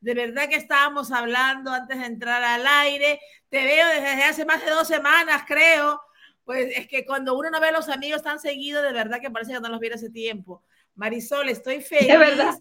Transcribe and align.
De 0.00 0.14
verdad 0.14 0.48
que 0.48 0.56
estábamos 0.56 1.12
hablando 1.12 1.72
antes 1.72 1.98
de 1.98 2.06
entrar 2.06 2.42
al 2.42 2.66
aire. 2.66 3.20
Te 3.48 3.64
veo 3.64 3.86
desde 3.88 4.24
hace 4.24 4.44
más 4.44 4.64
de 4.64 4.70
dos 4.70 4.88
semanas, 4.88 5.42
creo. 5.46 6.00
Pues 6.44 6.76
es 6.76 6.88
que 6.88 7.04
cuando 7.06 7.36
uno 7.36 7.50
no 7.50 7.60
ve 7.60 7.68
a 7.68 7.72
los 7.72 7.88
amigos 7.88 8.22
tan 8.22 8.40
seguidos, 8.40 8.82
de 8.82 8.92
verdad 8.92 9.20
que 9.20 9.30
parece 9.30 9.52
que 9.52 9.60
no 9.60 9.68
los 9.68 9.80
viera 9.80 9.96
hace 9.96 10.10
tiempo. 10.10 10.62
Marisol, 10.94 11.48
estoy 11.48 11.80
feliz. 11.82 12.08
De 12.08 12.18
verdad. 12.18 12.54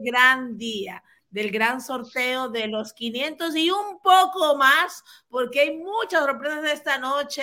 Gran 0.00 0.56
día 0.56 1.02
del 1.32 1.50
gran 1.50 1.80
sorteo 1.80 2.50
de 2.50 2.68
los 2.68 2.92
500 2.92 3.56
y 3.56 3.70
un 3.70 4.00
poco 4.02 4.54
más, 4.56 5.02
porque 5.30 5.60
hay 5.60 5.78
muchas 5.78 6.20
sorpresas 6.24 6.62
de 6.62 6.72
esta 6.72 6.98
noche. 6.98 7.42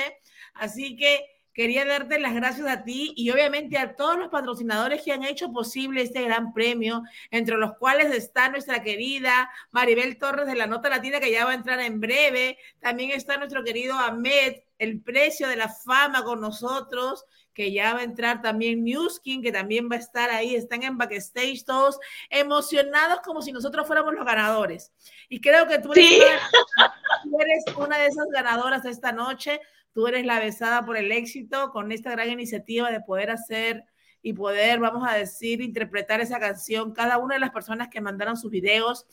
Así 0.53 0.95
que 0.95 1.25
quería 1.59 1.83
darte 1.83 2.19
las 2.19 2.33
gracias 2.33 2.65
a 2.69 2.85
ti 2.85 3.11
y 3.17 3.31
obviamente 3.31 3.77
a 3.77 3.97
todos 3.97 4.17
los 4.17 4.29
patrocinadores 4.29 5.01
que 5.01 5.11
han 5.11 5.25
hecho 5.25 5.51
posible 5.51 6.01
este 6.01 6.21
gran 6.21 6.53
premio, 6.53 7.03
entre 7.31 7.57
los 7.57 7.73
cuales 7.77 8.15
está 8.15 8.47
nuestra 8.47 8.81
querida 8.81 9.51
Maribel 9.71 10.17
Torres 10.17 10.47
de 10.47 10.55
la 10.55 10.67
Nota 10.67 10.87
Latina, 10.87 11.19
que 11.19 11.33
ya 11.33 11.43
va 11.43 11.51
a 11.51 11.55
entrar 11.55 11.81
en 11.81 11.99
breve. 11.99 12.57
También 12.79 13.11
está 13.11 13.35
nuestro 13.35 13.61
querido 13.65 13.95
Ahmed, 13.99 14.53
el 14.77 15.01
precio 15.01 15.49
de 15.49 15.57
la 15.57 15.67
fama 15.67 16.23
con 16.23 16.39
nosotros 16.39 17.25
que 17.53 17.73
ya 17.73 17.93
va 17.93 17.99
a 17.99 18.03
entrar 18.03 18.41
también 18.41 18.85
Newskin, 18.85 19.41
que 19.41 19.51
también 19.51 19.89
va 19.91 19.97
a 19.97 19.99
estar 19.99 20.29
ahí, 20.29 20.55
están 20.55 20.81
en 20.83 20.97
backstage 20.97 21.65
todos 21.65 21.99
emocionados 22.29 23.19
como 23.19 23.41
si 23.41 23.51
nosotros 23.51 23.85
fuéramos 23.85 24.13
los 24.13 24.23
ganadores. 24.25 24.93
Y 25.27 25.41
creo 25.41 25.67
que 25.67 25.79
tú 25.79 25.91
eres, 25.91 26.07
Sí. 26.07 26.21
una, 26.21 26.93
tú 27.23 27.37
eres 27.41 27.63
una 27.75 27.97
de 27.97 28.07
esas 28.07 28.27
ganadoras 28.31 28.83
de 28.83 28.91
esta 28.91 29.11
noche, 29.11 29.59
tú 29.93 30.07
eres 30.07 30.25
la 30.25 30.39
besada 30.39 30.85
por 30.85 30.97
el 30.97 31.11
éxito 31.11 31.71
con 31.71 31.91
esta 31.91 32.11
gran 32.11 32.29
iniciativa 32.29 32.91
de 32.91 33.01
poder 33.01 33.31
hacer 33.31 33.85
y 34.21 34.33
poder, 34.33 34.79
vamos 34.79 35.07
a 35.07 35.13
decir, 35.15 35.61
interpretar 35.61 36.21
esa 36.21 36.39
canción. 36.39 36.93
Cada 36.93 37.17
una 37.17 37.35
de 37.35 37.39
las 37.39 37.51
personas 37.51 37.89
que 37.89 38.01
mandaron 38.01 38.37
sus 38.37 38.51
videos, 38.51 39.05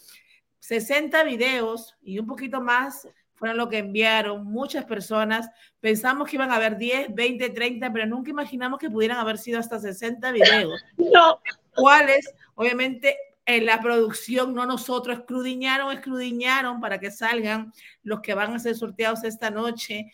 60 0.61 1.23
videos 1.25 1.97
y 2.03 2.19
un 2.19 2.27
poquito 2.27 2.61
más 2.61 3.09
fueron 3.35 3.59
lo 3.59 3.69
que 3.69 3.79
enviaron 3.79 4.45
muchas 4.45 4.85
personas. 4.85 5.49
Pensamos 5.81 6.29
que 6.29 6.37
iban 6.37 6.51
a 6.51 6.57
haber 6.57 6.77
10, 6.77 7.15
20, 7.15 7.51
30, 7.51 7.93
pero 7.93 8.07
nunca 8.07 8.31
imaginamos 8.31 8.79
que 8.79 8.91
pudieran 8.91 9.19
haber 9.19 9.39
sido 9.39 9.61
hasta 9.61 9.79
60 9.79 10.33
videos. 10.33 10.83
No, 10.97 11.41
¿Cuáles? 11.75 12.35
Obviamente 12.55 13.17
en 13.45 13.65
la 13.65 13.81
producción, 13.81 14.55
no 14.55 14.67
nosotros, 14.67 15.19
escrudiñaron, 15.19 15.93
escrudiñaron 15.93 16.81
para 16.81 16.99
que 16.99 17.13
salgan 17.13 17.73
los 18.03 18.21
que 18.21 18.35
van 18.35 18.55
a 18.55 18.59
ser 18.59 18.75
sorteados 18.75 19.23
esta 19.23 19.51
noche. 19.51 20.13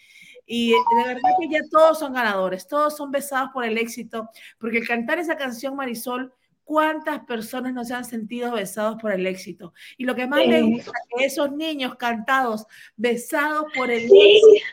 Y 0.55 0.73
de 0.73 1.05
verdad 1.07 1.31
que 1.41 1.49
ya 1.49 1.61
todos 1.71 1.99
son 1.99 2.13
ganadores, 2.13 2.67
todos 2.69 2.95
son 2.95 3.11
besados 3.11 3.49
por 3.55 3.65
el 3.65 3.79
éxito, 3.79 4.29
porque 4.59 4.79
al 4.81 4.87
cantar 4.87 5.19
esa 5.19 5.35
canción, 5.35 5.75
Marisol, 5.75 6.31
¿cuántas 6.63 7.21
personas 7.21 7.73
no 7.73 7.83
se 7.85 7.95
han 7.95 8.05
sentido 8.05 8.53
besados 8.53 9.01
por 9.01 9.13
el 9.13 9.27
éxito? 9.27 9.73
Y 9.97 10.05
lo 10.05 10.15
que 10.15 10.27
más 10.27 10.47
me 10.47 10.61
gusta 10.61 10.93
que 11.17 11.25
esos 11.25 11.53
niños 11.53 11.95
cantados, 11.95 12.67
besados 12.97 13.65
por 13.75 13.91
el 13.91 14.03
Sí. 14.11 14.21
éxito, 14.21 14.67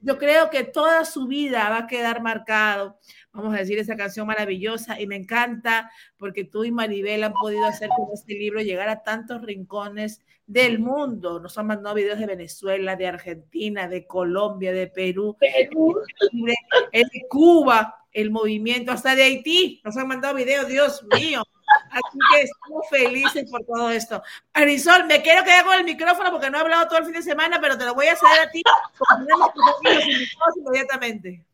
yo 0.00 0.16
creo 0.16 0.48
que 0.48 0.64
toda 0.64 1.04
su 1.04 1.26
vida 1.26 1.68
va 1.68 1.78
a 1.80 1.86
quedar 1.86 2.22
marcado. 2.22 2.98
Vamos 3.36 3.54
a 3.54 3.58
decir 3.58 3.78
esa 3.78 3.96
canción 3.96 4.26
maravillosa 4.26 4.98
y 4.98 5.06
me 5.06 5.16
encanta 5.16 5.90
porque 6.16 6.44
tú 6.44 6.64
y 6.64 6.70
Maribel 6.70 7.22
han 7.22 7.34
podido 7.34 7.66
hacer 7.66 7.90
con 7.90 8.08
este 8.14 8.32
libro 8.32 8.62
llegar 8.62 8.88
a 8.88 9.02
tantos 9.02 9.42
rincones 9.42 10.22
del 10.46 10.78
mundo. 10.78 11.38
Nos 11.38 11.58
han 11.58 11.66
mandado 11.66 11.94
videos 11.94 12.18
de 12.18 12.24
Venezuela, 12.24 12.96
de 12.96 13.08
Argentina, 13.08 13.88
de 13.88 14.06
Colombia, 14.06 14.72
de 14.72 14.86
Perú, 14.86 15.36
Perú. 15.38 16.00
de, 16.32 16.54
de 16.92 17.26
Cuba, 17.28 18.06
el 18.10 18.30
movimiento, 18.30 18.90
hasta 18.90 19.14
de 19.14 19.24
Haití. 19.24 19.82
Nos 19.84 19.98
han 19.98 20.08
mandado 20.08 20.34
videos, 20.34 20.66
Dios 20.66 21.04
mío. 21.14 21.42
Así 21.90 22.18
que 22.32 22.42
estamos 22.42 22.88
felices 22.88 23.50
por 23.50 23.66
todo 23.66 23.90
esto. 23.90 24.22
Marisol, 24.54 25.04
me 25.04 25.20
quiero 25.20 25.44
quedar 25.44 25.66
con 25.66 25.74
el 25.74 25.84
micrófono 25.84 26.30
porque 26.30 26.48
no 26.48 26.56
he 26.56 26.60
hablado 26.62 26.88
todo 26.88 27.00
el 27.00 27.04
fin 27.04 27.14
de 27.14 27.22
semana, 27.22 27.60
pero 27.60 27.76
te 27.76 27.84
lo 27.84 27.94
voy 27.94 28.06
a 28.06 28.16
ceder 28.16 28.40
a 28.40 28.50
ti 28.50 28.62
porque 28.96 29.24
tenemos 29.24 29.50
que 29.82 30.60
inmediatamente. 30.60 31.44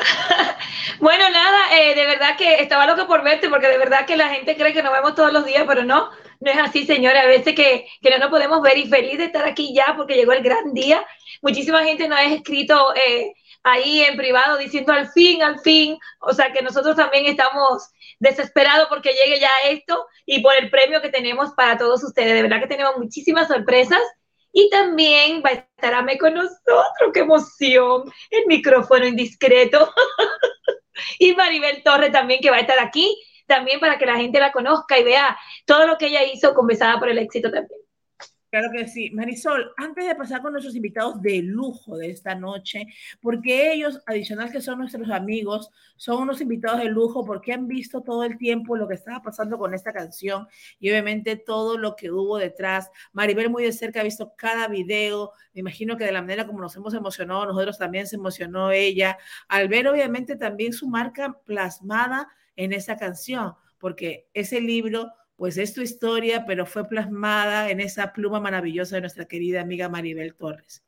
Bueno, 1.00 1.30
nada, 1.30 1.78
eh, 1.78 1.94
de 1.94 2.04
verdad 2.04 2.36
que 2.36 2.56
estaba 2.56 2.86
loco 2.86 3.06
por 3.06 3.22
verte, 3.24 3.48
porque 3.48 3.68
de 3.68 3.78
verdad 3.78 4.04
que 4.04 4.18
la 4.18 4.28
gente 4.28 4.54
cree 4.54 4.74
que 4.74 4.82
nos 4.82 4.92
vemos 4.92 5.14
todos 5.14 5.32
los 5.32 5.46
días, 5.46 5.64
pero 5.66 5.82
no, 5.82 6.10
no 6.40 6.50
es 6.50 6.58
así, 6.58 6.84
señora. 6.84 7.22
A 7.22 7.26
veces 7.26 7.54
que, 7.54 7.86
que 8.02 8.10
no 8.10 8.18
nos 8.18 8.28
podemos 8.28 8.60
ver 8.60 8.76
y 8.76 8.86
feliz 8.86 9.16
de 9.16 9.24
estar 9.24 9.46
aquí 9.46 9.72
ya 9.74 9.94
porque 9.96 10.14
llegó 10.14 10.32
el 10.32 10.42
gran 10.42 10.74
día. 10.74 11.02
Muchísima 11.40 11.82
gente 11.84 12.06
nos 12.06 12.18
ha 12.18 12.24
escrito 12.24 12.94
eh, 12.94 13.32
ahí 13.62 14.02
en 14.02 14.16
privado 14.16 14.58
diciendo 14.58 14.92
al 14.92 15.08
fin, 15.10 15.42
al 15.42 15.60
fin. 15.60 15.98
O 16.20 16.34
sea 16.34 16.52
que 16.52 16.62
nosotros 16.62 16.96
también 16.96 17.24
estamos 17.26 17.90
desesperados 18.18 18.88
porque 18.88 19.14
llegue 19.14 19.40
ya 19.40 19.50
esto 19.70 20.06
y 20.26 20.42
por 20.42 20.54
el 20.54 20.68
premio 20.70 21.00
que 21.00 21.08
tenemos 21.08 21.50
para 21.56 21.78
todos 21.78 22.04
ustedes. 22.04 22.34
De 22.34 22.42
verdad 22.42 22.60
que 22.60 22.66
tenemos 22.68 22.98
muchísimas 22.98 23.48
sorpresas. 23.48 24.00
Y 24.52 24.68
también 24.70 25.42
va 25.44 25.50
a 25.50 25.52
estar 25.52 25.94
Ame 25.94 26.18
con 26.18 26.34
nosotros, 26.34 27.12
qué 27.14 27.20
emoción, 27.20 28.10
el 28.30 28.46
micrófono 28.46 29.06
indiscreto. 29.06 29.92
y 31.18 31.34
Maribel 31.34 31.82
Torres 31.82 32.12
también 32.12 32.40
que 32.40 32.50
va 32.50 32.56
a 32.56 32.60
estar 32.60 32.78
aquí, 32.78 33.16
también 33.46 33.80
para 33.80 33.98
que 33.98 34.06
la 34.06 34.16
gente 34.16 34.40
la 34.40 34.52
conozca 34.52 34.98
y 34.98 35.04
vea 35.04 35.38
todo 35.66 35.86
lo 35.86 35.98
que 35.98 36.06
ella 36.06 36.24
hizo 36.24 36.54
con 36.54 36.66
Besada 36.66 36.98
por 36.98 37.08
el 37.08 37.18
éxito 37.18 37.50
también. 37.50 37.79
Claro 38.50 38.68
que 38.72 38.88
sí. 38.88 39.10
Marisol, 39.12 39.72
antes 39.76 40.04
de 40.08 40.14
pasar 40.16 40.42
con 40.42 40.50
nuestros 40.52 40.74
invitados 40.74 41.22
de 41.22 41.40
lujo 41.40 41.96
de 41.96 42.10
esta 42.10 42.34
noche, 42.34 42.84
porque 43.20 43.72
ellos, 43.72 44.00
adicional 44.06 44.50
que 44.50 44.60
son 44.60 44.80
nuestros 44.80 45.08
amigos, 45.10 45.70
son 45.94 46.22
unos 46.22 46.40
invitados 46.40 46.80
de 46.80 46.86
lujo 46.86 47.24
porque 47.24 47.52
han 47.52 47.68
visto 47.68 48.02
todo 48.02 48.24
el 48.24 48.38
tiempo 48.38 48.76
lo 48.76 48.88
que 48.88 48.94
estaba 48.94 49.22
pasando 49.22 49.56
con 49.56 49.72
esta 49.72 49.92
canción 49.92 50.48
y 50.80 50.90
obviamente 50.90 51.36
todo 51.36 51.78
lo 51.78 51.94
que 51.94 52.10
hubo 52.10 52.38
detrás. 52.38 52.90
Maribel 53.12 53.50
muy 53.50 53.62
de 53.62 53.72
cerca 53.72 54.00
ha 54.00 54.04
visto 54.04 54.34
cada 54.36 54.66
video, 54.66 55.30
me 55.54 55.60
imagino 55.60 55.96
que 55.96 56.04
de 56.04 56.12
la 56.12 56.20
manera 56.20 56.44
como 56.44 56.58
nos 56.60 56.74
hemos 56.74 56.92
emocionado, 56.94 57.46
nosotros 57.46 57.78
también 57.78 58.08
se 58.08 58.16
emocionó 58.16 58.72
ella, 58.72 59.16
al 59.46 59.68
ver 59.68 59.86
obviamente 59.86 60.34
también 60.34 60.72
su 60.72 60.88
marca 60.88 61.38
plasmada 61.44 62.28
en 62.56 62.72
esa 62.72 62.96
canción, 62.96 63.54
porque 63.78 64.28
ese 64.34 64.60
libro 64.60 65.12
pues 65.40 65.56
es 65.56 65.72
tu 65.72 65.80
historia, 65.80 66.44
pero 66.44 66.66
fue 66.66 66.86
plasmada 66.86 67.70
en 67.70 67.80
esa 67.80 68.12
pluma 68.12 68.40
maravillosa 68.40 68.96
de 68.96 69.00
nuestra 69.00 69.24
querida 69.24 69.62
amiga 69.62 69.88
Maribel 69.88 70.34
Torres. 70.34 70.84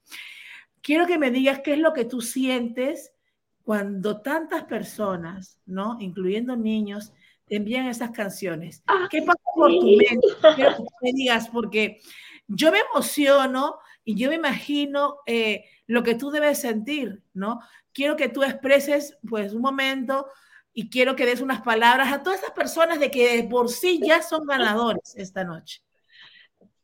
Quiero 0.82 1.06
que 1.06 1.16
me 1.16 1.30
digas 1.30 1.60
qué 1.60 1.72
es 1.72 1.78
lo 1.78 1.94
que 1.94 2.04
tú 2.04 2.20
sientes 2.20 3.14
cuando 3.62 4.20
tantas 4.20 4.64
personas, 4.64 5.58
¿no? 5.64 5.96
Incluyendo 6.00 6.54
niños, 6.54 7.14
te 7.46 7.56
envían 7.56 7.86
esas 7.86 8.10
canciones. 8.10 8.82
Ah, 8.88 9.08
¿Qué 9.10 9.22
pasa 9.22 9.40
por 9.54 9.70
tu 9.70 9.86
mente? 9.86 10.28
Quiero 10.54 10.76
que 10.76 10.84
me 11.00 11.12
digas, 11.14 11.48
porque 11.48 12.02
yo 12.46 12.70
me 12.70 12.80
emociono 12.92 13.78
y 14.04 14.16
yo 14.16 14.28
me 14.28 14.34
imagino 14.34 15.20
eh, 15.24 15.64
lo 15.86 16.02
que 16.02 16.14
tú 16.14 16.30
debes 16.30 16.60
sentir, 16.60 17.22
¿no? 17.32 17.60
Quiero 17.94 18.16
que 18.16 18.28
tú 18.28 18.42
expreses, 18.42 19.16
pues, 19.26 19.54
un 19.54 19.62
momento 19.62 20.26
y 20.74 20.88
quiero 20.90 21.16
que 21.16 21.26
des 21.26 21.40
unas 21.40 21.62
palabras 21.62 22.12
a 22.12 22.22
todas 22.22 22.40
esas 22.40 22.52
personas 22.52 23.00
de 23.00 23.10
que 23.10 23.46
por 23.50 23.68
sí 23.68 24.00
ya 24.02 24.22
son 24.22 24.46
ganadores 24.46 25.14
esta 25.16 25.44
noche. 25.44 25.82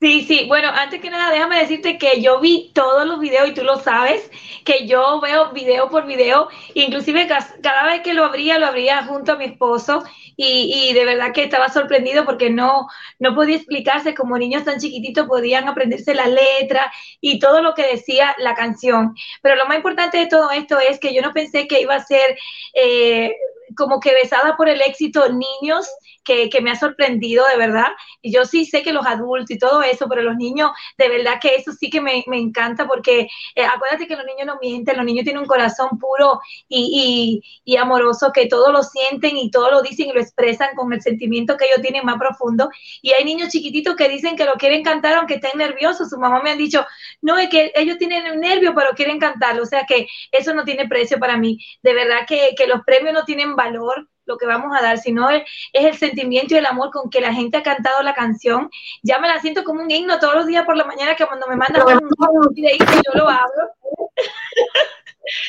Sí, 0.00 0.24
sí, 0.28 0.44
bueno, 0.46 0.68
antes 0.68 1.00
que 1.00 1.10
nada, 1.10 1.32
déjame 1.32 1.58
decirte 1.58 1.98
que 1.98 2.22
yo 2.22 2.38
vi 2.38 2.70
todos 2.72 3.04
los 3.04 3.18
videos 3.18 3.48
y 3.48 3.54
tú 3.54 3.64
lo 3.64 3.80
sabes, 3.80 4.30
que 4.64 4.86
yo 4.86 5.20
veo 5.20 5.50
video 5.50 5.90
por 5.90 6.06
video, 6.06 6.48
inclusive 6.74 7.26
cada 7.26 7.84
vez 7.84 8.02
que 8.02 8.14
lo 8.14 8.24
abría, 8.24 8.60
lo 8.60 8.66
abría 8.66 9.02
junto 9.06 9.32
a 9.32 9.36
mi 9.36 9.46
esposo 9.46 10.04
y, 10.36 10.92
de 10.92 11.04
verdad 11.04 11.32
que 11.32 11.42
estaba 11.42 11.68
sorprendido 11.68 12.24
porque 12.24 12.48
no, 12.48 12.86
no 13.18 13.34
podía 13.34 13.56
explicarse 13.56 14.14
cómo 14.14 14.38
niños 14.38 14.64
tan 14.64 14.78
chiquititos 14.78 15.26
podían 15.26 15.66
aprenderse 15.66 16.14
la 16.14 16.28
letra 16.28 16.92
y 17.20 17.40
todo 17.40 17.60
lo 17.60 17.74
que 17.74 17.88
decía 17.88 18.36
la 18.38 18.54
canción. 18.54 19.16
Pero 19.42 19.56
lo 19.56 19.66
más 19.66 19.78
importante 19.78 20.18
de 20.18 20.28
todo 20.28 20.52
esto 20.52 20.78
es 20.78 21.00
que 21.00 21.12
yo 21.12 21.22
no 21.22 21.32
pensé 21.32 21.66
que 21.66 21.80
iba 21.80 21.96
a 21.96 22.04
ser... 22.04 22.38
Eh, 22.72 23.34
como 23.76 24.00
que 24.00 24.12
besada 24.12 24.56
por 24.56 24.68
el 24.68 24.80
éxito 24.80 25.28
niños 25.28 25.88
que, 26.24 26.50
que, 26.50 26.60
me 26.60 26.70
ha 26.70 26.76
sorprendido 26.76 27.46
de 27.46 27.56
verdad. 27.56 27.88
Y 28.20 28.32
yo 28.32 28.44
sí 28.44 28.66
sé 28.66 28.82
que 28.82 28.92
los 28.92 29.06
adultos 29.06 29.50
y 29.50 29.58
todo 29.58 29.82
eso, 29.82 30.06
pero 30.08 30.22
los 30.22 30.36
niños, 30.36 30.70
de 30.98 31.08
verdad 31.08 31.38
que 31.40 31.54
eso 31.54 31.72
sí 31.72 31.88
que 31.88 32.00
me, 32.00 32.22
me 32.26 32.38
encanta 32.38 32.86
porque 32.86 33.28
eh, 33.54 33.64
acuérdate 33.64 34.06
que 34.06 34.16
los 34.16 34.26
niños 34.26 34.46
no 34.46 34.58
mienten, 34.60 34.96
los 34.96 35.06
niños 35.06 35.24
tienen 35.24 35.42
un 35.42 35.48
corazón 35.48 35.98
puro 35.98 36.40
y, 36.68 37.40
y, 37.64 37.72
y, 37.72 37.76
amoroso 37.76 38.30
que 38.32 38.46
todo 38.46 38.70
lo 38.72 38.82
sienten 38.82 39.36
y 39.38 39.50
todo 39.50 39.70
lo 39.70 39.80
dicen 39.80 40.08
y 40.08 40.12
lo 40.12 40.20
expresan 40.20 40.74
con 40.76 40.92
el 40.92 41.00
sentimiento 41.00 41.56
que 41.56 41.64
ellos 41.64 41.80
tienen 41.80 42.04
más 42.04 42.18
profundo. 42.18 42.68
Y 43.00 43.12
hay 43.12 43.24
niños 43.24 43.48
chiquititos 43.48 43.96
que 43.96 44.08
dicen 44.08 44.36
que 44.36 44.44
lo 44.44 44.54
quieren 44.54 44.82
cantar 44.82 45.14
aunque 45.14 45.34
estén 45.34 45.56
nerviosos. 45.56 46.10
Su 46.10 46.18
mamá 46.18 46.42
me 46.42 46.50
ha 46.50 46.56
dicho, 46.56 46.84
no, 47.22 47.38
es 47.38 47.48
que 47.48 47.72
ellos 47.74 47.96
tienen 47.98 48.30
un 48.32 48.40
nervio, 48.40 48.74
pero 48.74 48.90
quieren 48.94 49.18
cantarlo. 49.18 49.62
O 49.62 49.66
sea 49.66 49.84
que 49.86 50.06
eso 50.32 50.52
no 50.52 50.64
tiene 50.64 50.86
precio 50.88 51.18
para 51.18 51.38
mí. 51.38 51.58
De 51.82 51.94
verdad 51.94 52.26
que, 52.28 52.54
que 52.56 52.66
los 52.66 52.82
premios 52.84 53.14
no 53.14 53.24
tienen 53.24 53.56
valor 53.58 54.08
lo 54.24 54.36
que 54.36 54.46
vamos 54.46 54.76
a 54.76 54.82
dar, 54.82 54.98
sino 54.98 55.30
es, 55.30 55.42
es, 55.72 55.84
el 55.86 55.96
sentimiento 55.96 56.54
y 56.54 56.58
el 56.58 56.66
amor 56.66 56.90
con 56.90 57.10
que 57.10 57.20
la 57.20 57.32
gente 57.32 57.56
ha 57.56 57.62
cantado 57.62 58.02
la 58.02 58.14
canción. 58.14 58.70
Ya 59.02 59.18
me 59.18 59.26
la 59.26 59.40
siento 59.40 59.64
como 59.64 59.82
un 59.82 59.90
himno 59.90 60.18
todos 60.20 60.34
los 60.34 60.46
días 60.46 60.64
por 60.64 60.76
la 60.76 60.84
mañana 60.84 61.16
que 61.16 61.26
cuando 61.26 61.46
me 61.48 61.56
mandan 61.56 61.82
un 61.82 62.54
video 62.54 62.76
yo 62.78 63.18
lo 63.18 63.28
abro. 63.28 63.70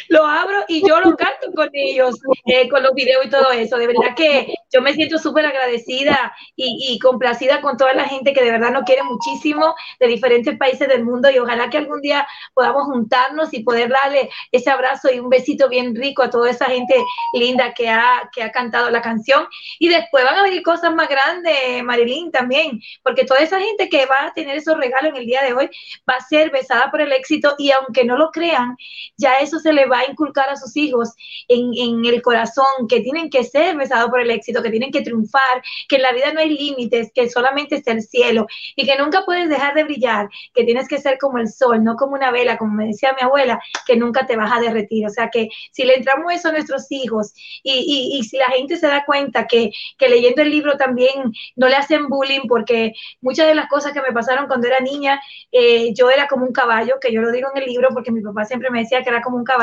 Lo 0.08 0.26
abro 0.26 0.64
y 0.68 0.88
yo 0.88 1.00
lo 1.00 1.16
canto 1.16 1.52
con 1.56 1.70
ellos, 1.74 2.20
eh, 2.46 2.70
con 2.70 2.84
los 2.84 2.94
videos 2.94 3.26
y 3.26 3.30
todo 3.30 3.52
eso. 3.52 3.78
De 3.78 3.88
verdad 3.88 4.16
que 4.16 4.54
yo 4.72 4.82
me 4.82 4.94
siento 4.94 5.18
súper 5.18 5.46
agradecida 5.46 6.34
y, 6.56 6.94
y, 6.94 7.00
complacida 7.00 7.62
con 7.62 7.78
toda 7.78 7.94
la 7.94 8.08
gente 8.08 8.34
que 8.34 8.44
de 8.44 8.52
verdad 8.52 8.72
nos 8.72 8.84
quiere 8.84 9.04
muchísimo 9.04 9.76
de 10.00 10.08
diferentes 10.08 10.58
países 10.58 10.88
del 10.88 11.04
mundo 11.04 11.30
y 11.30 11.40
ojalá 11.40 11.70
que 11.70 11.78
algún 11.78 12.02
día 12.02 12.28
podamos 12.54 12.84
juntarnos 12.84 13.54
y 13.54 13.64
poder 13.64 13.90
darle 13.90 14.30
ese 14.52 14.70
abrazo 14.70 15.12
y 15.12 15.20
un 15.20 15.30
besito 15.30 15.70
bien 15.70 15.96
rico 15.96 16.24
a 16.24 16.30
toda 16.30 16.50
esa 16.50 16.66
gente 16.66 16.96
linda 17.34 17.74
que 17.74 17.90
ha, 17.90 18.30
que 18.34 18.44
ha 18.44 18.52
cantado 18.52 18.90
la 18.90 19.02
canción. 19.02 19.48
Y 19.80 19.90
después 19.90 20.24
van 20.24 20.36
a 20.36 20.44
venir 20.44 20.62
cosas 20.64 20.94
más 20.94 21.08
grandes, 21.08 21.84
Marilyn, 21.84 22.32
también, 22.32 22.80
porque 23.04 23.26
toda 23.26 23.40
esa 23.40 23.60
gente 23.60 23.90
que 23.90 24.06
va 24.06 24.28
a 24.28 24.34
tener 24.34 24.58
esos 24.58 24.78
regalos 24.78 25.12
en 25.12 25.18
el 25.18 25.26
día 25.26 25.44
de 25.44 25.54
hoy 25.54 25.70
va 26.10 26.16
a 26.16 26.22
ser 26.22 26.52
besada 26.52 26.92
por 26.92 27.02
el 27.02 27.12
éxito 27.12 27.56
y 27.58 27.72
aunque 27.72 28.04
no 28.04 28.18
lo 28.18 28.32
crean, 28.32 28.76
ya 29.18 29.40
eso 29.40 29.60
se 29.60 29.69
le 29.74 29.86
va 29.86 30.00
a 30.00 30.10
inculcar 30.10 30.50
a 30.50 30.56
sus 30.56 30.76
hijos 30.78 31.10
en, 31.48 31.72
en 31.76 32.06
el 32.06 32.22
corazón 32.22 32.88
que 32.88 33.02
tienen 33.02 33.30
que 33.30 33.44
ser 33.44 33.76
besados 33.76 34.10
por 34.10 34.22
el 34.22 34.32
éxito, 34.32 34.62
que 34.64 34.70
tienen 34.70 34.92
que 34.92 35.02
triunfar, 35.02 35.62
que 35.88 35.98
en 35.98 36.02
la 36.04 36.12
vida 36.12 36.34
no 36.34 36.40
hay 36.40 36.50
límites, 36.50 37.12
que 37.14 37.30
solamente 37.30 37.76
está 37.76 37.92
el 37.92 38.02
cielo 38.02 38.48
y 38.76 38.86
que 38.86 38.98
nunca 38.98 39.26
puedes 39.26 39.50
dejar 39.50 39.74
de 39.76 39.84
brillar, 39.84 40.30
que 40.54 40.64
tienes 40.64 40.88
que 40.88 41.00
ser 41.00 41.18
como 41.18 41.38
el 41.38 41.48
sol, 41.48 41.84
no 41.84 41.96
como 41.96 42.14
una 42.14 42.32
vela, 42.32 42.58
como 42.58 42.74
me 42.74 42.88
decía 42.88 43.16
mi 43.20 43.26
abuela, 43.26 43.60
que 43.86 43.96
nunca 43.96 44.26
te 44.26 44.36
vas 44.36 44.52
a 44.52 44.60
derretir. 44.62 45.06
O 45.06 45.10
sea 45.10 45.30
que 45.30 45.50
si 45.72 45.84
le 45.84 45.96
entramos 45.96 46.32
eso 46.34 46.50
a 46.50 46.52
nuestros 46.52 46.92
hijos 46.92 47.34
y, 47.64 47.74
y, 47.74 48.18
y 48.20 48.24
si 48.24 48.38
la 48.38 48.48
gente 48.48 48.78
se 48.78 48.88
da 48.88 49.06
cuenta 49.06 49.48
que, 49.48 49.72
que 49.98 50.10
leyendo 50.10 50.42
el 50.42 50.52
libro 50.52 50.78
también 50.78 51.32
no 51.56 51.68
le 51.68 51.76
hacen 51.76 52.08
bullying, 52.08 52.48
porque 52.48 52.94
muchas 53.22 53.48
de 53.48 53.56
las 53.56 53.68
cosas 53.68 53.94
que 53.94 54.02
me 54.02 54.12
pasaron 54.12 54.48
cuando 54.48 54.68
era 54.68 54.80
niña, 54.80 55.20
eh, 55.52 55.94
yo 55.94 56.10
era 56.10 56.28
como 56.28 56.46
un 56.46 56.54
caballo, 56.54 56.96
que 57.02 57.12
yo 57.14 57.22
lo 57.22 57.32
digo 57.32 57.50
en 57.54 57.62
el 57.62 57.68
libro 57.70 57.90
porque 57.94 58.12
mi 58.12 58.22
papá 58.22 58.46
siempre 58.46 58.70
me 58.70 58.80
decía 58.80 59.04
que 59.04 59.10
era 59.10 59.22
como 59.22 59.38
un 59.38 59.44
caballo, 59.44 59.59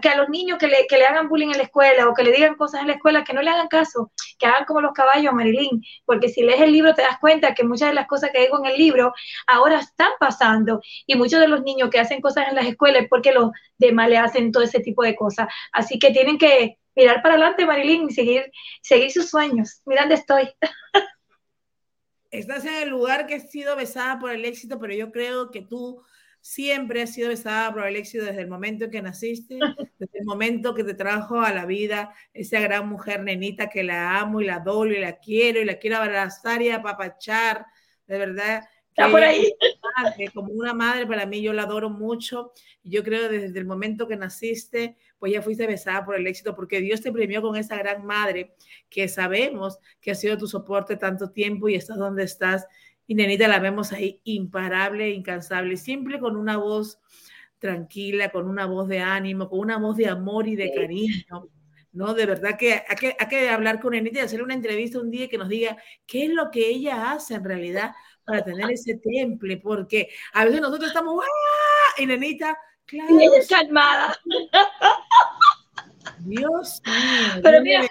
que 0.00 0.08
a 0.08 0.16
los 0.16 0.28
niños 0.28 0.58
que 0.58 0.68
le, 0.68 0.86
que 0.86 0.98
le 0.98 1.06
hagan 1.06 1.28
bullying 1.28 1.50
en 1.50 1.58
la 1.58 1.64
escuela 1.64 2.08
o 2.08 2.14
que 2.14 2.22
le 2.22 2.32
digan 2.32 2.54
cosas 2.54 2.80
en 2.82 2.88
la 2.88 2.94
escuela, 2.94 3.24
que 3.24 3.32
no 3.32 3.42
le 3.42 3.50
hagan 3.50 3.68
caso, 3.68 4.12
que 4.38 4.46
hagan 4.46 4.64
como 4.64 4.80
los 4.80 4.92
caballos, 4.92 5.32
Marilyn, 5.32 5.82
porque 6.04 6.28
si 6.28 6.42
lees 6.42 6.60
el 6.60 6.72
libro 6.72 6.94
te 6.94 7.02
das 7.02 7.18
cuenta 7.20 7.54
que 7.54 7.64
muchas 7.64 7.88
de 7.88 7.94
las 7.94 8.06
cosas 8.06 8.30
que 8.32 8.40
digo 8.40 8.58
en 8.58 8.66
el 8.66 8.78
libro 8.78 9.12
ahora 9.46 9.80
están 9.80 10.10
pasando 10.18 10.80
y 11.06 11.16
muchos 11.16 11.40
de 11.40 11.48
los 11.48 11.62
niños 11.62 11.90
que 11.90 12.00
hacen 12.00 12.20
cosas 12.20 12.48
en 12.48 12.54
las 12.54 12.66
escuelas 12.66 13.02
es 13.02 13.08
porque 13.08 13.32
los 13.32 13.50
demás 13.78 14.08
le 14.08 14.18
hacen 14.18 14.52
todo 14.52 14.62
ese 14.62 14.80
tipo 14.80 15.02
de 15.02 15.16
cosas. 15.16 15.48
Así 15.72 15.98
que 15.98 16.10
tienen 16.10 16.38
que 16.38 16.78
mirar 16.94 17.22
para 17.22 17.34
adelante, 17.34 17.64
Marilyn, 17.64 18.08
y 18.08 18.12
seguir, 18.12 18.50
seguir 18.82 19.10
sus 19.12 19.30
sueños. 19.30 19.82
Mira 19.86 20.02
dónde 20.02 20.16
estoy. 20.16 20.50
Estás 22.30 22.66
en 22.66 22.74
el 22.74 22.90
lugar 22.90 23.26
que 23.26 23.36
has 23.36 23.50
sido 23.50 23.74
besada 23.74 24.18
por 24.18 24.30
el 24.30 24.44
éxito, 24.44 24.78
pero 24.78 24.92
yo 24.92 25.10
creo 25.10 25.50
que 25.50 25.62
tú 25.62 26.02
siempre 26.40 27.02
has 27.02 27.12
sido 27.12 27.28
besada 27.28 27.72
por 27.72 27.86
el 27.86 27.96
éxito 27.96 28.24
desde 28.24 28.42
el 28.42 28.48
momento 28.48 28.84
en 28.84 28.90
que 28.90 29.02
naciste, 29.02 29.58
desde 29.98 30.18
el 30.18 30.24
momento 30.24 30.74
que 30.74 30.84
te 30.84 30.94
trajo 30.94 31.40
a 31.40 31.52
la 31.52 31.66
vida 31.66 32.14
esa 32.32 32.60
gran 32.60 32.88
mujer 32.88 33.22
nenita 33.22 33.68
que 33.68 33.82
la 33.82 34.18
amo 34.20 34.40
y 34.40 34.46
la 34.46 34.56
adoro 34.56 34.92
y 34.92 34.98
la 34.98 35.18
quiero 35.18 35.60
y 35.60 35.64
la 35.64 35.78
quiero 35.78 35.98
abrazar 35.98 36.62
y 36.62 36.70
apapachar, 36.70 37.66
de 38.06 38.18
verdad. 38.18 38.62
Está 38.88 39.10
por 39.12 39.22
ahí. 39.22 39.54
Como 40.34 40.52
una 40.52 40.74
madre 40.74 41.06
para 41.06 41.24
mí, 41.24 41.40
yo 41.40 41.52
la 41.52 41.62
adoro 41.62 41.88
mucho. 41.88 42.52
Yo 42.82 43.04
creo 43.04 43.28
que 43.28 43.38
desde 43.38 43.58
el 43.60 43.64
momento 43.64 44.08
que 44.08 44.16
naciste, 44.16 44.96
pues 45.20 45.32
ya 45.32 45.40
fuiste 45.40 45.68
besada 45.68 46.04
por 46.04 46.16
el 46.16 46.26
éxito, 46.26 46.56
porque 46.56 46.80
Dios 46.80 47.00
te 47.00 47.12
premió 47.12 47.40
con 47.40 47.54
esa 47.54 47.76
gran 47.76 48.04
madre 48.04 48.54
que 48.88 49.06
sabemos 49.06 49.78
que 50.00 50.10
ha 50.10 50.14
sido 50.16 50.36
tu 50.36 50.48
soporte 50.48 50.96
tanto 50.96 51.30
tiempo 51.30 51.68
y 51.68 51.76
estás 51.76 51.96
donde 51.96 52.24
estás 52.24 52.66
y 53.08 53.14
Nenita 53.14 53.48
la 53.48 53.58
vemos 53.58 53.90
ahí 53.92 54.20
imparable, 54.24 55.10
incansable, 55.10 55.78
siempre 55.78 56.20
con 56.20 56.36
una 56.36 56.58
voz 56.58 57.00
tranquila, 57.58 58.30
con 58.30 58.46
una 58.46 58.66
voz 58.66 58.86
de 58.86 59.00
ánimo, 59.00 59.48
con 59.48 59.60
una 59.60 59.78
voz 59.78 59.96
de 59.96 60.08
amor 60.08 60.46
y 60.46 60.56
de 60.56 60.72
cariño. 60.74 61.50
¿no? 61.92 62.12
De 62.12 62.26
verdad 62.26 62.58
que 62.58 62.74
hay, 62.86 62.96
que 63.00 63.16
hay 63.18 63.28
que 63.28 63.48
hablar 63.48 63.80
con 63.80 63.92
Nenita 63.92 64.18
y 64.18 64.22
hacerle 64.22 64.44
una 64.44 64.54
entrevista 64.54 65.00
un 65.00 65.10
día 65.10 65.26
que 65.26 65.38
nos 65.38 65.48
diga 65.48 65.78
qué 66.06 66.26
es 66.26 66.30
lo 66.30 66.50
que 66.50 66.68
ella 66.68 67.12
hace 67.12 67.34
en 67.34 67.44
realidad 67.44 67.92
para 68.26 68.44
tener 68.44 68.70
ese 68.70 69.00
temple, 69.02 69.56
porque 69.56 70.10
a 70.34 70.44
veces 70.44 70.60
nosotros 70.60 70.88
estamos, 70.88 71.24
¡ah! 71.24 72.00
Y 72.02 72.04
Nenita, 72.04 72.58
claro. 72.84 73.18
Y 73.18 73.24
ella 73.24 73.38
es 73.38 73.48
calmada. 73.48 74.18
Dios 76.18 76.82
mío. 76.84 77.40
Pero 77.42 77.62
mira, 77.62 77.88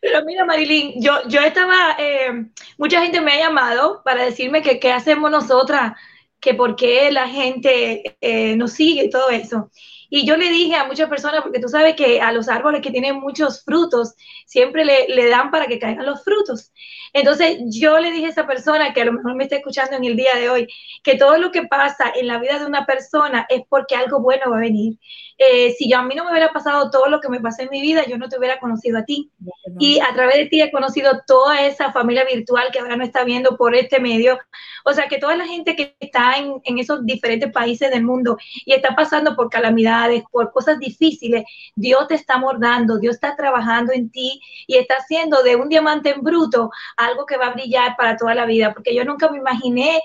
pero 0.00 0.24
mira, 0.24 0.44
Marilyn, 0.44 1.00
yo, 1.02 1.26
yo 1.28 1.40
estaba, 1.40 1.96
eh, 1.98 2.46
mucha 2.78 3.02
gente 3.02 3.20
me 3.20 3.32
ha 3.32 3.38
llamado 3.38 4.02
para 4.04 4.24
decirme 4.24 4.62
que 4.62 4.78
qué 4.78 4.92
hacemos 4.92 5.30
nosotras, 5.30 5.92
que 6.40 6.54
por 6.54 6.76
qué 6.76 7.10
la 7.10 7.28
gente 7.28 8.16
eh, 8.20 8.56
nos 8.56 8.72
sigue 8.72 9.04
y 9.04 9.10
todo 9.10 9.30
eso. 9.30 9.70
Y 10.10 10.26
yo 10.26 10.36
le 10.36 10.48
dije 10.48 10.76
a 10.76 10.84
muchas 10.84 11.08
personas, 11.08 11.42
porque 11.42 11.58
tú 11.58 11.68
sabes 11.68 11.96
que 11.96 12.20
a 12.20 12.30
los 12.30 12.48
árboles 12.48 12.82
que 12.82 12.92
tienen 12.92 13.18
muchos 13.18 13.64
frutos, 13.64 14.14
siempre 14.46 14.84
le, 14.84 15.08
le, 15.08 15.28
dan 15.28 15.50
para 15.50 15.66
que 15.66 15.80
caigan 15.80 16.06
los 16.06 16.22
frutos. 16.22 16.70
Entonces 17.12 17.58
yo 17.70 17.98
le 17.98 18.12
dije 18.12 18.26
a 18.26 18.28
esa 18.28 18.46
persona, 18.46 18.92
que 18.92 19.02
a 19.02 19.06
lo 19.06 19.12
mejor 19.12 19.34
me 19.34 19.42
está 19.44 19.56
escuchando 19.56 19.96
en 19.96 20.04
el 20.04 20.16
día 20.16 20.36
de 20.36 20.50
hoy, 20.50 20.68
que 21.02 21.16
todo 21.16 21.38
lo 21.38 21.50
que 21.50 21.64
pasa 21.64 22.12
en 22.14 22.28
la 22.28 22.38
vida 22.38 22.58
de 22.58 22.66
una 22.66 22.86
persona 22.86 23.46
es 23.48 23.62
porque 23.68 23.96
algo 23.96 24.20
bueno 24.20 24.50
va 24.50 24.58
a 24.58 24.60
venir. 24.60 24.98
Eh, 25.38 25.74
si 25.76 25.90
yo 25.90 25.98
a 25.98 26.02
mí 26.02 26.14
no 26.14 26.24
me 26.24 26.30
hubiera 26.30 26.52
pasado 26.52 26.90
todo 26.90 27.06
lo 27.06 27.20
que 27.20 27.28
me 27.28 27.40
pasó 27.40 27.62
en 27.62 27.70
mi 27.70 27.80
vida, 27.80 28.04
yo 28.06 28.18
no 28.18 28.28
te 28.28 28.38
hubiera 28.38 28.60
conocido 28.60 28.98
a 28.98 29.04
ti. 29.04 29.30
No, 29.38 29.52
no. 29.66 29.76
Y 29.78 29.98
a 30.00 30.12
través 30.14 30.36
de 30.36 30.46
ti 30.46 30.62
he 30.62 30.70
conocido 30.70 31.22
toda 31.26 31.66
esa 31.66 31.92
familia 31.92 32.24
virtual 32.24 32.68
que 32.72 32.78
ahora 32.78 32.96
no 32.96 33.04
está 33.04 33.24
viendo 33.24 33.56
por 33.56 33.74
este 33.74 34.00
medio. 34.00 34.38
O 34.84 34.92
sea, 34.92 35.08
que 35.08 35.18
toda 35.18 35.36
la 35.36 35.46
gente 35.46 35.74
que 35.74 35.96
está 35.98 36.36
en, 36.36 36.60
en 36.64 36.78
esos 36.78 37.04
diferentes 37.04 37.50
países 37.50 37.90
del 37.90 38.04
mundo 38.04 38.36
y 38.64 38.74
está 38.74 38.94
pasando 38.94 39.34
por 39.34 39.50
calamidades, 39.50 40.22
por 40.30 40.52
cosas 40.52 40.78
difíciles, 40.78 41.44
Dios 41.74 42.06
te 42.08 42.14
está 42.14 42.38
mordando, 42.38 42.98
Dios 42.98 43.14
está 43.14 43.34
trabajando 43.34 43.92
en 43.92 44.10
ti 44.10 44.40
y 44.66 44.76
está 44.76 44.96
haciendo 44.96 45.42
de 45.42 45.56
un 45.56 45.68
diamante 45.68 46.10
en 46.10 46.22
bruto 46.22 46.70
algo 46.96 47.26
que 47.26 47.36
va 47.36 47.46
a 47.46 47.54
brillar 47.54 47.96
para 47.96 48.16
toda 48.16 48.34
la 48.34 48.46
vida, 48.46 48.72
porque 48.72 48.94
yo 48.94 49.04
nunca 49.04 49.30
me 49.30 49.38
imaginé 49.38 50.00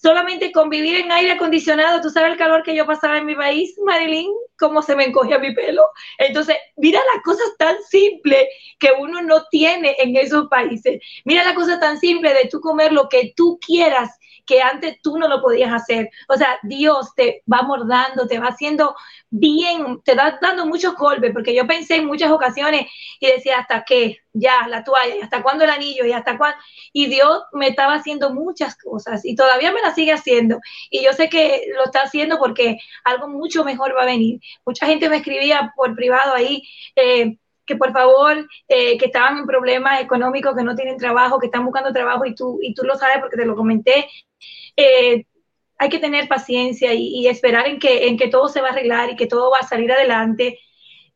solamente 0.00 0.52
convivir 0.52 0.96
en 0.96 1.12
aire 1.12 1.32
acondicionado, 1.32 2.00
tú 2.00 2.10
sabes 2.10 2.32
el 2.32 2.38
calor 2.38 2.62
que 2.62 2.74
yo 2.74 2.86
pasaba 2.86 3.18
en 3.18 3.26
mi 3.26 3.34
país, 3.34 3.74
Marilyn, 3.84 4.30
cómo 4.58 4.82
se 4.82 4.96
me 4.96 5.04
encogía 5.04 5.38
mi 5.38 5.54
pelo. 5.54 5.82
Entonces, 6.18 6.56
mira 6.76 7.00
las 7.14 7.22
cosas 7.22 7.48
tan 7.58 7.76
simples 7.82 8.46
que 8.78 8.90
uno 8.98 9.22
no 9.22 9.44
tiene 9.50 9.96
en 9.98 10.16
esos 10.16 10.48
países. 10.48 11.00
Mira 11.24 11.44
la 11.44 11.54
cosa 11.54 11.78
tan 11.78 11.98
simple 11.98 12.32
de 12.32 12.48
tú 12.48 12.60
comer 12.60 12.92
lo 12.92 13.08
que 13.08 13.32
tú 13.36 13.58
quieras 13.64 14.10
que 14.50 14.60
antes 14.60 15.00
tú 15.00 15.16
no 15.16 15.28
lo 15.28 15.40
podías 15.40 15.72
hacer. 15.72 16.10
O 16.28 16.34
sea, 16.34 16.58
Dios 16.64 17.14
te 17.14 17.44
va 17.50 17.62
mordando, 17.62 18.26
te 18.26 18.40
va 18.40 18.48
haciendo 18.48 18.96
bien, 19.30 20.02
te 20.02 20.16
va 20.16 20.40
dando 20.42 20.66
muchos 20.66 20.96
golpes, 20.96 21.32
porque 21.32 21.54
yo 21.54 21.68
pensé 21.68 21.94
en 21.96 22.06
muchas 22.06 22.32
ocasiones 22.32 22.86
y 23.20 23.28
decía, 23.28 23.60
¿hasta 23.60 23.84
qué? 23.84 24.18
Ya, 24.32 24.66
la 24.66 24.82
toalla, 24.82 25.14
y 25.14 25.20
hasta 25.20 25.44
cuándo 25.44 25.62
el 25.62 25.70
anillo, 25.70 26.04
y 26.04 26.10
hasta 26.12 26.36
cuándo. 26.36 26.58
Y 26.92 27.06
Dios 27.06 27.44
me 27.52 27.68
estaba 27.68 27.94
haciendo 27.94 28.34
muchas 28.34 28.76
cosas 28.76 29.24
y 29.24 29.36
todavía 29.36 29.70
me 29.70 29.82
las 29.82 29.94
sigue 29.94 30.12
haciendo. 30.12 30.58
Y 30.90 31.04
yo 31.04 31.12
sé 31.12 31.28
que 31.28 31.66
lo 31.76 31.84
está 31.84 32.02
haciendo 32.02 32.36
porque 32.38 32.78
algo 33.04 33.28
mucho 33.28 33.62
mejor 33.62 33.94
va 33.96 34.02
a 34.02 34.06
venir. 34.06 34.40
Mucha 34.66 34.84
gente 34.86 35.08
me 35.08 35.18
escribía 35.18 35.72
por 35.76 35.94
privado 35.94 36.34
ahí. 36.34 36.64
Eh, 36.96 37.36
que 37.70 37.76
por 37.76 37.92
favor, 37.92 38.48
eh, 38.66 38.98
que 38.98 39.06
estaban 39.06 39.38
en 39.38 39.46
problemas 39.46 40.00
económicos, 40.00 40.56
que 40.56 40.64
no 40.64 40.74
tienen 40.74 40.96
trabajo, 40.96 41.38
que 41.38 41.46
están 41.46 41.64
buscando 41.64 41.92
trabajo 41.92 42.26
y 42.26 42.34
tú, 42.34 42.58
y 42.60 42.74
tú 42.74 42.82
lo 42.82 42.96
sabes 42.96 43.18
porque 43.20 43.36
te 43.36 43.46
lo 43.46 43.54
comenté. 43.54 44.08
Eh, 44.82 45.26
hay 45.78 45.88
que 45.88 45.98
tener 45.98 46.28
paciencia 46.28 46.92
y, 46.92 47.26
esperar 47.26 47.66
en 47.66 47.78
que, 47.78 48.06
en 48.08 48.18
que 48.18 48.28
todo 48.28 48.48
se 48.48 48.60
va 48.60 48.68
a 48.68 48.72
arreglar 48.72 49.10
y 49.10 49.16
que 49.16 49.26
todo 49.26 49.50
va 49.50 49.58
a 49.58 49.66
salir 49.66 49.90
adelante 49.90 50.58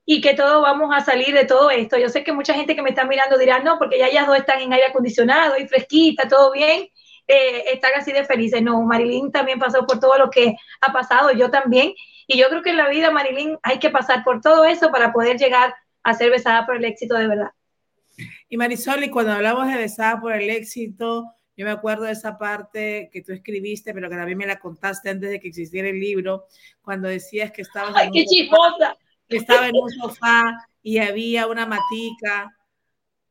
y 0.07 0.21
que 0.21 0.35
todos 0.35 0.63
vamos 0.63 0.91
a 0.95 1.01
salir 1.01 1.35
de 1.35 1.45
todo 1.45 1.71
esto. 1.71 1.99
Yo 1.99 2.09
sé 2.09 2.25
que 2.25 2.33
mucha 2.33 2.55
gente 2.55 2.75
que 2.75 2.83
me 2.83 2.91
está 2.91 3.05
mirando 3.05 3.39
dirá, 3.39 3.61
no, 3.61 3.79
porque 3.79 3.99
ya 3.99 4.09
ellas 4.09 4.27
dos 4.27 4.37
están 4.37 4.61
en 4.61 4.73
aire 4.73 4.87
acondicionado 4.87 5.59
y 5.59 5.69
fresquita, 5.69 6.29
todo 6.29 6.53
bien, 6.53 6.89
eh, 7.27 7.65
están 7.73 7.93
así 7.97 8.13
de 8.13 8.25
felices. 8.25 8.63
No, 8.63 8.83
Marilyn 8.83 9.31
también 9.33 9.59
pasó 9.59 9.87
por 9.87 10.01
todo 10.01 10.19
lo 10.19 10.31
que 10.31 10.57
ha 10.81 10.93
pasado, 10.93 11.33
yo 11.33 11.51
también. 11.51 11.93
Y 12.27 12.39
yo 12.39 12.49
creo 12.49 12.63
que 12.63 12.71
en 12.71 12.79
la 12.79 12.89
vida, 12.89 13.11
Marilyn, 13.11 13.59
hay 13.63 13.79
que 13.79 13.91
pasar 13.91 14.25
por 14.25 14.41
todo 14.41 14.65
eso 14.65 14.91
para 14.91 15.13
poder 15.13 15.39
llegar 15.39 15.75
a 16.03 16.15
ser 16.15 16.31
besada 16.31 16.67
por 16.67 16.77
el 16.77 16.85
éxito 16.85 17.15
de 17.17 17.29
verdad. 17.29 17.51
Y 18.49 18.57
Marisol, 18.57 19.05
y 19.05 19.11
cuando 19.11 19.33
hablamos 19.33 19.67
de 19.69 19.77
besada 19.77 20.21
por 20.21 20.33
el 20.33 20.49
éxito, 20.49 21.35
yo 21.57 21.65
me 21.65 21.71
acuerdo 21.71 22.05
de 22.05 22.13
esa 22.13 22.39
parte 22.39 23.11
que 23.13 23.23
tú 23.23 23.33
escribiste, 23.33 23.95
pero 23.95 24.09
que 24.09 24.17
también 24.17 24.39
me 24.39 24.47
la 24.47 24.59
contaste 24.59 25.11
antes 25.11 25.31
de 25.31 25.41
que 25.41 25.49
existiera 25.49 25.89
el 25.89 26.01
libro, 26.01 26.47
cuando 26.83 27.09
decías 27.09 27.53
que 27.53 27.63
estabas... 27.63 27.95
¡Ay, 27.95 28.11
qué 28.13 28.25
chismosa! 28.25 28.97
Que 29.29 29.39
estaba 29.39 29.69
en 29.69 29.77
un 29.77 29.91
sofá 29.91 30.69
y 30.83 30.99
había 30.99 31.47
una 31.47 31.67
matica 31.67 32.55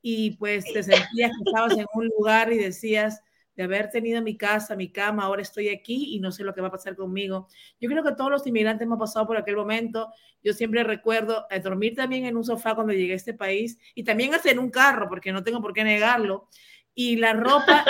y 0.01 0.31
pues 0.37 0.65
te 0.65 0.83
sentías 0.83 1.31
que 1.31 1.49
estabas 1.49 1.77
en 1.77 1.85
un 1.93 2.07
lugar 2.17 2.51
y 2.51 2.57
decías, 2.57 3.21
de 3.55 3.63
haber 3.63 3.89
tenido 3.89 4.21
mi 4.21 4.35
casa, 4.35 4.75
mi 4.75 4.91
cama, 4.91 5.23
ahora 5.23 5.41
estoy 5.41 5.69
aquí 5.69 6.15
y 6.15 6.19
no 6.19 6.31
sé 6.31 6.43
lo 6.43 6.53
que 6.53 6.61
va 6.61 6.69
a 6.69 6.71
pasar 6.71 6.95
conmigo. 6.95 7.47
Yo 7.79 7.89
creo 7.89 8.03
que 8.03 8.13
todos 8.13 8.31
los 8.31 8.47
inmigrantes 8.47 8.85
hemos 8.85 8.99
pasado 8.99 9.27
por 9.27 9.37
aquel 9.37 9.55
momento. 9.55 10.11
Yo 10.43 10.53
siempre 10.53 10.83
recuerdo 10.83 11.45
eh, 11.49 11.59
dormir 11.59 11.95
también 11.95 12.25
en 12.25 12.35
un 12.35 12.43
sofá 12.43 12.73
cuando 12.73 12.93
llegué 12.93 13.13
a 13.13 13.17
este 13.17 13.33
país 13.33 13.77
y 13.93 14.03
también 14.03 14.33
hasta 14.33 14.49
en 14.49 14.59
un 14.59 14.71
carro, 14.71 15.07
porque 15.07 15.31
no 15.31 15.43
tengo 15.43 15.61
por 15.61 15.73
qué 15.73 15.83
negarlo. 15.83 16.47
Y 16.95 17.15
la 17.17 17.33
ropa, 17.33 17.85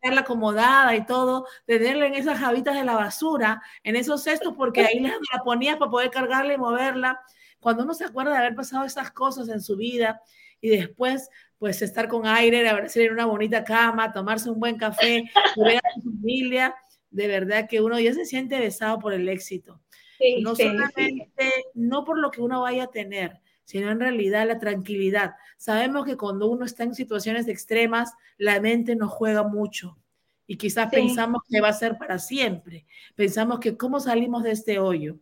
tenerla 0.00 0.22
acomodada 0.22 0.94
y 0.94 1.06
todo, 1.06 1.46
tenerla 1.66 2.06
en 2.06 2.14
esas 2.14 2.38
javitas 2.38 2.74
de 2.74 2.84
la 2.84 2.94
basura, 2.94 3.62
en 3.82 3.96
esos 3.96 4.22
cestos, 4.22 4.54
porque 4.56 4.82
ahí 4.82 5.00
la, 5.00 5.16
la 5.32 5.42
ponías 5.44 5.76
para 5.76 5.90
poder 5.90 6.10
cargarla 6.10 6.54
y 6.54 6.58
moverla. 6.58 7.20
Cuando 7.60 7.84
uno 7.84 7.94
se 7.94 8.04
acuerda 8.04 8.32
de 8.32 8.38
haber 8.38 8.54
pasado 8.54 8.84
esas 8.84 9.10
cosas 9.10 9.48
en 9.48 9.62
su 9.62 9.76
vida 9.76 10.20
y 10.60 10.68
después 10.68 11.30
pues 11.64 11.80
estar 11.80 12.08
con 12.08 12.26
aire, 12.26 12.68
abrazar 12.68 13.04
en 13.04 13.12
una 13.12 13.24
bonita 13.24 13.64
cama, 13.64 14.12
tomarse 14.12 14.50
un 14.50 14.60
buen 14.60 14.76
café, 14.76 15.24
ver 15.56 15.78
a 15.78 16.00
su 16.02 16.12
familia, 16.12 16.74
de 17.10 17.26
verdad 17.26 17.68
que 17.68 17.80
uno 17.80 17.98
ya 17.98 18.12
se 18.12 18.26
siente 18.26 18.58
besado 18.58 18.98
por 18.98 19.14
el 19.14 19.28
éxito. 19.28 19.80
no 20.42 20.54
solamente, 20.54 21.52
no 21.72 22.04
por 22.04 22.18
lo 22.18 22.30
que 22.30 22.42
uno 22.42 22.60
vaya 22.60 22.84
a 22.84 22.90
tener, 22.90 23.40
sino 23.64 23.90
en 23.90 24.00
realidad 24.00 24.46
la 24.46 24.58
tranquilidad. 24.58 25.34
Sabemos 25.56 26.04
que 26.04 26.16
cuando 26.16 26.46
uno 26.46 26.64
está 26.64 26.84
en 26.84 26.94
situaciones 26.94 27.48
extremas, 27.48 28.12
la 28.38 28.60
mente 28.60 28.96
nos 28.96 29.10
juega 29.10 29.42
mucho 29.42 29.98
y 30.46 30.56
quizás 30.56 30.90
pensamos 30.90 31.42
que 31.48 31.60
va 31.60 31.68
a 31.68 31.72
ser 31.72 31.96
para 31.96 32.18
siempre. 32.18 32.86
Pensamos 33.14 33.60
que 33.60 33.76
cómo 33.76 34.00
salimos 34.00 34.42
de 34.42 34.50
este 34.50 34.78
hoyo. 34.78 35.18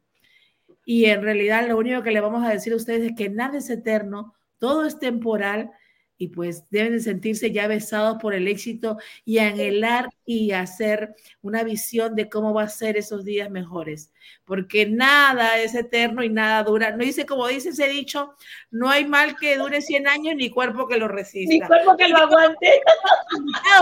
Y 0.85 1.05
en 1.05 1.23
realidad 1.23 1.69
lo 1.69 1.77
único 1.77 2.03
que 2.03 2.11
le 2.11 2.21
vamos 2.21 2.45
a 2.45 2.51
decir 2.51 2.73
a 2.73 2.77
ustedes 2.77 3.11
es 3.11 3.17
que 3.17 3.29
nada 3.29 3.59
es 3.59 3.71
eterno, 3.71 4.35
todo 4.59 4.85
es 4.85 4.99
temporal 4.99 5.71
y 6.23 6.29
pues 6.29 6.63
deben 6.71 6.93
de 6.93 7.01
sentirse 7.01 7.51
ya 7.51 7.67
besados 7.67 8.19
por 8.23 8.33
el 8.33 8.47
éxito 8.47 8.97
y 9.25 9.39
anhelar 9.39 10.09
y 10.25 10.53
hacer 10.53 11.17
una 11.41 11.65
visión 11.65 12.15
de 12.15 12.29
cómo 12.29 12.55
va 12.55 12.63
a 12.63 12.69
ser 12.69 12.97
esos 12.97 13.25
días 13.25 13.51
mejores, 13.51 14.13
porque 14.45 14.87
nada 14.87 15.59
es 15.59 15.75
eterno 15.75 16.23
y 16.23 16.29
nada 16.29 16.63
dura. 16.63 16.93
No 16.93 16.99
dice, 16.99 17.27
como 17.27 17.49
dice 17.49 17.71
ese 17.71 17.89
dicho, 17.89 18.35
no 18.71 18.89
hay 18.89 19.05
mal 19.05 19.35
que 19.35 19.57
dure 19.57 19.83
100 19.83 20.07
años 20.07 20.37
ni 20.37 20.49
cuerpo 20.49 20.87
que 20.87 20.97
lo 20.97 21.09
resista. 21.09 21.53
Ni 21.53 21.61
cuerpo 21.61 21.97
que 21.97 22.07
lo 22.07 22.19
aguante. 22.19 22.71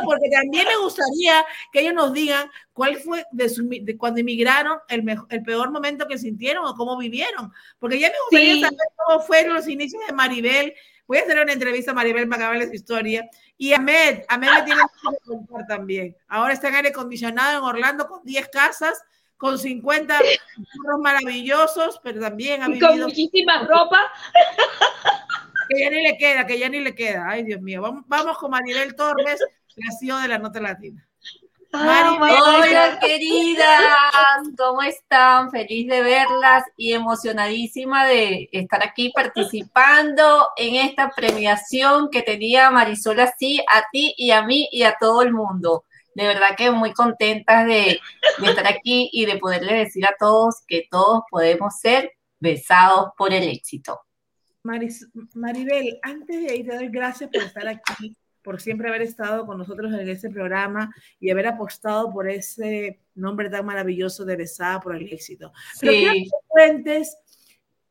Porque 0.03 0.31
también 0.31 0.67
me 0.67 0.79
gustaría 0.79 1.45
que 1.75 1.81
ellos 1.81 1.93
nos 1.93 2.15
digan 2.15 2.49
cuál 2.73 2.97
fue 2.97 3.27
de, 3.33 3.97
cuando 3.99 4.21
emigraron 4.21 4.79
el, 4.89 5.05
el 5.29 5.43
peor 5.43 5.71
momento 5.71 6.09
que 6.09 6.17
sintieron 6.17 6.65
o 6.65 6.75
cómo 6.75 6.97
vivieron, 6.97 7.53
porque 7.79 8.01
ya 8.01 8.09
me 8.09 8.15
gustaría 8.31 8.65
saber 8.65 8.79
cómo 8.97 9.21
fueron 9.21 9.57
los 9.57 9.69
inicios 9.69 10.03
de 10.07 10.15
Maribel 10.15 10.73
Voy 11.11 11.19
a 11.19 11.23
hacer 11.23 11.41
una 11.41 11.53
entrevista 11.53 11.91
a 11.91 11.95
Maribel 11.95 12.29
para 12.29 12.67
su 12.69 12.73
historia. 12.73 13.29
Y 13.59 13.73
Ahmed, 13.73 14.23
Ahmed 14.29 14.49
me 14.49 14.63
tiene 14.63 14.81
que 14.81 15.27
contar 15.27 15.67
también. 15.67 16.17
Ahora 16.29 16.53
está 16.53 16.69
en 16.69 16.77
aire 16.77 16.91
acondicionado 16.91 17.59
en 17.59 17.65
Orlando 17.65 18.07
con 18.07 18.23
10 18.23 18.49
casas, 18.51 19.03
con 19.37 19.59
50 19.59 20.17
carros 20.17 21.01
maravillosos, 21.03 22.01
pero 22.05 22.21
también 22.21 22.63
ha 22.63 22.69
vivido... 22.69 22.91
Con 22.91 23.01
muchísima 23.01 23.59
ropa. 23.67 23.99
Que 25.69 25.81
ya 25.81 25.91
ni 25.91 26.01
le 26.01 26.17
queda, 26.17 26.47
que 26.47 26.59
ya 26.61 26.69
ni 26.69 26.79
le 26.79 26.95
queda. 26.95 27.29
Ay, 27.29 27.43
Dios 27.43 27.61
mío. 27.61 27.83
Vamos, 27.83 28.05
vamos 28.07 28.39
con 28.39 28.53
Maribel 28.53 28.95
Torres, 28.95 29.41
la 29.75 29.93
CEO 29.99 30.17
de 30.19 30.29
la 30.29 30.39
Nota 30.39 30.61
Latina. 30.61 31.10
Hola 31.73 32.99
queridas, 33.01 33.69
¿cómo 34.59 34.83
están? 34.83 35.53
Feliz 35.53 35.87
de 35.89 36.03
verlas 36.03 36.65
y 36.77 36.93
emocionadísima 36.95 38.07
de 38.07 38.49
estar 38.51 38.83
aquí 38.83 39.13
participando 39.15 40.49
en 40.57 40.75
esta 40.75 41.11
premiación 41.11 42.11
que 42.11 42.23
tenía 42.23 42.71
Marisol 42.73 43.21
así 43.21 43.61
a 43.69 43.85
ti 43.93 44.15
y 44.17 44.33
a 44.33 44.43
mí 44.43 44.69
y 44.73 44.83
a 44.83 44.97
todo 44.99 45.23
el 45.23 45.33
mundo. 45.33 45.85
De 46.15 46.27
verdad 46.27 46.57
que 46.57 46.73
muy 46.73 46.93
contentas 46.93 47.65
de, 47.67 48.01
estar 48.43 48.67
aquí 48.67 49.09
y 49.13 49.27
de 49.27 49.39
poderle 49.39 49.75
decir 49.75 50.05
a 50.07 50.17
todos 50.19 50.63
que 50.67 50.89
todos 50.91 51.23
podemos 51.31 51.79
ser 51.79 52.11
besados 52.41 53.11
por 53.17 53.33
el 53.33 53.49
éxito. 53.49 54.01
Maribel, 54.65 56.01
antes 56.03 56.47
de 56.47 56.57
ir, 56.57 56.67
te 56.67 56.75
doy 56.75 56.89
gracias 56.89 57.31
por 57.33 57.43
estar 57.43 57.69
aquí 57.69 58.17
por 58.43 58.61
siempre 58.61 58.89
haber 58.89 59.03
estado 59.03 59.47
con 59.47 59.59
nosotros 59.59 59.93
en 59.93 60.09
este 60.09 60.31
programa 60.31 60.95
y 61.19 61.31
haber 61.31 61.47
apostado 61.47 62.11
por 62.11 62.29
ese 62.29 63.01
nombre 63.15 63.51
tan 63.51 63.67
maravilloso 63.67 64.25
de 64.25 64.37
Besada 64.37 64.81
por 64.81 64.97
el 64.97 65.13
éxito. 65.13 65.53
Pero 65.81 65.93
quiero 65.93 66.13
que 66.13 66.29
cuentes 66.49 67.19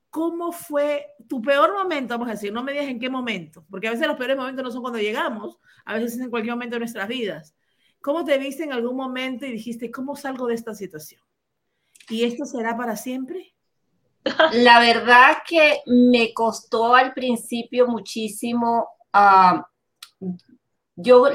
cómo 0.10 0.52
fue 0.52 1.08
tu 1.28 1.42
peor 1.42 1.74
momento, 1.74 2.16
vamos 2.16 2.30
a 2.30 2.32
decir, 2.32 2.52
no 2.52 2.64
me 2.64 2.72
digas 2.72 2.88
en 2.88 3.00
qué 3.00 3.10
momento, 3.10 3.66
porque 3.70 3.88
a 3.88 3.92
veces 3.92 4.08
los 4.08 4.18
peores 4.18 4.38
momentos 4.38 4.64
no 4.64 4.72
son 4.72 4.82
cuando 4.82 5.00
llegamos, 5.00 5.60
a 5.86 5.94
veces 5.94 6.14
es 6.14 6.20
en 6.20 6.30
cualquier 6.30 6.56
momento 6.56 6.76
de 6.76 6.80
nuestras 6.80 7.08
vidas. 7.08 7.56
¿Cómo 8.02 8.24
te 8.24 8.38
viste 8.38 8.64
en 8.64 8.74
algún 8.74 8.96
momento 8.96 9.46
y 9.46 9.52
dijiste, 9.52 9.92
¿cómo 9.92 10.16
salgo 10.16 10.48
de 10.48 10.56
esta 10.56 10.74
situación? 10.74 11.22
¿Y 12.10 12.24
esto 12.24 12.46
será 12.46 12.76
para 12.76 12.96
siempre? 12.96 13.54
La 14.54 14.80
verdad 14.80 15.38
que 15.48 15.82
me 15.86 16.34
costó 16.34 16.96
al 16.96 17.14
principio 17.14 17.88
muchísimo 17.88 18.88
uh, 19.14 19.62
yo, 21.02 21.28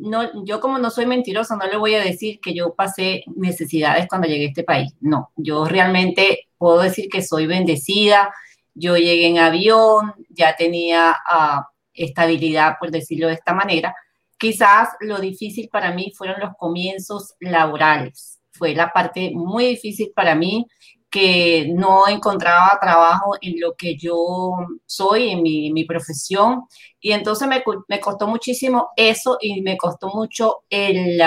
no, 0.00 0.44
yo 0.44 0.60
como 0.60 0.78
no 0.78 0.90
soy 0.90 1.06
mentirosa, 1.06 1.56
no 1.56 1.66
le 1.66 1.76
voy 1.76 1.94
a 1.94 2.02
decir 2.02 2.40
que 2.40 2.52
yo 2.52 2.74
pasé 2.74 3.22
necesidades 3.36 4.08
cuando 4.08 4.26
llegué 4.26 4.46
a 4.46 4.48
este 4.48 4.64
país. 4.64 4.92
No, 5.00 5.30
yo 5.36 5.64
realmente 5.66 6.48
puedo 6.58 6.80
decir 6.80 7.08
que 7.08 7.22
soy 7.22 7.46
bendecida. 7.46 8.34
Yo 8.74 8.96
llegué 8.96 9.26
en 9.26 9.38
avión, 9.38 10.14
ya 10.30 10.56
tenía 10.56 11.16
ah, 11.26 11.68
estabilidad, 11.94 12.74
por 12.80 12.90
decirlo 12.90 13.28
de 13.28 13.34
esta 13.34 13.54
manera. 13.54 13.94
Quizás 14.36 14.88
lo 15.00 15.18
difícil 15.18 15.68
para 15.68 15.92
mí 15.92 16.12
fueron 16.16 16.40
los 16.40 16.56
comienzos 16.56 17.34
laborales. 17.40 18.40
Fue 18.52 18.74
la 18.74 18.92
parte 18.92 19.30
muy 19.32 19.66
difícil 19.66 20.12
para 20.14 20.34
mí 20.34 20.66
que 21.10 21.68
no 21.74 22.06
encontraba 22.08 22.78
trabajo 22.80 23.36
en 23.40 23.60
lo 23.60 23.74
que 23.74 23.96
yo 23.96 24.56
soy, 24.86 25.30
en 25.30 25.42
mi, 25.42 25.84
profesión. 25.84 26.64
Y 27.00 27.12
entonces 27.12 27.48
me, 27.48 27.62
me, 27.88 28.00
costó 28.00 28.26
muchísimo 28.26 28.90
eso 28.96 29.38
y 29.40 29.62
me 29.62 29.76
costó 29.76 30.08
mucho 30.08 30.64
el, 30.68 31.20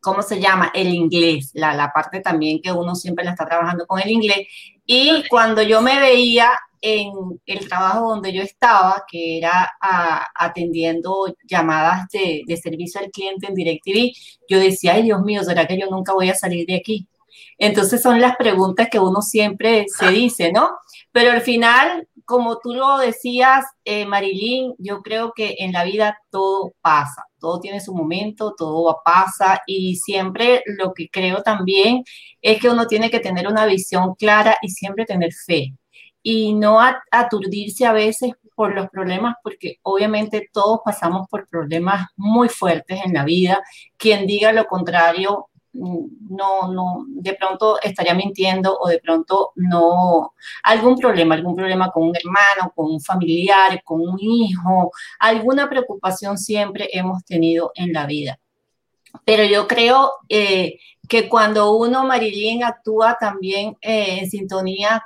¿cómo 0.00 0.22
se 0.22 0.40
llama? 0.40 0.70
El 0.74 0.94
inglés, 0.94 1.50
la, 1.54 1.74
la 1.74 1.92
parte 1.92 2.20
también 2.20 2.60
que 2.62 2.72
uno 2.72 2.94
siempre 2.94 3.24
la 3.24 3.32
está 3.32 3.46
trabajando 3.46 3.86
con 3.86 4.00
el 4.00 4.10
inglés. 4.10 4.46
Y 4.84 5.24
cuando 5.28 5.62
yo 5.62 5.80
me 5.80 6.00
veía 6.00 6.50
en 6.82 7.12
el 7.46 7.68
trabajo 7.68 8.10
donde 8.10 8.32
yo 8.32 8.42
estaba, 8.42 9.04
que 9.10 9.38
era 9.38 9.70
atendiendo 10.34 11.34
llamadas 11.44 12.08
de, 12.12 12.42
de, 12.46 12.56
servicio 12.56 13.00
al 13.00 13.10
cliente 13.10 13.46
en 13.46 13.54
DirecTV, 13.54 14.12
yo 14.48 14.58
decía, 14.58 14.94
ay 14.94 15.02
Dios 15.02 15.20
mío, 15.22 15.44
¿será 15.44 15.66
que 15.66 15.78
yo 15.78 15.86
nunca 15.90 16.12
voy 16.14 16.30
a 16.30 16.34
salir 16.34 16.66
de 16.66 16.76
aquí? 16.76 17.06
Entonces 17.58 18.02
son 18.02 18.20
las 18.20 18.36
preguntas 18.36 18.88
que 18.90 18.98
uno 18.98 19.22
siempre 19.22 19.86
se 19.88 20.08
dice, 20.10 20.52
¿no? 20.52 20.70
Pero 21.12 21.32
al 21.32 21.40
final, 21.40 22.08
como 22.24 22.58
tú 22.58 22.74
lo 22.74 22.98
decías, 22.98 23.64
eh, 23.84 24.06
Marilyn, 24.06 24.74
yo 24.78 25.02
creo 25.02 25.32
que 25.34 25.56
en 25.58 25.72
la 25.72 25.84
vida 25.84 26.18
todo 26.30 26.72
pasa, 26.80 27.24
todo 27.38 27.60
tiene 27.60 27.80
su 27.80 27.94
momento, 27.94 28.54
todo 28.56 29.00
pasa 29.04 29.60
y 29.66 29.96
siempre 29.96 30.62
lo 30.66 30.92
que 30.94 31.08
creo 31.08 31.42
también 31.42 32.04
es 32.40 32.60
que 32.60 32.68
uno 32.70 32.86
tiene 32.86 33.10
que 33.10 33.20
tener 33.20 33.48
una 33.48 33.66
visión 33.66 34.14
clara 34.14 34.56
y 34.62 34.70
siempre 34.70 35.04
tener 35.06 35.32
fe 35.32 35.74
y 36.22 36.54
no 36.54 36.78
aturdirse 37.10 37.86
a 37.86 37.92
veces 37.92 38.32
por 38.54 38.74
los 38.74 38.90
problemas, 38.90 39.36
porque 39.42 39.78
obviamente 39.82 40.50
todos 40.52 40.80
pasamos 40.84 41.26
por 41.30 41.48
problemas 41.48 42.08
muy 42.16 42.48
fuertes 42.48 43.00
en 43.04 43.14
la 43.14 43.24
vida. 43.24 43.62
Quien 43.96 44.26
diga 44.26 44.52
lo 44.52 44.66
contrario 44.66 45.48
no, 45.72 46.72
no, 46.72 47.04
de 47.08 47.34
pronto 47.34 47.80
estaría 47.80 48.14
mintiendo 48.14 48.76
o 48.78 48.88
de 48.88 48.98
pronto 48.98 49.52
no, 49.56 50.34
algún 50.62 50.96
problema, 50.96 51.34
algún 51.34 51.54
problema 51.54 51.90
con 51.90 52.04
un 52.04 52.16
hermano, 52.16 52.72
con 52.74 52.86
un 52.86 53.00
familiar, 53.00 53.82
con 53.84 54.00
un 54.00 54.18
hijo, 54.20 54.92
alguna 55.18 55.68
preocupación 55.68 56.38
siempre 56.38 56.88
hemos 56.92 57.24
tenido 57.24 57.72
en 57.74 57.92
la 57.92 58.06
vida. 58.06 58.38
Pero 59.24 59.44
yo 59.44 59.66
creo 59.66 60.12
eh, 60.28 60.78
que 61.08 61.28
cuando 61.28 61.76
uno, 61.76 62.04
Marilyn, 62.04 62.64
actúa 62.64 63.16
también 63.18 63.76
eh, 63.80 64.20
en 64.20 64.30
sintonía 64.30 65.02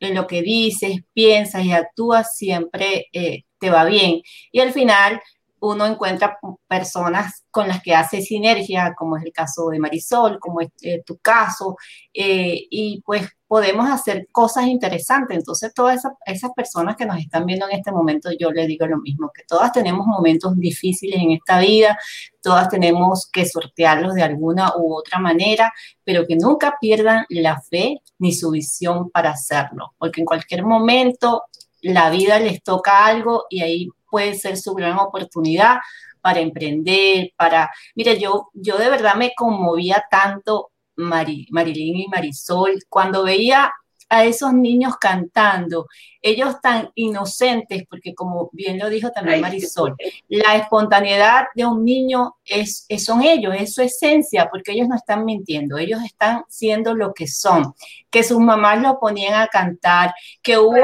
en 0.00 0.14
lo 0.14 0.26
que 0.26 0.42
dices, 0.42 1.00
piensas 1.12 1.64
y 1.64 1.72
actúas, 1.72 2.36
siempre 2.36 3.08
eh, 3.12 3.42
te 3.58 3.70
va 3.70 3.84
bien. 3.84 4.22
Y 4.52 4.60
al 4.60 4.72
final 4.72 5.20
uno 5.60 5.86
encuentra 5.86 6.38
personas 6.66 7.44
con 7.50 7.68
las 7.68 7.82
que 7.82 7.94
hace 7.94 8.22
sinergia, 8.22 8.94
como 8.96 9.16
es 9.16 9.24
el 9.24 9.32
caso 9.32 9.68
de 9.68 9.78
Marisol, 9.78 10.38
como 10.38 10.60
es 10.60 10.68
eh, 10.82 11.02
tu 11.04 11.18
caso, 11.18 11.76
eh, 12.12 12.66
y 12.70 13.02
pues 13.04 13.28
podemos 13.46 13.90
hacer 13.90 14.28
cosas 14.30 14.66
interesantes. 14.66 15.36
Entonces, 15.36 15.72
todas 15.74 16.02
esas, 16.26 16.50
personas 16.52 16.96
que 16.96 17.06
nos 17.06 17.18
están 17.18 17.46
viendo 17.46 17.66
en 17.68 17.76
este 17.76 17.90
momento, 17.90 18.30
yo 18.38 18.50
les 18.50 18.68
digo 18.68 18.86
lo 18.86 18.98
mismo, 18.98 19.30
que 19.34 19.42
todas 19.48 19.72
tenemos 19.72 20.06
momentos 20.06 20.56
difíciles 20.56 21.20
en 21.20 21.32
esta 21.32 21.58
vida, 21.58 21.98
todas 22.42 22.68
tenemos 22.68 23.28
que 23.32 23.46
sortearlos 23.46 24.14
de 24.14 24.22
alguna 24.22 24.72
u 24.76 24.94
otra 24.94 25.18
manera, 25.18 25.72
pero 26.04 26.26
que 26.26 26.36
nunca 26.36 26.76
pierdan 26.80 27.24
la 27.30 27.60
fe 27.60 28.02
ni 28.18 28.32
su 28.32 28.50
visión 28.50 29.10
para 29.10 29.30
hacerlo, 29.30 29.94
porque 29.98 30.20
en 30.20 30.26
cualquier 30.26 30.64
momento 30.64 31.44
la 31.80 32.10
vida 32.10 32.38
les 32.38 32.62
toca 32.62 33.06
algo 33.06 33.46
y 33.48 33.62
ahí 33.62 33.88
puede 34.10 34.34
ser 34.34 34.56
su 34.56 34.74
gran 34.74 34.98
oportunidad 34.98 35.78
para 36.20 36.40
emprender, 36.40 37.32
para... 37.36 37.70
Mire, 37.94 38.18
yo, 38.18 38.48
yo 38.52 38.78
de 38.78 38.90
verdad 38.90 39.14
me 39.14 39.32
conmovía 39.34 40.04
tanto, 40.10 40.70
Marilyn 40.96 41.96
y 41.96 42.08
Marisol, 42.08 42.78
cuando 42.88 43.22
veía 43.22 43.72
a 44.08 44.24
esos 44.24 44.52
niños 44.54 44.96
cantando, 44.98 45.86
ellos 46.22 46.60
tan 46.62 46.90
inocentes, 46.94 47.84
porque 47.88 48.14
como 48.14 48.48
bien 48.52 48.78
lo 48.78 48.88
dijo 48.88 49.10
también 49.10 49.40
Marisol, 49.40 49.94
la 50.28 50.56
espontaneidad 50.56 51.44
de 51.54 51.66
un 51.66 51.84
niño 51.84 52.36
es, 52.44 52.86
son 52.98 53.22
ellos, 53.22 53.54
es 53.56 53.74
su 53.74 53.82
esencia, 53.82 54.48
porque 54.50 54.72
ellos 54.72 54.88
no 54.88 54.96
están 54.96 55.24
mintiendo, 55.24 55.76
ellos 55.78 56.00
están 56.04 56.44
siendo 56.48 56.94
lo 56.94 57.12
que 57.12 57.26
son, 57.26 57.74
que 58.10 58.22
sus 58.22 58.38
mamás 58.38 58.80
lo 58.80 58.98
ponían 58.98 59.34
a 59.34 59.48
cantar, 59.48 60.14
que 60.42 60.58
hubo 60.58 60.76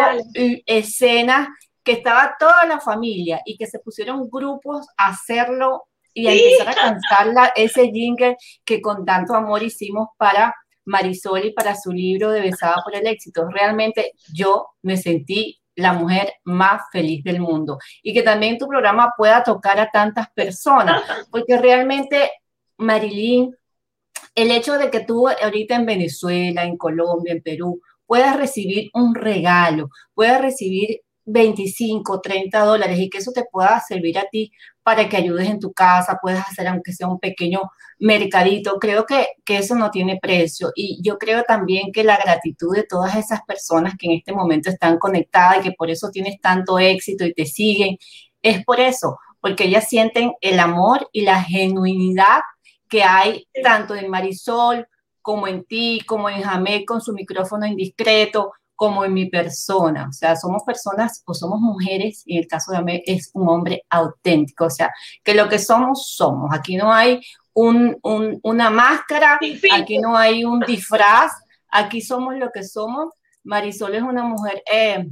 escenas 0.67 1.49
que 1.85 1.93
estaba 1.93 2.35
toda 2.39 2.65
la 2.67 2.81
familia 2.81 3.43
y 3.45 3.57
que 3.57 3.67
se 3.67 3.79
pusieron 3.79 4.29
grupos 4.31 4.87
a 4.97 5.09
hacerlo 5.09 5.85
y 6.15 6.29
a 6.29 6.33
empezar 6.33 6.69
a 6.71 6.75
cantar 6.75 7.53
ese 7.57 7.91
jingle 7.91 8.37
que 8.65 8.81
con 8.81 9.05
tanto 9.05 9.35
amor 9.35 9.63
hicimos 9.63 10.09
para 10.17 10.55
Marisol 10.87 11.47
y 11.47 11.53
para 11.53 11.77
su 11.77 11.93
libro 11.93 12.31
de 12.31 12.41
Besada 12.41 12.77
por 12.85 12.95
el 12.95 13.07
Éxito. 13.07 13.49
Realmente 13.51 14.13
yo 14.33 14.69
me 14.83 14.97
sentí 14.97 15.61
la 15.77 15.93
mujer 15.93 16.35
más 16.45 16.83
feliz 16.93 17.25
del 17.25 17.41
mundo 17.41 17.79
y 18.03 18.15
que 18.15 18.23
también 18.23 18.59
tu 18.59 18.69
programa 18.69 19.13
pueda 19.17 19.43
tocar 19.43 19.81
a 19.81 19.91
tantas 19.91 20.31
personas, 20.31 21.03
porque 21.31 21.59
realmente, 21.59 22.31
Marilyn, 22.79 23.55
el 24.35 24.51
hecho 24.51 24.79
de 24.79 24.91
que 24.91 25.01
tú 25.01 25.29
ahorita 25.29 25.77
en 25.77 25.87
Venezuela, 25.87 26.65
en 26.65 26.77
Colombia, 26.77 27.33
en 27.33 27.43
Perú, 27.43 27.81
puedas 28.07 28.37
recibir 28.37 28.91
un 28.95 29.15
regalo, 29.15 29.89
puedas 30.15 30.41
recibir 30.41 31.01
25, 31.27 32.21
30 32.21 32.65
dólares 32.65 32.99
y 32.99 33.09
que 33.09 33.19
eso 33.19 33.33
te 33.33 33.45
pueda 33.51 33.81
servir 33.81 34.19
a 34.19 34.29
ti 34.31 34.53
para 34.83 35.09
que 35.09 35.17
ayudes 35.17 35.49
en 35.49 35.59
tu 35.59 35.73
casa, 35.73 36.19
puedes 36.21 36.41
hacer 36.41 36.69
aunque 36.69 36.93
sea 36.93 37.09
un 37.09 37.19
pequeño 37.19 37.63
mercadito, 37.99 38.79
creo 38.79 39.07
que, 39.07 39.29
que 39.45 39.59
eso 39.59 39.75
no 39.75 39.91
tiene 39.91 40.19
precio. 40.21 40.73
Y 40.75 41.01
yo 41.03 41.19
creo 41.19 41.43
también 41.45 41.91
que 41.93 42.05
la 42.05 42.19
gratitud 42.19 42.75
de 42.77 42.85
todas 42.85 43.17
esas 43.17 43.41
personas 43.43 43.95
que 43.99 44.07
en 44.07 44.13
este 44.19 44.33
momento 44.33 44.69
están 44.69 44.99
conectadas 44.99 45.59
y 45.59 45.71
que 45.71 45.73
por 45.73 45.91
eso 45.91 46.11
tienes 46.11 46.41
tanto 46.41 46.79
éxito 46.79 47.25
y 47.25 47.33
te 47.33 47.47
siguen, 47.47 47.97
es 48.43 48.63
por 48.65 48.79
eso, 48.79 49.19
porque 49.41 49.65
ellas 49.65 49.89
sienten 49.89 50.33
el 50.43 50.61
amor 50.61 51.09
y 51.13 51.23
la 51.23 51.43
genuinidad 51.43 52.41
que 52.89 53.03
hay 53.03 53.49
tanto 53.63 53.95
en 53.95 54.11
Marisol 54.11 54.87
como 55.23 55.49
en 55.49 55.65
ti, 55.65 56.03
como 56.07 56.29
en 56.29 56.43
Jamé 56.43 56.85
con 56.85 57.01
su 57.01 57.15
micrófono 57.15 57.67
indiscreto, 57.67 58.53
como 58.75 59.05
en 59.05 59.15
mi 59.15 59.27
persona. 59.27 60.07
O 60.09 60.13
sea, 60.13 60.37
somos 60.37 60.63
personas 60.65 61.23
o 61.27 61.35
somos 61.35 61.61
mujeres, 61.61 62.23
y 62.27 62.37
en 62.37 62.43
el 62.43 62.49
caso 62.49 62.73
de 62.73 62.79
Amé 62.79 63.03
es 63.07 63.31
un 63.35 63.49
hombre 63.49 63.85
auténtico. 63.91 64.67
O 64.67 64.71
sea, 64.71 64.93
que 65.23 65.35
lo 65.35 65.49
que 65.49 65.59
somos, 65.59 66.09
somos. 66.15 66.51
Aquí 66.53 66.77
no 66.77 66.93
hay 66.93 67.21
un, 67.53 67.99
una 68.43 68.71
máscara, 68.71 69.39
aquí 69.73 69.99
no 69.99 70.17
hay 70.17 70.45
un 70.45 70.61
disfraz, 70.61 71.33
aquí 71.71 72.01
somos 72.01 72.37
lo 72.37 72.51
que 72.51 72.65
somos. 72.65 73.13
Marisol 73.45 73.95
es 73.95 74.03
una 74.03 74.23
mujer 74.23 74.63
eh, 74.71 75.07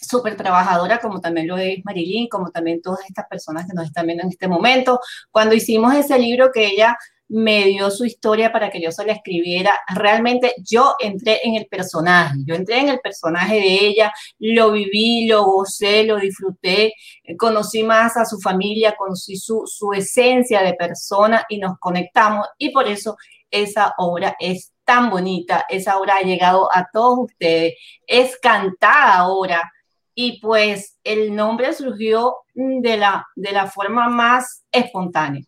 súper 0.00 0.36
trabajadora, 0.36 0.98
como 0.98 1.20
también 1.20 1.48
lo 1.48 1.56
es 1.56 1.84
Marilyn, 1.84 2.28
como 2.28 2.50
también 2.50 2.80
todas 2.82 3.00
estas 3.08 3.26
personas 3.26 3.66
que 3.66 3.74
nos 3.74 3.86
están 3.86 4.06
viendo 4.06 4.22
en 4.22 4.30
este 4.30 4.48
momento. 4.48 5.00
Cuando 5.30 5.54
hicimos 5.54 5.94
ese 5.94 6.18
libro 6.18 6.50
que 6.52 6.66
ella 6.66 6.96
me 7.28 7.64
dio 7.64 7.90
su 7.90 8.04
historia 8.04 8.52
para 8.52 8.70
que 8.70 8.80
yo 8.80 8.92
se 8.92 9.04
la 9.04 9.12
escribiera. 9.12 9.80
Realmente 9.94 10.54
yo 10.58 10.94
entré 11.00 11.40
en 11.44 11.54
el 11.56 11.66
personaje, 11.66 12.36
yo 12.44 12.54
entré 12.54 12.78
en 12.78 12.88
el 12.88 13.00
personaje 13.00 13.56
de 13.56 13.86
ella, 13.86 14.12
lo 14.38 14.72
viví, 14.72 15.26
lo 15.26 15.44
gocé, 15.44 16.04
lo 16.04 16.16
disfruté, 16.18 16.94
conocí 17.38 17.82
más 17.82 18.16
a 18.16 18.24
su 18.24 18.38
familia, 18.40 18.94
conocí 18.96 19.36
su, 19.36 19.64
su 19.66 19.92
esencia 19.92 20.62
de 20.62 20.74
persona 20.74 21.44
y 21.48 21.58
nos 21.58 21.78
conectamos 21.78 22.46
y 22.58 22.70
por 22.70 22.86
eso 22.86 23.16
esa 23.50 23.94
obra 23.98 24.36
es 24.38 24.72
tan 24.84 25.10
bonita, 25.10 25.66
esa 25.68 25.98
obra 25.98 26.16
ha 26.16 26.22
llegado 26.22 26.68
a 26.72 26.88
todos 26.92 27.30
ustedes, 27.30 27.74
es 28.06 28.38
cantada 28.38 29.16
ahora 29.16 29.72
y 30.14 30.40
pues 30.40 30.98
el 31.04 31.34
nombre 31.34 31.72
surgió 31.74 32.36
de 32.54 32.96
la, 32.96 33.26
de 33.34 33.52
la 33.52 33.66
forma 33.66 34.08
más 34.08 34.64
espontánea. 34.72 35.42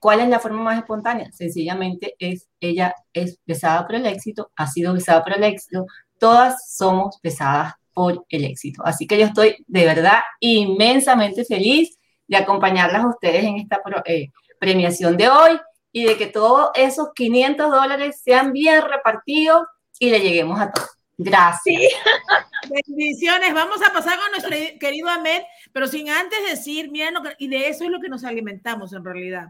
¿Cuál 0.00 0.20
es 0.20 0.28
la 0.28 0.40
forma 0.40 0.62
más 0.62 0.78
espontánea? 0.78 1.30
Sencillamente 1.30 2.16
es, 2.18 2.48
ella 2.58 2.94
es 3.12 3.38
besada 3.46 3.86
por 3.86 3.96
el 3.96 4.06
éxito, 4.06 4.50
ha 4.56 4.66
sido 4.66 4.94
besada 4.94 5.22
por 5.22 5.36
el 5.36 5.44
éxito, 5.44 5.86
todas 6.18 6.74
somos 6.74 7.20
besadas 7.22 7.74
por 7.92 8.24
el 8.30 8.44
éxito. 8.44 8.82
Así 8.84 9.06
que 9.06 9.18
yo 9.18 9.26
estoy 9.26 9.62
de 9.68 9.84
verdad 9.84 10.20
inmensamente 10.40 11.44
feliz 11.44 11.98
de 12.26 12.38
acompañarlas 12.38 13.04
a 13.04 13.08
ustedes 13.08 13.44
en 13.44 13.56
esta 13.56 13.82
eh, 14.06 14.30
premiación 14.58 15.18
de 15.18 15.28
hoy 15.28 15.60
y 15.92 16.04
de 16.04 16.16
que 16.16 16.28
todos 16.28 16.70
esos 16.76 17.08
500 17.14 17.70
dólares 17.70 18.22
sean 18.24 18.52
bien 18.52 18.82
repartidos 18.82 19.64
y 19.98 20.08
le 20.08 20.20
lleguemos 20.20 20.58
a 20.58 20.72
todos. 20.72 20.88
Gracias. 21.18 21.92
Bendiciones. 22.86 23.52
Vamos 23.52 23.82
a 23.86 23.92
pasar 23.92 24.18
con 24.18 24.30
nuestro 24.30 24.56
querido 24.78 25.10
Ahmed, 25.10 25.42
pero 25.72 25.86
sin 25.86 26.08
antes 26.08 26.38
decir, 26.48 26.90
mira, 26.90 27.10
y 27.38 27.48
de 27.48 27.68
eso 27.68 27.84
es 27.84 27.90
lo 27.90 28.00
que 28.00 28.08
nos 28.08 28.24
alimentamos 28.24 28.94
en 28.94 29.04
realidad. 29.04 29.48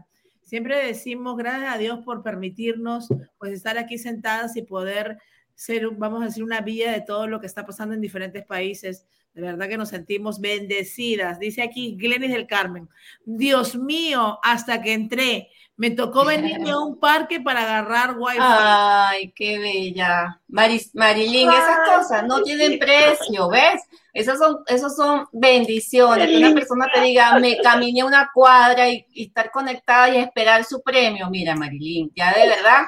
Siempre 0.51 0.85
decimos 0.85 1.37
gracias 1.37 1.73
a 1.73 1.77
Dios 1.77 1.99
por 2.03 2.23
permitirnos 2.23 3.07
pues 3.37 3.53
estar 3.53 3.77
aquí 3.77 3.97
sentadas 3.97 4.57
y 4.57 4.63
poder 4.63 5.17
ser, 5.55 5.89
vamos 5.91 6.21
a 6.21 6.25
decir, 6.25 6.43
una 6.43 6.59
vía 6.59 6.91
de 6.91 6.99
todo 6.99 7.25
lo 7.25 7.39
que 7.39 7.47
está 7.47 7.65
pasando 7.65 7.95
en 7.95 8.01
diferentes 8.01 8.43
países. 8.45 9.07
De 9.33 9.41
verdad 9.41 9.69
que 9.69 9.77
nos 9.77 9.89
sentimos 9.89 10.41
bendecidas. 10.41 11.39
Dice 11.39 11.61
aquí 11.61 11.95
Glenis 11.97 12.31
del 12.31 12.47
Carmen. 12.47 12.89
Dios 13.23 13.75
mío, 13.75 14.39
hasta 14.43 14.81
que 14.81 14.93
entré, 14.93 15.49
me 15.77 15.89
tocó 15.89 16.25
venir 16.25 16.69
a 16.69 16.77
un 16.77 16.99
parque 16.99 17.39
para 17.39 17.61
agarrar 17.61 18.17
wifi. 18.17 18.37
Ay, 18.39 19.31
qué 19.35 19.57
bella. 19.57 20.39
Marilyn, 20.47 21.49
esas 21.49 21.89
cosas 21.89 22.27
no 22.27 22.43
tienen 22.43 22.77
precio, 22.77 23.49
¿ves? 23.49 23.81
Esas 24.13 24.37
son, 24.37 24.57
esos 24.67 24.95
son 24.95 25.25
bendiciones. 25.31 26.27
Que 26.27 26.37
una 26.37 26.53
persona 26.53 26.87
te 26.93 26.99
diga, 27.01 27.39
me 27.39 27.57
caminé 27.59 28.03
una 28.03 28.29
cuadra 28.33 28.89
y, 28.89 29.05
estar 29.15 29.49
conectada 29.49 30.09
y 30.09 30.17
esperar 30.17 30.65
su 30.65 30.81
premio. 30.81 31.29
Mira, 31.29 31.55
Marilyn, 31.55 32.11
ya 32.15 32.33
de 32.33 32.49
verdad, 32.49 32.83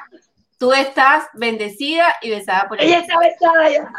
tú 0.58 0.74
estás 0.74 1.26
bendecida 1.34 2.16
y 2.22 2.30
besada 2.30 2.68
por 2.68 2.80
el 2.80 2.88
Ella 2.88 3.00
está 3.00 3.20
besada 3.20 3.70
ya. 3.70 3.92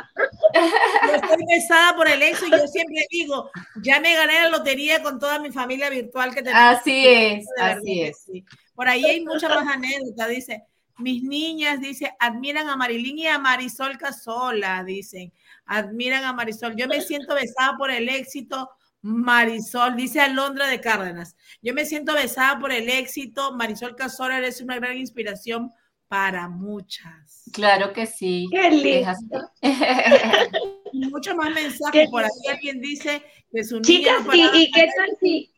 Yo 1.07 1.14
estoy 1.14 1.45
besada 1.47 1.97
por 1.97 2.09
el 2.09 2.23
éxito 2.23 2.57
y 2.57 2.61
yo 2.61 2.67
siempre 2.67 3.07
digo, 3.11 3.51
ya 3.83 4.01
me 4.01 4.14
gané 4.14 4.43
la 4.43 4.49
lotería 4.51 5.03
con 5.03 5.19
toda 5.19 5.38
mi 5.38 5.51
familia 5.51 5.90
virtual 5.90 6.35
que 6.35 6.43
tenemos. 6.43 6.79
Así 6.79 7.07
es, 7.07 7.47
así 7.61 8.03
es. 8.03 8.27
Por 8.75 8.88
ahí 8.88 9.05
hay 9.05 9.25
muchas 9.25 9.51
más 9.51 9.67
anécdotas, 9.75 10.29
dice. 10.29 10.64
Mis 10.97 11.25
niñas, 11.25 11.81
dice, 11.81 12.14
admiran 12.21 12.69
a 12.69 12.77
Marilyn 12.77 13.19
y 13.19 13.27
a 13.27 13.37
Marisol 13.37 13.99
Casola, 13.99 14.85
dicen 14.85 15.33
admiran 15.67 16.25
a 16.25 16.33
Marisol. 16.33 16.77
Yo 16.77 16.87
me 16.88 17.01
siento 17.01 17.35
besada 17.35 17.77
por 17.77 17.90
el 17.90 18.09
éxito. 18.09 18.71
Marisol, 19.03 19.97
dice 19.97 20.21
Alondra 20.21 20.67
de 20.67 20.81
Cárdenas. 20.81 21.37
Yo 21.61 21.75
me 21.75 21.85
siento 21.85 22.14
besada 22.14 22.59
por 22.59 22.73
el 22.73 22.88
éxito. 22.88 23.53
Marisol 23.53 23.97
Casola 23.97 24.38
es 24.47 24.61
una 24.61 24.77
gran 24.77 24.97
inspiración 24.97 25.73
para 26.14 26.48
muchas. 26.48 27.42
Claro 27.53 27.92
que 27.92 28.07
sí. 28.07 28.46
Qué 28.48 28.70
lindo. 28.70 29.50
Muchos 30.92 31.35
más 31.35 31.50
mensajes. 31.50 32.09
Por 32.09 32.24
aquí 32.24 32.48
alguien 32.48 32.81
dice 32.81 33.20
que 33.50 33.64
su 33.64 33.81
Chicas, 33.81 34.22
¿y, 34.33 34.70
qué 34.70 34.88
tal 34.96 35.16
si 35.18 35.53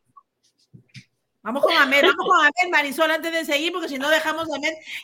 Vamos 1.42 1.62
con 1.62 1.76
Ahmed, 1.76 2.00
vamos 2.04 2.26
con 2.26 2.40
Ahmed, 2.40 2.72
Marisol, 2.72 3.10
antes 3.10 3.32
de 3.32 3.44
seguir, 3.44 3.70
porque 3.70 3.90
si 3.90 3.98
no 3.98 4.08
dejamos 4.08 4.48
a 4.48 4.58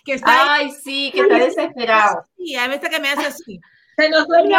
que 0.07 0.15
está. 0.15 0.55
Ay, 0.55 0.71
sí, 0.71 1.11
que 1.13 1.21
está 1.21 1.37
desesperado. 1.37 2.25
Sí, 2.39 2.57
a 2.57 2.67
veces 2.69 2.89
que 2.89 3.01
me 3.01 3.11
hace 3.11 3.27
así. 3.27 3.61
Se 3.99 4.09
nos 4.09 4.27
duerme. 4.27 4.57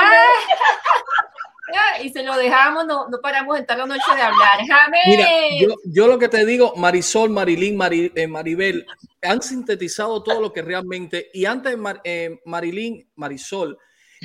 Y 2.04 2.10
se 2.10 2.24
lo 2.24 2.36
dejamos, 2.36 2.86
no, 2.86 3.08
no 3.10 3.20
paramos 3.22 3.58
en 3.58 3.66
toda 3.66 3.80
la 3.80 3.86
noche 3.86 4.16
de 4.16 4.22
hablar. 4.22 4.60
James. 4.68 5.00
Mira, 5.08 5.28
yo, 5.62 5.76
yo 5.86 6.08
lo 6.08 6.20
que 6.20 6.28
te 6.28 6.46
digo, 6.46 6.74
Marisol, 6.76 7.30
Marilyn, 7.30 7.78
Mari- 7.78 8.12
eh, 8.16 8.28
Maribel, 8.28 8.86
han 9.22 9.42
sintetizado 9.42 10.22
todo 10.22 10.42
lo 10.42 10.52
que 10.52 10.62
realmente, 10.62 11.30
y 11.34 11.46
antes 11.46 11.78
Mar- 11.78 12.02
eh, 12.04 12.42
Marilyn, 12.46 13.10
Marisol, 13.16 13.78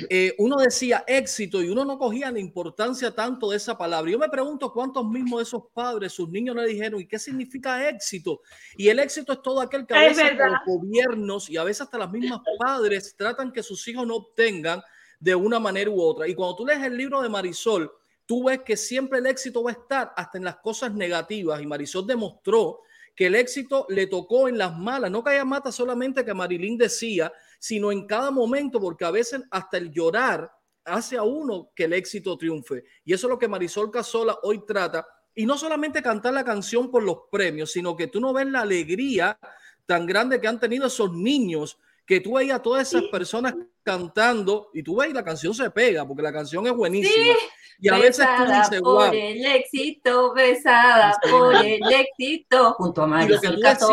eh, 0.09 0.33
uno 0.37 0.55
decía 0.57 1.03
éxito 1.07 1.61
y 1.61 1.69
uno 1.69 1.83
no 1.83 1.97
cogía 1.97 2.31
la 2.31 2.39
importancia 2.39 3.11
tanto 3.13 3.49
de 3.51 3.57
esa 3.57 3.77
palabra. 3.77 4.09
Yo 4.09 4.17
me 4.17 4.29
pregunto 4.29 4.71
cuántos 4.71 5.05
mismos 5.05 5.39
de 5.39 5.43
esos 5.43 5.63
padres, 5.73 6.13
sus 6.13 6.29
niños 6.29 6.55
le 6.55 6.65
dijeron, 6.67 7.01
¿y 7.01 7.07
qué 7.07 7.19
significa 7.19 7.87
éxito? 7.89 8.41
Y 8.77 8.87
el 8.87 8.99
éxito 8.99 9.33
es 9.33 9.41
todo 9.41 9.59
aquel 9.59 9.85
que 9.85 9.93
a 9.93 10.05
Es 10.05 10.15
veces 10.17 10.37
los 10.37 10.59
gobiernos 10.65 11.49
y 11.49 11.57
a 11.57 11.63
veces 11.65 11.81
hasta 11.81 11.97
las 11.97 12.09
mismas 12.11 12.39
padres 12.57 13.13
tratan 13.17 13.51
que 13.51 13.61
sus 13.63 13.85
hijos 13.89 14.07
no 14.07 14.15
obtengan 14.15 14.81
de 15.19 15.35
una 15.35 15.59
manera 15.59 15.89
u 15.89 16.01
otra. 16.01 16.27
Y 16.27 16.35
cuando 16.35 16.55
tú 16.55 16.65
lees 16.65 16.83
el 16.83 16.97
libro 16.97 17.21
de 17.21 17.29
Marisol, 17.29 17.91
tú 18.25 18.45
ves 18.45 18.61
que 18.61 18.77
siempre 18.77 19.19
el 19.19 19.25
éxito 19.25 19.63
va 19.63 19.71
a 19.71 19.73
estar 19.73 20.13
hasta 20.15 20.37
en 20.37 20.45
las 20.45 20.57
cosas 20.57 20.93
negativas. 20.93 21.61
Y 21.61 21.67
Marisol 21.67 22.07
demostró 22.07 22.81
que 23.15 23.25
el 23.25 23.35
éxito 23.35 23.85
le 23.89 24.07
tocó 24.07 24.47
en 24.47 24.57
las 24.57 24.77
malas, 24.77 25.11
no 25.11 25.21
haya 25.25 25.43
mata 25.43 25.71
solamente 25.71 26.23
que 26.23 26.33
Marilyn 26.33 26.77
decía, 26.77 27.33
sino 27.59 27.91
en 27.91 28.07
cada 28.07 28.31
momento, 28.31 28.79
porque 28.79 29.03
a 29.03 29.11
veces 29.11 29.41
hasta 29.51 29.77
el 29.77 29.91
llorar 29.91 30.49
hace 30.85 31.17
a 31.17 31.23
uno 31.23 31.71
que 31.75 31.83
el 31.83 31.93
éxito 31.93 32.37
triunfe. 32.37 32.85
Y 33.03 33.13
eso 33.13 33.27
es 33.27 33.31
lo 33.31 33.37
que 33.37 33.47
Marisol 33.47 33.91
Casola 33.91 34.37
hoy 34.43 34.65
trata. 34.65 35.05
Y 35.35 35.45
no 35.45 35.57
solamente 35.57 36.01
cantar 36.01 36.33
la 36.33 36.45
canción 36.45 36.89
por 36.89 37.03
los 37.03 37.17
premios, 37.31 37.71
sino 37.71 37.95
que 37.95 38.07
tú 38.07 38.19
no 38.19 38.31
ves 38.31 38.47
la 38.47 38.61
alegría 38.61 39.37
tan 39.85 40.05
grande 40.05 40.39
que 40.39 40.47
han 40.47 40.59
tenido 40.59 40.87
esos 40.87 41.11
niños, 41.11 41.77
que 42.09 42.19
tú 42.19 42.33
veías 42.33 42.57
a 42.57 42.61
todas 42.63 42.87
esas 42.87 43.03
personas 43.11 43.53
cantando 43.83 44.71
y 44.73 44.81
tú 44.81 44.95
ves 44.95 45.11
y 45.11 45.13
la 45.13 45.23
canción 45.23 45.53
se 45.53 45.69
pega, 45.69 46.07
porque 46.07 46.23
la 46.23 46.33
canción 46.33 46.65
es 46.65 46.73
buenísima. 46.73 47.35
y 47.79 47.87
a 47.87 47.99
veces 47.99 48.25
tú 48.35 48.45
dices, 48.45 48.81
por 48.81 48.93
wow. 48.95 49.13
el 49.13 49.45
éxito, 49.45 50.33
besada 50.33 51.15
por 51.29 51.55
el 51.63 51.79
éxito, 51.93 52.73
junto 52.73 53.03
a 53.03 53.23
Y 53.23 53.27
lo 53.27 53.39
que 53.39 53.49
mucho- 53.49 53.87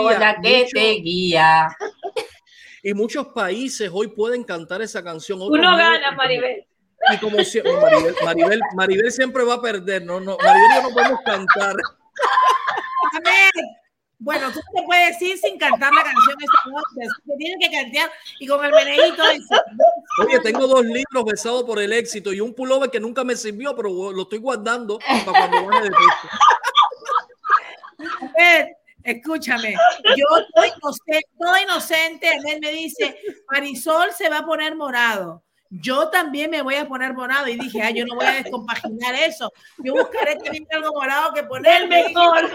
te 0.72 0.92
guía. 0.94 1.68
Y 2.83 2.94
muchos 2.94 3.26
países 3.35 3.90
hoy 3.92 4.09
pueden 4.09 4.44
cantar 4.44 4.81
esa 4.81 5.05
canción. 5.05 5.38
otros 5.42 5.59
Uno 5.59 5.72
no, 5.72 5.76
gana, 5.76 6.12
Maribel. 6.12 6.64
Y 7.12 7.18
como 7.18 7.44
siempre, 7.44 7.74
Maribel, 7.74 8.14
Maribel, 8.24 8.61
Maribel 8.74 9.12
siempre 9.12 9.44
va 9.44 9.55
a 9.55 9.61
perder, 9.61 10.07
no, 10.07 10.20
no, 10.20 10.38
Maribel 10.38 10.70
y 10.70 10.74
yo 10.74 10.83
no 10.88 10.94
podemos 10.94 11.20
cantar. 11.22 11.74
Ahmed, 13.12 13.86
bueno, 14.18 14.50
tú 14.52 14.61
te 14.74 14.83
puedes 14.83 15.18
decir 15.18 15.37
sin 15.38 15.59
cantar 15.59 15.92
la 15.92 16.02
canción 16.02 16.37
esta 16.40 16.70
noche. 16.70 17.09
Se 17.26 17.37
tiene 17.37 17.57
que 17.61 17.70
cantar 17.70 18.11
y 18.40 18.46
con 18.46 18.64
el 18.64 18.70
meneíto. 18.72 19.22
dice, 19.33 19.55
Oye, 20.26 20.40
tengo 20.40 20.66
dos 20.66 20.85
libros 20.85 21.24
besados 21.24 21.64
por 21.64 21.79
el 21.81 21.92
éxito 21.92 22.33
y 22.33 22.40
un 22.40 22.55
pullover 22.55 22.90
que 22.90 23.00
nunca 23.00 23.24
me 23.24 23.37
sirvió, 23.37 23.76
pero 23.76 24.12
lo 24.12 24.22
estoy 24.22 24.38
guardando 24.38 24.98
para 24.98 25.24
cuando 25.24 25.66
baje 25.66 25.85
de 25.85 25.90
peso. 25.90 26.29
Ahmed, 28.20 28.66
escúchame, 29.05 29.74
yo 30.16 30.38
estoy 30.38 30.68
inocente, 30.79 31.29
todo 31.38 31.59
inocente. 31.62 32.29
Ahmed 32.29 32.59
me 32.61 32.72
dice, 32.72 33.18
Marisol 33.50 34.12
se 34.12 34.29
va 34.29 34.38
a 34.38 34.46
poner 34.46 34.74
morado. 34.76 35.42
Yo 35.68 36.09
también 36.11 36.50
me 36.50 36.62
voy 36.62 36.76
a 36.76 36.87
poner 36.87 37.12
morado 37.12 37.48
y 37.48 37.57
dije, 37.57 37.83
ah, 37.83 37.90
yo 37.90 38.07
no 38.07 38.14
voy 38.14 38.24
a 38.26 38.42
descompaginar 38.42 39.14
eso. 39.16 39.52
Yo 39.79 39.94
buscaré 39.94 40.37
también 40.37 40.66
algo 40.70 40.92
morado 40.94 41.35
que 41.35 41.40
El 41.40 41.48
ponerme. 41.48 42.05
mejor. 42.05 42.50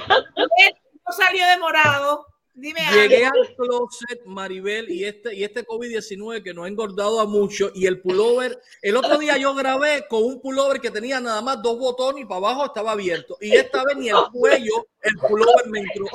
No 1.08 1.14
salió 1.14 1.48
de 1.48 1.58
morado. 1.58 2.28
Dime 2.54 2.82
Llegué 2.94 3.26
algo. 3.26 3.42
al 3.42 3.56
closet, 3.56 4.26
Maribel, 4.26 4.90
y 4.92 5.06
este, 5.06 5.34
y 5.34 5.44
este 5.44 5.66
COVID-19 5.66 6.44
que 6.44 6.54
nos 6.54 6.66
ha 6.66 6.68
engordado 6.68 7.22
a 7.22 7.26
mucho, 7.26 7.72
y 7.74 7.86
el 7.86 8.02
pullover, 8.02 8.62
el 8.82 8.98
otro 8.98 9.18
día 9.18 9.38
yo 9.38 9.56
grabé 9.56 10.06
con 10.10 10.24
un 10.24 10.42
pullover 10.42 10.82
que 10.82 10.92
tenía 10.92 11.22
nada 11.22 11.42
más 11.42 11.62
dos 11.62 11.80
botones 11.80 12.24
y 12.24 12.26
para 12.26 12.40
abajo 12.40 12.66
estaba 12.66 12.92
abierto, 12.92 13.38
y 13.40 13.56
esta 13.56 13.86
vez 13.86 13.96
ni 13.96 14.10
el 14.10 14.18
cuello, 14.34 14.86
el 15.02 15.16
pullover 15.16 15.68
me 15.70 15.80
entró. 15.80 16.08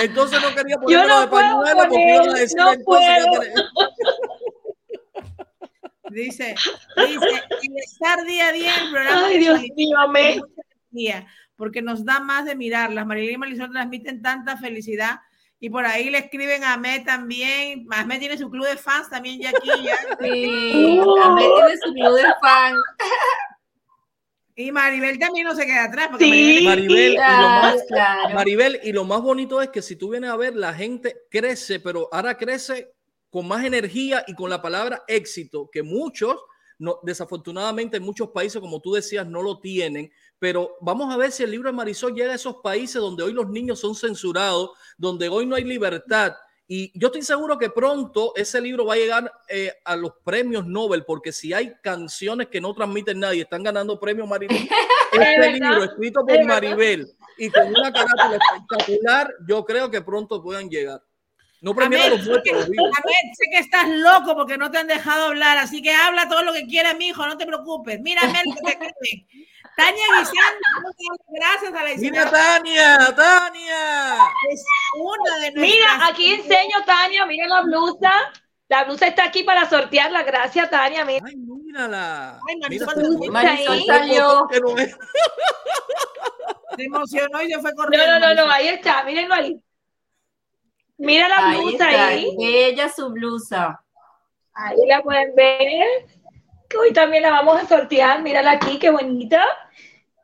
Entonces 0.00 0.40
no 0.42 0.54
quería 0.54 0.76
Yo 0.76 0.80
ponerlo 0.80 1.08
no 1.08 1.20
de 1.20 1.26
puedo 1.28 1.42
pañuelo 1.42 1.76
porque 1.76 2.14
iban 2.14 2.28
a 2.28 2.34
decir 2.34 2.58
no 2.58 2.72
entonces 2.72 3.26
que 3.40 3.52
Dice, 6.10 6.54
dice, 6.96 7.42
estar 7.76 8.24
día 8.24 8.48
a 8.48 8.52
día 8.52 8.76
en 8.76 8.84
el 8.84 8.90
programa. 8.90 9.26
Ay, 9.26 9.38
Dios 9.38 9.60
mío, 9.74 9.98
amén. 9.98 10.40
energía, 10.92 11.26
porque 11.56 11.82
nos 11.82 12.04
da 12.04 12.20
más 12.20 12.44
de 12.44 12.56
mirarlas. 12.56 13.06
Marilyn 13.06 13.34
y 13.34 13.38
Marisol 13.38 13.70
transmiten 13.70 14.22
tanta 14.22 14.56
felicidad. 14.56 15.20
Y 15.60 15.70
por 15.70 15.86
ahí 15.86 16.10
le 16.10 16.18
escriben 16.18 16.62
a 16.64 16.74
Ahmed 16.74 17.04
también. 17.04 17.86
Ahmed 17.90 18.18
tiene 18.18 18.36
su 18.36 18.50
club 18.50 18.66
de 18.66 18.76
fans 18.76 19.08
también 19.08 19.40
ya 19.40 19.50
aquí. 19.50 19.70
Ya. 19.82 19.96
Sí, 20.20 21.00
también 21.22 21.50
tiene 21.56 21.76
su 21.82 21.92
club 21.94 22.16
de 22.16 22.24
fan. 22.42 22.74
Y 24.56 24.70
Maribel 24.70 25.18
también 25.18 25.46
no 25.46 25.54
se 25.54 25.66
queda 25.66 25.84
atrás. 25.84 26.08
Porque 26.10 26.26
Sí. 26.26 26.64
Maribel, 26.64 27.14
y 27.14 27.16
lo 27.16 27.22
más, 27.22 27.82
claro. 27.88 28.34
Maribel, 28.34 28.80
y 28.84 28.92
lo 28.92 29.04
más 29.04 29.20
bonito 29.20 29.60
es 29.60 29.70
que 29.70 29.82
si 29.82 29.96
tú 29.96 30.10
vienes 30.10 30.30
a 30.30 30.36
ver, 30.36 30.54
la 30.54 30.72
gente 30.72 31.16
crece, 31.30 31.80
pero 31.80 32.08
ahora 32.12 32.36
crece 32.36 32.92
con 33.30 33.48
más 33.48 33.64
energía 33.64 34.24
y 34.28 34.34
con 34.34 34.48
la 34.50 34.62
palabra 34.62 35.02
éxito, 35.08 35.68
que 35.72 35.82
muchos, 35.82 36.36
no, 36.78 37.00
desafortunadamente 37.02 37.96
en 37.96 38.04
muchos 38.04 38.28
países, 38.28 38.60
como 38.60 38.80
tú 38.80 38.92
decías, 38.92 39.26
no 39.26 39.42
lo 39.42 39.58
tienen. 39.58 40.12
Pero 40.44 40.76
vamos 40.82 41.10
a 41.10 41.16
ver 41.16 41.32
si 41.32 41.42
el 41.42 41.50
libro 41.50 41.70
de 41.70 41.74
Marisol 41.74 42.14
llega 42.14 42.32
a 42.32 42.34
esos 42.34 42.56
países 42.56 43.00
donde 43.00 43.22
hoy 43.22 43.32
los 43.32 43.48
niños 43.48 43.80
son 43.80 43.94
censurados, 43.94 44.72
donde 44.98 45.26
hoy 45.26 45.46
no 45.46 45.56
hay 45.56 45.64
libertad. 45.64 46.34
Y 46.68 46.92
yo 47.00 47.06
estoy 47.06 47.22
seguro 47.22 47.56
que 47.56 47.70
pronto 47.70 48.34
ese 48.36 48.60
libro 48.60 48.84
va 48.84 48.92
a 48.92 48.98
llegar 48.98 49.32
eh, 49.48 49.72
a 49.86 49.96
los 49.96 50.12
premios 50.22 50.66
Nobel, 50.66 51.06
porque 51.06 51.32
si 51.32 51.54
hay 51.54 51.72
canciones 51.82 52.48
que 52.48 52.60
no 52.60 52.74
transmiten 52.74 53.20
nadie, 53.20 53.40
están 53.40 53.62
ganando 53.62 53.98
premios 53.98 54.28
Maribel. 54.28 54.54
Este 55.12 55.50
libro 55.52 55.82
escrito 55.84 56.22
es 56.28 56.36
por. 56.36 56.44
Maribel 56.44 57.08
y 57.38 57.48
con 57.48 57.66
una 57.68 57.90
carátula 57.90 58.36
espectacular, 58.36 59.32
yo 59.48 59.64
creo 59.64 59.90
que 59.90 60.02
pronto 60.02 60.42
puedan 60.42 60.68
llegar. 60.68 61.00
No 61.62 61.74
premiar 61.74 62.10
los 62.10 62.26
muertos, 62.26 62.66
sé 62.66 63.44
que 63.50 63.60
estás 63.60 63.88
loco 63.88 64.34
porque 64.36 64.58
no 64.58 64.70
te 64.70 64.76
han 64.76 64.88
dejado 64.88 65.28
hablar, 65.28 65.56
así 65.56 65.80
que 65.80 65.90
habla 65.90 66.28
todo 66.28 66.42
lo 66.42 66.52
que 66.52 66.66
quieras, 66.66 66.98
mi 66.98 67.06
hijo, 67.06 67.26
no 67.26 67.38
te 67.38 67.46
preocupes. 67.46 67.98
Mira, 68.02 68.20
Ahmed, 68.20 68.42
que 68.66 68.76
te. 68.76 69.26
Tania 69.76 70.04
Guisán, 70.18 70.54
gracias 71.28 71.74
a 71.74 71.82
la 71.82 71.94
Mira, 71.96 72.30
Tania, 72.30 73.14
Tania. 73.16 74.14
es 74.50 74.64
una 74.94 75.34
de 75.38 75.50
nuestras. 75.52 75.56
Mira, 75.56 76.06
aquí 76.06 76.34
enseño, 76.34 76.84
Tania, 76.86 77.26
miren 77.26 77.48
la 77.48 77.62
blusa. 77.62 78.12
La 78.68 78.84
blusa 78.84 79.06
está 79.08 79.24
aquí 79.24 79.42
para 79.42 79.68
sortearla. 79.68 80.22
Gracias, 80.22 80.70
Tania. 80.70 81.04
Mira. 81.04 81.24
Ay, 81.26 81.36
mírala. 81.36 82.38
Ay, 82.48 82.56
Mira, 82.68 82.86
Marisol, 82.86 83.30
Marisol 83.30 83.72
ahí. 83.74 83.86
salió. 83.86 84.46
no. 84.62 84.76
Se 86.76 86.82
emocionó 86.84 87.42
y 87.42 87.50
se 87.52 87.60
fue 87.60 87.70
No, 87.72 87.76
corriendo. 87.76 88.06
no, 88.06 88.18
no, 88.20 88.34
no, 88.34 88.46
Marisol. 88.46 88.50
ahí 88.52 88.68
está, 88.68 89.02
mírenlo 89.04 89.34
ahí. 89.34 89.60
Mira 90.98 91.28
la 91.28 91.48
Ahí 91.50 91.60
blusa 91.60 91.90
está, 91.90 92.06
ahí. 92.06 92.36
bella 92.38 92.88
su 92.88 93.10
blusa. 93.10 93.80
Ahí 94.54 94.76
la 94.86 95.02
pueden 95.02 95.34
ver. 95.34 96.06
Que 96.74 96.78
hoy 96.80 96.92
también 96.92 97.22
la 97.22 97.30
vamos 97.30 97.62
a 97.62 97.68
sortear. 97.68 98.20
Mírala 98.20 98.52
aquí, 98.52 98.80
qué 98.80 98.90
bonita. 98.90 99.44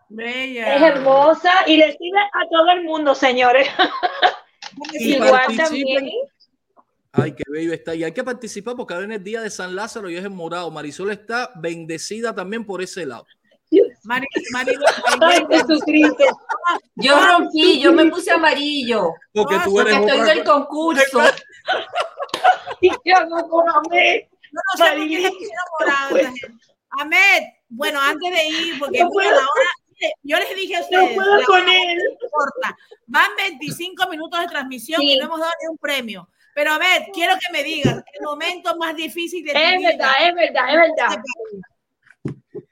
Bella. 0.08 0.74
Es 0.74 0.82
hermosa 0.82 1.52
y 1.64 1.76
le 1.76 1.96
sirve 1.96 2.18
a 2.18 2.48
todo 2.50 2.70
el 2.72 2.82
mundo, 2.82 3.14
señores. 3.14 3.68
Y 4.92 5.14
Igual 5.16 5.56
también. 5.56 6.10
Ay, 7.12 7.32
qué 7.32 7.42
bello 7.48 7.72
está. 7.72 7.94
Y 7.94 8.04
hay 8.04 8.12
que 8.12 8.22
participar 8.22 8.76
porque 8.76 8.94
ahora 8.94 9.04
en 9.04 9.12
el 9.12 9.22
día 9.22 9.40
de 9.40 9.50
San 9.50 9.74
Lázaro 9.74 10.08
y 10.08 10.16
es 10.16 10.24
en 10.24 10.34
morado. 10.34 10.70
Marisol 10.70 11.10
está 11.10 11.50
bendecida 11.56 12.34
también 12.34 12.64
por 12.64 12.80
ese 12.80 13.04
lado. 13.04 13.26
Ay, 15.20 15.46
Jesucristo. 15.50 16.24
Yo 16.96 17.26
rompí, 17.26 17.80
yo 17.80 17.92
me 17.92 18.06
puse 18.06 18.30
amarillo 18.30 19.12
Porque 19.32 19.56
tú 19.64 19.72
porque 19.72 19.90
eres 19.90 20.00
estoy 20.00 20.20
otra 20.20 20.34
del 20.34 20.44
concurso. 20.44 21.20
Y 22.80 22.88
yo 22.88 23.24
no. 23.28 23.82
No, 24.52 24.60
no 24.78 24.84
sé 24.84 25.30
por 25.78 26.18
qué. 26.18 26.30
Ahmed, 26.98 27.42
bueno, 27.68 28.00
antes 28.00 28.30
de 28.32 28.46
ir, 28.48 28.78
porque 28.78 29.00
No 29.00 29.10
puedo. 29.10 29.30
ahora, 29.30 29.70
yo 30.22 30.38
les 30.38 30.56
dije 30.56 30.74
a 30.76 30.80
No 30.80 30.84
ustedes, 30.84 31.14
puedo 31.14 31.36
la 31.36 31.44
con 31.46 31.60
hora 31.60 31.72
él. 31.72 31.98
es 31.98 32.30
corta. 32.30 32.76
van 33.06 33.30
25 33.36 34.08
minutos 34.08 34.40
de 34.40 34.46
transmisión 34.48 35.00
Sí. 35.00 35.12
y 35.12 35.18
no 35.18 35.26
hemos 35.26 35.38
dado 35.40 35.52
ni 35.62 35.68
un 35.68 35.78
premio. 35.78 36.28
Pero 36.54 36.72
Ahmed, 36.72 37.02
quiero 37.12 37.34
que 37.34 37.52
me 37.52 37.62
digas 37.62 38.02
el 38.12 38.22
momento 38.24 38.76
más 38.76 38.96
difícil 38.96 39.44
de 39.44 39.52
tu 39.52 39.58
Es 39.58 39.78
vida. 39.78 39.88
verdad, 39.90 40.12
es 40.28 40.34
verdad, 40.34 40.68
es 40.68 40.76
verdad. 40.96 41.22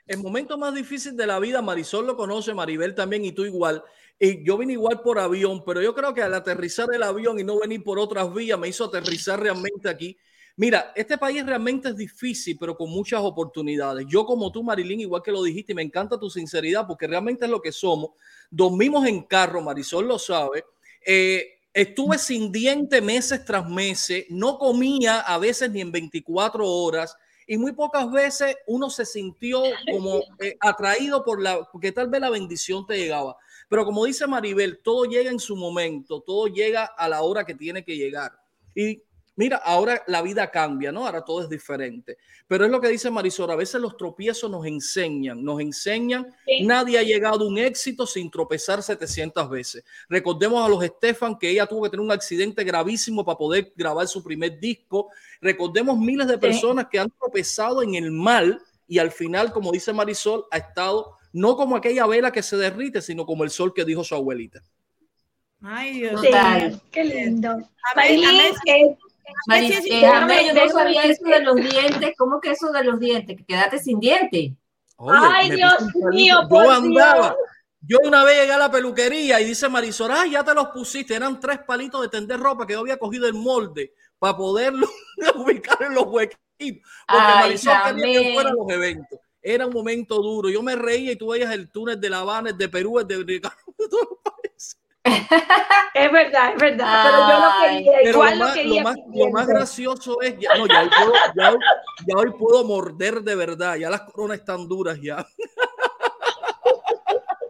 El 0.07 0.19
momento 0.19 0.57
más 0.59 0.75
difícil 0.75 1.17
de 1.17 1.27
la 1.27 1.39
vida, 1.39 1.61
Marisol 1.63 2.07
lo 2.07 2.17
conoce, 2.17 2.55
Maribel 2.55 2.95
también 2.95 3.25
y 3.25 3.33
tú 3.33 3.45
igual. 3.45 3.85
Y 4.19 4.45
yo 4.45 4.57
vine 4.59 4.73
igual 4.73 5.01
por 5.03 5.19
avión, 5.19 5.63
pero 5.65 5.81
yo 5.81 5.95
creo 5.95 6.13
que 6.13 6.23
al 6.23 6.35
aterrizar 6.35 6.89
el 6.93 7.03
avión 7.03 7.39
y 7.39 7.45
no 7.45 7.61
venir 7.61 7.85
por 7.85 7.99
otras 8.01 8.33
vías 8.35 8.59
me 8.59 8.69
hizo 8.69 8.87
aterrizar 8.87 9.39
realmente 9.41 9.89
aquí. 9.89 10.17
Mira, 10.59 10.93
este 10.97 11.17
país 11.17 11.47
realmente 11.47 11.91
es 11.91 11.97
difícil, 11.97 12.57
pero 12.59 12.77
con 12.77 12.91
muchas 12.91 13.21
oportunidades. 13.21 14.05
Yo 14.09 14.27
como 14.27 14.51
tú, 14.51 14.65
Marilyn, 14.65 15.03
igual 15.03 15.23
que 15.23 15.31
lo 15.31 15.45
dijiste, 15.45 15.73
me 15.73 15.83
encanta 15.83 16.19
tu 16.19 16.29
sinceridad, 16.29 16.85
porque 16.85 17.07
realmente 17.07 17.45
es 17.45 17.51
lo 17.51 17.63
que 17.63 17.71
somos. 17.71 18.11
Dormimos 18.51 19.07
en 19.07 19.23
carro, 19.23 19.63
Marisol 19.63 20.09
lo 20.09 20.19
sabe. 20.19 20.65
Eh, 21.07 21.61
estuve 21.73 22.19
sin 22.19 22.51
diente 22.51 23.01
meses 23.01 23.45
tras 23.45 23.71
meses, 23.71 24.27
no 24.31 24.59
comía 24.59 25.21
a 25.21 25.39
veces 25.39 25.71
ni 25.71 25.81
en 25.81 25.93
24 25.93 26.69
horas 26.69 27.17
y 27.47 27.57
muy 27.57 27.71
pocas 27.71 28.11
veces 28.11 28.57
uno 28.67 28.91
se 28.91 29.07
sintió 29.07 29.63
como 29.93 30.23
eh, 30.41 30.57
atraído 30.59 31.25
por 31.25 31.41
la, 31.41 31.69
porque 31.71 31.93
tal 31.93 32.09
vez 32.09 32.21
la 32.21 32.31
bendición 32.31 32.85
te 32.85 32.99
llegaba. 32.99 33.37
Pero 33.69 33.85
como 33.85 34.07
dice 34.07 34.27
Maribel, 34.27 34.81
todo 34.83 35.05
llega 35.05 35.31
en 35.31 35.39
su 35.39 35.55
momento, 35.55 36.21
todo 36.21 36.49
llega 36.49 36.85
a 36.85 37.09
la 37.09 37.23
hora 37.23 37.45
que 37.45 37.55
tiene 37.55 37.85
que 37.85 37.97
llegar. 37.97 38.33
Y 38.75 39.05
Mira, 39.39 39.59
ahora 39.59 40.03
la 40.09 40.21
vida 40.21 40.51
cambia, 40.51 40.91
¿no? 40.91 41.07
Ahora 41.07 41.25
todo 41.25 41.43
es 41.43 41.49
diferente. 41.49 42.19
Pero 42.49 42.65
es 42.65 42.73
lo 42.73 42.81
que 42.81 42.89
dice 42.89 43.09
Marisol, 43.09 43.49
a 43.53 43.55
veces 43.55 43.81
los 43.81 43.97
tropiezos 43.97 44.51
nos 44.51 44.67
enseñan, 44.67 45.45
nos 45.45 45.61
enseñan. 45.61 46.35
Nadie 46.63 46.99
ha 46.99 47.05
llegado 47.05 47.45
a 47.45 47.49
un 47.49 47.57
éxito 47.57 48.05
sin 48.05 48.33
tropezar 48.33 48.83
700 48.83 49.49
veces. 49.49 49.85
Recordemos 50.09 50.67
a 50.67 50.69
los 50.69 50.83
Estefan 50.83 51.39
que 51.39 51.51
ella 51.51 51.67
tuvo 51.67 51.85
que 51.85 51.91
tener 51.91 52.05
un 52.05 52.11
accidente 52.11 52.65
gravísimo 52.65 53.25
para 53.25 53.39
poder 53.39 53.73
grabar 53.77 54.09
su 54.09 54.25
primer 54.25 54.59
disco. 54.59 55.09
Recordemos 55.41 55.97
miles 55.97 56.27
de 56.27 56.37
personas 56.37 56.89
que 56.91 56.99
han 56.99 57.11
tropezado 57.11 57.81
en 57.85 57.95
el 57.95 58.11
mal 58.11 58.61
y 58.89 58.99
al 58.99 59.13
final, 59.13 59.53
como 59.53 59.71
dice 59.71 59.93
Marisol, 59.93 60.47
ha 60.51 60.59
estado 60.59 61.13
no 61.33 61.57
como 61.57 61.77
aquella 61.77 62.09
vela 62.09 62.33
que 62.33 62.43
se 62.43 62.57
derrite, 62.57 63.01
sino 63.03 63.25
como 63.25 63.45
el 63.45 63.51
sol 63.51 63.73
que 63.73 63.85
dijo 63.85 64.03
su 64.03 64.17
abuelita. 64.17 64.65
Ay, 65.63 66.01
Dios 66.01 66.21
mío. 66.21 66.81
Qué 66.91 67.05
lindo. 67.05 67.57
Yo 69.47 70.55
no 70.55 70.71
sabía 70.71 71.03
eso 71.05 71.25
de 71.25 71.41
los 71.41 71.57
dientes. 71.57 72.15
¿Cómo 72.17 72.41
que 72.41 72.51
eso 72.51 72.71
de 72.73 72.85
los 72.85 72.99
dientes? 72.99 73.37
Que 73.37 73.45
quedaste 73.45 73.79
sin 73.79 74.01
dientes. 74.01 74.53
Ay, 74.99 75.51
Dios 75.51 75.77
mío, 76.13 76.41
yo 76.51 76.71
andaba. 76.71 77.37
Yo 77.81 77.99
una 78.05 78.25
vez 78.25 78.41
llegué 78.41 78.53
a 78.53 78.59
la 78.59 78.71
peluquería 78.71 79.41
y 79.41 79.45
dice 79.45 79.69
Marisol, 79.69 80.11
ay, 80.11 80.33
ya 80.33 80.45
te 80.45 80.53
los 80.53 80.69
pusiste. 80.69 81.15
Eran 81.15 81.39
tres 81.39 81.61
palitos 81.67 82.03
de 82.03 82.09
tender 82.09 82.41
ropa 82.41 82.67
que 82.67 82.73
yo 82.73 82.81
había 82.81 82.97
cogido 82.97 83.27
el 83.27 83.35
molde 83.35 83.95
para 84.19 84.37
poderlo 84.37 84.89
ubicar 85.37 85.83
en 85.83 85.95
los 85.95 86.05
huequitos. 86.05 86.41
Porque 86.59 87.35
Marisol 87.35 87.75
quería 87.95 88.21
que 88.21 88.35
fueran 88.35 88.55
los 88.57 88.69
eventos. 88.69 89.21
Era 89.41 89.67
un 89.67 89.73
momento 89.73 90.21
duro. 90.21 90.51
Yo 90.51 90.63
me 90.63 90.75
reía 90.75 91.13
y 91.13 91.17
tú 91.17 91.29
veías 91.29 91.53
el 91.55 91.71
túnel 91.71 92.01
de 92.01 92.11
La 92.11 92.21
Habana, 92.21 92.51
el 92.51 92.59
de 92.59 92.69
Perú, 92.69 92.99
el 92.99 93.07
de 93.07 93.23
Ricardo, 93.23 93.57
es 95.95 96.13
verdad, 96.13 96.53
es 96.53 96.61
verdad, 96.61 97.05
pero 97.05 97.29
yo 97.29 97.41
lo 97.41 97.51
quería, 97.63 98.11
igual 98.11 98.39
lo, 98.39 98.53
quería. 98.53 98.83
Lo 98.83 99.31
más, 99.31 99.47
gracioso 99.47 100.21
es, 100.21 100.39
ya, 100.39 100.55
no, 100.57 100.67
ya, 100.67 100.83
hoy 100.83 100.91
puedo, 100.91 101.13
ya, 102.07 102.17
hoy, 102.17 102.31
puedo 102.39 102.65
morder 102.65 103.23
de 103.23 103.35
verdad, 103.35 103.77
ya 103.77 103.91
las 103.91 104.03
coronas 104.03 104.39
están 104.39 104.69
duras 104.69 104.99
ya. 105.01 105.27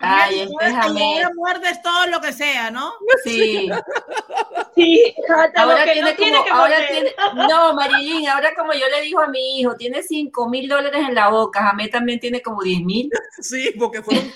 Ay, 0.01 0.41
este 0.41 1.35
muerdes 1.35 1.83
todo 1.83 2.07
lo 2.07 2.21
que 2.21 2.33
sea, 2.33 2.71
¿no? 2.71 2.93
Sí. 3.25 3.69
Sí, 4.75 5.15
ahora 5.57 5.93
tiene 5.93 6.15
como, 6.15 6.45
ahora 6.53 6.87
tiene, 6.87 7.13
no, 7.35 7.75
Marilyn, 7.75 8.29
ahora 8.29 8.55
como 8.55 8.73
yo 8.75 8.87
le 8.89 9.01
digo 9.01 9.21
a 9.21 9.27
mi 9.27 9.59
hijo, 9.59 9.75
tiene 9.75 10.05
5 10.05 10.49
mil 10.49 10.69
dólares 10.69 11.05
en 11.09 11.17
la 11.17 11.31
boca, 11.31 11.63
Jamé 11.63 11.89
también 11.89 12.21
tiene 12.21 12.41
como 12.41 12.63
10 12.63 12.83
mil. 12.83 13.11
Sí, 13.41 13.75
porque 13.77 14.03
fueron 14.03 14.23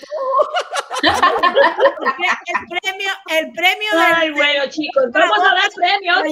el 1.03 2.67
premio, 2.69 3.09
el 3.29 3.51
premio 3.53 3.89
Ay, 3.93 4.31
bueno, 4.31 4.65
chicos, 4.69 5.05
vamos 5.13 5.39
a 5.39 5.55
dar 5.55 5.71
premios. 5.73 6.23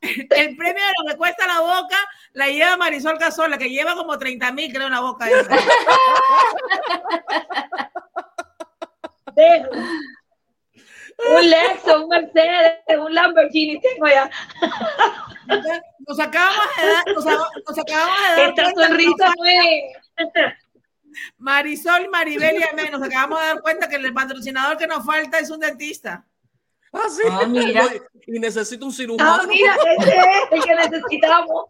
El 0.00 0.56
premio 0.56 0.84
de 0.84 0.92
lo 1.02 1.10
que 1.10 1.16
cuesta 1.16 1.48
la 1.48 1.60
boca 1.60 1.96
la 2.34 2.48
lleva 2.48 2.76
Marisol 2.76 3.18
Casola, 3.18 3.58
que 3.58 3.70
lleva 3.70 3.94
como 3.94 4.18
30 4.18 4.52
mil, 4.52 4.72
creo, 4.72 4.86
una 4.86 5.00
boca. 5.00 5.26
un 11.36 11.50
Lexus, 11.50 12.02
un 12.02 12.08
Mercedes, 12.08 12.98
un 12.98 13.14
Lamborghini 13.14 13.80
tengo 13.80 14.06
ya. 14.06 14.30
Nos 16.06 16.20
acabamos 16.20 16.64
de 16.76 16.86
dar, 16.86 17.04
nos, 17.14 17.26
acabamos 17.78 18.18
de 18.20 18.42
dar. 18.42 18.48
Esta 18.48 18.70
sonrisa 18.72 19.32
fue. 19.36 19.92
Marisol, 21.38 22.08
Maribel 22.10 22.58
y 22.58 22.62
Amén, 22.64 22.88
nos 22.90 23.02
acabamos 23.02 23.40
de 23.40 23.46
dar 23.46 23.62
cuenta 23.62 23.88
que 23.88 23.96
el 23.96 24.12
patrocinador 24.12 24.76
que 24.76 24.86
nos 24.86 25.04
falta 25.04 25.38
es 25.38 25.50
un 25.50 25.60
dentista. 25.60 26.26
Ah, 26.92 27.08
sí. 27.08 27.22
Ah, 27.28 27.46
mira. 27.46 27.88
Y 28.26 28.38
necesito 28.38 28.86
un 28.86 28.92
cirujano. 28.92 29.42
Ah, 29.42 29.46
mira, 29.46 29.76
ese 29.98 30.10
es 30.10 30.52
el 30.52 30.62
que 30.62 30.74
necesitamos. 30.74 31.64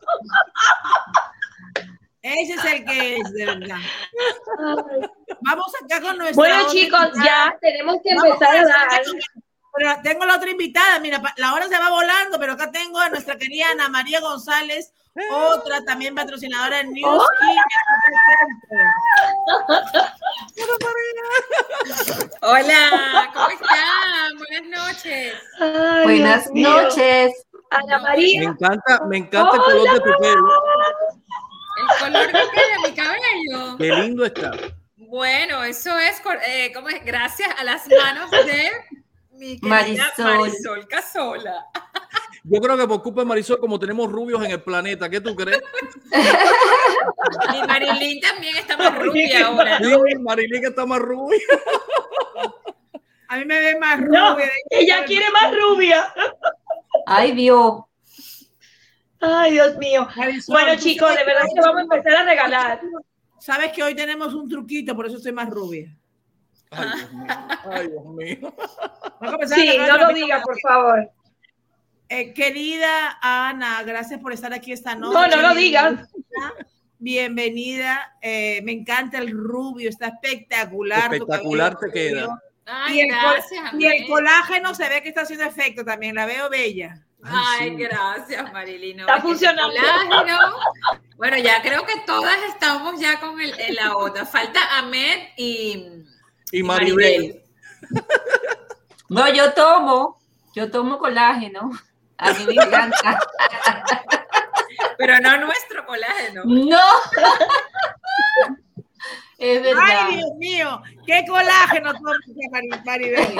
Ese 2.24 2.54
es 2.54 2.64
el 2.64 2.84
que 2.86 3.16
es, 3.18 3.32
de 3.34 3.44
verdad. 3.44 3.76
Vamos 5.42 5.72
acá 5.84 6.00
con 6.00 6.16
nuestra. 6.16 6.36
Bueno, 6.36 6.70
chicos, 6.70 7.10
ya 7.22 7.54
tenemos 7.60 7.96
que 8.02 8.12
empezar 8.12 8.56
a 8.56 8.64
dar. 8.64 9.02
Pero 9.76 9.90
tengo 10.02 10.24
la 10.24 10.36
otra 10.36 10.50
invitada, 10.50 11.00
mira, 11.00 11.20
la 11.36 11.52
hora 11.52 11.68
se 11.68 11.78
va 11.78 11.90
volando, 11.90 12.38
pero 12.38 12.54
acá 12.54 12.70
tengo 12.70 12.98
a 12.98 13.10
nuestra 13.10 13.36
querida 13.36 13.66
Ana 13.72 13.90
María 13.90 14.20
González, 14.20 14.94
otra 15.30 15.84
también 15.84 16.14
patrocinadora 16.14 16.78
de 16.78 16.84
News. 16.84 17.24
Hola, 22.40 23.30
¿cómo 23.34 23.48
están? 23.48 24.38
Buenas 24.38 24.86
noches. 24.86 25.34
Buenas 26.04 26.50
noches. 26.54 27.46
Ana 27.70 27.98
María. 27.98 28.40
Me 28.40 28.46
encanta, 28.46 29.04
me 29.04 29.18
encanta 29.18 29.56
el 29.56 29.62
color 29.62 29.92
de 29.92 30.00
tu 30.00 30.18
pelo. 30.20 30.48
El 31.84 32.12
color 32.12 32.32
de 32.32 32.88
mi 32.88 32.94
cabello. 32.94 33.76
Qué 33.78 33.88
lindo 34.02 34.24
está. 34.24 34.52
Bueno, 34.96 35.62
eso 35.64 35.96
es, 35.98 36.20
eh, 36.46 36.72
¿cómo 36.74 36.88
es? 36.88 37.04
Gracias 37.04 37.48
a 37.58 37.64
las 37.64 37.86
manos 37.88 38.30
de 38.30 38.70
mi 39.32 39.60
querida 39.60 40.10
Marisol, 40.16 40.24
Marisol 40.24 40.88
Casola. 40.88 41.66
Yo 42.44 42.60
creo 42.60 42.76
que 42.76 42.86
por 42.86 43.02
culpa 43.02 43.22
de 43.22 43.26
Marisol, 43.26 43.58
como 43.58 43.78
tenemos 43.78 44.10
rubios 44.10 44.44
en 44.44 44.50
el 44.50 44.62
planeta, 44.62 45.08
¿qué 45.08 45.20
tú 45.20 45.34
crees? 45.34 45.62
Y 47.54 47.66
Marilyn 47.66 48.20
también 48.20 48.56
está 48.56 48.76
más 48.76 48.98
rubia 48.98 49.46
ahora. 49.46 49.78
Sí, 49.78 50.18
Marilyn 50.20 50.64
está 50.64 50.84
más 50.84 51.00
rubia. 51.00 51.38
A 53.28 53.38
mí 53.38 53.44
me 53.46 53.58
ve 53.60 53.78
más 53.78 54.00
rubia. 54.00 54.50
ella 54.70 55.04
quiere 55.04 55.30
más 55.30 55.54
rubia. 55.54 56.12
Ay, 57.06 57.32
Dios. 57.32 57.82
Ay, 59.24 59.52
Dios 59.52 59.76
mío. 59.78 60.06
bueno, 60.48 60.76
chicos, 60.76 61.14
de 61.16 61.24
verdad 61.24 61.42
que 61.54 61.60
vamos 61.60 61.80
a 61.80 61.82
empezar 61.82 62.22
a 62.22 62.24
regalar. 62.24 62.80
Sabes 63.38 63.72
que 63.72 63.82
hoy 63.82 63.94
tenemos 63.94 64.34
un 64.34 64.48
truquito, 64.48 64.94
por 64.94 65.06
eso 65.06 65.16
estoy 65.16 65.32
más 65.32 65.48
rubia. 65.48 65.94
Ay, 66.70 66.88
Dios 66.96 67.12
mío. 67.12 67.26
Ay, 67.64 67.88
Dios 67.88 68.04
mío. 68.04 68.54
Sí, 69.46 69.78
no 69.86 69.98
lo 69.98 70.08
diga, 70.12 70.42
por 70.42 70.58
favor. 70.60 71.10
Eh, 72.08 72.34
querida 72.34 73.18
Ana, 73.22 73.82
gracias 73.82 74.20
por 74.20 74.32
estar 74.32 74.52
aquí 74.52 74.72
esta 74.72 74.94
noche. 74.94 75.14
No, 75.14 75.26
no 75.26 75.48
lo 75.48 75.54
digas. 75.54 76.08
Bienvenida. 76.98 78.16
Eh, 78.20 78.60
me 78.62 78.72
encanta 78.72 79.18
el 79.18 79.30
rubio, 79.30 79.88
está 79.88 80.08
espectacular. 80.08 81.12
Espectacular 81.14 81.78
te 81.78 81.90
queda. 81.90 82.42
Ay, 82.66 82.96
y, 82.96 83.00
el, 83.00 83.08
gracias, 83.08 83.74
y 83.78 83.86
el 83.86 84.06
colágeno 84.06 84.74
se 84.74 84.88
ve 84.88 85.02
que 85.02 85.10
está 85.10 85.22
haciendo 85.22 85.44
efecto 85.44 85.84
también, 85.84 86.14
la 86.14 86.24
veo 86.24 86.48
bella. 86.48 87.04
Ay, 87.24 87.74
gracias, 87.76 88.52
Marilino. 88.52 89.02
Está 89.02 89.20
funcionando. 89.20 89.74
Bueno, 91.16 91.38
ya 91.38 91.62
creo 91.62 91.84
que 91.86 92.00
todas 92.06 92.36
estamos 92.48 93.00
ya 93.00 93.20
con 93.20 93.40
el, 93.40 93.54
la 93.74 93.96
otra. 93.96 94.26
Falta 94.26 94.78
Ahmed 94.78 95.28
y, 95.36 96.04
y 96.52 96.62
Maribel. 96.62 97.42
No, 99.08 99.28
yo 99.32 99.52
tomo, 99.52 100.18
yo 100.54 100.70
tomo 100.70 100.98
colágeno. 100.98 101.70
A 102.18 102.32
mí 102.32 102.44
me 102.46 102.54
encanta. 102.54 103.20
Pero 104.98 105.18
no 105.20 105.38
nuestro 105.38 105.86
colágeno. 105.86 106.42
No. 106.44 106.80
Es 109.38 109.62
verdad. 109.62 109.82
Ay, 109.86 110.16
Dios 110.16 110.30
mío, 110.38 110.82
qué 111.06 111.24
colágeno 111.28 111.92
Maribel. 112.84 113.38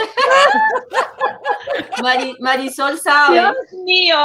Marisol 2.40 2.98
sabe. 2.98 3.40
Dios 3.40 3.54
mío. 3.84 4.24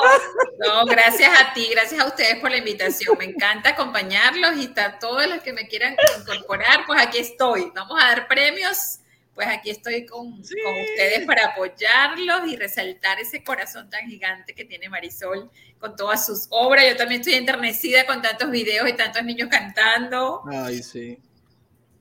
No, 0.60 0.86
gracias 0.86 1.32
a 1.39 1.54
ti, 1.54 1.67
gracias 1.72 2.02
a 2.02 2.08
ustedes 2.08 2.39
por 2.39 2.52
la 2.52 2.58
invitación. 2.58 3.17
Me 3.17 3.26
encanta 3.26 3.69
acompañarlos 3.69 4.58
y 4.58 4.74
a 4.80 5.00
todos 5.00 5.28
los 5.28 5.41
que 5.41 5.54
me 5.54 5.67
quieran 5.67 5.95
incorporar, 6.19 6.86
pues 6.86 7.02
aquí 7.02 7.19
estoy. 7.19 7.72
Vamos 7.76 8.02
a 8.02 8.08
dar 8.08 8.28
premios 8.28 9.00
pues 9.39 9.48
aquí 9.48 9.69
estoy 9.69 10.06
con, 10.06 10.32
con, 10.34 10.41
ustedes 10.41 11.26
para 11.26 11.45
apoyarlos 11.45 12.45
y 12.50 12.58
resaltar 12.58 13.22
ese 13.22 13.41
corazón 13.41 13.89
tan 13.89 14.06
gigante 14.10 14.54
que 14.54 14.65
tiene 14.65 14.89
Marisol 14.89 15.50
con 15.80 15.95
todas 15.95 16.26
sus 16.26 16.48
obras. 16.50 16.84
Yo 16.89 16.98
también 16.98 17.22
estoy 17.22 17.36
enternecida 17.36 18.06
con 18.06 18.22
tantos 18.22 18.52
videos 18.52 18.89
y 18.89 18.98
tantos 18.98 19.24
niños 19.24 19.48
cantando. 19.50 20.43
Ay, 20.52 20.84
sí. 20.84 21.17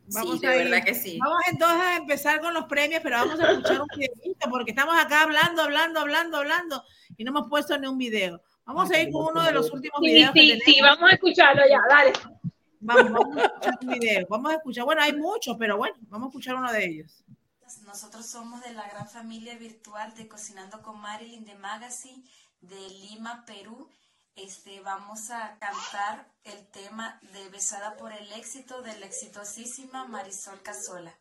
Vamos 0.08 0.40
sí, 0.40 0.46
de 0.48 0.64
verdad 0.64 0.82
que 0.84 0.96
sí. 0.96 1.16
Vamos 1.22 1.38
entonces 1.48 1.80
a 1.80 1.96
empezar 1.98 2.40
con 2.40 2.54
los 2.54 2.64
premios, 2.64 3.02
pero 3.04 3.18
vamos 3.18 3.38
a 3.38 3.52
escuchar 3.52 3.82
un 3.82 3.88
videito 3.96 4.50
porque 4.50 4.72
estamos 4.72 4.98
acá 4.98 5.22
hablando, 5.22 5.62
hablando, 5.62 6.00
hablando, 6.00 6.38
hablando 6.38 6.84
y 7.18 7.24
no 7.24 7.30
hemos 7.32 7.48
puesto 7.50 7.76
ni 7.78 7.86
un 7.86 7.98
video. 7.98 8.40
Vamos 8.64 8.90
a 8.90 8.98
ir 9.00 9.12
con 9.12 9.26
uno 9.26 9.42
de 9.42 9.52
los 9.52 9.70
últimos 9.72 9.98
Sí, 10.00 10.06
videos. 10.06 10.30
sí, 10.32 10.40
tenemos. 10.40 10.64
sí, 10.64 10.80
vamos 10.80 11.10
a 11.10 11.14
escucharlo 11.14 11.62
ya, 11.68 11.82
dale. 11.88 12.12
Vamos, 12.80 13.12
vamos 13.12 13.36
a 13.36 13.44
escuchar 13.44 13.78
un 13.82 13.88
video. 13.88 14.26
Vamos 14.30 14.52
a 14.52 14.54
escuchar. 14.56 14.84
Bueno, 14.84 15.02
hay 15.02 15.12
muchos, 15.12 15.56
pero 15.58 15.76
bueno, 15.76 15.96
vamos 16.02 16.26
a 16.26 16.28
escuchar 16.30 16.54
uno 16.56 16.72
de 16.72 16.84
ellos. 16.86 17.24
Nosotros 17.84 18.24
somos 18.26 18.62
de 18.62 18.72
la 18.72 18.88
gran 18.88 19.08
familia 19.08 19.58
virtual 19.58 20.14
de 20.14 20.26
Cocinando 20.28 20.80
con 20.80 20.98
Marilyn 21.00 21.44
de 21.44 21.54
Magazine 21.56 22.22
de 22.60 22.88
Lima, 22.88 23.44
Perú. 23.46 23.90
Este, 24.36 24.80
vamos 24.80 25.30
a 25.30 25.58
cantar 25.58 26.30
el 26.44 26.66
tema 26.68 27.18
de 27.34 27.48
Besada 27.50 27.96
por 27.96 28.12
el 28.12 28.32
éxito 28.32 28.80
de 28.82 28.96
la 29.00 29.06
exitosísima 29.06 30.06
Marisol 30.06 30.62
Casola. 30.62 31.12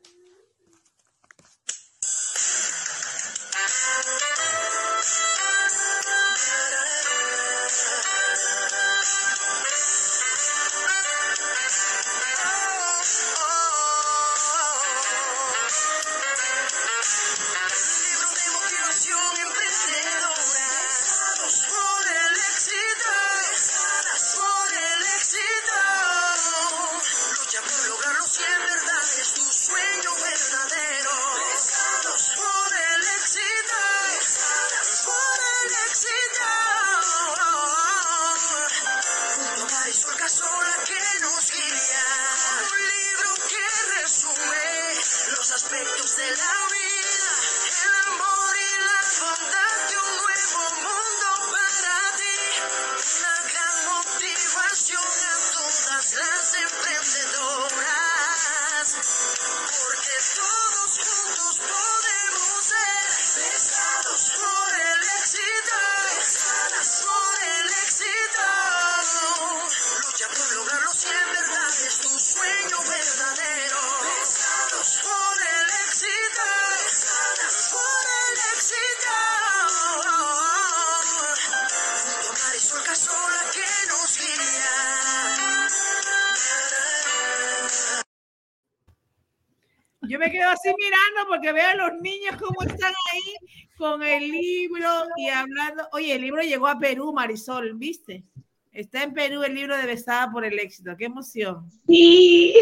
Mirando 90.78 91.30
porque 91.30 91.52
veo 91.54 91.68
a 91.68 91.76
los 91.76 92.02
niños 92.02 92.36
cómo 92.40 92.62
están 92.62 92.94
ahí 93.12 93.36
con 93.78 94.04
el 94.04 94.32
libro 94.32 94.90
y 95.18 95.30
hablando. 95.30 95.88
Oye, 95.94 96.16
el 96.16 96.22
libro 96.22 96.42
llegó 96.42 96.68
a 96.68 96.80
Perú, 96.80 97.14
Marisol, 97.14 97.76
¿viste? 97.76 98.24
Está 98.72 99.04
en 99.04 99.14
Perú 99.14 99.44
el 99.44 99.56
libro 99.56 99.78
de 99.78 99.86
Besada 99.86 100.32
por 100.32 100.46
el 100.46 100.60
éxito. 100.60 100.96
¡Qué 100.98 101.06
emoción! 101.06 101.70
Sí. 101.88 102.54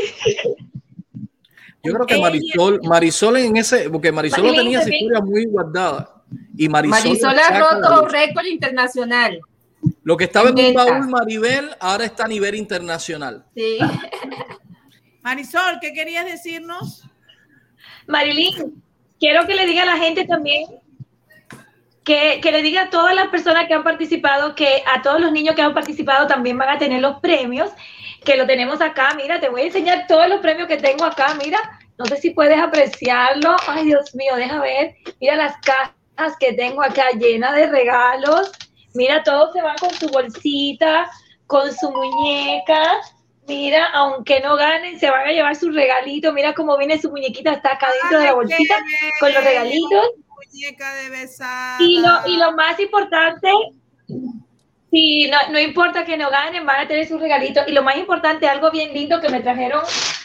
Yo 1.83 1.93
creo 1.93 2.05
que 2.05 2.17
Marisol, 2.17 2.81
Marisol 2.83 3.37
en 3.37 3.57
ese, 3.57 3.89
porque 3.89 4.11
Marisol 4.11 4.55
tenía 4.55 4.79
esa 4.79 4.85
también. 4.85 5.03
historia 5.03 5.21
muy 5.21 5.45
guardada. 5.45 6.23
Y 6.57 6.67
Marisol, 6.69 7.03
Marisol 7.03 7.39
ha 7.39 7.59
roto 7.59 8.07
récord 8.07 8.45
internacional. 8.45 9.39
Lo 10.03 10.17
que 10.17 10.23
estaba 10.23 10.49
en 10.49 10.59
un 10.59 10.73
baúl 10.73 11.09
Maribel, 11.09 11.69
ahora 11.79 12.05
está 12.05 12.25
a 12.25 12.27
nivel 12.27 12.55
internacional. 12.55 13.45
Sí. 13.55 13.77
Marisol, 15.21 15.79
¿qué 15.81 15.93
querías 15.93 16.25
decirnos? 16.25 17.03
Marilyn, 18.07 18.83
quiero 19.19 19.45
que 19.45 19.55
le 19.55 19.65
diga 19.65 19.83
a 19.83 19.87
la 19.87 19.97
gente 19.97 20.25
también 20.25 20.65
que, 22.05 22.39
que 22.41 22.51
le 22.51 22.61
diga 22.61 22.83
a 22.83 22.89
todas 22.89 23.15
las 23.15 23.27
personas 23.29 23.67
que 23.67 23.73
han 23.73 23.83
participado, 23.83 24.55
que 24.55 24.83
a 24.85 25.01
todos 25.01 25.19
los 25.19 25.31
niños 25.31 25.55
que 25.55 25.63
han 25.63 25.73
participado 25.73 26.27
también 26.27 26.57
van 26.57 26.69
a 26.69 26.77
tener 26.77 27.01
los 27.01 27.19
premios, 27.19 27.71
que 28.23 28.37
lo 28.37 28.45
tenemos 28.45 28.79
acá. 28.79 29.13
Mira, 29.15 29.39
te 29.39 29.49
voy 29.49 29.61
a 29.61 29.65
enseñar 29.65 30.05
todos 30.07 30.29
los 30.29 30.39
premios 30.39 30.67
que 30.67 30.77
tengo 30.77 31.03
acá. 31.03 31.33
Mira, 31.43 31.59
no 31.97 32.05
sé 32.05 32.17
si 32.17 32.29
puedes 32.29 32.59
apreciarlo. 32.59 33.55
Ay, 33.67 33.85
Dios 33.85 34.13
mío, 34.13 34.35
deja 34.35 34.59
ver. 34.61 34.95
Mira 35.19 35.35
las 35.35 35.55
cajas 35.57 36.37
que 36.39 36.53
tengo 36.53 36.83
acá 36.83 37.09
llenas 37.19 37.55
de 37.55 37.67
regalos. 37.67 38.51
Mira, 38.93 39.23
todos 39.23 39.51
se 39.53 39.61
van 39.61 39.77
con 39.77 39.91
su 39.91 40.07
bolsita, 40.09 41.09
con 41.47 41.73
su 41.73 41.91
muñeca. 41.91 42.97
Mira, 43.47 43.86
aunque 43.93 44.39
no 44.41 44.55
ganen, 44.55 44.99
se 44.99 45.10
van 45.10 45.27
a 45.27 45.31
llevar 45.31 45.55
su 45.55 45.69
regalito. 45.69 46.34
Mira 46.34 46.53
cómo 46.53 46.77
viene 46.77 46.99
su 46.99 47.10
muñequita, 47.12 47.53
está 47.53 47.73
acá 47.73 47.88
dentro 48.01 48.19
de 48.19 48.25
la 48.25 48.34
bolsita 48.34 48.75
con 49.19 49.34
los 49.34 49.43
regalitos. 49.43 50.12
Muñeca 50.27 50.95
de. 50.95 51.27
Y 51.79 51.99
lo, 51.99 52.27
y 52.27 52.38
lo 52.38 52.51
más 52.53 52.79
importante, 52.79 53.49
sí, 54.95 55.27
no, 55.29 55.38
no 55.51 55.60
importa 55.60 56.05
que 56.05 56.15
no 56.15 56.29
ganen, 56.29 56.65
van 56.65 56.79
a 56.79 56.88
tener 56.88 57.05
sus 57.05 57.19
regalitos. 57.19 57.67
Y 57.67 57.73
lo 57.73 57.84
más 57.84 57.97
importante, 57.97 58.47
algo 58.47 58.71
bien 58.71 58.93
lindo 58.93 59.19
que 59.19 59.27
me 59.27 59.41
trajeron 59.41 59.84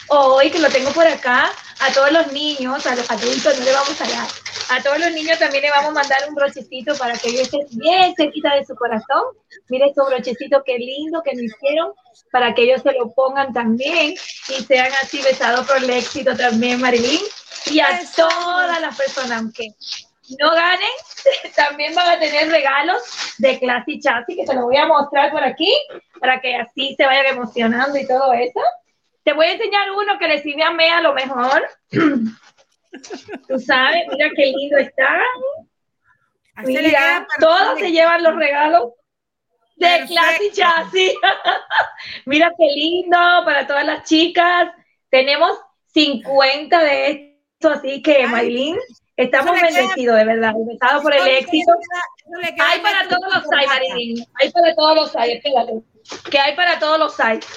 hoy, 0.08 0.50
que 0.50 0.60
lo 0.60 0.68
tengo 0.68 0.90
por 0.92 1.06
acá, 1.06 1.50
a 1.80 1.92
todos 1.92 2.12
los 2.12 2.32
niños, 2.32 2.86
a 2.86 2.94
los 2.94 3.10
adultos 3.10 3.58
no 3.58 3.64
le 3.64 3.72
vamos 3.72 4.00
a 4.00 4.08
dar. 4.08 4.28
A 4.70 4.80
todos 4.80 5.00
los 5.00 5.10
niños 5.12 5.40
también 5.40 5.62
le 5.62 5.70
vamos 5.70 5.90
a 5.90 5.94
mandar 5.94 6.18
un 6.28 6.36
brochecito 6.36 6.94
para 6.96 7.18
que 7.18 7.30
ellos 7.30 7.42
estén 7.42 7.66
bien 7.72 8.14
cerquita 8.16 8.54
de 8.54 8.64
su 8.64 8.76
corazón. 8.76 9.22
Mire 9.68 9.86
estos 9.86 10.08
brochecitos, 10.08 10.62
qué 10.64 10.78
lindo 10.78 11.20
que 11.24 11.34
me 11.34 11.42
hicieron, 11.42 11.92
para 12.30 12.54
que 12.54 12.62
ellos 12.62 12.82
se 12.82 12.92
lo 12.92 13.10
pongan 13.12 13.52
también 13.52 14.14
y 14.48 14.62
sean 14.62 14.92
así 15.02 15.20
besados 15.22 15.66
por 15.66 15.78
el 15.78 15.90
éxito 15.90 16.36
también, 16.36 16.80
Marilyn. 16.80 17.20
Y 17.72 17.80
a 17.80 18.00
todas 18.14 18.80
las 18.80 18.96
personas, 18.96 19.32
aunque 19.40 19.74
no 20.38 20.50
ganen, 20.54 20.88
también 21.56 21.94
van 21.94 22.10
a 22.10 22.18
tener 22.18 22.48
regalos 22.48 23.02
de 23.38 23.58
Classy 23.58 24.00
Chassis, 24.00 24.36
que 24.36 24.44
te 24.44 24.54
lo 24.54 24.66
voy 24.66 24.76
a 24.76 24.86
mostrar 24.86 25.30
por 25.30 25.42
aquí, 25.42 25.72
para 26.20 26.40
que 26.40 26.56
así 26.56 26.94
se 26.96 27.06
vayan 27.06 27.26
emocionando 27.26 27.98
y 27.98 28.06
todo 28.06 28.32
eso. 28.32 28.60
Te 29.22 29.32
voy 29.32 29.46
a 29.46 29.52
enseñar 29.52 29.90
uno 29.92 30.18
que 30.18 30.28
le 30.28 30.42
sirve 30.42 30.62
a 30.62 30.70
Mea 30.70 30.98
a 30.98 31.02
lo 31.02 31.14
mejor. 31.14 31.68
Tú 31.90 33.58
sabes, 33.58 34.04
mira 34.10 34.30
qué 34.34 34.46
lindo 34.46 34.78
está. 34.78 35.20
Mira, 36.64 37.26
todos 37.38 37.78
se 37.78 37.90
llevan 37.90 38.22
los 38.22 38.36
regalos 38.36 38.90
de 39.76 39.86
Perfecto. 39.86 40.14
Classy 40.14 40.50
Chassis. 40.52 41.12
Mira 42.26 42.52
qué 42.56 42.66
lindo 42.66 43.16
para 43.44 43.66
todas 43.66 43.84
las 43.84 44.04
chicas. 44.04 44.70
Tenemos 45.08 45.58
50 45.94 46.82
de 46.82 47.10
esto, 47.10 47.70
así 47.70 48.02
que 48.02 48.18
Ay, 48.18 48.26
Maylin, 48.26 48.78
estamos 49.24 49.52
queda- 49.54 49.62
bendecidos 49.70 50.16
de 50.16 50.24
verdad, 50.24 50.54
empezado 50.56 51.02
por 51.02 51.14
el 51.14 51.26
éxito. 51.28 51.72
queda- 51.72 52.70
Hay 52.70 52.80
para 52.80 53.08
todos 53.08 53.34
los 53.34 53.52
hay. 53.52 53.66
Marilyn. 53.66 54.26
Hay 54.40 54.50
para 54.50 54.74
todos 54.74 54.96
los 54.96 55.16
hay, 55.16 55.32
espérate. 55.32 55.72
Que 56.30 56.38
hay 56.38 56.56
para 56.56 56.78
todos 56.78 56.98
los 56.98 57.20
hay. 57.20 57.38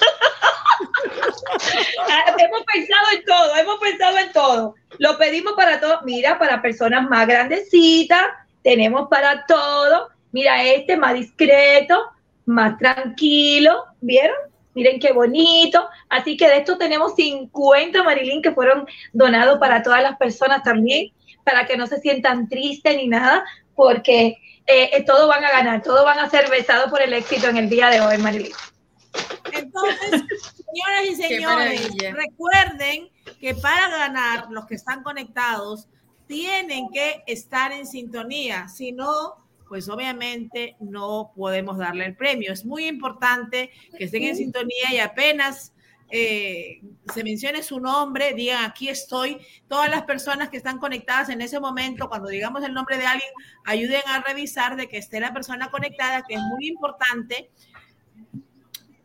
Hemos 2.38 2.62
pensado 2.64 3.06
en 3.16 3.24
todo, 3.24 3.56
hemos 3.56 3.78
pensado 3.78 4.18
en 4.18 4.32
todo. 4.32 4.74
Lo 4.98 5.18
pedimos 5.18 5.54
para 5.54 5.80
todos. 5.80 6.00
Mira, 6.04 6.38
para 6.38 6.62
personas 6.62 7.08
más 7.08 7.26
grandecitas, 7.26 8.22
tenemos 8.62 9.08
para 9.08 9.44
todo. 9.46 10.10
Mira, 10.32 10.62
este 10.64 10.96
más 10.96 11.14
discreto, 11.14 12.04
más 12.46 12.78
tranquilo. 12.78 13.84
¿Vieron? 14.00 14.36
Miren 14.74 14.98
qué 15.00 15.12
bonito. 15.12 15.88
Así 16.08 16.36
que 16.36 16.48
de 16.48 16.58
esto 16.58 16.76
tenemos 16.78 17.14
50, 17.14 18.02
Marilyn, 18.02 18.42
que 18.42 18.52
fueron 18.52 18.86
donados 19.12 19.58
para 19.58 19.82
todas 19.82 20.02
las 20.02 20.16
personas 20.16 20.62
también, 20.62 21.12
para 21.44 21.66
que 21.66 21.76
no 21.76 21.86
se 21.86 22.00
sientan 22.00 22.48
tristes 22.48 22.96
ni 22.96 23.06
nada, 23.06 23.44
porque 23.74 24.38
eh, 24.66 24.90
eh, 24.92 25.04
todos 25.04 25.28
van 25.28 25.44
a 25.44 25.50
ganar, 25.50 25.82
todos 25.82 26.04
van 26.04 26.18
a 26.18 26.30
ser 26.30 26.48
besados 26.50 26.90
por 26.90 27.02
el 27.02 27.12
éxito 27.12 27.48
en 27.48 27.58
el 27.58 27.68
día 27.68 27.90
de 27.90 28.00
hoy, 28.00 28.18
Marilyn. 28.18 28.52
Entonces, 29.52 30.10
señoras 30.66 31.04
y 31.10 31.14
señores, 31.14 31.88
recuerden 32.12 33.10
que 33.40 33.54
para 33.54 33.88
ganar, 33.88 34.46
los 34.50 34.66
que 34.66 34.74
están 34.74 35.02
conectados 35.02 35.88
tienen 36.26 36.88
que 36.90 37.22
estar 37.26 37.72
en 37.72 37.86
sintonía. 37.86 38.68
Si 38.68 38.92
no, 38.92 39.44
pues 39.68 39.88
obviamente 39.88 40.76
no 40.80 41.32
podemos 41.36 41.76
darle 41.76 42.06
el 42.06 42.16
premio. 42.16 42.52
Es 42.52 42.64
muy 42.64 42.86
importante 42.86 43.70
que 43.96 44.04
estén 44.04 44.24
en 44.24 44.36
sintonía 44.36 44.92
y 44.92 44.98
apenas 44.98 45.73
eh, 46.10 46.80
se 47.12 47.24
mencione 47.24 47.62
su 47.62 47.80
nombre, 47.80 48.34
digan 48.34 48.64
aquí 48.64 48.88
estoy. 48.88 49.38
Todas 49.68 49.90
las 49.90 50.02
personas 50.02 50.48
que 50.48 50.56
están 50.56 50.78
conectadas 50.78 51.28
en 51.28 51.40
ese 51.42 51.60
momento, 51.60 52.08
cuando 52.08 52.28
digamos 52.28 52.62
el 52.64 52.72
nombre 52.72 52.98
de 52.98 53.06
alguien, 53.06 53.30
ayuden 53.64 54.02
a 54.06 54.20
revisar 54.22 54.76
de 54.76 54.88
que 54.88 54.98
esté 54.98 55.20
la 55.20 55.32
persona 55.32 55.70
conectada, 55.70 56.22
que 56.22 56.34
es 56.34 56.40
muy 56.40 56.68
importante. 56.68 57.50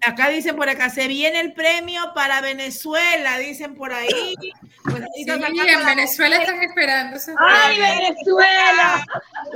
Acá 0.02 0.30
dicen 0.30 0.56
por 0.56 0.70
acá, 0.70 0.90
se 0.90 1.08
viene 1.10 1.42
el 1.42 1.52
premio 1.54 2.14
para 2.16 2.40
Venezuela, 2.40 3.38
dicen 3.38 3.76
por 3.76 3.92
ahí. 3.94 4.34
Pues 4.84 4.96
ahí 4.96 5.24
Sí, 5.26 5.30
en 5.30 5.42
la- 5.42 5.86
Venezuela 5.86 6.38
están 6.38 6.64
esperando 6.64 7.18
ese 7.18 7.34
¡Ay, 7.38 7.78
premio. 7.78 7.98
Venezuela! 8.10 9.06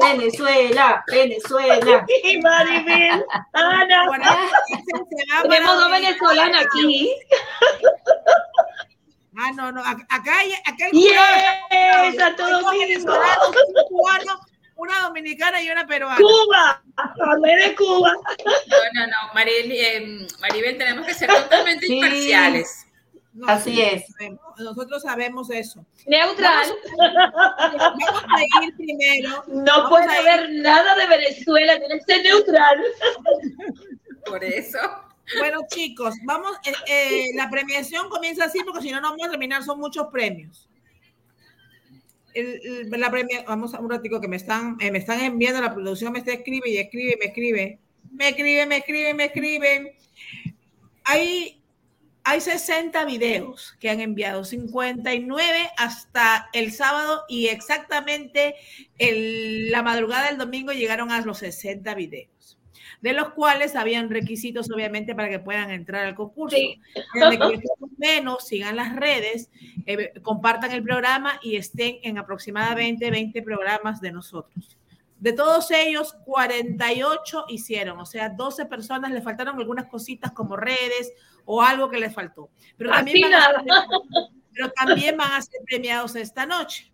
Venezuela, 0.01 1.03
Venezuela. 1.07 2.05
¡Y 2.23 2.37
Maribel! 2.41 3.25
¡Ana! 3.53 4.05
Por 4.07 4.21
ahí 4.21 4.37
dicen, 4.67 4.83
se 5.09 5.33
va 5.33 5.37
para 5.43 5.49
Tenemos 5.49 5.75
dos 5.77 5.91
venezolanas 5.91 6.65
aquí. 6.65 7.15
Ah, 9.35 9.51
no, 9.55 9.71
no. 9.71 9.83
ac- 9.83 10.05
Acá 10.09 10.39
hay, 10.39 10.53
acá. 10.53 10.85
¡Yes! 10.91 12.17
¡Santo 12.17 12.45
Hay 12.45 12.51
dos 12.51 12.61
Domingo! 12.63 12.79
venezolanos, 12.85 14.39
una 14.83 14.99
dominicana 15.01 15.61
y 15.61 15.69
una 15.69 15.85
peruana. 15.87 16.17
¡Cuba! 16.17 16.83
¡Hablé 16.95 17.55
de 17.55 17.75
Cuba! 17.75 18.11
No, 18.13 19.01
no, 19.01 19.07
no, 19.07 19.33
Maril, 19.33 19.71
eh, 19.71 20.27
Maribel, 20.39 20.77
tenemos 20.77 21.05
que 21.05 21.13
ser 21.13 21.29
totalmente 21.29 21.85
Sí. 21.87 21.95
imparciales. 21.95 22.87
No, 23.33 23.47
Así 23.47 23.73
sí, 23.73 23.81
es. 23.81 24.03
sabemos, 24.15 24.41
Nosotros 24.59 25.01
sabemos 25.01 25.49
eso. 25.49 25.83
Neutral. 26.05 26.67
Vamos 26.97 28.23
a 28.35 28.63
ir 28.65 28.75
primero. 28.75 29.43
No 29.47 29.63
Vamos 29.65 29.89
puede 29.89 30.17
haber 30.17 30.51
nada 30.51 30.95
de 30.95 31.07
Venezuela, 31.07 31.79
tiene 31.79 31.97
que 31.99 32.13
ser 32.13 32.23
neutral. 32.23 32.83
Por 34.25 34.43
eso. 34.43 34.77
Bueno, 35.39 35.61
chicos, 35.67 36.13
vamos. 36.25 36.55
eh, 36.65 36.73
eh, 36.87 37.25
la 37.35 37.49
premiación 37.49 38.07
comienza 38.09 38.45
así 38.45 38.59
porque 38.63 38.81
si 38.81 38.91
no, 38.91 39.01
no 39.01 39.09
vamos 39.11 39.27
a 39.27 39.31
terminar. 39.31 39.63
Son 39.63 39.79
muchos 39.79 40.07
premios. 40.11 40.69
La 42.35 43.11
premia, 43.11 43.43
vamos 43.47 43.73
a 43.73 43.79
un 43.79 43.89
ratico 43.89 44.19
que 44.21 44.27
me 44.27 44.35
están, 44.37 44.77
eh, 44.79 44.91
me 44.91 44.97
están 44.99 45.19
enviando 45.21 45.61
la 45.61 45.73
producción, 45.73 46.13
me 46.13 46.19
escribe 46.19 46.69
y 46.69 46.77
escribe, 46.77 47.17
me 47.19 47.25
escribe, 47.27 47.79
me 48.11 48.29
escribe, 48.29 48.65
me 48.65 48.77
escribe, 48.77 49.13
me 49.13 49.25
escriben. 49.25 49.91
Hay, 51.05 51.61
hay 52.23 52.41
60 52.41 53.05
videos 53.05 53.75
que 53.79 53.89
han 53.89 53.99
enviado, 53.99 54.45
59 54.45 55.69
hasta 55.77 56.49
el 56.53 56.71
sábado 56.71 57.23
y 57.27 57.47
exactamente 57.47 58.55
el- 58.97 59.69
la 59.71 59.83
madrugada 59.83 60.27
del 60.27 60.37
domingo 60.37 60.71
llegaron 60.71 61.11
a 61.11 61.21
los 61.21 61.39
60 61.39 61.93
videos, 61.95 62.29
de 63.03 63.11
los 63.11 63.31
cuales 63.31 63.75
habían 63.75 64.09
requisitos 64.09 64.71
obviamente 64.71 65.13
para 65.13 65.27
que 65.27 65.37
puedan 65.37 65.69
entrar 65.71 66.05
al 66.05 66.15
concurso. 66.15 66.55
Sí. 66.55 66.79
Menos, 67.97 68.47
sigan 68.47 68.77
las 68.77 68.95
redes, 68.95 69.51
eh, 69.85 70.13
compartan 70.21 70.71
el 70.71 70.81
programa 70.83 71.37
y 71.43 71.57
estén 71.57 71.97
en 72.03 72.17
aproximadamente 72.17 73.11
20 73.11 73.41
programas 73.41 73.99
de 73.99 74.13
nosotros. 74.13 74.77
De 75.19 75.33
todos 75.33 75.69
ellos, 75.71 76.15
48 76.23 77.45
hicieron, 77.49 77.99
o 77.99 78.05
sea, 78.05 78.29
12 78.29 78.67
personas 78.67 79.11
le 79.11 79.21
faltaron 79.21 79.59
algunas 79.59 79.87
cositas 79.87 80.31
como 80.31 80.55
redes 80.55 81.11
o 81.43 81.61
algo 81.61 81.89
que 81.89 81.99
les 81.99 82.13
faltó. 82.13 82.51
Pero 82.77 82.91
también, 82.91 83.29
van 83.29 83.33
a 83.33 83.63
ser, 83.63 83.73
pero 84.53 84.71
también 84.71 85.17
van 85.17 85.31
a 85.33 85.41
ser 85.41 85.59
premiados 85.65 86.15
esta 86.15 86.45
noche. 86.45 86.92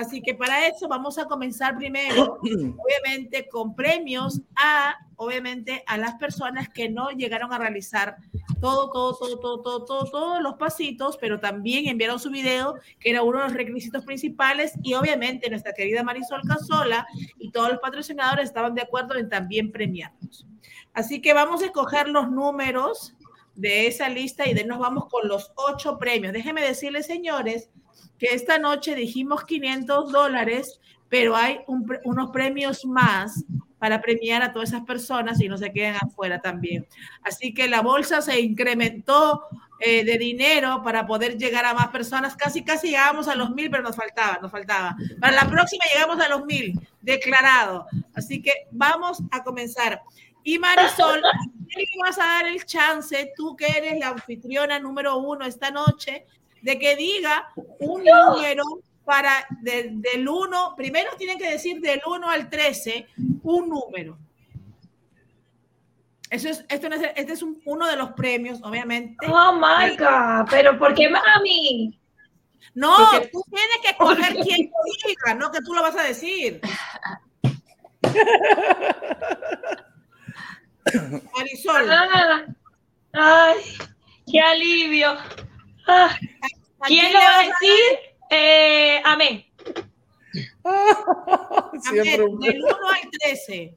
Así 0.00 0.22
que 0.22 0.34
para 0.34 0.66
eso 0.66 0.88
vamos 0.88 1.18
a 1.18 1.26
comenzar 1.26 1.76
primero, 1.76 2.38
obviamente, 2.42 3.46
con 3.48 3.74
premios 3.74 4.40
a, 4.56 4.96
obviamente, 5.16 5.84
a 5.86 5.98
las 5.98 6.14
personas 6.14 6.70
que 6.70 6.88
no 6.88 7.10
llegaron 7.10 7.52
a 7.52 7.58
realizar 7.58 8.16
todo, 8.62 8.90
todo, 8.90 9.14
todo, 9.14 9.38
todo, 9.38 9.62
todo, 9.62 9.84
todo, 9.84 10.10
todos 10.10 10.42
los 10.42 10.54
pasitos, 10.54 11.18
pero 11.20 11.38
también 11.38 11.86
enviaron 11.86 12.18
su 12.18 12.30
video, 12.30 12.76
que 12.98 13.10
era 13.10 13.22
uno 13.22 13.40
de 13.40 13.44
los 13.44 13.52
requisitos 13.52 14.02
principales, 14.06 14.72
y 14.82 14.94
obviamente 14.94 15.50
nuestra 15.50 15.74
querida 15.74 16.02
Marisol 16.02 16.40
Casola 16.48 17.06
y 17.38 17.50
todos 17.50 17.68
los 17.68 17.80
patrocinadores 17.80 18.46
estaban 18.46 18.74
de 18.74 18.80
acuerdo 18.80 19.16
en 19.16 19.28
también 19.28 19.70
premiarlos. 19.70 20.46
Así 20.94 21.20
que 21.20 21.34
vamos 21.34 21.60
a 21.60 21.66
escoger 21.66 22.08
los 22.08 22.30
números 22.30 23.14
de 23.54 23.86
esa 23.86 24.08
lista 24.08 24.48
y 24.48 24.54
de 24.54 24.64
nos 24.64 24.78
vamos 24.78 25.08
con 25.10 25.28
los 25.28 25.52
ocho 25.56 25.98
premios. 25.98 26.32
Déjenme 26.32 26.62
decirles, 26.62 27.04
señores, 27.04 27.68
que 28.20 28.34
esta 28.34 28.58
noche 28.58 28.94
dijimos 28.94 29.44
500 29.44 30.12
dólares, 30.12 30.78
pero 31.08 31.34
hay 31.34 31.60
un 31.66 31.90
unos 32.04 32.30
premios 32.30 32.84
más 32.84 33.44
para 33.78 34.02
premiar 34.02 34.42
a 34.42 34.52
todas 34.52 34.68
esas 34.68 34.84
personas 34.84 35.40
y 35.40 35.48
no 35.48 35.56
se 35.56 35.72
queden 35.72 35.96
afuera 35.96 36.40
también. 36.40 36.86
Así 37.22 37.54
que 37.54 37.66
la 37.66 37.80
bolsa 37.80 38.20
se 38.20 38.38
incrementó 38.38 39.46
eh, 39.80 40.04
de 40.04 40.18
dinero 40.18 40.82
para 40.84 41.06
poder 41.06 41.38
llegar 41.38 41.64
a 41.64 41.72
más 41.72 41.88
personas. 41.88 42.36
Casi, 42.36 42.62
casi 42.62 42.88
llegamos 42.88 43.26
a 43.26 43.34
los 43.34 43.50
mil, 43.50 43.70
pero 43.70 43.82
nos 43.82 43.96
faltaba, 43.96 44.38
nos 44.42 44.52
faltaba. 44.52 44.94
Para 45.18 45.32
la 45.32 45.48
próxima 45.48 45.82
llegamos 45.94 46.20
a 46.20 46.28
los 46.28 46.44
mil, 46.44 46.78
declarado. 47.00 47.86
Así 48.14 48.42
que 48.42 48.52
vamos 48.70 49.22
a 49.30 49.42
comenzar. 49.42 50.02
Y 50.44 50.58
Marisol, 50.58 51.24
¿a 51.24 51.30
quién 51.68 51.86
le 51.86 52.02
vas 52.02 52.18
a 52.18 52.24
dar 52.24 52.46
el 52.46 52.64
chance, 52.66 53.32
tú 53.34 53.56
que 53.56 53.66
eres 53.66 53.98
la 53.98 54.08
anfitriona 54.08 54.78
número 54.78 55.16
uno 55.16 55.46
esta 55.46 55.70
noche, 55.70 56.26
de 56.62 56.78
que 56.78 56.96
diga 56.96 57.48
un 57.78 58.04
número 58.04 58.62
para 59.04 59.46
de- 59.62 59.90
del 59.92 60.28
1, 60.28 60.74
primero 60.76 61.10
tienen 61.16 61.38
que 61.38 61.50
decir 61.50 61.80
del 61.80 62.00
1 62.06 62.28
al 62.30 62.48
13 62.48 63.06
un 63.42 63.68
número. 63.68 64.16
Eso 66.30 66.48
es, 66.48 66.64
esto 66.68 66.88
no 66.88 66.94
es, 66.94 67.02
este 67.16 67.32
es 67.32 67.42
un- 67.42 67.60
uno 67.64 67.86
de 67.88 67.96
los 67.96 68.12
premios, 68.12 68.60
obviamente. 68.62 69.26
Oh 69.28 69.52
my 69.52 69.96
God, 69.96 70.46
pero 70.48 70.78
¿por 70.78 70.94
qué 70.94 71.08
mami? 71.08 71.98
No, 72.74 72.94
Porque- 73.10 73.28
tú 73.32 73.42
tienes 73.50 73.78
que 73.82 73.88
escoger 73.90 74.34
quién 74.44 74.70
diga, 75.06 75.34
no 75.34 75.50
que 75.50 75.60
tú 75.60 75.74
lo 75.74 75.82
vas 75.82 75.96
a 75.96 76.04
decir. 76.04 76.60
Marisol, 81.36 81.90
Ah, 81.90 82.44
ay, 83.12 83.56
qué 84.30 84.40
alivio. 84.40 85.16
Ah, 85.86 86.16
¿a 86.80 86.86
¿Quién 86.86 87.06
le 87.06 87.12
lo 87.12 87.18
va 87.18 87.38
a 87.38 87.42
decir? 87.42 87.98
Eh, 88.30 89.02
amén. 89.04 89.44
Siempre 91.82 92.22
un- 92.24 92.38
Del 92.40 92.62
1 92.62 92.68
al 92.88 93.10
13. 93.10 93.76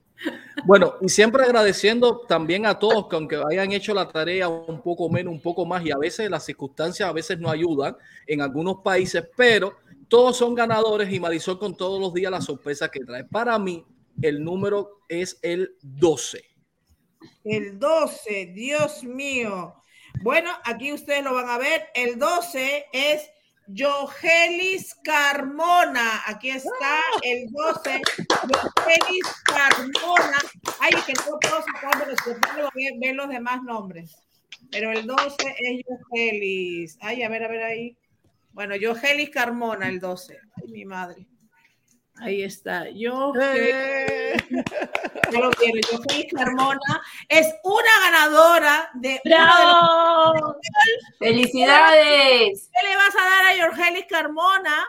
Bueno, 0.66 0.93
y 1.01 1.10
siempre 1.10 1.43
agradeciendo 1.43 2.20
también 2.20 2.66
a 2.66 2.80
todos 2.80 3.10
que 3.10 3.16
aunque 3.18 3.41
hayan 3.51 3.74
hecho 3.74 3.93
la 3.93 4.08
tarea 4.08 4.47
un 4.47 4.82
poco 4.82 5.10
menos, 5.10 5.34
un 5.34 5.41
poco 5.41 5.66
más, 5.66 5.86
y 5.86 5.91
a 5.91 5.97
veces 5.97 6.30
las 6.30 6.45
circunstancias 6.45 7.10
a 7.10 7.12
veces 7.12 7.39
no 7.39 7.49
ayudan 7.49 7.97
en 8.26 8.39
algunos 8.41 8.78
países, 8.82 9.26
pero 9.36 9.76
todos 10.08 10.38
son 10.38 10.56
ganadores 10.56 11.12
y 11.12 11.20
Marisol 11.20 11.60
con 11.60 11.76
todos 11.76 11.99
los 11.99 12.14
días 12.14 12.32
la 12.32 12.39
sorpresa 12.39 12.89
que 12.89 13.01
trae. 13.01 13.26
Para 13.26 13.60
mí, 13.60 13.84
el 14.22 14.41
número 14.41 15.01
es 15.10 15.39
el 15.41 15.76
12. 15.82 16.41
El 17.43 17.78
12, 17.78 18.51
Dios 18.54 19.04
mío. 19.04 19.76
Bueno, 20.24 20.51
aquí 20.63 20.93
ustedes 20.93 21.21
lo 21.21 21.34
van 21.34 21.49
a 21.49 21.57
ver. 21.57 21.89
El 21.93 22.17
12 22.17 22.86
es 22.93 23.30
Jogelis 23.67 24.95
Carmona. 25.03 26.21
Aquí 26.26 26.49
está 26.49 27.01
el 27.24 27.51
12. 27.51 28.01
Jogelis 28.30 29.28
Carmona. 29.43 30.38
Ay, 30.80 30.93
que 31.05 31.11
no 31.11 31.38
puedo 31.41 31.61
sacar 31.63 31.99
porque 31.99 32.15
si 32.24 32.39
puedo 32.39 32.69
ver, 33.01 33.15
los 33.15 33.28
demás 33.28 33.63
nombres. 33.63 34.15
Pero 34.71 34.93
el 34.93 35.05
12 35.05 35.36
es 35.59 35.86
Jogelis. 35.86 36.97
Ay, 37.01 37.24
a 37.24 37.28
ver, 37.28 37.43
a 37.43 37.49
ver 37.49 37.63
ahí. 37.63 37.97
Bueno, 38.53 38.76
Jogelis 38.82 39.30
Carmona, 39.30 39.89
el 39.89 39.99
12. 39.99 40.39
Ay, 40.55 40.71
mi 40.71 40.86
madre. 40.86 41.28
Ahí 42.18 42.43
está. 42.43 42.86
Ya 45.32 45.39
lo 45.39 45.49
vieron, 45.59 45.82
Jogelis 45.89 46.32
Carmona 46.32 47.03
es 47.28 47.47
una 47.64 47.99
ganadora 48.03 48.91
de 48.93 49.20
uno 49.26 49.36
de 49.36 49.66
los 49.66 50.34
¡Bravo! 50.36 50.55
¡Felicidades! 51.18 52.70
¿Qué 52.72 52.88
le 52.88 52.95
vas 52.95 53.16
a 53.16 53.24
dar 53.24 53.45
a 53.47 53.55
Yorgelis 53.55 54.05
Carmona? 54.07 54.88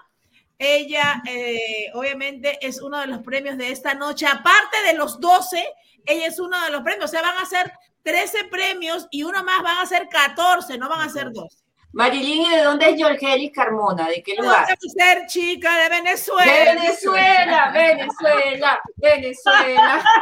Ella, 0.58 1.22
eh, 1.26 1.90
obviamente, 1.94 2.58
es 2.60 2.82
uno 2.82 3.00
de 3.00 3.06
los 3.06 3.22
premios 3.22 3.56
de 3.56 3.72
esta 3.72 3.94
noche. 3.94 4.26
Aparte 4.26 4.82
de 4.86 4.92
los 4.94 5.18
12, 5.18 5.64
ella 6.04 6.26
es 6.26 6.38
uno 6.38 6.62
de 6.62 6.70
los 6.70 6.82
premios. 6.82 7.06
O 7.06 7.08
sea, 7.08 7.22
van 7.22 7.38
a 7.38 7.46
ser 7.46 7.72
13 8.02 8.44
premios 8.50 9.08
y 9.10 9.22
uno 9.22 9.42
más 9.44 9.62
van 9.62 9.78
a 9.78 9.86
ser 9.86 10.08
14, 10.08 10.76
no 10.76 10.90
van 10.90 11.08
a 11.08 11.12
ser 11.12 11.32
12. 11.32 11.63
Marilyn, 11.94 12.42
¿y 12.42 12.50
de 12.56 12.62
dónde 12.62 12.90
es 12.90 13.00
Jorgelis 13.00 13.52
Carmona? 13.52 14.08
¿De 14.08 14.20
qué 14.22 14.34
lugar? 14.34 14.66
debe 14.66 14.78
ser 14.96 15.26
chica 15.26 15.78
de 15.78 15.88
Venezuela. 15.90 16.52
Venezuela, 16.74 17.70
Venezuela, 17.72 18.80
Venezuela. 18.96 20.04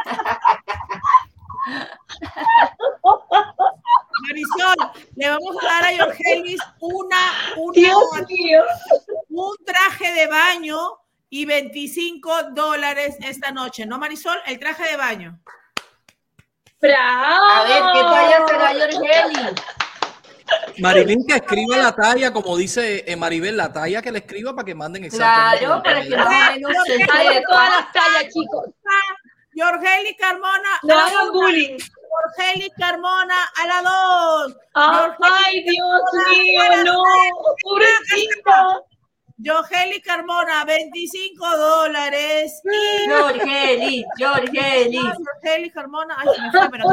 Marisol, 4.27 4.75
le 5.15 5.29
vamos 5.29 5.55
a 5.61 5.65
dar 5.65 5.83
a 5.85 5.91
Yorgelis 5.93 6.61
una, 6.79 7.17
una- 7.57 7.73
Dios 7.73 8.03
mío. 8.29 8.63
un 9.29 9.55
traje 9.65 10.13
de 10.13 10.27
baño 10.27 10.77
y 11.29 11.45
25 11.45 12.43
dólares 12.51 13.15
esta 13.21 13.51
noche. 13.51 13.85
¿No, 13.85 13.97
Marisol? 13.97 14.37
El 14.45 14.59
traje 14.59 14.83
de 14.91 14.97
baño. 14.97 15.39
¡Bravo! 16.79 17.45
A 17.49 17.63
ver, 17.63 17.83
¿qué 17.93 18.01
talla 18.01 18.47
será 18.47 18.67
Jorgelis? 18.73 19.61
Marilyn 20.79 21.25
que 21.25 21.35
escriba 21.35 21.77
la 21.77 21.95
talla, 21.95 22.31
como 22.31 22.57
dice 22.57 23.03
eh, 23.05 23.15
Maribel, 23.15 23.57
la 23.57 23.71
talla 23.71 24.01
que 24.01 24.11
le 24.11 24.19
escriba 24.19 24.53
para 24.53 24.65
que 24.65 24.75
manden 24.75 25.05
exactamente. 25.05 25.65
Claro, 25.65 25.83
para 25.83 26.01
que 26.03 26.15
más 26.15 26.27
o 26.27 26.53
menos 26.53 26.71
se 26.85 26.97
de 26.97 27.43
todas 27.47 27.69
las 27.69 27.91
tallas, 27.91 28.33
chicos. 28.33 28.69
Yorgeli 29.55 30.15
Carmona. 30.15 30.79
No 30.83 30.99
hagan 30.99 31.31
bullying. 31.31 31.77
Yorgeli 31.77 32.69
Carmona 32.71 33.35
a 33.55 33.67
la 33.67 33.81
dos. 33.81 34.57
Ay, 34.73 35.63
Dios 35.63 36.01
mío, 36.29 36.61
no. 36.85 37.03
Pobrecita. 37.61 38.81
Yorgeli 39.37 40.01
Carmona, 40.01 40.63
25 40.65 41.57
dólares. 41.57 42.61
Y 42.63 43.09
Georgeli, 43.09 44.05
Georgeli. 44.17 44.97
Yorgeli 44.97 45.71
Carmona, 45.71 46.15
ay, 46.17 46.27
se 46.35 46.41
me 46.41 46.51
fue, 46.51 46.69
pero 46.71 46.85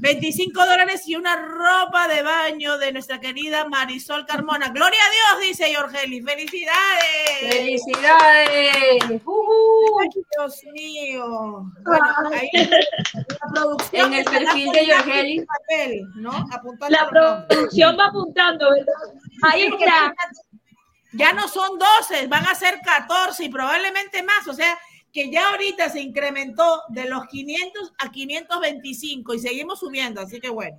25 0.00 0.66
dólares 0.66 1.02
y 1.06 1.14
una 1.14 1.36
ropa 1.36 2.08
de 2.08 2.22
baño 2.22 2.78
de 2.78 2.92
nuestra 2.92 3.20
querida 3.20 3.66
Marisol 3.68 4.24
Carmona. 4.24 4.68
Gloria 4.70 4.98
a 4.98 5.38
Dios, 5.38 5.48
dice 5.48 5.72
Yorgeli. 5.72 6.22
¡Felicidades! 6.22 7.50
Felicidades. 7.50 9.20
Ujú. 9.24 10.00
Ay, 10.00 10.08
Dios 10.36 10.60
mío. 10.72 11.64
Bueno, 11.84 12.06
ahí 12.32 12.50
la 12.54 13.52
producción 13.52 14.06
En 14.06 14.18
el 14.18 14.24
perfil 14.24 14.72
de. 14.72 16.06
Apuntando 16.50 16.96
La 16.96 17.08
producción 17.08 17.96
va 17.98 18.06
apuntando, 18.06 18.70
¿verdad? 18.70 18.94
Ahí 19.42 19.64
está. 19.64 20.14
Ya 21.12 21.32
no 21.32 21.48
son 21.48 21.78
12, 21.78 22.28
van 22.28 22.46
a 22.46 22.54
ser 22.54 22.80
14 22.84 23.44
y 23.44 23.48
probablemente 23.48 24.22
más. 24.22 24.46
O 24.46 24.54
sea, 24.54 24.78
que 25.12 25.30
ya 25.30 25.48
ahorita 25.50 25.88
se 25.90 26.00
incrementó 26.00 26.82
de 26.88 27.08
los 27.08 27.26
500 27.26 27.92
a 27.98 28.10
525 28.10 29.34
y 29.34 29.38
seguimos 29.38 29.80
subiendo. 29.80 30.20
Así 30.20 30.40
que 30.40 30.48
bueno, 30.50 30.76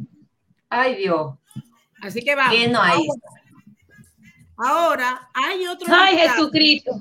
Ay, 0.70 0.96
Dios. 0.96 1.34
así 2.02 2.22
que 2.22 2.36
vamos. 2.36 2.56
¿Qué 2.56 2.68
no 2.68 2.82
hay? 2.82 3.06
Ahora, 4.58 5.30
hay 5.34 5.66
otro, 5.68 5.88
Ay, 5.94 6.16
listado, 6.16 6.36
Jesucristo. 6.38 6.92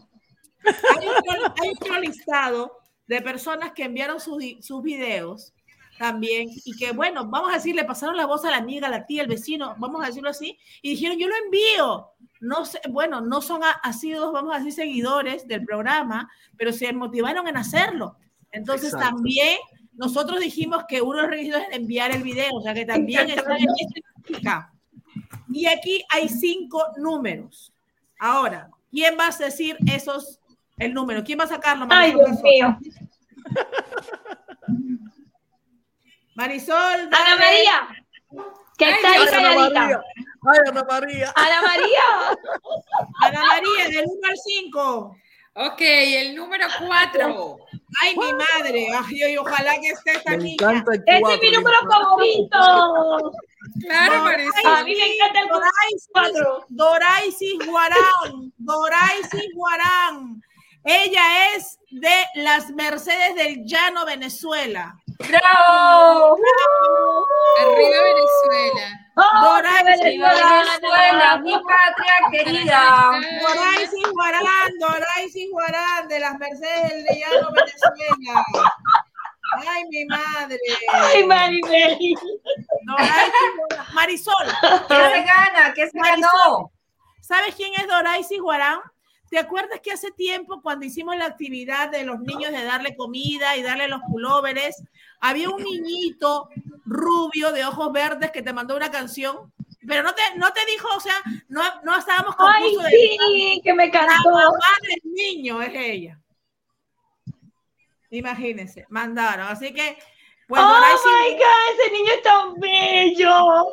hay 0.64 1.07
otro- 1.09 1.55
hay 1.62 1.70
otro 1.70 2.01
listado 2.01 2.78
de 3.07 3.20
personas 3.20 3.72
que 3.72 3.85
enviaron 3.85 4.20
sus, 4.20 4.43
sus 4.61 4.83
videos 4.83 5.53
también 6.01 6.48
y 6.64 6.74
que, 6.78 6.92
bueno, 6.92 7.26
vamos 7.26 7.51
a 7.51 7.57
decir, 7.57 7.74
le 7.74 7.84
pasaron 7.84 8.16
la 8.16 8.24
voz 8.24 8.42
a 8.46 8.51
la 8.51 8.57
amiga, 8.57 8.86
a 8.86 8.90
la 8.90 9.05
tía, 9.05 9.20
al 9.20 9.28
vecino, 9.28 9.74
vamos 9.76 10.03
a 10.03 10.07
decirlo 10.07 10.30
así, 10.30 10.59
y 10.80 10.92
dijeron, 10.92 11.18
yo 11.18 11.28
lo 11.28 11.34
envío. 11.44 12.09
No 12.40 12.64
sé, 12.64 12.80
bueno, 12.88 13.20
no 13.20 13.42
son 13.42 13.61
asiduos, 13.82 14.32
vamos 14.32 14.55
a 14.55 14.59
decir, 14.61 14.72
seguidores 14.72 15.46
del 15.46 15.62
programa, 15.66 16.30
pero 16.57 16.72
se 16.72 16.90
motivaron 16.94 17.46
en 17.48 17.59
hacerlo. 17.59 18.16
Entonces 18.51 18.94
Exacto. 18.94 19.16
también 19.16 19.59
nosotros 19.92 20.40
dijimos 20.40 20.84
que 20.88 21.03
uno 21.03 21.16
de 21.16 21.22
los 21.22 21.30
requisitos 21.32 21.61
es 21.68 21.76
enviar 21.76 22.12
el 22.12 22.22
video, 22.22 22.55
o 22.55 22.62
sea 22.62 22.72
que 22.72 22.86
también 22.86 23.28
está 23.28 23.59
en 23.59 23.66
esta. 24.30 24.72
Y 25.53 25.66
aquí 25.66 26.03
hay 26.09 26.30
cinco 26.30 26.82
números. 26.96 27.74
Ahora, 28.18 28.70
¿quién 28.90 29.18
va 29.18 29.26
a 29.26 29.36
decir 29.36 29.76
esos, 29.92 30.40
el 30.78 30.94
número? 30.94 31.22
¿Quién 31.22 31.38
va 31.38 31.44
a 31.44 31.48
sacarlo? 31.48 31.86
Ay, 31.90 32.14
Dios 32.14 32.42
mío. 32.42 32.78
Marisol. 36.41 37.01
Ana. 37.12 37.36
María, 37.36 37.88
que 38.78 38.91
está 38.91 39.12
ahí 39.12 39.26
calladita. 39.26 40.03
Ay, 40.49 40.59
Ana 40.68 40.84
María. 40.88 41.32
Ana 41.36 41.61
María. 41.61 42.07
Ana 43.20 43.45
María, 43.45 43.88
del 43.91 44.07
1 44.07 44.28
al 44.30 44.36
5. 44.38 45.16
Ok, 45.53 45.80
el 45.80 46.34
número 46.34 46.66
cuatro. 46.78 47.59
Ay, 48.01 48.16
mi 48.16 48.32
madre. 48.32 48.88
Ay, 49.07 49.36
ojalá 49.36 49.74
que 49.82 49.88
esté 49.88 50.12
esta 50.12 50.30
Me 50.30 50.36
niña. 50.38 50.55
encanta 50.55 50.93
el 50.95 51.03
Ese 51.07 51.34
es 51.34 51.41
mi 51.43 51.51
me 51.51 51.57
número 51.59 51.76
favorito. 51.91 53.32
Claro, 53.86 54.22
Marisol. 54.22 54.66
A 54.76 54.84
mí 54.84 54.95
me 54.97 55.14
encanta 55.14 55.41
el 55.41 55.49
Doraisis, 55.49 56.09
cuatro. 56.11 56.64
Doraisis 56.70 57.66
Guarán. 57.66 58.53
Doraisis 58.57 59.49
Guarán. 59.55 60.43
Ella 60.85 61.55
es 61.55 61.78
de 61.91 62.24
las 62.37 62.70
Mercedes 62.70 63.35
del 63.35 63.64
Llano, 63.64 64.07
Venezuela. 64.07 64.97
¡Bravo! 65.18 66.39
Arriba 67.61 68.03
Venezuela. 68.03 69.01
¡Oh, 69.16 69.59
¡Viva 70.03 70.33
Venezuela, 70.33 71.39
mi 71.39 71.53
patria 71.53 72.14
querida! 72.31 73.11
Doraisis 73.43 74.09
Guarán, 74.12 74.78
Doraisis 74.78 75.51
Guarán, 75.51 76.09
de 76.09 76.20
las 76.20 76.39
Mercedes 76.39 77.05
del 77.05 77.18
Llano, 77.18 77.51
Venezuela. 77.53 78.45
Ay, 79.68 79.85
mi 79.91 80.05
madre. 80.07 80.59
Ay, 80.93 81.24
Maribel. 81.26 81.99
Marisol, 83.93 84.47
¿Qué 84.89 84.95
se 84.95 85.22
gana? 85.24 85.72
¿Qué 85.74 85.91
se 85.91 85.99
ganó? 85.99 86.72
¿sabes 87.20 87.55
quién 87.55 87.72
es 87.76 87.87
Doraisis 87.87 88.41
Guarán? 88.41 88.81
¿Te 89.31 89.39
acuerdas 89.39 89.78
que 89.81 89.93
hace 89.93 90.11
tiempo, 90.11 90.61
cuando 90.61 90.85
hicimos 90.85 91.16
la 91.16 91.26
actividad 91.26 91.89
de 91.89 92.05
los 92.05 92.18
niños 92.18 92.51
de 92.51 92.64
darle 92.64 92.97
comida 92.97 93.57
y 93.57 93.62
darle 93.62 93.87
los 93.87 94.01
pulóveres, 94.03 94.83
había 95.20 95.49
un 95.51 95.62
niñito 95.62 96.49
rubio 96.85 97.53
de 97.53 97.64
ojos 97.64 97.93
verdes 97.93 98.33
que 98.33 98.43
te 98.43 98.53
mandó 98.53 98.76
una 98.76 98.91
canción? 98.91 99.53
Pero 99.87 100.03
no 100.03 100.12
te, 100.14 100.22
no 100.37 100.53
te 100.53 100.66
dijo, 100.66 100.89
o 100.97 101.01
sea, 101.01 101.14
no, 101.49 101.62
no 101.85 101.97
estábamos 101.97 102.35
con 102.35 102.53
Ay, 102.53 102.76
de 102.76 102.91
sí, 102.91 103.61
que 103.62 103.72
me 103.72 103.87
La 103.87 103.93
cantó. 103.93 104.31
mamá 104.31 104.78
del 104.83 105.12
niño 105.12 105.62
es 105.62 105.72
ella. 105.74 106.20
Imagínense, 108.11 108.87
mandaron. 108.89 109.47
Así 109.47 109.72
que, 109.72 109.97
pues, 110.49 110.61
Oh 110.61 110.66
my 110.66 111.35
God, 111.35 111.81
ese 111.81 111.93
niño 111.93 112.12
es 112.14 112.22
tan 112.22 112.55
bello. 112.55 113.66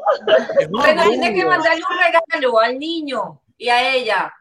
Bueno, 0.70 1.04
tiene 1.10 1.34
que 1.34 1.46
mandarle 1.46 1.82
un 1.90 1.98
regalo 1.98 2.60
al 2.60 2.78
niño 2.78 3.42
y 3.58 3.70
a 3.70 3.96
ella. 3.96 4.34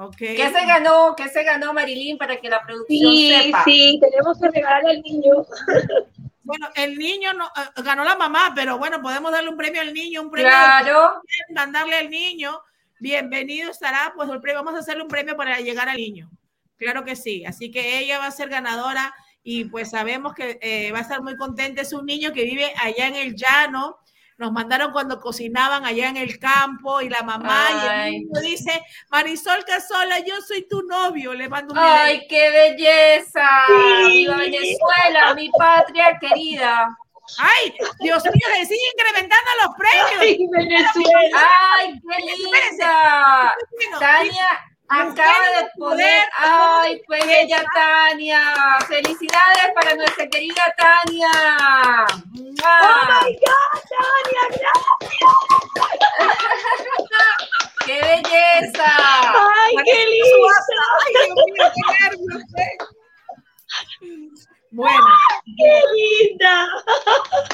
Ok. 0.00 0.16
¿Qué 0.16 0.50
se 0.52 0.64
ganó? 0.66 1.14
¿Qué 1.16 1.28
se 1.28 1.42
ganó 1.42 1.72
Marilyn 1.74 2.18
para 2.18 2.36
que 2.40 2.48
la 2.48 2.62
producción 2.62 3.12
Sí, 3.12 3.32
sepa? 3.44 3.64
sí, 3.64 4.00
tenemos 4.00 4.38
que 4.40 4.48
regalarle 4.50 4.90
al 4.90 5.02
niño. 5.02 5.32
Bueno, 6.48 6.66
el 6.76 6.96
niño 6.96 7.34
no, 7.34 7.44
eh, 7.44 7.82
ganó 7.84 8.04
la 8.04 8.16
mamá, 8.16 8.52
pero 8.54 8.78
bueno, 8.78 9.02
podemos 9.02 9.30
darle 9.30 9.50
un 9.50 9.56
premio 9.58 9.82
al 9.82 9.92
niño, 9.92 10.22
un 10.22 10.30
premio 10.30 10.48
Claro. 10.48 11.20
mandarle 11.50 11.94
al 11.98 12.08
niño. 12.08 12.62
Bienvenido 13.00 13.70
estará, 13.70 14.14
pues 14.16 14.30
el 14.30 14.40
premio, 14.40 14.64
vamos 14.64 14.74
a 14.74 14.78
hacerle 14.78 15.02
un 15.02 15.08
premio 15.10 15.36
para 15.36 15.60
llegar 15.60 15.90
al 15.90 15.98
niño. 15.98 16.30
Claro 16.78 17.04
que 17.04 17.16
sí. 17.16 17.44
Así 17.44 17.70
que 17.70 17.98
ella 17.98 18.18
va 18.18 18.24
a 18.28 18.30
ser 18.30 18.48
ganadora 18.48 19.14
y 19.42 19.64
pues 19.66 19.90
sabemos 19.90 20.32
que 20.32 20.58
eh, 20.62 20.90
va 20.90 21.00
a 21.00 21.02
estar 21.02 21.20
muy 21.20 21.36
contenta. 21.36 21.82
Es 21.82 21.92
un 21.92 22.06
niño 22.06 22.32
que 22.32 22.44
vive 22.44 22.72
allá 22.82 23.08
en 23.08 23.16
el 23.16 23.34
llano. 23.36 23.98
Nos 24.38 24.52
mandaron 24.52 24.92
cuando 24.92 25.18
cocinaban 25.18 25.84
allá 25.84 26.08
en 26.08 26.16
el 26.16 26.38
campo 26.38 27.00
y 27.00 27.08
la 27.08 27.22
mamá 27.22 27.66
y 27.70 27.86
el 27.88 28.10
niño 28.12 28.40
dice, 28.40 28.80
Marisol 29.10 29.64
Casola, 29.64 30.20
yo 30.20 30.40
soy 30.40 30.66
tu 30.68 30.82
novio. 30.82 31.34
Le 31.34 31.48
mando 31.48 31.74
un 31.74 31.80
video. 31.80 31.92
¡Ay, 31.92 32.24
qué 32.28 32.50
belleza! 32.50 33.48
Sí. 33.66 34.06
¡Viva 34.06 34.36
Venezuela, 34.36 35.34
mi 35.34 35.50
patria 35.50 36.16
querida! 36.20 36.86
Ay, 37.38 37.74
Dios 38.00 38.22
mío, 38.24 38.46
se 38.54 38.66
siguen 38.66 38.90
incrementando 38.94 39.50
los 39.64 39.74
premios. 39.76 40.20
Ay, 40.20 40.48
Venezuela. 40.50 41.48
¡Ay, 41.76 42.00
qué 42.00 42.24
linda! 42.24 43.54
Tania 43.98 44.46
acaba 44.88 45.48
de 45.58 45.70
poner, 45.78 46.24
¡ay, 46.38 47.02
qué 47.08 47.26
bella 47.26 47.64
Tania! 47.74 48.42
¡Felicidades 48.88 49.72
para 49.74 49.94
nuestra 49.96 50.28
querida 50.28 50.62
Tania! 50.76 51.30
Oh 52.70 53.02
my 53.22 53.34
God, 53.34 53.82
Tania, 53.90 54.70
¡Qué 57.86 58.00
belleza! 58.00 58.86
Ay, 58.96 59.74
qué 59.84 60.06
lindo. 60.06 60.48
Ay, 61.06 61.14
Dios 61.24 61.38
mío, 61.46 61.72
qué 61.74 61.82
nervios. 62.08 62.44
eh. 62.58 62.78
Bueno, 64.70 65.08
Qué 65.56 65.82
linda. 65.94 66.68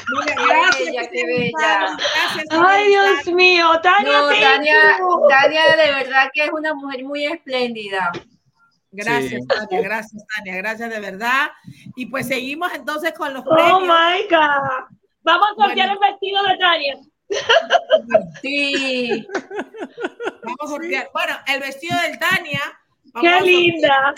mira, 0.08 0.34
Qué 0.36 0.46
gracias. 0.46 0.78
bella, 0.86 1.08
qué 1.10 1.26
bella. 1.26 1.96
Gracias. 2.34 2.60
Ay, 2.66 2.88
Dios 2.88 3.26
mío, 3.34 3.80
Tania, 3.82 4.18
No, 4.20 4.28
Tania. 4.28 4.98
Tania 5.28 5.62
de 5.76 5.92
verdad 5.92 6.30
que 6.32 6.44
es 6.44 6.50
una 6.52 6.74
mujer 6.74 7.04
muy 7.04 7.26
espléndida. 7.26 8.10
Gracias, 8.92 9.42
Sí. 9.42 9.46
Tania, 9.48 9.80
gracias, 9.82 10.24
Tania, 10.36 10.56
gracias 10.56 10.90
de 10.90 11.00
verdad. 11.00 11.50
Y 11.96 12.06
pues 12.06 12.28
seguimos 12.28 12.72
entonces 12.74 13.12
con 13.12 13.34
los 13.34 13.42
Oh 13.46 13.54
premios. 13.54 13.82
my 13.82 14.22
God. 14.30 14.96
Vamos 15.22 15.46
a 15.52 15.54
sortear 15.66 15.88
Bueno. 15.88 16.00
el 16.06 16.10
vestido 16.12 16.42
de 16.44 16.56
Tania. 16.58 16.96
Sí, 18.42 19.26
Vamos 20.42 20.58
a 20.62 20.66
sortear. 20.68 21.08
Bueno, 21.12 21.34
el 21.46 21.60
vestido 21.60 21.98
del 22.02 22.18
Tania. 22.18 22.60
Vamos 23.14 23.30
Qué 23.38 23.40
linda. 23.46 24.14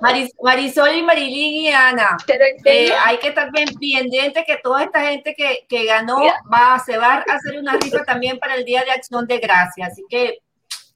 Maris- 0.00 0.32
Marisol 0.42 0.94
y 0.94 1.02
Marilyn 1.02 1.54
y 1.54 1.68
Ana. 1.72 2.16
Eh, 2.64 2.92
hay 3.04 3.18
que 3.18 3.28
estar 3.28 3.50
bien 3.52 3.68
pendiente 3.78 4.44
que 4.46 4.56
toda 4.62 4.84
esta 4.84 5.02
gente 5.02 5.34
que, 5.34 5.66
que 5.68 5.84
ganó 5.84 6.20
va, 6.52 6.78
se 6.78 6.96
va 6.96 7.14
a 7.28 7.34
hacer 7.34 7.58
una 7.58 7.72
rifa 7.76 8.04
también 8.04 8.38
para 8.38 8.54
el 8.54 8.64
Día 8.64 8.82
de 8.84 8.92
Acción 8.92 9.26
de 9.26 9.38
Gracia. 9.38 9.86
Así 9.86 10.02
que 10.08 10.38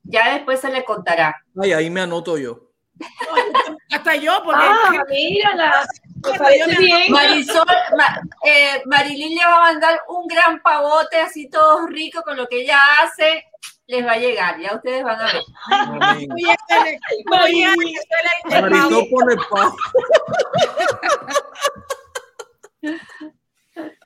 ya 0.05 0.33
después 0.33 0.61
se 0.61 0.71
le 0.71 0.85
contará. 0.85 1.37
Ay, 1.61 1.73
ahí 1.73 1.91
me 1.91 2.01
anoto 2.01 2.39
yo. 2.39 2.71
Hasta 3.93 4.17
yo, 4.17 4.41
porque 4.45 4.61
Ah, 4.63 5.05
mírala. 5.09 5.87
Me 6.33 6.39
parece 6.39 6.77
bien. 6.79 7.11
Marisol, 7.11 7.65
Ma- 7.97 8.21
eh, 8.45 8.83
Marilyn 8.85 9.35
le 9.39 9.43
va 9.47 9.57
a 9.57 9.73
mandar 9.73 10.01
un 10.09 10.27
gran 10.27 10.61
pavote 10.61 11.19
así 11.19 11.49
todo 11.49 11.87
rico 11.87 12.21
con 12.23 12.37
lo 12.37 12.47
que 12.47 12.61
ella 12.61 12.79
hace. 13.03 13.45
Les 13.91 14.07
va 14.07 14.13
a 14.13 14.19
llegar, 14.19 14.57
ya 14.61 14.77
ustedes 14.77 15.03
van 15.03 15.21
a 15.21 15.25
ver. 15.25 15.43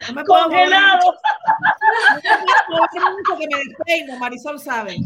No 0.09 0.15
me 0.15 0.25
puedo 0.25 0.45
Congelado. 0.45 0.99
mucho. 1.05 1.19
No 2.69 2.87
me 2.93 3.01
mucho 3.11 3.37
que 3.39 3.47
me 3.47 3.57
despeino, 3.65 4.17
Marisol 4.19 4.59
sabe. 4.61 4.97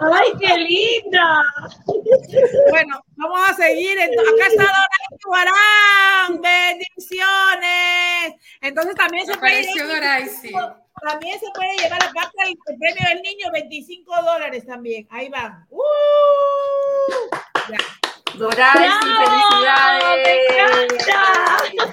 Ay, 0.00 0.32
qué 0.38 0.56
linda. 0.56 1.42
Bueno, 2.70 3.00
vamos 3.16 3.40
a 3.50 3.54
seguir. 3.54 3.98
Acá 4.00 4.12
está 4.48 4.62
Doray 4.62 5.18
Guarán. 5.24 6.40
Bendiciones. 6.40 8.34
Entonces 8.60 8.94
también 8.94 9.26
se 9.26 9.36
puede, 9.36 9.58
Apareció 9.60 9.88
Doray, 9.88 10.28
sí. 10.28 10.52
También 11.02 11.38
se 11.40 11.50
puede 11.54 11.76
llevar 11.76 12.02
aparte 12.02 12.36
el, 12.46 12.56
premio 12.78 13.08
del 13.08 13.22
niño 13.22 13.46
25 13.52 14.22
dólares 14.22 14.66
también. 14.66 15.06
Ahí 15.10 15.28
van. 15.28 15.66
¡Uh! 15.70 15.80
Ya. 17.68 17.78
Doray, 18.38 18.88
sí, 19.02 19.08
¡Bravo! 19.60 20.16
¡Me 20.16 20.24
felicidades. 20.88 21.92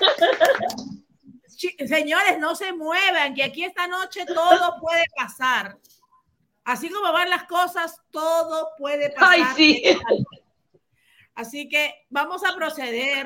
Señores, 1.89 2.39
no 2.39 2.55
se 2.55 2.71
muevan, 2.71 3.33
que 3.33 3.43
aquí 3.43 3.65
esta 3.65 3.87
noche 3.87 4.25
todo 4.25 4.79
puede 4.79 5.03
pasar. 5.15 5.77
Así 6.63 6.89
como 6.89 7.11
van 7.11 7.29
las 7.29 7.43
cosas, 7.43 7.99
todo 8.11 8.69
puede 8.77 9.09
pasar. 9.09 9.29
Ay, 9.31 9.43
sí. 9.55 9.83
Así 11.39 11.69
que 11.69 12.05
vamos 12.09 12.43
a 12.43 12.53
proceder, 12.53 13.25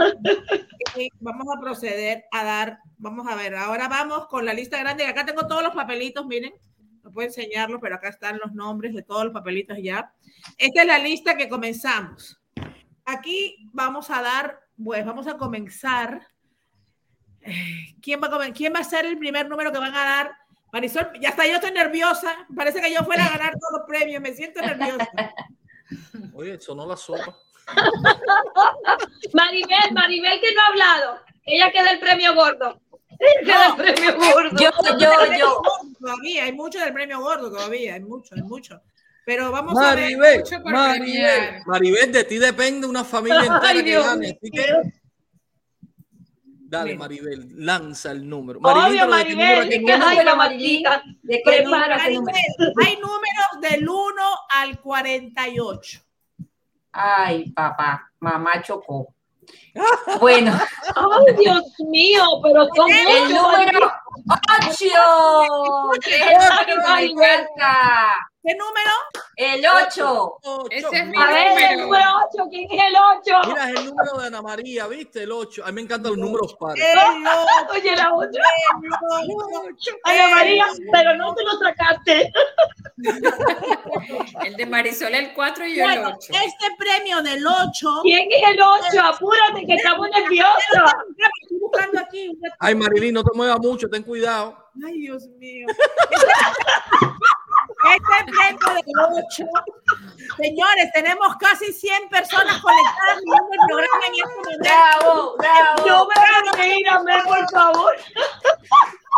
eh, 0.96 1.08
vamos 1.20 1.48
a 1.56 1.60
proceder 1.60 2.26
a 2.32 2.44
dar, 2.44 2.80
vamos 2.98 3.28
a 3.28 3.36
ver, 3.36 3.56
ahora 3.56 3.88
vamos 3.88 4.28
con 4.28 4.46
la 4.46 4.54
lista 4.54 4.78
grande. 4.78 5.06
Acá 5.06 5.26
tengo 5.26 5.48
todos 5.48 5.64
los 5.64 5.74
papelitos, 5.74 6.26
miren, 6.26 6.54
no 7.04 7.12
puedo 7.12 7.28
enseñarlos, 7.28 7.80
pero 7.82 7.96
acá 7.96 8.10
están 8.10 8.40
los 8.40 8.54
nombres 8.54 8.94
de 8.94 9.04
todos 9.04 9.26
los 9.26 9.34
papelitos 9.34 9.78
ya. 9.82 10.14
Esta 10.58 10.82
es 10.82 10.88
la 10.88 11.00
lista 11.00 11.36
que 11.36 11.50
comenzamos. 11.50 12.40
Aquí 13.06 13.70
vamos 13.74 14.10
a 14.10 14.22
dar, 14.22 14.60
pues 14.82 15.06
vamos 15.06 15.28
a 15.28 15.38
comenzar. 15.38 16.28
¿Quién 18.02 18.22
va 18.22 18.28
a, 18.28 18.54
¿Quién 18.54 18.74
va 18.74 18.80
a 18.80 18.84
ser 18.86 19.06
el 19.06 19.18
primer 19.18 19.50
número 19.50 19.72
que 19.72 19.80
van 19.80 19.94
a 19.94 20.04
dar? 20.04 20.32
Marisol, 20.72 21.12
ya 21.20 21.30
está, 21.30 21.46
yo 21.46 21.56
estoy 21.56 21.72
nerviosa. 21.72 22.48
Parece 22.56 22.82
que 22.82 22.92
yo 22.92 23.04
fuera 23.04 23.26
a 23.26 23.38
ganar 23.38 23.54
todos 23.60 23.80
los 23.80 23.88
premios, 23.88 24.22
me 24.22 24.34
siento 24.34 24.62
nerviosa. 24.62 25.08
Oye, 26.34 26.60
sonó 26.60 26.88
la 26.88 26.98
sopa. 26.98 27.38
Maribel, 29.34 29.94
Maribel 29.94 30.42
que 30.42 30.54
no 30.54 30.62
ha 30.62 30.68
hablado. 30.68 31.20
Ella 31.46 31.72
queda 31.72 31.92
el 31.92 32.00
premio 32.00 32.34
gordo. 32.34 32.82
Premio 33.78 34.16
gordo. 34.18 34.58
Yo, 34.60 34.70
yo, 35.00 35.38
yo. 35.38 35.62
Todavía, 36.00 36.44
hay 36.46 36.54
mucho 36.54 36.80
del 36.80 36.94
premio 36.94 37.20
gordo 37.20 37.52
todavía, 37.52 37.96
hay 37.96 38.02
mucho, 38.02 38.36
hay 38.36 38.42
mucho. 38.42 38.82
Pero 39.26 39.52
vamos 39.52 39.78
a 39.80 39.96
ver. 39.96 40.18
Maribel, 40.18 40.40
mucho 40.40 40.62
por 40.62 40.72
Maribel. 40.74 41.62
Maribel, 41.66 42.12
de 42.12 42.24
ti 42.26 42.38
depende 42.38 42.88
una 42.88 43.04
familia 43.06 43.40
entera 43.40 43.62
Ay, 43.70 43.84
que 43.84 43.92
gane. 44.00 44.28
mío. 44.28 44.38
Así 44.42 44.52
que 44.52 44.66
dale, 46.74 46.86
Bien. 46.88 47.00
Maribel, 47.00 47.48
lanza 47.66 48.12
el 48.12 48.28
número. 48.28 48.60
Obvio, 48.60 49.08
pero 49.10 49.16
¿de 49.16 49.26
qué 49.26 49.36
número 49.36 49.62
a 49.62 49.66
Maribel. 49.66 49.70
que 49.70 49.80
número? 49.80 50.06
ay, 50.06 50.18
número, 50.18 50.36
mamacita. 50.36 51.04
¿De 51.22 51.42
qué 51.46 51.64
número? 51.64 51.96
Maribel, 51.96 52.74
hay 52.86 52.96
números 52.98 53.62
del 53.62 53.88
1 53.90 54.22
al 54.50 54.80
48. 54.82 56.00
Ay, 56.92 57.52
papá, 57.52 58.12
mamá 58.20 58.62
chocó. 58.62 59.14
Bueno, 60.20 60.54
Ay, 60.96 61.36
Dios 61.40 61.64
mío, 61.90 62.24
pero 62.44 62.68
son 62.76 62.92
el 62.92 63.34
número 63.34 63.92
8. 64.14 66.00
Que 66.02 66.16
es 66.16 66.22
el 66.22 66.30
número 66.34 66.66
que 66.66 66.76
me 66.94 67.06
encanta. 67.06 68.30
¿Qué 68.46 68.54
número? 68.56 68.92
El 69.38 69.66
8. 69.66 70.38
Ocho. 70.44 70.66
Ese 70.70 70.88
es 70.98 71.06
mi 71.08 71.18
A 71.18 71.26
ver, 71.28 71.48
el 71.48 71.80
número. 71.80 71.86
número 71.86 72.10
8. 72.34 72.44
¿Quién 72.50 72.68
es 72.72 72.84
el 72.84 72.96
8? 72.96 73.48
Mira, 73.48 73.70
es 73.70 73.80
el 73.80 73.86
número 73.86 74.18
de 74.20 74.28
Ana 74.28 74.42
María, 74.42 74.88
¿viste? 74.88 75.24
El 75.24 75.32
8. 75.32 75.64
A 75.64 75.68
mí 75.68 75.74
me 75.74 75.82
encantan 75.82 76.12
los 76.12 76.20
números 76.20 76.54
pares. 76.60 76.84
El 76.84 76.98
Oye, 77.72 77.96
la 77.96 78.14
otra. 78.14 78.44
8. 79.10 79.92
Ana 80.04 80.28
María, 80.36 80.66
pero 80.92 81.16
no 81.16 81.34
te 81.36 81.44
lo 81.46 81.52
sacaste. 81.58 82.34
El 84.46 84.56
de 84.56 84.66
Marisol 84.66 85.14
el 85.16 85.34
4 85.34 85.66
y 85.68 85.76
yo 85.76 85.84
el 85.84 86.00
Bueno, 86.02 86.16
8. 86.18 86.34
este 86.46 86.66
premio 86.78 87.22
del 87.22 87.46
8. 87.46 88.00
¿Quién 88.04 88.28
es 88.32 88.50
el 88.50 88.62
8? 88.62 89.02
Apúrate, 89.04 89.66
que 89.66 89.76
estamos 89.76 90.08
nerviosos. 90.10 90.94
Estoy 91.74 91.90
buscando 91.90 92.00
aquí. 92.00 92.40
Ay, 92.60 92.76
Marilyn, 92.76 93.14
no 93.14 93.24
te 93.24 93.36
muevas 93.36 93.60
mucho, 93.60 93.90
ten 93.90 94.04
cuidado. 94.04 94.58
Ay, 94.86 95.02
Dios 95.02 95.28
mío. 95.40 95.68
Este 97.84 98.32
premio 98.32 98.74
del 98.76 99.16
8. 99.26 99.46
Señores, 100.38 100.92
tenemos 100.94 101.36
casi 101.38 101.74
100 101.74 102.10
personas 102.10 102.62
conectadas 102.62 103.22
viendo 103.24 103.50
el 103.52 103.60
programa 103.68 104.06
en 104.08 104.14
este 104.14 104.36
momento. 104.36 104.64
Bravo, 104.64 105.36
bravo. 105.38 106.08
No 106.86 107.04
me 107.04 107.22
por 107.24 107.52
favor. 107.52 107.94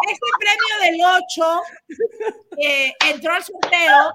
Este 0.10 0.28
premio 0.40 0.76
del 0.82 1.00
8 1.38 1.62
eh, 2.58 2.94
entró 3.06 3.34
al 3.34 3.44
sorteo 3.44 4.14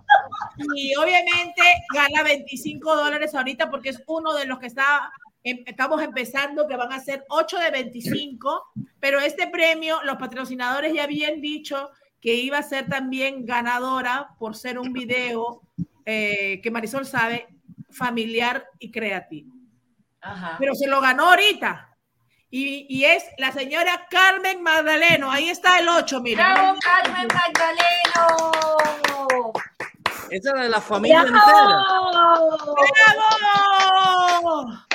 y 0.74 0.94
obviamente 0.96 1.62
gana 1.94 2.22
25 2.22 2.96
dólares 2.96 3.34
ahorita 3.34 3.70
porque 3.70 3.90
es 3.90 4.02
uno 4.06 4.34
de 4.34 4.46
los 4.46 4.58
que 4.58 4.66
está, 4.66 5.10
estamos 5.42 6.02
empezando, 6.02 6.66
que 6.66 6.76
van 6.76 6.92
a 6.92 7.00
ser 7.00 7.24
8 7.28 7.58
de 7.58 7.70
25, 7.70 8.72
pero 8.98 9.20
este 9.20 9.48
premio, 9.48 10.02
los 10.04 10.16
patrocinadores 10.16 10.92
ya 10.92 11.04
habían 11.04 11.40
dicho 11.40 11.90
que 12.20 12.34
iba 12.34 12.58
a 12.58 12.62
ser 12.62 12.88
también 12.88 13.46
ganadora 13.46 14.34
por 14.38 14.54
ser 14.54 14.78
un 14.78 14.92
video 14.92 15.62
eh, 16.04 16.60
que 16.62 16.70
Marisol 16.70 17.06
sabe, 17.06 17.48
familiar 17.90 18.66
y 18.78 18.90
creativo. 18.90 19.54
Ajá. 20.20 20.56
Pero 20.58 20.74
se 20.74 20.86
lo 20.86 21.00
ganó 21.00 21.30
ahorita. 21.30 21.86
Y, 22.50 22.86
y 22.88 23.04
es 23.04 23.24
la 23.38 23.52
señora 23.52 24.06
Carmen 24.10 24.62
Magdaleno. 24.62 25.30
Ahí 25.30 25.48
está 25.48 25.78
el 25.78 25.88
8, 25.88 26.20
mira. 26.20 26.52
Bravo, 26.52 26.78
Carmen 26.80 27.28
Magdaleno. 27.28 27.90
Esa 30.30 30.50
era 30.50 30.62
de 30.62 30.68
la 30.68 30.80
familia 30.80 31.20
entera. 31.22 31.84
¡Bravo! 34.42 34.89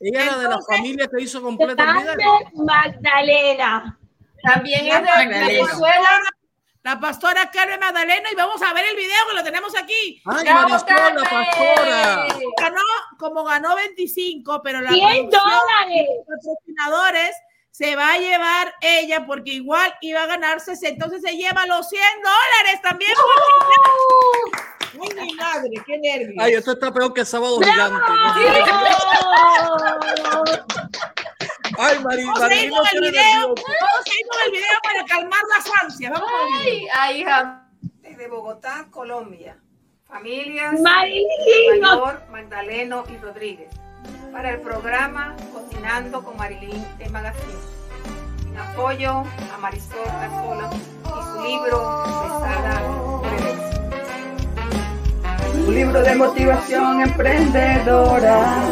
Ella 0.00 0.24
era 0.24 0.36
de 0.38 0.48
la 0.48 0.58
familia 0.60 1.08
que 1.08 1.22
hizo 1.22 1.40
completa 1.42 1.82
el 1.82 2.54
Magdalena. 2.54 3.98
También 4.42 4.86
es 4.86 5.02
de. 5.02 5.26
Venezuela. 5.26 6.20
La 6.82 7.00
pastora 7.00 7.50
Carmen 7.50 7.80
Magdaleno 7.80 8.28
y 8.30 8.36
vamos 8.36 8.62
a 8.62 8.72
ver 8.72 8.84
el 8.84 8.94
video 8.94 9.16
que 9.28 9.34
lo 9.34 9.42
tenemos 9.42 9.76
aquí. 9.76 10.22
Ay, 10.24 10.44
Marisol, 10.44 11.14
la 11.16 11.28
pastora. 11.28 12.28
Ganó, 12.60 12.80
como 13.18 13.42
ganó 13.42 13.74
25, 13.74 14.62
pero 14.62 14.80
la 14.80 14.90
100 14.90 15.00
producción, 15.02 15.42
dólares. 15.42 16.06
los 16.16 16.26
patrocinadores 16.26 17.36
se 17.72 17.96
va 17.96 18.12
a 18.12 18.18
llevar 18.18 18.72
ella 18.80 19.26
porque 19.26 19.54
igual 19.54 19.92
iba 20.00 20.22
a 20.22 20.26
ganarse, 20.26 20.74
entonces 20.80 21.22
se 21.22 21.36
lleva 21.36 21.66
los 21.66 21.88
100 21.88 22.02
dólares 22.22 22.80
también. 22.82 23.10
Ay, 25.00 25.26
mi 25.26 25.34
madre, 25.34 25.70
qué 25.86 25.98
nervios. 25.98 26.36
Ay, 26.38 26.54
esto 26.54 26.72
está 26.72 26.92
peor 26.92 27.12
que 27.12 27.24
sábado 27.24 27.58
gigante. 27.60 28.00
Ay, 31.78 31.98
Mari, 32.02 32.24
Vamos 32.24 32.40
a 32.40 32.54
ir 32.54 32.70
Marilyn 32.70 32.70
no 32.70 32.76
con 32.76 32.86
el 32.92 33.00
video. 33.10 33.48
Vamos 33.48 33.60
a 33.60 34.10
ir 34.10 34.26
con 34.28 34.40
el 34.46 34.50
video 34.52 34.78
para 34.82 35.04
calmar 35.04 35.40
las 35.54 35.82
ansias. 35.82 36.12
Vamos 36.12 36.30
con 36.30 36.54
el 36.54 36.64
video. 36.64 36.88
Ay, 36.94 37.14
ay, 37.14 37.20
hija. 37.20 37.68
desde 38.00 38.28
Bogotá, 38.28 38.86
Colombia. 38.90 39.58
Familias 40.08 40.80
Marilyn. 40.80 41.26
Mayor, 41.80 42.22
Magdaleno 42.30 43.04
y 43.10 43.16
Rodríguez. 43.18 43.68
Para 44.32 44.50
el 44.50 44.60
programa 44.60 45.34
Cocinando 45.52 46.22
con 46.22 46.36
Marilyn 46.36 46.84
de 46.98 47.08
Magazine. 47.10 47.58
En 48.48 48.56
apoyo 48.58 49.24
a 49.52 49.58
Marisol 49.60 50.04
Casola 50.04 50.70
y 50.72 51.22
su 51.24 51.44
libro 51.44 52.06
el 53.24 53.46
éxito. 53.48 53.75
Un 55.64 55.74
libro 55.74 56.02
de 56.02 56.14
motivación 56.14 57.00
emprendedora. 57.02 58.62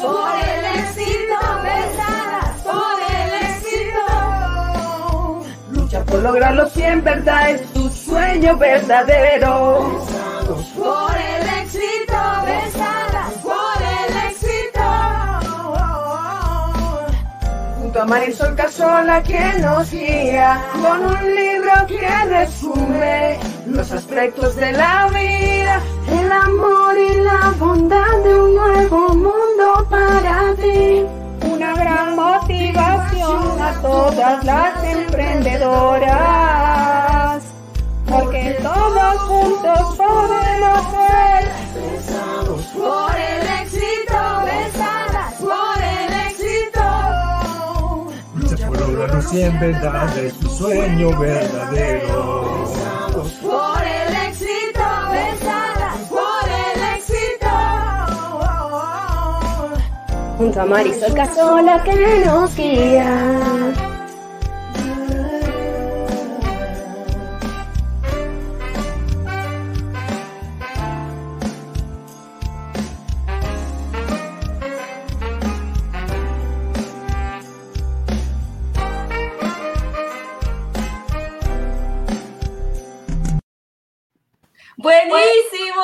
Por 0.00 0.30
el 0.34 0.64
éxito, 0.80 1.36
besadas, 1.62 2.60
por 2.62 2.98
el 3.14 3.30
éxito. 3.50 4.04
Lucha 5.70 6.04
por 6.04 6.22
lograrlo 6.22 6.68
si 6.70 6.82
en 6.82 7.04
verdad 7.04 7.50
es 7.50 7.62
tu 7.72 7.88
sueño 7.88 8.56
verdadero. 8.56 10.04
Por 10.76 11.16
el 11.16 11.35
Junto 17.96 18.12
a 18.12 18.18
Marisol 18.18 18.54
Casola 18.54 19.22
quien 19.22 19.62
nos 19.62 19.90
guía 19.90 20.62
con 20.82 21.02
un 21.02 21.34
libro 21.34 21.72
que 21.88 22.24
resume 22.26 23.38
los 23.68 23.90
aspectos 23.90 24.54
de 24.54 24.72
la 24.72 25.08
vida, 25.08 25.80
El 26.06 26.30
amor 26.30 26.98
y 26.98 27.14
la 27.22 27.54
bondad 27.58 28.22
de 28.22 28.34
un 28.34 28.54
nuevo 28.54 29.14
mundo 29.14 29.86
para 29.88 30.54
ti. 30.56 31.06
Una 31.50 31.74
gran 31.74 32.16
motivación 32.16 33.62
a 33.62 33.72
todas 33.80 34.44
las 34.44 34.84
emprendedoras. 34.84 37.44
Porque 38.10 38.58
todos 38.62 39.22
juntos 39.22 39.96
podemos 39.96 40.82
ser 40.90 41.16
por 42.74 43.16
el 43.16 43.46
éxito, 43.62 43.75
Lucha 49.16 49.22
por 49.22 49.22
lograrlo 49.22 49.22
si 49.22 49.42
en 49.42 49.60
verdad 49.60 50.18
es 50.18 50.34
tu 50.34 50.48
sueño 50.48 51.18
verdadero. 51.18 52.64
Por 53.42 53.82
el 53.82 54.14
éxito, 54.28 54.84
besadas 55.10 55.98
por 56.08 56.48
el 56.48 56.82
éxito. 56.96 57.50
Junto 60.38 60.60
a 60.60 60.66
Marisol 60.66 61.14
Casola 61.14 61.82
que 61.84 62.24
nos 62.24 62.54
guía. 62.56 63.85
¡Buenísimo! 85.08 85.82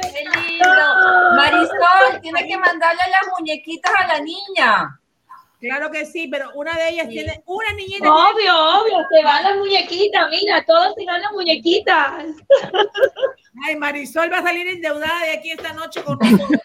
¡Qué 0.00 0.24
lindo! 0.48 0.86
Marisol, 1.36 2.20
tienes 2.20 2.44
que 2.46 2.58
mandarle 2.58 3.02
las 3.10 3.38
muñequitas 3.38 3.92
a 3.96 4.06
la 4.06 4.20
niña. 4.20 4.98
Claro 5.60 5.90
que 5.92 6.04
sí, 6.04 6.26
pero 6.28 6.50
una 6.54 6.74
de 6.74 6.88
ellas 6.90 7.06
Sí. 7.06 7.12
tiene 7.14 7.42
una 7.46 7.72
niñita. 7.74 8.12
Obvio, 8.12 8.52
obvio, 8.80 8.96
se 9.12 9.22
van 9.24 9.44
las 9.44 9.56
muñequitas, 9.58 10.28
mira, 10.30 10.64
todos 10.66 10.94
se 10.96 11.04
van 11.06 11.22
las 11.22 11.30
muñequitas. 11.32 12.24
Ay, 13.66 13.76
Marisol 13.76 14.32
va 14.32 14.38
a 14.38 14.42
salir 14.42 14.66
endeudada 14.66 15.20
de 15.24 15.32
aquí 15.38 15.50
esta 15.52 15.72
noche 15.72 16.02
con 16.02 16.18
nosotros. 16.18 16.60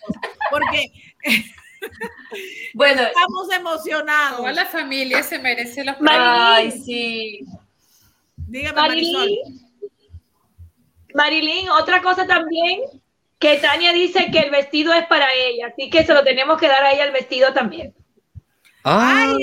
Porque 0.49 0.91
Bueno, 2.73 3.01
estamos 3.03 3.51
emocionados. 3.53 4.37
Toda 4.37 4.51
la 4.53 4.65
familia 4.65 5.21
se 5.23 5.37
merece 5.39 5.83
los 5.83 5.95
ay, 6.07 6.71
sí. 6.71 7.45
Dígame, 8.35 8.81
Marisol. 8.81 9.29
Marilyn, 11.17 11.69
otra 11.71 12.01
cosa 12.03 12.27
también, 12.27 12.81
que 13.39 13.57
Tania 13.57 13.91
dice 13.91 14.29
que 14.31 14.39
el 14.39 14.51
vestido 14.51 14.93
es 14.93 15.07
para 15.07 15.33
ella, 15.33 15.67
así 15.67 15.89
que 15.89 16.05
se 16.05 16.13
lo 16.13 16.23
tenemos 16.23 16.59
que 16.59 16.67
dar 16.67 16.83
a 16.83 16.91
ella 16.91 17.05
el 17.05 17.11
vestido 17.11 17.53
también. 17.53 17.93
Ay, 18.83 19.35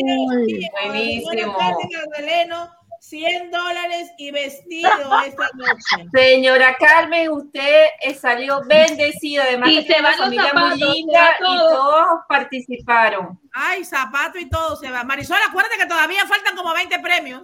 Buenísimo. 0.85 1.59
Magdaleno, 1.59 2.70
100 3.01 3.51
dólares 3.51 4.12
y 4.18 4.31
vestido 4.31 4.89
esta 5.27 5.49
noche. 5.55 6.09
Señora 6.12 6.77
Carmen, 6.79 7.31
usted 7.31 7.87
eh, 8.03 8.14
salió 8.14 8.62
bendecida, 8.64 9.43
además 9.43 9.70
Y 9.70 9.85
que 9.85 9.95
se 9.95 10.01
van 10.01 10.12
los 10.12 10.20
familia 10.20 10.45
zapatos, 10.45 10.79
muy 10.79 10.95
linda 10.95 11.37
y 11.41 11.43
todo. 11.43 11.68
todos 11.70 12.20
participaron. 12.29 13.41
Ay, 13.53 13.85
zapato 13.85 14.39
y 14.39 14.49
todo 14.49 14.77
se 14.77 14.91
va. 14.93 15.03
Marisol, 15.03 15.39
acuérdate 15.47 15.77
que 15.77 15.87
todavía 15.87 16.25
faltan 16.27 16.55
como 16.57 16.72
20 16.72 17.01
premios. 17.01 17.43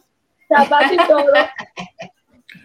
Zapatos 0.49 0.93
y 0.93 0.97
todo. 0.97 1.27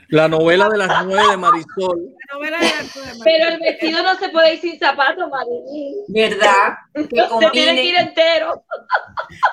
la 0.10 0.28
novela 0.28 0.70
de 0.70 0.78
las 0.78 1.06
nueve 1.06 1.24
de 1.32 1.38
Marisol. 1.38 2.14
La 2.30 2.36
novela 2.36 2.58
de 2.60 2.66
de 2.66 2.74
Marisol. 2.74 3.22
Pero 3.24 3.48
el 3.50 3.60
vestido 3.60 4.04
no 4.04 4.16
se 4.16 4.30
puede 4.30 4.54
ir 4.56 4.60
sin 4.62 4.80
zapatos, 4.80 5.30
Marilyn. 5.30 5.96
¿Verdad? 6.08 6.74
Que 6.94 7.02
Se 7.06 7.50
tiene 7.52 7.76
que 7.76 7.84
ir 7.84 7.96
entero. 7.96 8.64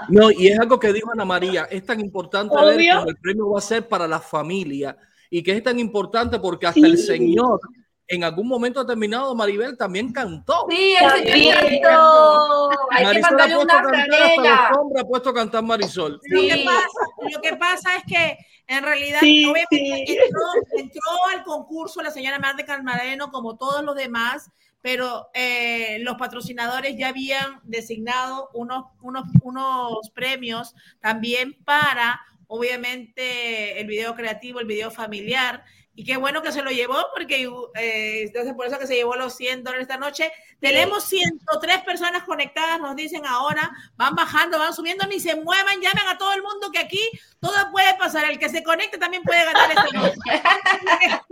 No, 0.08 0.30
y 0.30 0.48
es 0.48 0.58
algo 0.60 0.78
que 0.78 0.92
dijo 0.92 1.10
Ana 1.12 1.24
María, 1.24 1.66
es 1.70 1.84
tan 1.84 2.00
importante 2.00 2.54
ver 2.54 2.94
cómo 2.96 3.08
el 3.08 3.16
premio 3.16 3.50
va 3.50 3.58
a 3.58 3.62
ser 3.62 3.86
para 3.88 4.06
la 4.06 4.20
familia 4.20 4.96
y 5.30 5.42
que 5.42 5.52
es 5.52 5.62
tan 5.62 5.78
importante 5.78 6.38
porque 6.38 6.66
hasta 6.66 6.86
el 6.86 6.98
Sí. 6.98 7.06
Señor 7.06 7.60
en 8.08 8.24
algún 8.24 8.46
momento 8.46 8.80
determinado 8.84 9.34
Maribel 9.34 9.78
también 9.78 10.12
cantó. 10.12 10.66
Sí, 10.68 10.94
el 11.00 11.10
señor 11.32 11.54
También. 11.56 11.82
cantó. 11.82 12.70
Hay 12.90 12.98
que 12.98 13.04
Marisol 13.04 13.24
ha 13.24 13.30
mandarle 13.30 13.54
puesto 13.54 13.62
una 13.62 13.78
a 13.78 13.82
cantar 13.82 14.02
hasta 14.02 14.34
franela. 14.34 14.68
los 14.70 14.78
hombres 14.78 15.02
ha 15.02 15.06
puesto 15.08 15.30
a 15.30 15.34
cantar 15.34 15.62
Marisol. 15.62 16.20
Lo, 16.24 16.40
que 16.42 16.52
Sí. 16.52 16.64
pasa, 16.66 17.30
lo 17.34 17.40
que 17.40 17.56
pasa 17.56 17.88
es 17.96 18.02
que 18.04 18.38
en 18.66 18.82
realidad, 18.84 19.20
Sí, 19.20 19.44
obviamente, 19.44 19.66
sí. 19.70 20.18
Entró, 20.24 20.40
entró 20.76 21.02
al 21.34 21.42
concurso 21.44 22.02
la 22.02 22.10
señora 22.10 22.38
Marta 22.38 22.64
Calmareno 22.64 23.30
como 23.30 23.56
todos 23.56 23.84
los 23.84 23.94
demás, 23.94 24.50
pero 24.80 25.30
eh, 25.34 25.98
los 26.00 26.16
patrocinadores 26.16 26.96
ya 26.96 27.08
habían 27.08 27.60
designado 27.62 28.50
unos, 28.52 28.86
unos, 29.00 29.24
unos 29.42 30.10
premios 30.10 30.74
también 31.00 31.56
para, 31.64 32.20
obviamente, 32.48 33.80
el 33.80 33.86
video 33.86 34.14
creativo, 34.14 34.60
el 34.60 34.66
video 34.66 34.90
familiar. 34.90 35.64
Y 35.94 36.04
qué 36.04 36.16
bueno 36.16 36.40
que 36.40 36.52
se 36.52 36.62
lo 36.62 36.70
llevó, 36.70 36.96
porque 37.14 37.42
eh, 37.74 38.22
entonces 38.22 38.54
por 38.54 38.66
eso 38.66 38.78
que 38.78 38.86
se 38.86 38.94
llevó 38.94 39.14
los 39.14 39.34
100 39.36 39.62
dólares 39.62 39.82
esta 39.82 39.98
noche. 39.98 40.32
Tenemos 40.58 41.04
103 41.04 41.82
personas 41.82 42.24
conectadas, 42.24 42.80
nos 42.80 42.96
dicen 42.96 43.26
ahora, 43.26 43.70
van 43.96 44.14
bajando, 44.14 44.58
van 44.58 44.74
subiendo, 44.74 45.06
ni 45.06 45.20
se 45.20 45.34
muevan, 45.34 45.80
llamen 45.82 46.08
a 46.08 46.16
todo 46.16 46.32
el 46.32 46.42
mundo 46.42 46.70
que 46.72 46.78
aquí 46.78 47.02
todo 47.40 47.70
puede 47.72 47.94
pasar. 47.98 48.30
El 48.30 48.38
que 48.38 48.48
se 48.48 48.62
conecte 48.62 48.96
también 48.96 49.22
puede 49.22 49.44
ganar 49.44 49.70
esta 49.70 49.84
noche. 49.92 51.22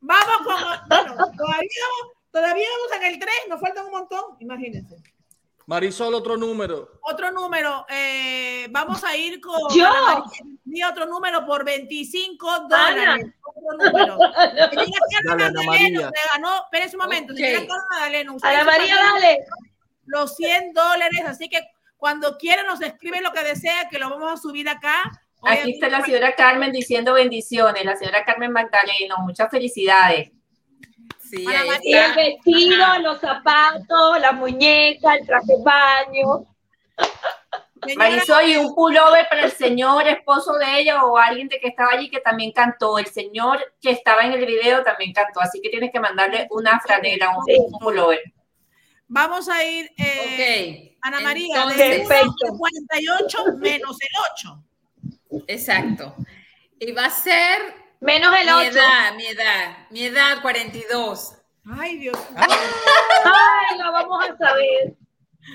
vamos 0.00 0.36
con, 0.44 0.88
bueno, 0.88 1.16
todavía 1.36 1.82
vamos, 1.82 2.16
todavía 2.30 2.68
vamos 2.70 2.96
en 2.96 3.14
el 3.14 3.18
3, 3.18 3.34
nos 3.48 3.60
faltan 3.60 3.86
un 3.86 3.92
montón, 3.92 4.24
imagínense. 4.38 4.96
Marisol, 5.66 6.14
otro 6.14 6.36
número. 6.36 6.98
Otro 7.02 7.30
número, 7.30 7.86
eh, 7.88 8.66
vamos 8.70 9.02
a 9.04 9.16
ir 9.16 9.40
con 9.40 9.58
Yo. 9.74 9.86
Ana 9.88 10.24
di 10.64 10.82
otro 10.82 11.06
número 11.06 11.44
por 11.46 11.64
25 11.64 12.60
dólares. 12.68 13.26
Otro 13.44 13.90
número. 13.90 14.18
Dale, 15.24 15.44
Ana 15.44 15.62
María. 15.66 16.10
se 16.10 16.28
ganó, 16.32 16.62
espérese 16.64 16.96
un 16.96 17.02
momento, 17.02 17.32
Ok. 17.32 17.38
señora 17.38 17.66
Carmen 17.66 17.86
Magdaleno, 17.90 18.36
Ana 18.42 18.64
María, 18.64 18.96
dale. 18.96 19.38
los 20.06 20.34
100 20.36 20.72
dólares, 20.72 21.20
así 21.26 21.48
que 21.48 21.60
cuando 21.96 22.36
quiera 22.38 22.62
nos 22.64 22.80
escribe 22.80 23.20
lo 23.20 23.32
que 23.32 23.44
desea, 23.44 23.88
que 23.90 23.98
lo 23.98 24.10
vamos 24.10 24.32
a 24.32 24.36
subir 24.36 24.68
acá. 24.68 25.02
Aquí 25.44 25.72
está 25.72 25.88
la 25.88 26.02
señora 26.04 26.34
Carmen 26.34 26.72
diciendo 26.72 27.14
bendiciones, 27.14 27.84
la 27.84 27.96
señora 27.96 28.24
Carmen 28.24 28.52
Magdaleno, 28.52 29.16
muchas 29.18 29.50
felicidades. 29.50 30.30
Sí, 31.32 31.46
Ana 31.46 31.60
ahí 31.62 31.68
María, 31.68 31.80
Y 31.82 31.94
el 31.94 32.14
vestido, 32.14 32.84
Ajá. 32.84 32.98
los 32.98 33.18
zapatos, 33.20 34.20
la 34.20 34.32
muñeca, 34.32 35.14
el 35.14 35.26
traje 35.26 35.46
de 35.46 35.62
baño. 35.64 36.46
Marisol, 37.96 38.44
y 38.48 38.56
un 38.56 38.74
pullover 38.74 39.26
para 39.28 39.44
el 39.46 39.50
señor 39.50 40.06
esposo 40.06 40.52
de 40.54 40.78
ella 40.80 41.02
o 41.04 41.16
alguien 41.16 41.48
de 41.48 41.58
que 41.58 41.68
estaba 41.68 41.92
allí 41.92 42.08
que 42.10 42.20
también 42.20 42.52
cantó. 42.52 42.98
El 42.98 43.06
señor 43.06 43.58
que 43.80 43.90
estaba 43.90 44.22
en 44.22 44.32
el 44.32 44.44
video 44.46 44.84
también 44.84 45.12
cantó, 45.12 45.40
así 45.40 45.60
que 45.60 45.70
tienes 45.70 45.90
que 45.90 45.98
mandarle 45.98 46.46
una 46.50 46.78
franela, 46.80 47.36
un, 47.36 47.44
Sí. 47.44 47.56
un 47.58 47.78
pullover. 47.80 48.20
vamos 49.08 49.48
a 49.48 49.64
ir, 49.64 49.90
eh, 49.98 50.92
Ok. 50.92 50.98
Ana 51.02 51.20
María, 51.20 51.56
Entonces, 51.56 51.78
de 51.78 51.96
1 52.00 52.08
Perfecto. 52.08 52.46
al 52.52 52.58
48 52.58 53.44
menos 53.58 53.96
el 54.00 54.08
8. 54.34 54.64
exacto. 55.48 56.14
Y 56.78 56.92
va 56.92 57.06
a 57.06 57.10
ser 57.10 57.81
Menos 58.02 58.34
el 58.36 58.46
mi 58.46 58.52
8. 58.52 58.62
edad, 58.70 59.14
mi 59.14 59.26
edad, 59.26 59.76
mi 59.90 60.04
edad 60.04 60.42
42. 60.42 61.34
Ay, 61.78 61.98
Dios 61.98 62.18
mío. 62.30 62.40
Ay, 63.24 63.78
lo 63.78 63.92
vamos 63.92 64.24
a 64.24 64.36
saber. 64.36 64.94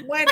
Bueno, 0.06 0.32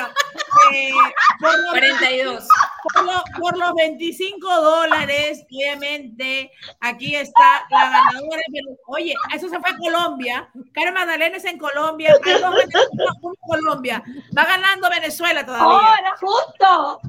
eh, 0.73 0.91
por, 1.39 1.57
los, 1.59 1.69
42. 1.69 2.47
por 2.93 3.03
lo- 3.05 3.23
por 3.39 3.57
los 3.57 3.73
25 3.73 4.61
dólares, 4.61 5.43
obviamente, 5.49 6.51
aquí 6.81 7.15
está 7.15 7.65
la 7.69 7.89
ganadora. 7.89 8.41
Oye, 8.87 9.13
eso 9.33 9.47
se 9.49 9.59
fue 9.59 9.69
a 9.71 9.77
Colombia. 9.77 10.49
Carmen 10.73 10.93
Magdalena 10.93 11.37
es 11.37 11.45
en 11.45 11.57
Colombia. 11.57 12.13
Hay 12.25 12.41
dos 12.41 12.53
venezolanos, 12.53 13.17
uno 13.21 13.33
en 13.33 13.47
Colombia. 13.49 14.03
Va 14.37 14.43
ganando 14.45 14.89
Venezuela 14.89 15.45
todavía. 15.45 15.67
¡Oh, 15.67 15.95
era 15.99 16.15
justo! 16.17 17.01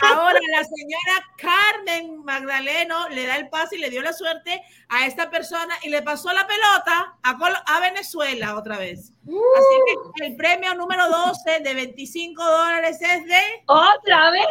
Ahora 0.00 0.38
la 0.52 0.64
señora 0.64 1.24
Carmen 1.36 2.24
Magdaleno 2.24 3.08
le 3.10 3.26
da 3.26 3.36
el 3.36 3.48
pase 3.48 3.76
y 3.76 3.78
le 3.80 3.90
dio 3.90 4.02
la 4.02 4.12
suerte 4.12 4.62
a 4.88 5.06
esta 5.06 5.30
persona 5.30 5.74
y 5.82 5.90
le 5.90 6.02
pasó 6.02 6.32
la 6.32 6.46
pelota 6.46 7.16
a, 7.22 7.36
Col- 7.38 7.62
a 7.66 7.80
Venezuela 7.80 8.56
otra 8.56 8.78
vez. 8.78 9.12
Así 9.26 9.80
que 10.16 10.26
el 10.26 10.36
premio 10.36 10.74
número 10.74 11.08
12 11.08 11.60
de 11.60 11.74
25 11.74 12.44
dólares 12.44 12.98
es 13.00 13.24
de... 13.26 13.40
¡Otra 13.66 14.30
vez! 14.30 14.46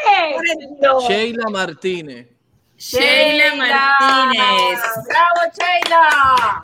No. 0.79 0.99
Sheila 1.07 1.45
Martínez. 1.49 2.27
Sheila 2.77 3.55
Martínez. 3.55 4.79
¡Bravo, 5.07 5.51
Sheila! 5.57 6.61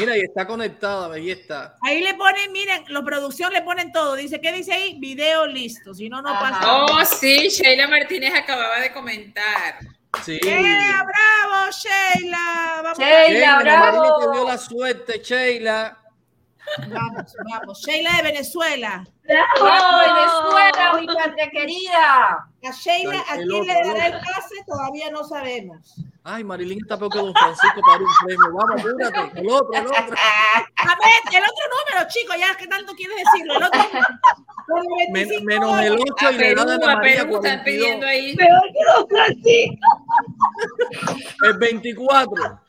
Mira, 0.00 0.16
y 0.16 0.20
está 0.22 0.46
conectada, 0.46 1.14
ahí 1.14 1.30
está. 1.30 1.76
Ahí 1.82 2.00
le 2.02 2.14
ponen, 2.14 2.50
miren, 2.52 2.84
la 2.88 3.02
producción 3.02 3.52
le 3.52 3.62
ponen 3.62 3.92
todo. 3.92 4.16
Dice, 4.16 4.40
¿qué 4.40 4.52
dice 4.52 4.72
ahí? 4.72 4.98
Video 4.98 5.46
listo. 5.46 5.94
Si 5.94 6.08
no, 6.08 6.20
no 6.20 6.30
Ajá. 6.30 6.40
pasa. 6.60 6.84
Oh, 6.84 7.04
sí, 7.04 7.48
Sheila 7.48 7.86
Martínez 7.88 8.34
acababa 8.34 8.80
de 8.80 8.92
comentar. 8.92 9.78
Sí. 10.24 10.38
¡Eh, 10.42 10.62
bravo, 10.62 11.70
Sheila! 11.72 12.80
Vamos 12.82 12.98
a- 12.98 13.02
Sheila, 13.02 13.28
Sheila, 13.28 13.58
bravo. 13.60 14.18
te 14.18 14.32
dio 14.38 14.48
la 14.48 14.58
suerte, 14.58 15.18
Sheila. 15.22 15.98
Vamos, 16.88 17.36
vamos. 17.50 17.82
Sheila 17.86 18.16
de 18.16 18.22
Venezuela. 18.22 19.04
¡Bravo, 19.22 19.98
Venezuela, 19.98 20.94
mi 21.00 21.06
patria 21.06 21.50
querida! 21.50 22.48
A 22.66 22.72
Sheila, 22.72 23.22
¿a 23.28 23.34
El 23.36 23.48
quién 23.48 23.66
le 23.66 23.74
dará 23.74 24.06
el 24.06 24.12
pase? 24.14 24.54
Todavía 24.66 25.10
no 25.10 25.24
sabemos. 25.24 25.94
Ay, 26.26 26.42
Marilyn 26.42 26.78
está 26.80 26.96
peor 26.98 27.12
que 27.12 27.18
Don 27.18 27.34
Francisco 27.34 27.80
para 27.86 27.98
un 27.98 28.06
premio. 28.24 28.52
Vamos, 28.54 28.80
apúrate. 28.80 29.40
El 29.40 29.50
otro, 29.50 29.68
el 29.74 29.86
otro. 29.86 30.16
A 30.16 30.96
ver, 30.96 31.34
el 31.36 31.42
otro 31.44 31.64
número, 31.68 32.08
chicos, 32.08 32.36
ya 32.38 32.56
que 32.56 32.66
tanto 32.66 32.94
quieres 32.94 33.16
decirlo. 33.18 33.56
El 33.56 33.62
otro 33.64 33.80
Men- 33.92 35.12
25 35.12 35.44
menos 35.44 35.80
el 35.80 35.88
dólares. 35.90 36.04
8 36.16 36.26
A 36.26 36.32
y 36.32 36.38
le 36.38 36.54
dan 36.54 36.70
a 36.70 36.78
María 36.78 37.00
Perú 37.24 37.36
están 37.36 37.60
42. 37.60 37.64
pidiendo 37.64 38.06
ahí. 38.06 38.36
Peor 38.36 38.62
que 38.72 38.84
Don 38.94 39.08
Francisco. 39.08 39.86
El 41.44 41.58
24. 41.58 42.60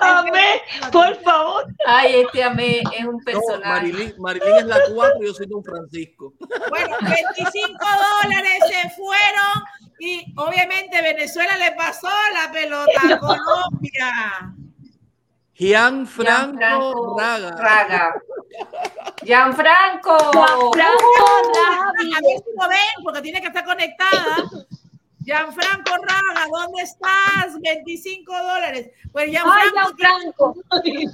Amén. 0.00 0.58
Por 0.92 1.14
favor. 1.22 1.64
Ay, 1.86 2.20
este 2.22 2.42
amé 2.42 2.80
es 2.80 3.04
un 3.06 3.16
No, 3.16 3.24
personaje. 3.24 3.68
Marilyn, 3.68 4.14
Marilyn 4.18 4.56
es 4.56 4.64
la 4.66 4.78
4 4.94 5.18
y 5.22 5.26
yo 5.26 5.32
soy 5.34 5.46
Don 5.46 5.64
Francisco. 5.64 6.34
Bueno, 6.68 6.96
25 7.00 7.78
dólares 8.22 8.58
se 8.68 8.90
fueron 8.90 9.64
y 10.00 10.32
obviamente 10.36 11.00
Venezuela 11.02 11.56
le 11.58 11.72
pasó 11.72 12.08
la 12.34 12.50
pelota 12.50 13.00
a 13.14 13.18
Colombia. 13.20 14.54
Gianfranco 15.54 16.58
Gianfranco 16.58 17.18
Raga. 17.18 17.50
Raga. 17.56 18.14
Gianfranco. 19.22 20.16
Gianfranco 20.74 21.58
A 21.98 22.20
ver 22.22 22.38
si 22.38 22.50
lo 22.58 22.68
ven, 22.68 23.04
porque 23.04 23.20
tiene 23.20 23.40
que 23.42 23.48
estar 23.48 23.64
conectada. 23.64 24.36
Gianfranco 25.22 25.92
Raga, 25.96 26.46
¿dónde 26.50 26.82
estás? 26.82 27.60
25 27.60 28.32
dólares. 28.32 28.90
Pues 29.12 29.24
Ay, 29.26 29.30
Gianfranco 29.32 29.96
Gianfranco. 29.98 30.56
tiene 30.82 31.04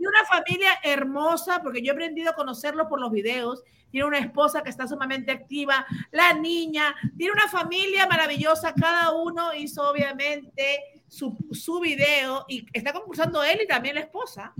una 0.00 0.24
familia 0.26 0.78
hermosa, 0.82 1.62
porque 1.62 1.80
yo 1.82 1.92
he 1.92 1.94
aprendido 1.94 2.30
a 2.30 2.34
conocerlo 2.34 2.86
por 2.88 3.00
los 3.00 3.10
videos. 3.10 3.62
Tiene 3.94 4.08
una 4.08 4.18
esposa 4.18 4.60
que 4.64 4.70
está 4.70 4.88
sumamente 4.88 5.30
activa, 5.30 5.86
la 6.10 6.32
niña, 6.32 6.96
tiene 7.16 7.32
una 7.32 7.46
familia 7.46 8.08
maravillosa. 8.08 8.74
Cada 8.74 9.12
uno 9.12 9.54
hizo 9.54 9.88
obviamente 9.88 10.80
su, 11.06 11.38
su 11.52 11.78
video 11.78 12.44
y 12.48 12.66
está 12.72 12.92
concursando 12.92 13.44
él 13.44 13.60
y 13.62 13.68
también 13.68 13.94
la 13.94 14.00
esposa. 14.00 14.52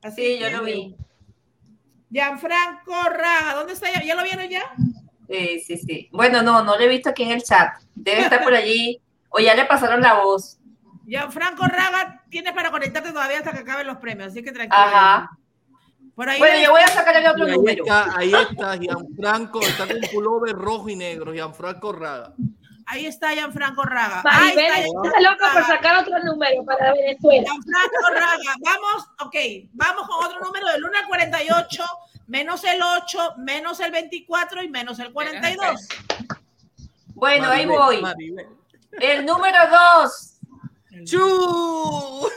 Así 0.00 0.22
Sí, 0.22 0.38
yo 0.38 0.50
lo 0.50 0.62
vi. 0.62 0.94
Gianfranco 2.12 2.94
Raga, 3.08 3.54
¿dónde 3.56 3.72
está? 3.72 3.92
¿Ya, 3.92 4.04
¿Ya 4.04 4.14
lo 4.14 4.22
vieron 4.22 4.48
ya? 4.48 4.62
Sí, 5.28 5.58
sí, 5.66 5.76
sí. 5.76 6.08
Bueno, 6.12 6.40
no, 6.44 6.62
no 6.62 6.76
lo 6.76 6.80
he 6.80 6.86
visto 6.86 7.10
aquí 7.10 7.24
en 7.24 7.32
el 7.32 7.42
chat. 7.42 7.74
Debe 7.96 8.20
estar 8.20 8.44
por 8.44 8.54
allí. 8.54 9.02
O 9.30 9.40
ya 9.40 9.56
le 9.56 9.64
pasaron 9.64 10.00
la 10.00 10.14
voz. 10.14 10.60
Gianfranco 11.08 11.66
Raga 11.66 12.22
tiene 12.30 12.52
para 12.52 12.70
conectarte 12.70 13.10
todavía 13.10 13.38
hasta 13.38 13.50
que 13.50 13.58
acaben 13.58 13.88
los 13.88 13.96
premios, 13.96 14.28
así 14.28 14.44
que 14.44 14.52
tranquilo. 14.52 14.80
Ajá. 14.80 15.36
Por 16.20 16.28
ahí 16.28 16.38
Bueno, 16.38 16.60
yo 16.62 16.70
voy 16.72 16.82
a 16.82 16.88
sacar 16.88 17.16
el 17.16 17.26
otro 17.26 17.46
ahí 17.46 17.52
número. 17.52 17.82
está, 17.82 18.14
ahí 18.14 18.30
está 18.34 18.76
Gianfranco, 18.76 19.62
está 19.62 19.86
con 19.86 19.96
un 19.96 20.02
pullover 20.12 20.54
rojo 20.54 20.90
y 20.90 20.94
negro, 20.94 21.32
Gianfranco 21.32 21.92
Raga. 21.92 22.34
ahí 22.84 23.06
está 23.06 23.30
Gianfranco 23.30 23.82
Raga. 23.84 24.22
Ahí 24.26 24.54
Maribel 24.54 24.66
está 24.66 25.08
está 25.08 25.20
loca 25.22 25.50
por 25.54 25.64
sacar 25.64 25.96
otro 25.96 26.18
número 26.22 26.62
para 26.66 26.92
Venezuela. 26.92 27.44
Gianfranco 27.44 28.10
Raga. 28.12 28.54
Vamos, 28.60 29.08
ok, 29.22 29.34
vamos 29.72 30.08
con 30.10 30.26
otro 30.26 30.40
número 30.40 30.66
del 30.68 30.84
1 30.84 30.98
al 30.98 31.06
48, 31.06 31.84
menos 32.26 32.64
el 32.64 32.82
8, 32.82 33.34
menos 33.38 33.80
el 33.80 33.90
24 33.90 34.62
y 34.62 34.68
menos 34.68 34.98
el 34.98 35.14
42. 35.14 35.88
Bueno, 37.14 37.48
ahí 37.48 37.64
Maribel, 37.64 37.78
voy. 37.78 38.02
Maribel. 38.02 38.46
El 39.00 39.24
número 39.24 39.58
dos. 39.70 40.36
¡Chu! 41.06 42.30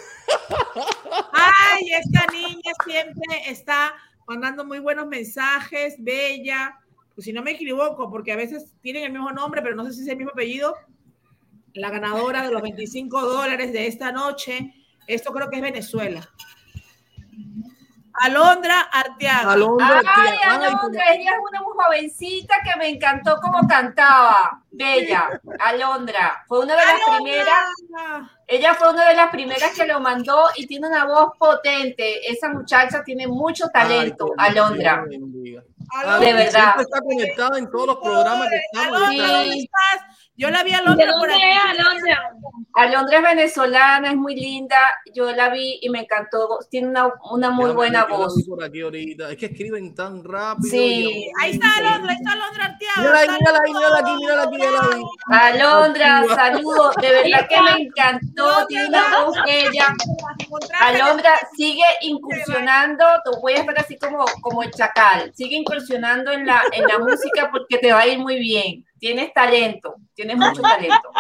Ay, 1.32 1.92
esta 1.92 2.26
niña 2.32 2.72
siempre 2.86 3.50
está 3.50 3.94
mandando 4.28 4.66
muy 4.66 4.80
buenos 4.80 5.08
mensajes, 5.08 5.96
bella. 6.00 6.80
Pues 7.16 7.26
si 7.26 7.34
no 7.34 7.44
me 7.44 7.52
equivoco, 7.52 8.10
porque 8.10 8.32
a 8.32 8.36
veces 8.36 8.74
tienen 8.82 9.04
el 9.04 9.12
mismo 9.12 9.32
nombre, 9.32 9.62
pero 9.62 9.76
no 9.76 9.86
sé 9.86 9.94
si 9.94 10.02
es 10.02 10.08
el 10.08 10.18
mismo 10.18 10.32
apellido. 10.32 10.76
La 11.74 11.90
ganadora 11.90 12.44
de 12.44 12.52
los 12.52 12.62
25 12.62 13.22
dólares 13.22 13.74
de 13.74 13.88
esta 13.88 14.12
noche. 14.12 14.74
Esto 15.08 15.32
creo 15.32 15.50
que 15.50 15.58
es 15.58 15.62
Venezuela. 15.62 16.30
Alondra 18.22 18.82
Arteaga. 18.92 19.52
Alondra, 19.54 20.02
ay, 20.06 20.38
Alondra, 20.46 21.04
ella 21.14 21.32
es 21.32 21.38
una 21.50 21.62
muy 21.62 21.74
jovencita 21.76 22.56
que 22.64 22.76
me 22.78 22.90
encantó 22.90 23.38
como 23.42 23.68
cantaba. 23.68 24.62
Bella, 24.72 25.30
Alondra. 25.60 26.44
Fue 26.48 26.60
una 26.60 26.76
de 26.76 26.86
las 26.86 26.96
Alondra. 27.08 27.16
primeras. 27.24 28.28
Ella 28.48 28.74
fue 28.76 28.90
una 28.92 29.08
de 29.10 29.16
las 29.16 29.30
primeras 29.30 29.72
que 29.72 29.86
lo 29.86 30.00
mandó 30.00 30.46
y 30.56 30.68
tiene 30.68 30.88
una 30.88 31.06
voz 31.06 31.32
potente. 31.38 32.30
Esa 32.32 32.50
muchacha 32.50 33.04
tiene 33.04 33.28
mucho 33.28 33.68
talento, 33.70 34.28
Ay, 34.38 34.52
Alondra. 34.52 35.04
De 35.08 36.34
verdad. 36.34 36.52
Siempre 36.52 36.84
está 36.84 37.02
conectada 37.02 37.58
en 37.60 37.70
todos 37.70 37.88
los 37.88 37.98
programas 37.98 38.50
que 38.50 38.56
estamos. 38.58 38.96
Alondra, 38.98 39.12
está- 39.26 39.38
¿dónde 39.38 39.56
estás? 39.60 40.13
Yo 40.44 40.50
la 40.50 40.62
vi 40.62 40.74
a 40.74 40.82
¿De 40.82 40.84
Alondra 40.84 41.14
por 41.18 41.32
aquí. 41.32 41.42
es 41.42 41.80
Alondra? 41.80 42.34
Alondra 42.74 43.18
es 43.18 43.24
venezolana, 43.24 44.10
es 44.10 44.16
muy 44.18 44.36
linda. 44.36 44.76
Yo 45.14 45.32
la 45.32 45.48
vi 45.48 45.80
y 45.82 45.90
me 45.90 46.02
encantó. 46.02 46.60
Tiene 46.70 46.90
una, 46.90 47.14
una 47.32 47.50
muy 47.50 47.72
buena 47.72 48.04
voz. 48.04 48.34
por 48.46 48.62
aquí 48.62 48.82
ahorita. 48.82 49.32
Es 49.32 49.38
que 49.38 49.46
escriben 49.46 49.96
tan 49.96 50.22
rápido. 50.22 50.70
Sí. 50.70 51.30
Ahí 51.42 51.52
está 51.52 51.68
Alondra, 51.78 52.12
ahí 52.12 52.18
está 52.18 52.32
Alondra 52.34 52.66
Arteaga. 52.66 52.98
Mírala 52.98 53.20
ahí, 53.20 53.30
mírala 53.40 53.60
ahí, 53.64 53.74
mírala 53.74 54.00
aquí, 54.00 54.12
mírala 54.18 54.44
aquí, 54.44 54.58
ya 54.58 54.72
la 54.72 54.96
vi. 54.98 55.04
Alondra, 55.28 56.24
saludos. 56.36 56.96
De 57.00 57.10
verdad 57.10 57.48
que 57.48 57.62
me 57.62 57.84
encantó. 57.84 58.68
Tiene 58.68 58.88
una 58.90 59.24
voz 59.24 59.38
bella. 59.46 59.96
Alondra, 60.82 61.40
sigue 61.56 61.86
incursionando. 62.02 63.06
Te 63.24 63.40
voy 63.40 63.54
a 63.54 63.60
estar 63.60 63.80
así 63.80 63.98
como, 63.98 64.26
como 64.42 64.62
el 64.62 64.72
chacal. 64.72 65.32
Sigue 65.36 65.56
incursionando 65.56 66.34
en 66.34 66.46
la, 66.46 66.62
en 66.74 66.86
la 66.86 67.00
música 67.00 67.50
porque 67.50 67.78
te 67.78 67.94
va 67.94 68.00
a 68.02 68.08
ir 68.08 68.20
muy 68.20 68.40
bien. 68.40 68.84
Tienes 69.04 69.34
talento. 69.34 69.96
Tienes 70.14 70.38
mucho 70.38 70.62
talento. 70.62 71.12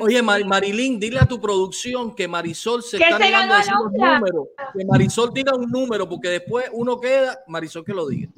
Oye. 0.00 0.22
Marilyn, 0.22 0.98
dile 0.98 1.20
a 1.20 1.26
tu 1.26 1.38
producción 1.38 2.14
que 2.14 2.26
Marisol 2.26 2.82
se 2.82 2.96
¿Qué 2.96 3.04
está 3.04 3.18
negando 3.18 3.52
a 3.52 3.58
decir 3.58 3.74
los 3.74 3.82
Alondra? 3.82 4.18
números. 4.18 4.48
Que 4.72 4.84
Marisol 4.86 5.34
diga 5.34 5.54
un 5.54 5.70
número, 5.70 6.08
porque 6.08 6.30
después 6.30 6.70
uno 6.72 6.98
queda, 6.98 7.38
Marisol 7.48 7.84
que 7.84 7.92
lo 7.92 8.08
diga. 8.08 8.30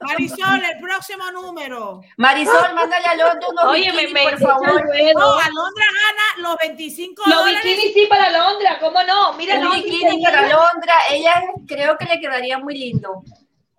Marisol, 0.00 0.62
el 0.64 0.80
próximo 0.80 1.30
número. 1.30 2.00
Marisol, 2.16 2.74
mándale 2.74 3.04
a 3.04 3.10
Alondra 3.10 3.48
unos 3.50 3.64
Oye, 3.64 3.90
bikinis, 3.92 4.12
me 4.14 4.22
por 4.22 4.38
favor. 4.38 4.66
No, 4.66 4.86
Puedo. 4.86 5.38
Alondra 5.38 5.84
gana 5.92 6.48
los 6.48 6.56
25 6.62 7.22
Los 7.26 7.38
dólares. 7.38 7.60
bikinis 7.62 7.92
sí 7.92 8.06
para 8.08 8.24
Alondra, 8.28 8.78
¿cómo 8.80 9.02
no? 9.02 9.34
Mira, 9.34 9.56
Un 9.56 9.64
no, 9.64 9.72
bikini 9.74 10.24
para 10.24 10.40
Alondra. 10.40 10.94
Ella 11.10 11.42
creo 11.66 11.98
que 11.98 12.06
le 12.06 12.18
quedaría 12.18 12.58
muy 12.58 12.78
lindo. 12.78 13.22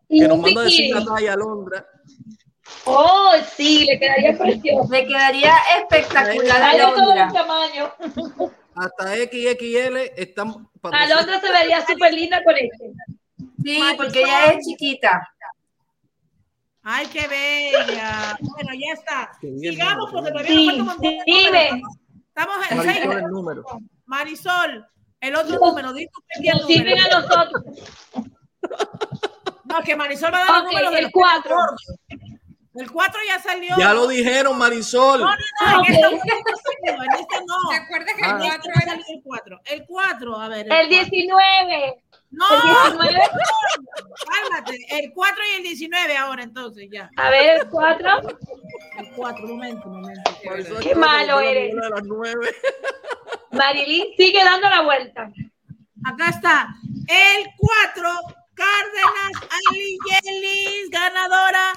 Que 0.08 0.28
nos 0.28 0.38
un 0.38 0.42
manda 0.42 0.62
a 0.62 0.64
decir 0.66 0.96
talla 1.04 1.34
Alondra. 1.34 1.88
Oh, 2.86 3.32
sí, 3.56 3.86
le 3.86 4.00
quedaría 4.00 4.38
precioso. 4.38 4.88
Le 4.92 5.06
quedaría 5.08 5.54
espectacular 5.80 6.62
a 6.62 6.70
Hay 6.70 6.78
de 6.78 6.84
todo 6.86 7.14
el 7.14 7.34
tamaño. 7.34 7.94
Hasta 8.76 9.16
XXL 9.16 9.98
están 10.16 10.68
para 10.82 11.02
Alondra 11.02 11.40
se 11.42 11.52
vería 11.52 11.86
súper 11.86 12.14
linda 12.14 12.42
con 12.44 12.56
este. 12.56 12.92
Sí, 13.64 13.82
porque 13.98 14.22
ella 14.22 14.46
es 14.54 14.66
chiquita. 14.66 15.28
Ay, 16.84 17.06
qué 17.08 17.28
bella. 17.28 18.38
Bueno, 18.40 18.70
ya 18.74 18.94
está. 18.94 19.32
Bien, 19.42 19.74
Sigamos 19.74 20.10
porque 20.12 20.32
todavía 20.32 20.52
Sí, 20.52 20.78
nos 20.78 20.88
falta 20.88 21.08
un. 21.10 21.84
Estamos 22.30 22.72
en 22.72 22.78
Marisol 22.78 23.04
seis. 23.04 23.16
el 23.18 23.24
número. 23.30 23.64
Marisol, 24.06 24.88
el 25.20 25.36
otro 25.36 25.60
número. 25.60 25.92
Di 25.94 26.08
tu 26.08 26.22
primer 26.28 26.56
Nos 26.56 26.66
sirven 26.68 26.98
número. 26.98 27.18
a 27.18 27.20
nosotros. 27.22 27.64
No, 29.66 29.82
que 29.84 29.96
Marisol 29.96 30.34
va 30.34 30.38
a 30.38 30.46
dar 30.46 30.50
los 30.50 30.62
Ok, 30.62 30.68
números 30.72 30.92
de 30.92 30.98
el 30.98 31.04
los 31.04 31.12
cuatro. 31.12 31.56
El 32.80 32.90
4 32.92 33.20
ya 33.28 33.40
salió. 33.42 33.76
Ya 33.78 33.94
lo 33.94 34.08
dijeron, 34.08 34.58
Marisol. 34.58 35.20
No, 35.20 35.28
no, 35.28 35.36
no, 35.72 35.86
en 35.86 35.94
esta 35.94 36.10
no 36.10 36.16
ha 36.16 36.22
salido, 36.22 37.04
en 37.04 37.20
esta 37.20 37.40
no. 37.46 37.72
Recuerda 37.80 38.06
que 38.16 38.24
Ah. 38.24 38.30
el 38.30 38.36
En 38.36 38.42
esta 38.44 38.58
4 38.58 38.72
no 38.74 38.80
ha 38.80 38.84
era 38.84 38.94
el 38.94 39.22
4. 39.24 39.60
El 39.66 39.86
4, 39.86 40.40
a 40.40 40.48
ver. 40.48 40.60
El 40.60 40.68
cuatro. 40.70 40.88
19. 40.90 42.04
No, 42.32 42.46
El 42.56 42.62
19. 42.62 43.20
cálmate. 44.30 44.78
El 44.92 45.12
4 45.14 45.44
y 45.52 45.58
el 45.58 45.64
19 45.64 46.18
ahora, 46.18 46.44
entonces, 46.44 46.88
ya. 46.90 47.10
A 47.18 47.30
ver, 47.30 47.60
el 47.60 47.70
4. 47.70 48.10
El 49.00 49.10
4, 49.16 49.48
momento, 49.48 49.88
momento. 49.90 50.32
Marisol 50.46 50.78
Qué 50.78 50.84
creo 50.84 50.94
que 50.94 50.96
malo 50.96 51.40
eres. 51.42 51.74
Marilyn 53.52 54.08
sigue 54.18 54.44
dando 54.44 54.70
la 54.70 54.82
vuelta. 54.82 55.32
Acá 56.06 56.30
está. 56.30 56.68
El 57.08 57.46
4, 57.58 58.10
Cárdenas 58.54 59.50
Ali 59.70 59.98
Yelis, 60.10 60.90
ganadora, 60.90 61.74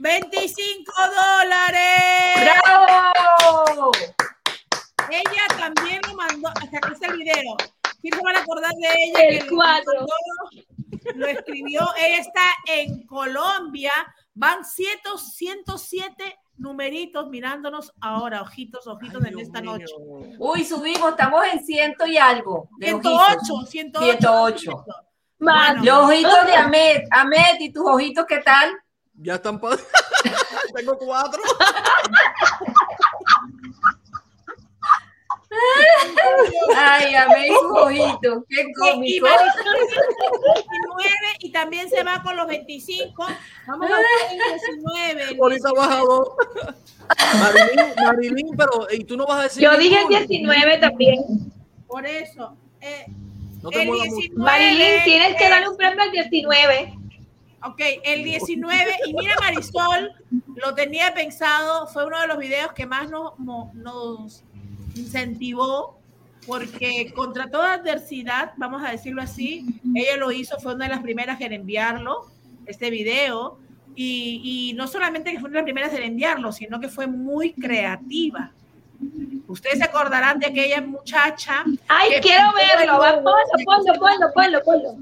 25 0.00 0.92
dólares. 0.92 2.50
¡Bravo! 2.64 3.92
Ella 5.10 5.46
también 5.58 6.00
lo 6.08 6.14
mandó, 6.14 6.48
hasta 6.48 6.78
acá 6.78 6.92
está 6.94 7.08
el 7.08 7.18
video. 7.18 7.56
¿Sí 8.00 8.08
se 8.10 8.20
van 8.22 8.36
a 8.36 8.40
acordar 8.40 8.72
de 8.72 8.88
ella? 9.04 9.20
El 9.28 9.38
que 9.40 9.44
lo 9.50 9.56
cuatro. 9.56 10.06
Lo 11.16 11.26
escribió, 11.26 11.86
ella 11.98 12.16
está 12.18 12.40
en 12.66 13.06
Colombia. 13.06 13.92
Van 14.32 14.64
100, 14.64 14.88
107 15.18 16.38
numeritos 16.56 17.28
mirándonos 17.28 17.92
ahora, 18.00 18.40
ojitos, 18.40 18.86
ojitos 18.86 19.22
en 19.22 19.30
Dios 19.34 19.42
esta 19.42 19.60
mío. 19.60 19.72
noche. 19.72 19.92
Uy, 20.38 20.64
subimos, 20.64 21.10
estamos 21.10 21.44
en 21.52 21.62
ciento 21.62 22.06
y 22.06 22.16
algo. 22.16 22.70
de 22.78 22.86
108, 22.86 23.18
ojitos. 23.52 23.70
108. 23.70 24.18
108. 24.18 24.84
Más. 25.40 25.84
Los 25.84 26.04
ojitos 26.04 26.46
de 26.46 26.54
Ahmed. 26.56 27.02
Ahmed, 27.10 27.60
¿y 27.60 27.70
tus 27.70 27.84
ojitos 27.86 28.24
qué 28.26 28.38
tal? 28.38 28.74
Ya 29.22 29.34
están 29.34 29.60
pa- 29.60 29.76
Tengo 30.74 30.96
cuatro. 30.98 31.42
Ay, 36.76 37.14
y 37.44 37.48
sus 37.48 37.72
ojitos. 37.76 38.44
Qué 38.48 38.60
Y, 38.60 38.60
y 38.60 38.72
cómico. 38.72 39.26
19 39.26 41.10
y 41.40 41.52
también 41.52 41.88
se 41.90 42.02
va 42.02 42.22
con 42.22 42.36
los 42.36 42.46
25. 42.46 43.26
Vamos 43.66 43.90
a 43.90 43.96
ver 43.96 44.06
el 44.30 44.38
19. 44.38 45.22
el 45.32 45.40
Ahorita 45.40 45.72
baja 45.72 45.98
dos. 45.98 46.28
Marilyn, 47.40 47.94
Marilyn, 48.04 48.56
pero 48.56 48.86
¿y 48.92 49.04
tú 49.04 49.16
no 49.16 49.26
vas 49.26 49.40
a 49.40 49.42
decir? 49.44 49.62
Yo 49.62 49.76
dije 49.76 49.96
el 49.96 50.08
ninguno? 50.08 50.18
19 50.28 50.78
también. 50.78 51.18
Por 51.88 52.06
eso. 52.06 52.56
eh, 52.80 53.06
No 53.62 53.70
te 53.70 53.82
el 53.82 53.88
muevas 53.88 54.06
mucho. 54.08 54.18
19 54.20 54.44
Marilyn, 54.44 55.04
tienes 55.04 55.36
que 55.36 55.44
es- 55.44 55.50
darle 55.50 55.68
un 55.68 55.76
premio 55.76 56.02
al 56.02 56.12
19. 56.12 56.94
Ok, 57.62 57.80
el 58.04 58.24
19, 58.24 58.90
y 59.06 59.14
mira 59.14 59.34
Marisol, 59.40 60.12
lo 60.56 60.74
tenía 60.74 61.12
pensado, 61.12 61.86
fue 61.88 62.06
uno 62.06 62.18
de 62.20 62.26
los 62.26 62.38
videos 62.38 62.72
que 62.72 62.86
más 62.86 63.10
nos, 63.10 63.38
nos 63.38 64.42
incentivó, 64.94 65.98
porque 66.46 67.12
contra 67.14 67.50
toda 67.50 67.74
adversidad, 67.74 68.52
vamos 68.56 68.82
a 68.82 68.90
decirlo 68.90 69.20
así, 69.20 69.66
ella 69.94 70.16
lo 70.16 70.32
hizo, 70.32 70.58
fue 70.58 70.74
una 70.74 70.86
de 70.86 70.92
las 70.92 71.02
primeras 71.02 71.40
en 71.42 71.52
enviarlo, 71.52 72.26
este 72.64 72.88
video, 72.88 73.58
y, 73.94 74.70
y 74.70 74.72
no 74.74 74.86
solamente 74.86 75.32
que 75.32 75.38
fue 75.40 75.50
una 75.50 75.58
de 75.58 75.62
las 75.62 75.64
primeras 75.64 75.92
en 75.92 76.02
enviarlo, 76.02 76.52
sino 76.52 76.80
que 76.80 76.88
fue 76.88 77.06
muy 77.06 77.52
creativa. 77.52 78.52
Ustedes 79.48 79.78
se 79.78 79.84
acordarán 79.84 80.38
de 80.38 80.46
aquella 80.46 80.80
muchacha, 80.80 81.64
Ay, 81.88 82.12
quiero 82.22 82.44
verlo. 82.54 82.98
Ponlo, 82.98 83.32
ponlo, 83.64 83.98
ponlo, 83.98 84.32
ponlo, 84.32 84.62
ponlo. 84.64 84.96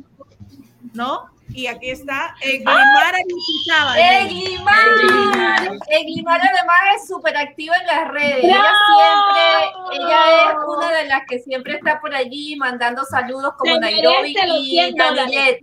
¿no? 0.94 1.37
Y 1.50 1.66
aquí 1.66 1.90
está, 1.90 2.34
eh, 2.42 2.58
Glimar 2.58 3.14
Aristizábal. 3.14 3.98
Eglimar. 3.98 5.78
Eglimar 5.88 6.40
además 6.40 6.76
es 6.96 7.08
súper 7.08 7.36
activa 7.36 7.74
en 7.76 7.86
las 7.86 8.08
redes. 8.08 8.44
Ella 8.44 8.64
siempre, 8.86 10.04
ella 10.04 10.20
es 10.50 10.56
una 10.66 10.90
de 10.92 11.04
las 11.06 11.22
que 11.26 11.38
siempre 11.40 11.74
está 11.76 12.00
por 12.00 12.14
allí 12.14 12.56
mandando 12.56 13.04
saludos 13.04 13.54
como 13.56 13.74
Se 13.74 13.80
Nairobi 13.80 14.36
y 14.58 14.70
100 14.70 14.94
dólares. 14.94 15.58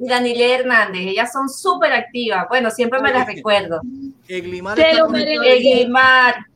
Danilet. 0.00 0.60
Hernández. 0.60 1.02
Ellas 1.06 1.32
son 1.32 1.48
súper 1.48 1.92
activas. 1.92 2.46
Bueno, 2.48 2.70
siempre 2.70 3.00
me 3.00 3.12
las 3.12 3.26
recuerdo. 3.26 3.80
Eglimar. 4.28 4.78
Eglimar. 4.78 6.46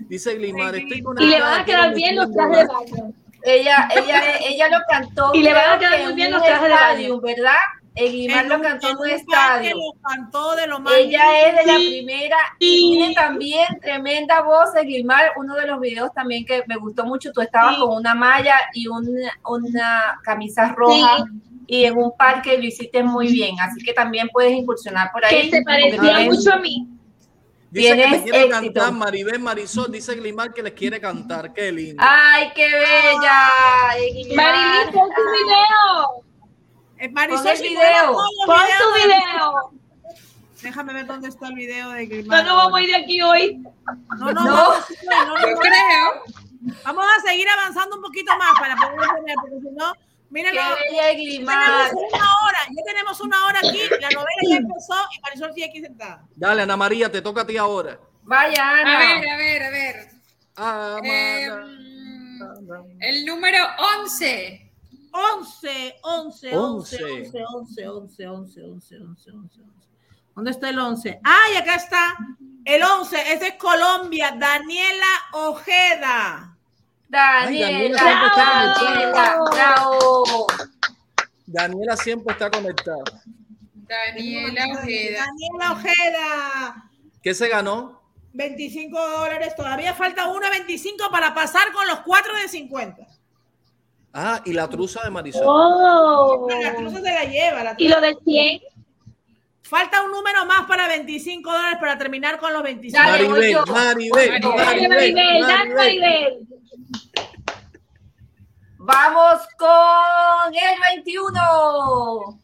Dice 0.00 0.32
Eglimar, 0.32 0.74
estoy 0.76 1.02
Y 1.18 1.26
le 1.26 1.40
van 1.40 1.60
a 1.60 1.64
quedar 1.64 1.94
bien 1.94 2.16
los 2.16 2.32
trajes 2.32 2.58
de 2.58 2.66
100 2.66 2.68
dólares. 2.68 2.92
baño. 2.92 3.14
Ella, 3.44 3.88
ella, 3.96 4.22
ella 4.46 4.68
lo 4.68 4.78
cantó. 4.88 5.30
Y 5.34 5.42
le 5.42 5.52
van 5.52 5.70
a 5.70 5.78
quedar 5.78 5.96
que 5.96 6.02
muy 6.02 6.10
en 6.10 6.16
bien 6.16 6.30
los 6.32 6.42
trajes 6.42 6.68
de 6.68 6.74
baño. 6.74 7.20
¿verdad? 7.20 7.56
Eglimar 7.94 8.44
En 8.44 8.48
lo 8.48 8.60
cantó 8.62 8.88
en 8.88 8.96
un 8.98 9.08
estadio. 9.10 9.76
Lo 9.76 10.00
cantó 10.00 10.56
de 10.56 10.66
lo 10.66 10.80
más 10.80 10.94
Ella 10.94 11.46
es 11.48 11.56
de 11.56 11.66
la 11.72 11.76
Sí. 11.78 11.88
primera 11.90 12.36
y 12.58 12.92
tiene 12.96 13.14
también 13.14 13.66
tremenda 13.82 14.40
voz 14.42 14.72
de 14.72 14.84
Gilmar. 14.86 15.32
Uno 15.36 15.54
de 15.54 15.66
los 15.66 15.78
videos 15.78 16.10
también 16.14 16.46
que 16.46 16.62
me 16.66 16.76
gustó 16.76 17.04
mucho, 17.04 17.32
tú 17.32 17.42
estabas 17.42 17.74
Sí. 17.74 17.80
con 17.80 17.96
una 17.96 18.14
malla 18.14 18.56
y 18.72 18.86
una, 18.88 19.30
una 19.46 20.20
camisa 20.24 20.68
roja 20.74 21.24
y 21.66 21.84
en 21.84 21.96
un 21.98 22.16
parque 22.16 22.56
lo 22.56 22.64
hiciste 22.64 23.02
muy 23.02 23.28
bien. 23.30 23.56
Así 23.60 23.84
que 23.84 23.92
también 23.92 24.28
puedes 24.32 24.52
incursionar 24.52 25.12
por 25.12 25.24
ahí. 25.24 25.50
Que 25.50 25.56
se 25.58 25.62
parecía 25.62 26.20
mucho 26.20 26.52
a 26.54 26.56
mí. 26.56 26.88
Dice 27.70 27.96
que 27.96 28.02
te 28.02 28.22
quiere 28.22 28.38
éxito. 28.44 28.50
cantar, 28.50 28.92
Maribel 28.92 29.38
Marisol, 29.38 29.90
dice 29.90 30.14
Glimar 30.14 30.52
que 30.52 30.62
les 30.62 30.72
quiere 30.74 31.00
cantar, 31.00 31.52
qué 31.54 31.72
lindo. 31.72 32.02
¡Ay, 32.06 32.48
qué 32.54 32.64
bella! 32.68 33.48
Marilyn, 34.36 34.92
pon 34.92 35.08
tu 35.08 35.22
video. 35.22 36.31
Eh, 37.02 37.08
Marisol, 37.10 37.42
Pon 37.42 37.52
el 37.56 37.62
video. 37.62 38.12
Pon 38.46 38.56
tu 38.78 38.92
de- 38.94 39.06
video. 39.06 39.72
Déjame 40.62 40.92
ver 40.94 41.06
dónde 41.06 41.28
está 41.28 41.48
el 41.48 41.54
video 41.54 41.90
de 41.90 42.02
No 42.04 42.08
Grimar. 42.08 42.44
nos 42.44 42.56
vamos 42.56 42.78
a 42.78 42.82
ir 42.82 42.88
de 42.90 42.96
aquí 42.96 43.20
hoy. 43.20 43.56
No, 44.18 44.32
no, 44.32 44.32
No. 44.32 44.44
no, 44.44 44.74
no, 44.74 45.26
no, 45.26 45.40
Yo 45.40 45.46
no. 45.50 45.58
creo. 45.60 46.22
Vamos 46.84 47.04
a 47.18 47.20
seguir 47.28 47.48
avanzando 47.48 47.96
un 47.96 48.02
poquito 48.02 48.32
más 48.38 48.52
para 48.60 48.76
poder 48.76 49.10
tener, 49.16 49.34
porque 49.40 49.56
si 49.60 49.70
no. 49.74 49.92
¡Qué 50.32 50.42
bella 50.44 50.76
Ya 50.88 51.10
tenemos 51.10 51.92
una 51.92 52.24
hora, 52.42 52.58
ya 52.70 52.82
tenemos 52.86 53.20
una 53.20 53.44
hora 53.46 53.58
aquí, 53.58 53.80
la 54.00 54.08
novela 54.10 54.42
ya 54.48 54.56
empezó 54.56 54.94
y 55.14 55.20
Marisol 55.20 55.52
sigue 55.52 55.66
aquí 55.68 55.80
sentada. 55.82 56.24
Dale, 56.36 56.62
Ana 56.62 56.76
María, 56.76 57.10
te 57.12 57.20
toca 57.20 57.42
a 57.42 57.46
ti 57.46 57.56
ahora. 57.58 57.98
Vaya, 58.22 58.62
A 58.64 58.78
Ana. 58.80 58.98
ver, 58.98 59.28
a 59.28 59.36
ver, 59.36 59.62
a 59.64 59.70
ver. 59.70 60.08
Em, 61.04 62.38
el 63.00 63.26
número 63.26 63.58
11. 64.00 64.61
11, 65.12 65.96
11, 66.02 66.56
11, 66.56 66.56
11. 66.56 67.04
11, 67.04 67.44
11, 67.44 67.86
11, 67.88 68.26
11, 68.26 68.62
11, 68.62 68.96
11, 69.00 69.30
11. 69.30 69.60
¿Dónde 70.34 70.50
está 70.50 70.70
el 70.70 70.78
11? 70.78 71.20
¡Ay, 71.22 71.56
acá 71.56 71.74
está! 71.74 72.16
El 72.64 72.82
11, 72.82 73.32
ese 73.34 73.48
es 73.48 73.54
Colombia, 73.54 74.34
Daniela 74.38 75.06
Ojeda. 75.32 76.56
Daniela, 77.08 78.02
Daniela 78.02 78.32
Daniela, 78.36 79.38
bravo. 79.50 80.46
Daniela 81.46 81.96
siempre 81.96 82.32
está 82.32 82.50
conectada. 82.50 83.04
Daniela 83.74 84.66
Ojeda. 84.72 85.26
Daniela 85.26 85.72
Ojeda. 85.72 86.90
¿Qué 87.22 87.34
se 87.34 87.48
ganó? 87.48 88.00
25 88.32 88.98
dólares. 88.98 89.54
Todavía 89.54 89.92
falta 89.92 90.28
uno 90.28 90.40
de 90.40 90.50
25 90.50 91.10
para 91.10 91.34
pasar 91.34 91.70
con 91.72 91.86
los 91.86 92.00
cuatro 92.00 92.34
de 92.36 92.48
50. 92.48 93.06
Ah, 94.14 94.42
y 94.44 94.52
la 94.52 94.68
truza 94.68 95.02
de 95.04 95.10
Marisol. 95.10 95.44
Oh. 95.46 96.46
La 96.62 96.74
cruza 96.74 97.00
se 97.00 97.12
la 97.12 97.24
lleva. 97.24 97.64
la 97.64 97.74
Y 97.78 97.88
lo 97.88 98.00
de 98.00 98.16
100. 98.24 98.60
Falta 99.62 100.02
un 100.02 100.10
número 100.10 100.44
más 100.44 100.66
para 100.66 100.86
25 100.86 101.50
dólares 101.50 101.78
para 101.80 101.96
terminar 101.96 102.38
con 102.38 102.52
los 102.52 102.62
25. 102.62 103.02
Dale, 103.02 103.28
Maribel. 103.28 103.62
Maribel, 103.66 104.40
Maribel, 104.42 104.88
Maribel, 104.88 105.40
dale, 105.40 105.74
Maribel. 105.74 106.00
Maribel. 106.00 106.46
Vamos 108.84 109.40
con 109.56 110.54
el 110.54 110.78
21. 110.96 112.42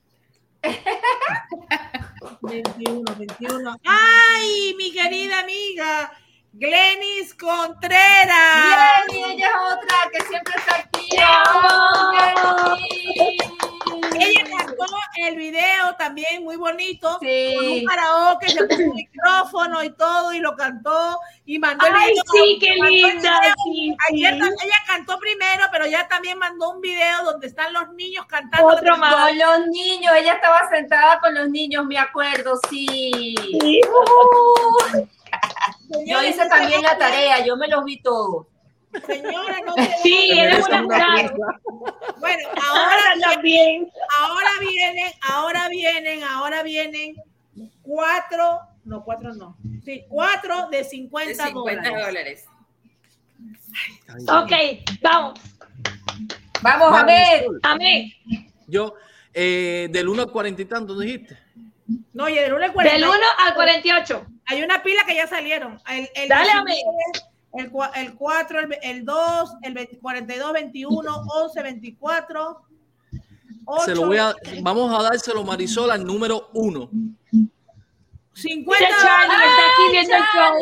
21, 2.43 3.15
21. 3.19 3.77
¡Ay, 3.85 4.75
mi 4.79 4.93
querida 4.93 5.41
amiga! 5.41 6.13
Glenis 6.53 7.35
Contreras. 7.35 9.05
Jenny, 9.09 9.25
ella 9.35 9.47
es 9.49 9.55
otra 9.75 9.97
que 10.13 10.25
siempre 10.25 10.55
está. 10.57 10.89
Jenny. 11.01 12.99
Ella 14.21 14.45
cantó 14.57 14.85
el 15.17 15.37
video 15.37 15.95
también 15.97 16.43
muy 16.43 16.57
bonito. 16.57 17.19
Sí. 17.21 17.55
Con 17.57 17.69
un 17.69 17.85
karaoke, 17.85 18.49
se 18.49 18.65
puso 18.65 18.83
un 18.83 18.95
micrófono 18.97 19.85
y 19.85 19.91
todo 19.91 20.33
y 20.33 20.41
lo 20.41 20.57
cantó 20.57 21.21
y 21.45 21.59
mandó 21.59 21.87
el 21.87 21.93
Ay, 21.95 22.11
video. 22.11 22.25
sí, 22.33 22.59
qué 22.61 22.71
el 22.73 22.81
linda. 22.81 23.55
sí, 23.65 23.97
Ayer 24.11 24.35
sí. 24.35 24.41
ella 24.65 24.77
cantó 24.87 25.19
primero, 25.21 25.65
pero 25.71 25.87
ya 25.87 26.09
también 26.09 26.39
mandó 26.39 26.71
un 26.71 26.81
video 26.81 27.23
donde 27.25 27.47
están 27.47 27.73
los 27.73 27.89
niños 27.95 28.27
cantando. 28.27 28.67
Otro 28.67 28.97
más. 28.97 29.15
Con 29.15 29.39
los 29.39 29.67
niños, 29.69 30.13
ella 30.17 30.35
estaba 30.35 30.69
sentada 30.71 31.21
con 31.21 31.35
los 31.35 31.49
niños, 31.49 31.85
me 31.87 31.99
acuerdo, 31.99 32.59
sí. 32.69 33.35
Sí. 33.61 33.81
Uh, 33.89 35.07
yo 36.07 36.23
hice 36.25 36.49
también 36.49 36.83
la 36.83 36.99
tarea, 36.99 37.45
yo 37.45 37.57
me 37.57 37.69
los 37.69 37.85
vi 37.85 38.01
todos. 38.03 38.47
Señora, 39.07 39.59
no 39.67 39.75
se 39.75 39.93
Sí, 40.03 40.31
eres 40.39 40.67
una. 40.69 40.81
Bueno, 42.19 42.49
Ahora 42.71 43.03
también. 43.21 43.91
ahora 44.19 44.51
vienen, 44.61 45.13
ahora 45.29 45.69
vienen, 45.69 46.23
ahora 46.25 46.63
vienen 46.63 47.17
cuatro, 47.83 48.61
no, 48.85 49.05
cuatro 49.05 49.35
no. 49.35 49.57
Sí, 49.85 50.05
cuatro 50.09 50.69
de 50.71 50.79
De 50.79 50.85
50, 50.85 51.47
50 51.47 51.89
dólares. 51.91 52.45
dólares. 54.07 54.85
Ok, 54.87 54.99
vamos. 55.03 55.39
Vamos 56.63 56.99
a 56.99 57.05
ver. 57.05 57.17
Marisol, 57.47 57.61
Amén. 57.63 58.13
Yo, 58.67 58.95
eh, 59.33 59.89
del 59.91 60.09
1 60.09 60.23
al 60.23 60.31
40 60.33 60.63
y 60.63 60.65
tanto 60.65 60.99
dijiste. 60.99 61.39
No, 62.13 62.25
oye, 62.25 62.43
del 62.43 62.53
1 62.53 62.65
al 62.65 62.73
40. 62.73 62.95
Del 62.99 63.09
1 63.09 63.17
al 63.47 63.55
48. 63.55 64.27
Hay 64.47 64.63
una 64.63 64.83
pila 64.83 65.03
que 65.07 65.15
ya 65.15 65.27
salieron. 65.27 65.81
El, 65.89 66.09
el 66.15 66.29
Dale, 66.29 66.51
19, 66.67 66.75
el, 67.55 67.73
cua- 67.73 67.91
el 67.97 68.15
4, 68.15 68.61
el, 68.61 68.79
el 68.83 69.05
2, 69.05 69.53
el 69.63 69.75
20 69.75 69.99
42, 69.99 70.53
21, 70.53 71.13
11, 71.45 71.63
24. 71.63 72.63
Se 73.85 73.95
lo 73.95 74.03
8, 74.03 74.07
voy 74.07 74.17
a, 74.19 74.35
vamos 74.63 74.99
a 74.99 75.03
dárselo 75.03 75.45
Marisol 75.45 75.91
al 75.91 76.05
número 76.05 76.51
1. 76.55 76.91
50 78.41 78.87
Mira, 78.87 78.97
Charlie 79.03 79.35
está 79.35 79.63
aquí 79.67 79.83
Ay, 79.85 79.91
viendo 79.91 80.15
el 80.15 80.23
show. 80.33 80.53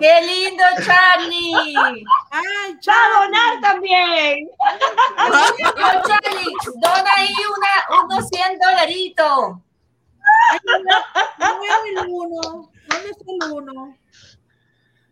Qué 0.00 0.14
lindo, 0.26 0.64
Charlie. 0.84 1.54
Ay, 1.76 2.04
Va 2.32 2.38
a 2.40 2.80
chao. 2.80 3.22
donar 3.22 3.60
también. 3.60 4.48
Yo, 4.48 5.88
Charlie, 6.08 6.52
dona 6.76 7.10
ahí 7.16 7.34
una, 7.56 7.72
unos 8.04 8.28
100 8.28 8.58
dolaritos. 8.58 9.56
No 11.38 11.60
veo 11.60 11.78
el 11.90 11.98
1. 12.08 12.40
¿Dónde 12.88 13.10
está 13.10 13.24
el 13.46 13.52
1? 13.52 13.98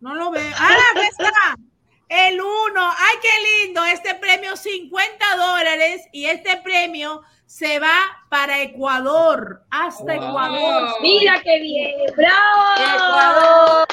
No 0.00 0.14
lo 0.14 0.30
veo. 0.32 0.52
¡Ah, 0.58 0.76
aquí 0.96 1.06
está! 1.06 1.56
El 2.08 2.42
uno, 2.42 2.90
ay, 2.90 3.16
qué 3.22 3.64
lindo, 3.64 3.82
este 3.86 4.14
premio 4.16 4.54
50 4.54 5.36
dólares 5.36 6.02
y 6.12 6.26
este 6.26 6.58
premio 6.58 7.22
se 7.54 7.78
va 7.78 7.98
para 8.30 8.62
Ecuador, 8.62 9.62
hasta 9.70 10.04
Wow. 10.04 10.14
Ecuador. 10.14 10.88
Mira 11.02 11.38
qué 11.42 11.60
bien, 11.60 11.92
bravo. 12.16 13.84
Ecuador. 13.84 13.86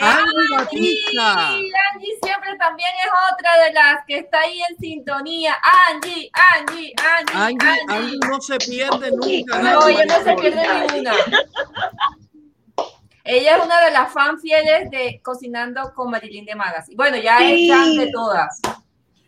Andy 0.00 0.48
Batista. 0.50 1.46
Angie, 1.48 1.70
Angie 1.92 2.18
siempre 2.20 2.56
también 2.58 2.90
es 3.04 3.10
otra 3.32 3.64
de 3.64 3.72
las 3.72 4.04
que 4.08 4.18
está 4.18 4.40
ahí 4.40 4.60
en 4.68 4.76
sintonía. 4.78 5.54
Angie, 5.92 6.28
Angie, 6.56 6.92
Angie, 6.98 7.34
Angie, 7.36 7.70
Angie. 7.70 7.94
Angie 7.96 8.18
no 8.28 8.40
se 8.40 8.58
pierde 8.58 9.10
nunca. 9.12 9.58
No, 9.62 9.80
Angie 9.82 10.02
ella 10.02 10.18
no 10.18 10.24
se 10.24 10.34
pierde 10.34 10.86
ni 10.92 10.98
una. 11.00 11.12
Ella 13.22 13.56
es 13.58 13.64
una 13.64 13.80
de 13.80 13.90
las 13.92 14.12
fan 14.12 14.40
fieles 14.40 14.90
de 14.90 15.20
Cocinando 15.22 15.94
con 15.94 16.10
Marilyn 16.10 16.44
de 16.44 16.56
Magazine. 16.56 16.96
Bueno, 16.96 17.16
ya 17.16 17.38
Sí. 17.38 17.70
es 17.70 17.76
fan 17.76 17.96
de 17.96 18.10
todas. 18.10 18.60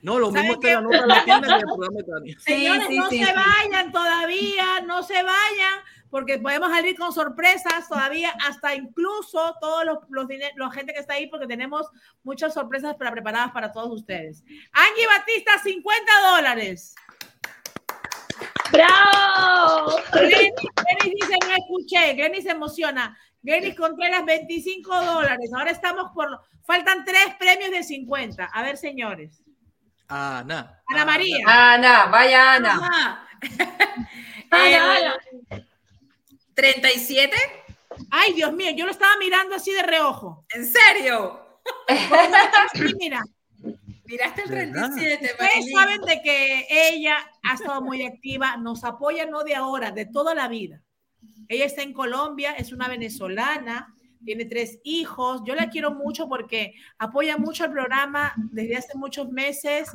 No, 0.03 0.19
lo 0.19 0.31
mismo 0.31 0.53
¿Saben 0.53 0.53
es 0.53 0.59
que 0.59 0.75
la 0.75 0.81
nota 0.81 1.07
la 1.07 1.25
tienda 1.25 1.49
que 1.49 1.55
el 1.55 1.61
programa 1.67 1.97
de 1.97 2.05
Tania. 2.05 2.37
Sí, 2.39 2.53
Señores, 2.55 2.87
sí, 2.89 2.99
no 2.99 3.09
sí, 3.11 3.19
se 3.19 3.25
sí. 3.25 3.33
vayan 3.35 3.93
todavía, 3.93 4.81
no 4.87 5.03
se 5.03 5.15
vayan, 5.15 5.81
porque 6.11 6.39
podemos 6.39 6.71
salir 6.71 6.97
con 6.97 7.13
sorpresas 7.13 7.89
todavía, 7.89 8.31
hasta 8.47 8.75
incluso 8.75 9.57
todos 9.61 9.85
los, 9.85 9.99
los, 10.11 10.27
la 10.57 10.71
gente 10.71 10.93
que 10.93 11.01
está 11.01 11.15
ahí, 11.15 11.27
porque 11.29 11.47
tenemos 11.47 11.87
muchas 12.23 12.55
sorpresas 12.55 12.95
para, 12.97 13.11
preparadas 13.11 13.53
para 13.53 13.73
todos 13.73 13.91
ustedes. 13.93 14.45
Angie 14.73 15.07
Batista, 15.07 15.59
50 15.63 16.13
dólares. 16.31 16.95
Bravo. 18.73 19.97
Glenny 20.13 21.15
dice, 21.15 21.37
no 21.47 21.55
escuché, 21.57 22.15
Glenny 22.15 22.43
se 22.43 22.51
emociona. 22.51 23.17
Glenny 23.43 23.75
Contreras, 23.75 24.25
25 24.25 25.05
dólares. 25.05 25.53
Ahora 25.55 25.71
estamos 25.71 26.11
por, 26.13 26.41
faltan 26.65 27.05
tres 27.05 27.35
premios 27.39 27.71
de 27.71 27.83
50. 27.83 28.45
A 28.45 28.63
ver, 28.63 28.77
señores. 28.77 29.43
Ana. 30.09 30.83
Ana 30.89 31.05
María. 31.05 31.45
Ana, 31.47 32.07
vaya 32.07 32.55
Ana. 32.55 33.29
Ana, 34.51 34.99
El 34.99 35.07
Ana. 35.07 35.17
37, 36.55 37.37
Ay, 38.11 38.33
Dios 38.35 38.53
mío, 38.53 38.71
yo 38.73 38.85
lo 38.85 38.91
estaba 38.93 39.17
mirando 39.19 39.55
así 39.55 39.73
de 39.73 39.83
reojo. 39.83 40.45
¿en 40.55 40.67
serio? 40.67 41.61
Sí, 42.75 42.95
mira, 42.99 43.23
Miraste 44.07 44.43
el 44.43 44.51
¿Verdad? 44.51 44.91
37, 44.95 45.33
ustedes 45.33 45.73
saben 45.73 46.01
de 46.03 46.23
que 46.23 46.67
ella 46.71 47.19
ha 47.43 47.55
estado 47.55 47.83
muy 47.83 48.05
activa, 48.05 48.57
nos 48.57 48.85
apoya 48.85 49.27
no 49.27 49.43
de 49.43 49.57
ahora, 49.57 49.91
de 49.91 50.07
toda 50.07 50.35
la 50.35 50.47
vida. 50.47 50.81
Ella 51.49 51.65
está 51.65 51.83
en 51.83 51.93
Colombia, 51.93 52.53
es 52.53 52.73
una 52.73 52.87
venezolana, 52.87 53.95
tiene 54.27 54.45
tres 54.45 54.79
hijos. 54.85 55.41
Yo 55.47 55.55
la 55.55 55.71
quiero 55.71 55.93
mucho 55.93 56.29
porque 56.29 56.75
apoya 56.99 57.39
mucho 57.39 57.65
el 57.65 57.71
programa 57.71 58.35
desde 58.37 58.77
hace 58.77 58.99
muchos 58.99 59.31
meses 59.31 59.89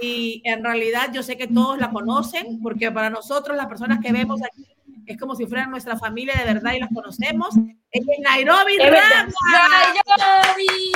y 0.00 0.42
en 0.44 0.62
realidad 0.62 1.10
yo 1.12 1.24
sé 1.24 1.36
que 1.36 1.48
todos 1.48 1.78
la 1.78 1.90
conocen 1.90 2.60
porque 2.62 2.92
para 2.92 3.10
nosotros 3.10 3.56
las 3.56 3.66
personas 3.66 3.98
que 4.00 4.12
vemos 4.12 4.40
aquí 4.42 4.66
es 5.06 5.18
como 5.18 5.34
si 5.34 5.46
fueran 5.46 5.70
nuestra 5.70 5.96
familia 5.98 6.34
de 6.38 6.52
verdad 6.52 6.74
y 6.74 6.80
las 6.80 6.90
conocemos. 6.94 7.54
Es 7.90 8.04
Nairobi. 8.20 8.78
Rama. 8.78 9.32
Nairobi. 9.52 10.92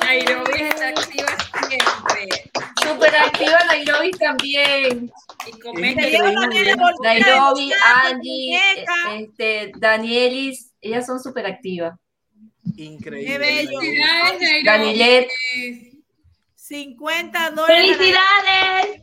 Nairobi 0.00 0.60
está 0.60 0.88
activa 0.88 1.36
siempre. 1.68 2.50
Súper 2.82 3.16
activa 3.16 3.58
Nairobi 3.66 4.10
también. 4.12 5.12
Y 5.46 5.60
comenta 5.60 6.02
Nairobi, 7.02 7.72
Angie, 8.04 8.60
este, 9.16 9.72
Danielis, 9.76 10.71
ellas 10.82 11.06
son 11.06 11.20
súper 11.20 11.46
activas. 11.46 11.98
Increíble. 12.76 13.38
Felicidades. 13.38 14.64
Danilet. 14.64 15.28
50 16.56 17.50
dólares. 17.50 17.96
Felicidades. 17.96 19.02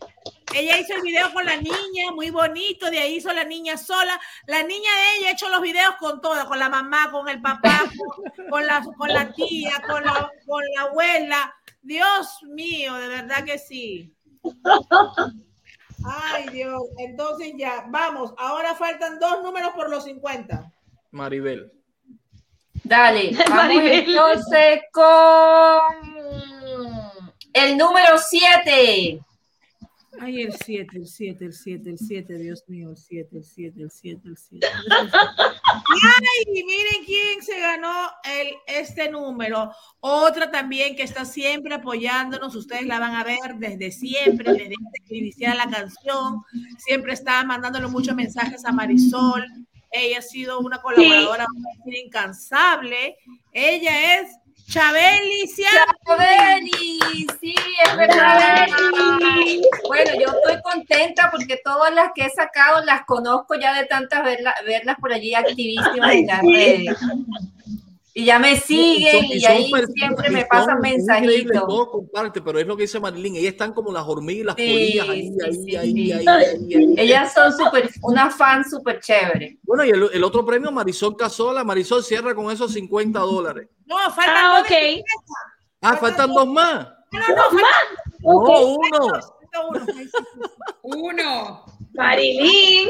Ella 0.55 0.79
hizo 0.79 0.95
el 0.95 1.01
video 1.01 1.31
con 1.31 1.45
la 1.45 1.57
niña, 1.57 2.11
muy 2.15 2.31
bonito, 2.31 2.89
de 2.89 2.97
ahí 2.97 3.17
hizo 3.17 3.31
la 3.31 3.43
niña 3.43 3.77
sola. 3.77 4.19
La 4.47 4.63
niña 4.63 4.89
de 4.89 5.17
ella 5.17 5.29
ha 5.29 5.31
hecho 5.33 5.47
los 5.49 5.61
videos 5.61 5.95
con 5.99 6.21
todo, 6.21 6.47
con 6.47 6.57
la 6.57 6.69
mamá, 6.69 7.11
con 7.11 7.29
el 7.29 7.39
papá, 7.39 7.83
con, 7.95 8.47
con 8.49 8.65
la, 8.65 8.83
con 8.97 9.09
la 9.09 9.31
tía, 9.31 9.81
con 9.87 10.03
la, 10.03 10.31
con 10.47 10.63
la 10.75 10.81
abuela. 10.81 11.55
Dios 11.81 12.39
mío, 12.43 12.95
de 12.95 13.07
verdad 13.07 13.43
que 13.43 13.59
sí. 13.59 14.13
Ay, 16.03 16.49
Dios. 16.49 16.81
Entonces 16.97 17.53
ya, 17.57 17.85
vamos. 17.89 18.33
Ahora 18.37 18.73
faltan 18.75 19.19
dos 19.19 19.43
números 19.43 19.71
por 19.75 19.89
los 19.89 20.05
50. 20.05 20.71
Maribel. 21.11 21.71
Dale, 22.83 23.31
vamos 23.49 23.55
Maribel. 23.55 24.09
entonces 24.09 24.81
con 24.91 26.09
el 27.53 27.77
número 27.77 28.17
7. 28.17 29.19
Ay, 30.21 30.41
el 30.41 30.53
7, 30.53 30.97
el 30.97 31.07
7, 31.07 31.45
el 31.45 31.53
7, 31.53 31.89
el 31.91 31.97
7, 31.97 32.37
Dios 32.39 32.63
mío, 32.67 32.89
el 32.89 32.97
7, 32.97 33.37
el 33.37 33.43
7, 33.45 33.81
el 33.83 33.89
7, 33.89 34.21
el 34.25 34.37
7. 34.37 34.67
Ay, 34.89 36.63
miren 36.65 37.05
quién 37.05 37.41
se 37.41 37.57
ganó 37.59 38.09
el, 38.25 38.49
este 38.67 39.09
número. 39.09 39.71
Otra 40.01 40.51
también 40.51 40.97
que 40.97 41.03
está 41.03 41.23
siempre 41.23 41.75
apoyándonos, 41.75 42.53
ustedes 42.55 42.85
la 42.85 42.99
van 42.99 43.15
a 43.15 43.23
ver 43.23 43.55
desde 43.59 43.91
siempre, 43.91 44.51
desde 44.53 44.75
que 45.07 45.15
iniciara 45.15 45.55
la 45.55 45.69
canción. 45.69 46.43
Siempre 46.79 47.13
está 47.13 47.43
mandándole 47.45 47.87
muchos 47.87 48.15
mensajes 48.15 48.65
a 48.65 48.73
Marisol. 48.73 49.45
Ella 49.91 50.19
ha 50.19 50.21
sido 50.21 50.59
una 50.59 50.81
colaboradora 50.81 51.45
incansable. 51.85 53.17
Ella 53.51 54.19
es 54.21 54.31
Chabeli. 54.69 55.47
Chabeli, 56.05 57.27
sí, 57.39 57.55
es 57.85 57.97
verdad. 57.97 58.67
Bueno, 59.87 60.11
yo 60.19 60.27
estoy 60.37 60.61
contenta 60.61 61.31
porque 61.31 61.59
todas 61.63 61.91
las 61.93 62.11
que 62.13 62.25
he 62.25 62.29
sacado 62.29 62.83
las 62.85 63.03
conozco 63.05 63.55
ya 63.55 63.73
de 63.73 63.85
tantas 63.87 64.23
verla- 64.23 64.53
verlas 64.65 64.97
por 64.99 65.11
allí 65.11 65.33
activísimas 65.33 66.13
en 66.13 66.27
las 66.27 66.41
redes. 66.43 66.97
Y 68.13 68.25
ya 68.25 68.39
me 68.39 68.55
siguen 68.59 69.25
y, 69.25 69.39
son 69.39 69.51
ahí 69.51 69.71
per- 69.71 69.85
siempre 69.87 70.27
y 70.29 70.31
me 70.31 70.45
pasan 70.45 70.79
mensajitos. 70.81 71.61
Todo 71.67 71.91
comparte, 71.91 72.41
pero 72.41 72.59
es 72.59 72.65
lo 72.67 72.75
que 72.75 72.81
dice 72.83 72.99
Marilyn. 72.99 73.35
Ellas 73.35 73.51
están 73.53 73.71
como 73.71 73.91
las 73.91 74.03
hormigas, 74.07 74.47
las 74.47 74.55
Sí, 74.55 74.67
polillas, 74.71 75.09
ahí, 75.09 75.21
sí, 75.31 75.37
ahí, 75.45 75.53
sí, 75.53 75.75
ahí, 75.75 75.91
sí. 75.93 76.11
ahí, 76.11 76.27
ahí, 76.27 76.73
ahí. 76.75 76.93
Ellas 76.97 77.33
son 77.33 77.53
súper, 77.55 77.89
una 78.01 78.29
fan 78.31 78.67
súper 78.67 78.99
chévere. 78.99 79.59
Bueno, 79.63 79.85
y 79.85 79.91
el, 79.91 80.09
el 80.11 80.23
otro 80.23 80.43
premio, 80.45 80.71
Marisol 80.71 81.15
Casola. 81.15 81.63
Marisol 81.63 82.03
cierra 82.03 82.33
con 82.33 82.51
esos 82.51 82.73
50 82.73 83.19
dólares. 83.19 83.69
No, 83.85 83.95
faltan 84.11 84.35
Ah, 84.37 84.49
dos 84.57 84.61
ok. 84.61 84.69
de- 84.69 85.03
Ah, 85.81 85.95
faltan 85.97 86.33
dos 86.33 86.47
más. 86.47 86.87
No, 87.11 87.19
no, 87.19 87.25
faltan 87.43 87.61
No, 88.21 88.29
Ok. 88.37 88.49
uno. 88.79 89.19
uno. 90.83 91.65
Marilyn. 91.93 92.89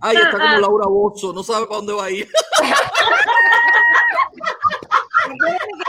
Ay, 0.00 0.16
está 0.16 0.30
como. 0.32 0.44
Laura 0.60 0.86
Bozo, 0.86 1.32
no 1.32 1.42
sabe 1.42 1.66
para 1.66 1.76
dónde 1.76 1.92
va 1.92 2.04
a 2.06 2.10
ir. 2.10 2.28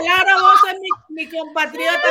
Laura 0.05 0.35
Bozo 0.41 0.67
es 0.67 0.79
mi, 0.79 0.89
mi 1.09 1.29
compatriota. 1.29 2.01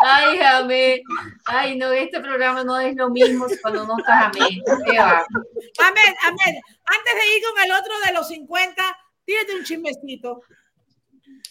Ay, 0.00 0.38
Jamé. 0.38 1.02
Ay, 1.46 1.76
no, 1.76 1.92
este 1.92 2.20
programa 2.20 2.64
no 2.64 2.78
es 2.78 2.94
lo 2.96 3.10
mismo 3.10 3.46
cuando 3.62 3.86
no 3.86 3.98
estás 3.98 4.24
Jamé. 4.24 4.62
Amén, 5.78 6.14
amén. 6.24 6.60
Antes 6.86 7.14
de 7.14 7.36
ir 7.36 7.42
con 7.42 7.64
el 7.64 7.72
otro 7.72 7.92
de 8.06 8.12
los 8.12 8.28
50, 8.28 8.98
tírate 9.24 9.56
un 9.56 9.64
chismecito. 9.64 10.42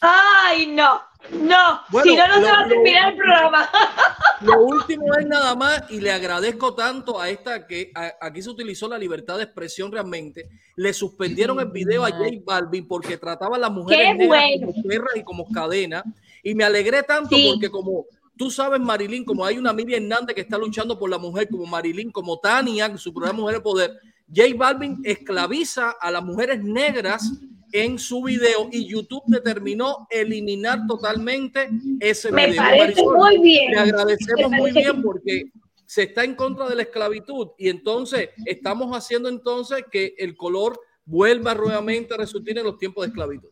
Ay, 0.02 0.68
no. 0.68 1.02
No. 1.32 1.80
Bueno, 1.90 2.11
si 2.11 2.18
no, 2.18 2.28
no 2.28 2.36
lo- 2.40 2.45
se 2.45 2.52
va 2.52 2.60
a 2.60 2.68
terminar 2.68 3.11
el 3.14 3.18
programa. 3.18 3.70
Lo 4.41 4.60
último 4.61 5.06
es 5.18 5.26
nada 5.26 5.56
más, 5.56 5.84
y 5.90 6.02
le 6.02 6.11
agradezco 6.11 6.76
tanto 6.76 7.18
a 7.22 7.30
esta 7.30 7.65
que 7.65 7.91
a- 7.95 8.11
aquí 8.20 8.41
se 8.41 8.49
utilizó 8.49 8.90
la 8.90 8.98
libertad 8.98 9.38
de 9.38 9.44
expresión 9.44 9.90
realmente. 9.90 10.49
Le 10.76 10.91
suspendieron 10.91 11.61
el 11.61 11.68
video 11.70 12.03
a 12.03 12.10
J 12.11 12.24
Balvin 12.45 12.86
porque 12.86 13.18
trataba 13.18 13.56
a 13.56 13.60
las 13.60 13.72
mujeres 13.72 14.18
bueno. 14.28 14.68
como 14.68 14.84
perras 14.84 15.15
y 15.15 15.24
como 15.24 15.49
cadena. 15.49 16.03
Y 16.44 16.56
me 16.56 16.65
alegré 16.65 17.03
tanto 17.03 17.34
Sí. 17.38 17.52
porque 17.53 17.70
como 17.72 18.06
tú 18.38 18.52
sabes, 18.52 18.82
Marilyn, 18.82 19.24
como 19.24 19.45
hay 19.45 19.57
una 19.57 19.72
Miriam 19.72 20.03
Hernández 20.03 20.36
que 20.36 20.41
está 20.41 20.57
luchando 20.57 20.99
por 20.99 21.10
la 21.10 21.18
mujer, 21.20 21.48
como 21.49 21.65
Marilyn, 21.65 22.11
como 22.11 22.38
Tania, 22.40 22.98
su 22.98 23.14
programa 23.14 23.40
Mujer 23.40 23.56
de 23.56 23.61
Poder, 23.61 23.91
J 24.28 24.49
Balvin 24.57 24.99
esclaviza 25.06 25.91
a 26.02 26.11
las 26.11 26.22
mujeres 26.24 26.61
negras 26.61 27.32
en 27.74 27.98
su 27.98 28.24
video 28.24 28.70
y 28.72 28.88
YouTube 28.88 29.24
determinó 29.26 30.08
eliminar 30.10 30.86
totalmente 30.88 31.70
ese 32.00 32.32
Me 32.32 32.48
video. 32.48 32.62
parece 32.62 32.86
Marisol, 32.86 33.18
muy 33.18 33.38
bien. 33.40 33.72
Le 33.72 33.80
agradecemos 33.80 34.52
muy 34.52 34.72
bien 34.72 35.02
porque 35.02 35.45
se 35.86 36.04
está 36.04 36.24
en 36.24 36.36
contra 36.36 36.70
de 36.70 36.76
la 36.76 36.84
esclavitud 36.84 37.50
y 37.58 37.70
entonces 37.70 38.30
estamos 38.45 38.95
haciendo 38.95 39.28
entonces 39.28 39.84
que 39.91 40.14
el 40.20 40.38
color 40.38 40.80
vuelva 41.04 41.56
nuevamente 41.56 42.14
a 42.14 42.18
resurgir 42.18 42.58
en 42.58 42.64
los 42.64 42.78
tiempos 42.78 43.04
de 43.04 43.10
esclavitud. 43.10 43.50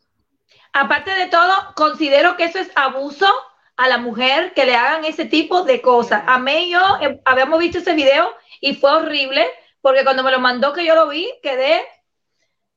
Aparte 0.71 1.11
de 1.11 1.27
todo, 1.27 1.53
considero 1.75 2.37
que 2.37 2.45
eso 2.45 2.59
es 2.59 2.69
abuso 2.75 3.27
a 3.75 3.87
la 3.89 3.97
mujer 3.97 4.53
que 4.53 4.65
le 4.65 4.75
hagan 4.75 5.03
ese 5.03 5.25
tipo 5.25 5.63
de 5.63 5.81
cosas. 5.81 6.23
A 6.27 6.37
mí 6.37 6.67
y 6.67 6.71
yo 6.71 6.79
eh, 7.01 7.19
habíamos 7.25 7.59
visto 7.59 7.79
ese 7.79 7.95
video 7.95 8.29
y 8.61 8.75
fue 8.75 8.91
horrible 8.91 9.47
porque 9.81 10.03
cuando 10.03 10.23
me 10.23 10.31
lo 10.31 10.39
mandó 10.39 10.73
que 10.73 10.85
yo 10.85 10.93
lo 10.93 11.09
vi, 11.09 11.27
quedé 11.41 11.81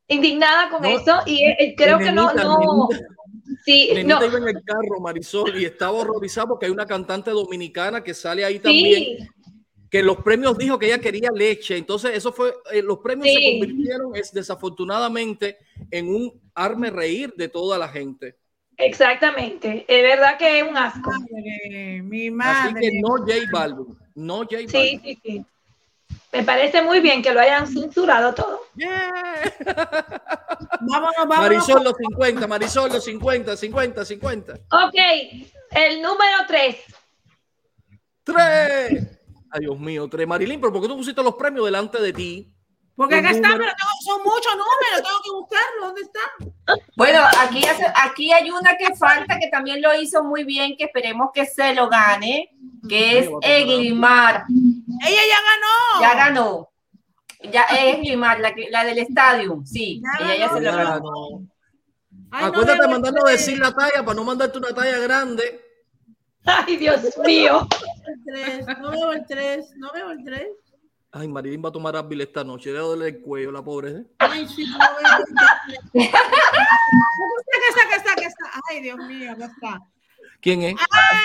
indignada 0.09 0.71
con 0.71 0.83
No, 0.83 0.89
eso 0.89 1.21
y 1.27 1.43
eh, 1.45 1.57
eh, 1.59 1.75
creo 1.77 1.99
que 1.99 2.13
no, 2.13 2.27
Nenita, 2.33 2.45
no. 2.45 2.89
nenita, 2.89 3.09
Sí, 3.65 3.91
Nenita 3.95 4.21
no. 4.21 4.27
iba 4.27 4.39
en 4.39 4.49
el 4.57 4.63
carro, 4.65 5.01
Marisol, 5.01 5.59
y 5.61 5.65
estaba 5.65 5.93
horrorizada 5.99 6.47
porque 6.49 6.67
hay 6.67 6.73
una 6.73 6.87
cantante 6.87 7.31
dominicana 7.31 8.03
que 8.05 8.13
sale 8.15 8.45
ahí 8.45 8.59
también. 8.59 8.95
Sí, 8.95 9.19
que 9.91 10.03
los 10.03 10.17
premios 10.19 10.59
dijo 10.59 10.79
que 10.79 10.87
ella 10.87 10.99
quería 10.99 11.31
leche. 11.33 11.77
Entonces, 11.77 12.13
eso 12.15 12.33
fue, 12.33 12.53
eh, 12.73 12.83
los 12.83 12.99
premios 12.99 13.29
se 13.33 13.39
Sí. 13.39 13.61
convirtieron 13.61 14.17
es, 14.17 14.33
desafortunadamente 14.33 15.59
en 15.91 16.09
un 16.09 16.43
arme 16.55 16.91
reír 16.91 17.33
de 17.37 17.49
toda 17.49 17.79
la 17.79 17.89
gente. 17.89 18.37
exactamente. 18.77 19.85
Es 19.89 20.03
verdad 20.03 20.37
que 20.37 20.59
es 20.59 20.69
un 20.69 20.77
asco. 20.77 21.11
Madre, 21.11 22.03
mi 22.03 22.27
Así 22.27 22.31
madre. 22.33 22.81
que 22.81 23.01
no 23.01 23.09
J 23.19 23.33
Balvin, 23.53 23.97
no 24.17 24.39
J 24.39 24.49
Balvin. 24.57 24.69
Sí, 24.69 25.01
sí, 25.05 25.19
sí. 25.25 25.45
Me 26.35 26.43
parece 26.43 26.83
muy 26.83 26.99
bien 27.01 27.23
que 27.23 27.33
lo 27.33 27.41
hayan 27.41 27.67
censurado 27.69 28.35
todo. 28.35 28.63
Vámonos, 30.81 31.15
vámonos. 31.29 31.39
Marisol 31.39 31.85
los 31.85 31.95
50, 31.97 32.47
Marisol 32.49 32.93
los 32.93 33.05
50, 33.05 33.57
50, 33.57 34.05
50. 34.05 34.53
Ok, 34.53 34.95
el 35.71 36.03
número 36.03 36.39
3. 36.49 36.77
¡Tres! 38.25 39.19
Ay, 39.51 39.61
Dios 39.61 39.79
mío, 39.79 40.09
tres. 40.09 40.27
Marilyn, 40.27 40.61
pero 40.61 40.73
¿por 40.73 40.83
qué 40.83 40.89
tú 40.89 40.97
pusiste 40.97 41.23
los 41.23 41.35
premios 41.37 41.67
delante 41.67 42.01
de 42.01 42.13
ti? 42.13 42.54
Porque 42.97 43.17
acá 43.17 43.31
está, 43.31 43.49
pero 43.49 43.65
tengo- 43.65 44.05
son 44.05 44.23
muchos 44.23 44.53
números, 44.53 45.03
tengo 45.03 45.21
que 45.25 45.31
buscarlo. 45.33 45.87
¿Dónde 45.87 46.01
están? 46.03 46.81
Bueno, 46.97 47.21
aquí, 47.41 47.65
hace- 47.65 47.93
aquí 47.95 48.33
hay 48.33 48.51
una 48.51 48.77
que 48.77 48.95
falta 48.95 49.39
que 49.39 49.49
también 49.49 49.83
lo 49.83 49.93
hizo 50.01 50.23
muy 50.23 50.45
bien, 50.45 50.77
que 50.77 50.85
esperemos 50.85 51.31
que 51.35 51.45
se 51.45 51.75
lo 51.75 51.89
gane, 51.89 52.51
que 52.89 53.19
es 53.19 53.29
Eglimar. 53.43 54.45
Ella 55.07 55.21
ya 55.29 55.39
ganó. 55.43 56.01
Ya 56.03 56.15
ganó. 56.15 56.71
Ya 57.53 57.63
es 57.65 57.97
Eglimar, 57.97 58.39
la, 58.41 58.55
que- 58.55 58.71
la 58.71 58.85
del 58.85 58.99
estadio. 58.99 59.61
Sí, 59.65 60.01
Ya 60.21 60.25
ella 60.35 60.47
ya 60.47 60.55
se 60.55 60.61
lo 60.61 60.73
ganó. 60.73 60.91
ganó. 60.91 61.47
Ay, 62.31 62.43
no 62.43 62.47
Acuérdate 62.49 62.83
de 62.83 62.89
mandarnos 62.89 63.25
tres, 63.25 63.39
decir 63.47 63.59
la 63.59 63.73
talla 63.75 64.05
para 64.05 64.15
no 64.15 64.25
mandarte 64.25 64.59
una 64.59 64.73
talla 64.73 64.99
grande. 64.99 65.61
Ay, 66.47 66.77
Dios 66.77 67.01
mío. 67.25 67.67
el 68.07 68.25
tres, 68.25 68.67
No 68.79 68.91
veo 68.91 69.13
el 69.13 69.27
3, 69.27 69.71
no 69.77 69.91
veo 69.93 70.11
el 70.11 70.25
3. 70.25 70.47
Ay, 71.17 71.29
Marilyn 71.29 71.63
va 71.65 71.69
a 71.69 71.73
tomar 71.73 71.95
Advil 71.95 72.23
esta 72.23 72.43
noche. 72.43 72.73
Le 72.73 72.79
doler 72.81 73.15
el 73.15 73.23
cuello, 73.23 73.53
la 73.53 73.63
pobre. 73.63 73.91
¿eh? 73.91 74.05
Ay, 74.19 74.49
sí, 74.49 74.67
no 74.67 74.77
veo 74.79 74.89
el 74.99 75.25
3. 75.93 76.09
Acá 76.13 76.27
está, 77.69 77.83
acá 77.85 77.97
está, 77.97 78.13
acá 78.15 78.27
está. 78.27 78.61
Ay, 78.69 78.81
Dios 78.81 78.99
mío, 78.99 79.31
acá 79.31 79.45
está. 79.45 79.81
¿Quién 80.41 80.63
es? 80.63 80.75
Ay, 80.75 81.19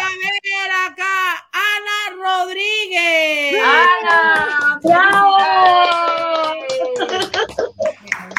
a 0.00 0.08
ver 0.44 0.70
acá, 0.92 1.48
Ana 1.50 1.98
Rodríguez. 2.22 3.60
¡Ana! 3.64 4.78
¡Bravo! 4.84 5.36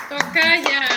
Tocaya. 0.07 0.87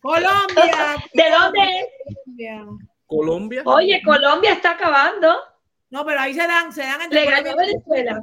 Colombia. 0.00 0.96
¿De 1.14 1.30
dónde 1.30 1.60
es? 1.60 1.86
Colombia. 2.26 2.66
Colombia. 3.06 3.62
Oye, 3.64 4.02
Colombia 4.04 4.54
está 4.54 4.72
acabando. 4.72 5.38
No, 5.90 6.04
pero 6.04 6.20
ahí 6.20 6.34
se 6.34 6.46
dan, 6.46 6.72
se 6.72 6.82
dan 6.82 7.02
entre 7.02 7.24
Le 7.24 7.30
ganó 7.30 7.56
Venezuela. 7.56 8.20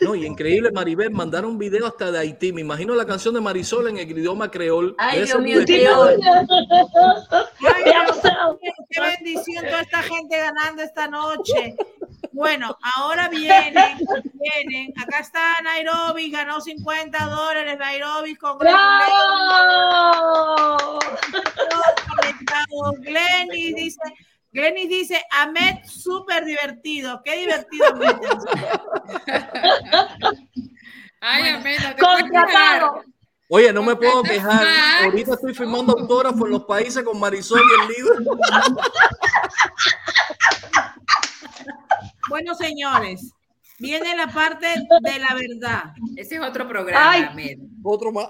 No, 0.00 0.14
y 0.14 0.26
increíble, 0.26 0.70
Maribel, 0.72 1.10
mandaron 1.10 1.52
un 1.52 1.58
video 1.58 1.86
hasta 1.86 2.10
de 2.10 2.18
Haití. 2.18 2.52
Me 2.52 2.60
imagino 2.60 2.94
la 2.94 3.06
canción 3.06 3.34
de 3.34 3.40
Marisol 3.40 3.88
en 3.88 3.98
el 3.98 4.10
idioma 4.10 4.50
creol. 4.50 4.94
Ay, 4.98 5.22
Dios 5.22 5.40
mío. 5.40 5.64
Dios. 5.64 6.10
Ay, 7.30 7.84
Dios 7.84 8.24
mío, 8.24 8.74
qué 8.90 9.00
bendición 9.00 9.64
toda 9.64 9.80
esta 9.80 10.02
gente 10.02 10.36
ganando 10.38 10.82
esta 10.82 11.06
noche. 11.08 11.76
Bueno, 12.32 12.76
ahora 12.96 13.28
vienen, 13.28 13.98
vienen. 14.34 14.92
Acá 15.00 15.20
está 15.20 15.60
Nairobi, 15.62 16.30
ganó 16.30 16.60
50 16.60 17.26
dólares. 17.26 17.78
Nairobi 17.78 18.34
con 18.34 18.58
¡Bravo! 18.58 18.78
conectado. 22.08 22.92
Glenny 22.98 23.72
dice, 23.74 24.00
Glenny 24.54 24.86
dice, 24.86 25.20
Ahmed, 25.32 25.84
súper 25.84 26.44
divertido. 26.44 27.20
Qué 27.24 27.38
divertido, 27.38 27.86
Ahmed. 27.86 28.14
Ay, 31.20 31.52
no 31.52 31.58
te 31.58 31.62
puedes 31.62 31.80
quejar. 31.80 31.96
Contratado. 31.98 33.02
Oye, 33.48 33.72
no 33.72 33.82
me 33.82 33.96
puedo 33.96 34.22
quejar. 34.22 34.64
Ahorita 35.02 35.34
estoy 35.34 35.54
firmando 35.54 35.98
autógrafos 35.98 36.42
en 36.42 36.50
los 36.52 36.64
países 36.66 37.02
con 37.02 37.18
Marisol 37.18 37.60
y 37.60 37.64
el 37.82 37.88
libro. 37.88 38.14
Bueno, 42.28 42.54
señores, 42.54 43.34
viene 43.78 44.14
la 44.16 44.26
parte 44.28 44.66
de 44.68 45.18
la 45.18 45.34
verdad. 45.34 45.92
Ese 46.16 46.36
es 46.36 46.40
otro 46.40 46.66
programa, 46.68 47.10
Ay. 47.10 47.56
Otro 47.82 48.12
más. 48.12 48.26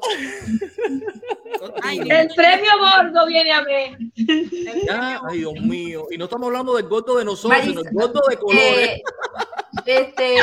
Ay. 1.83 1.99
El 2.09 2.29
premio 2.35 2.71
gordo 2.79 3.27
viene 3.27 3.53
a 3.53 3.63
ver. 3.63 3.97
Ya, 4.87 5.21
ay, 5.29 5.39
Dios 5.39 5.55
mío. 5.61 6.07
Y 6.11 6.19
no 6.19 6.25
estamos 6.25 6.47
hablando 6.49 6.75
del 6.77 6.89
gordo 6.89 7.17
de 7.19 7.25
nosotros, 7.25 7.59
Marisa, 7.61 7.81
sino 7.81 7.83
el 7.89 7.95
gordo 7.95 8.21
de 8.29 8.37
colores. 8.37 8.89
Eh, 8.89 9.03
este, 9.87 10.37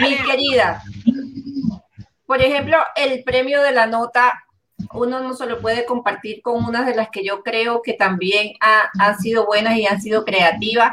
mi 0.00 0.16
querida, 0.16 0.82
por 2.26 2.40
ejemplo, 2.40 2.76
el 2.96 3.22
premio 3.24 3.62
de 3.62 3.72
la 3.72 3.86
nota, 3.86 4.44
uno 4.94 5.20
no 5.20 5.34
se 5.34 5.46
lo 5.46 5.60
puede 5.60 5.84
compartir 5.84 6.40
con 6.42 6.64
unas 6.64 6.86
de 6.86 6.94
las 6.94 7.10
que 7.10 7.24
yo 7.24 7.42
creo 7.42 7.82
que 7.82 7.92
también 7.94 8.52
ha- 8.60 8.90
han 8.98 9.18
sido 9.18 9.46
buenas 9.46 9.76
y 9.76 9.86
han 9.86 10.00
sido 10.00 10.24
creativas. 10.24 10.92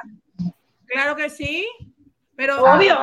Claro 0.87 1.15
que 1.15 1.29
sí, 1.29 1.67
pero 2.35 2.63
Obvio. 2.63 2.97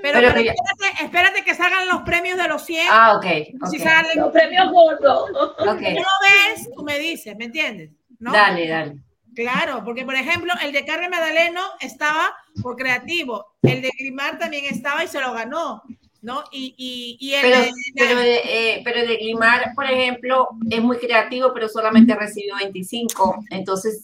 Pero, 0.00 0.18
Pero 0.18 0.32
pero 0.32 0.42
que- 0.42 0.48
espérate, 0.48 1.04
espérate 1.04 1.44
que 1.44 1.54
salgan 1.54 1.86
los 1.88 2.02
premios 2.02 2.36
de 2.36 2.48
los 2.48 2.64
100. 2.64 2.88
Ah, 2.90 3.16
ok, 3.16 3.26
Si 3.70 3.78
salen, 3.78 4.18
Los 4.18 4.32
premios 4.32 4.70
gordos. 4.72 5.30
ok. 5.30 5.58
tú 5.58 5.66
lo 5.66 5.76
ves, 5.76 6.68
tú 6.74 6.82
me 6.82 6.98
dices, 6.98 7.36
¿me 7.36 7.44
entiendes? 7.44 7.90
¿No? 8.18 8.32
Dale, 8.32 8.66
dale. 8.68 8.96
Claro, 9.34 9.82
porque 9.84 10.04
por 10.04 10.14
ejemplo, 10.16 10.52
el 10.62 10.72
de 10.72 10.84
Carmen 10.84 11.10
Madaleno 11.10 11.60
estaba 11.80 12.34
por 12.62 12.76
creativo, 12.76 13.54
el 13.62 13.80
de 13.80 13.90
Grimar 13.98 14.38
también 14.38 14.64
estaba 14.66 15.04
y 15.04 15.08
se 15.08 15.20
lo 15.20 15.32
ganó, 15.32 15.82
¿no? 16.20 16.42
Y, 16.50 16.74
y, 16.76 17.16
y 17.20 17.34
el 17.34 17.42
Pero, 17.42 17.58
de, 17.60 17.72
pero, 17.94 18.20
de, 18.20 18.40
eh, 18.44 18.80
pero 18.84 19.06
de 19.06 19.16
Glimar, 19.18 19.72
por 19.74 19.84
ejemplo, 19.90 20.48
es 20.68 20.82
muy 20.82 20.98
creativo, 20.98 21.52
pero 21.54 21.68
solamente 21.68 22.14
recibió 22.14 22.56
25. 22.56 23.44
Entonces, 23.50 24.00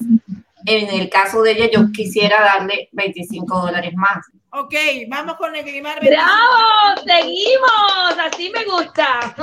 en 0.69 0.89
el 1.01 1.09
caso 1.09 1.43
de 1.43 1.53
ella, 1.53 1.71
yo 1.71 1.91
quisiera 1.93 2.41
darle 2.41 2.89
25 2.93 3.61
dólares 3.61 3.93
más. 3.97 4.25
Ok, 4.51 4.75
vamos 5.09 5.37
con 5.37 5.55
el 5.55 5.65
Grimar. 5.65 6.01
¡Bravo! 6.01 7.03
¡Seguimos! 7.07 8.19
Así 8.33 8.51
me 8.51 8.65
gusta. 8.65 9.35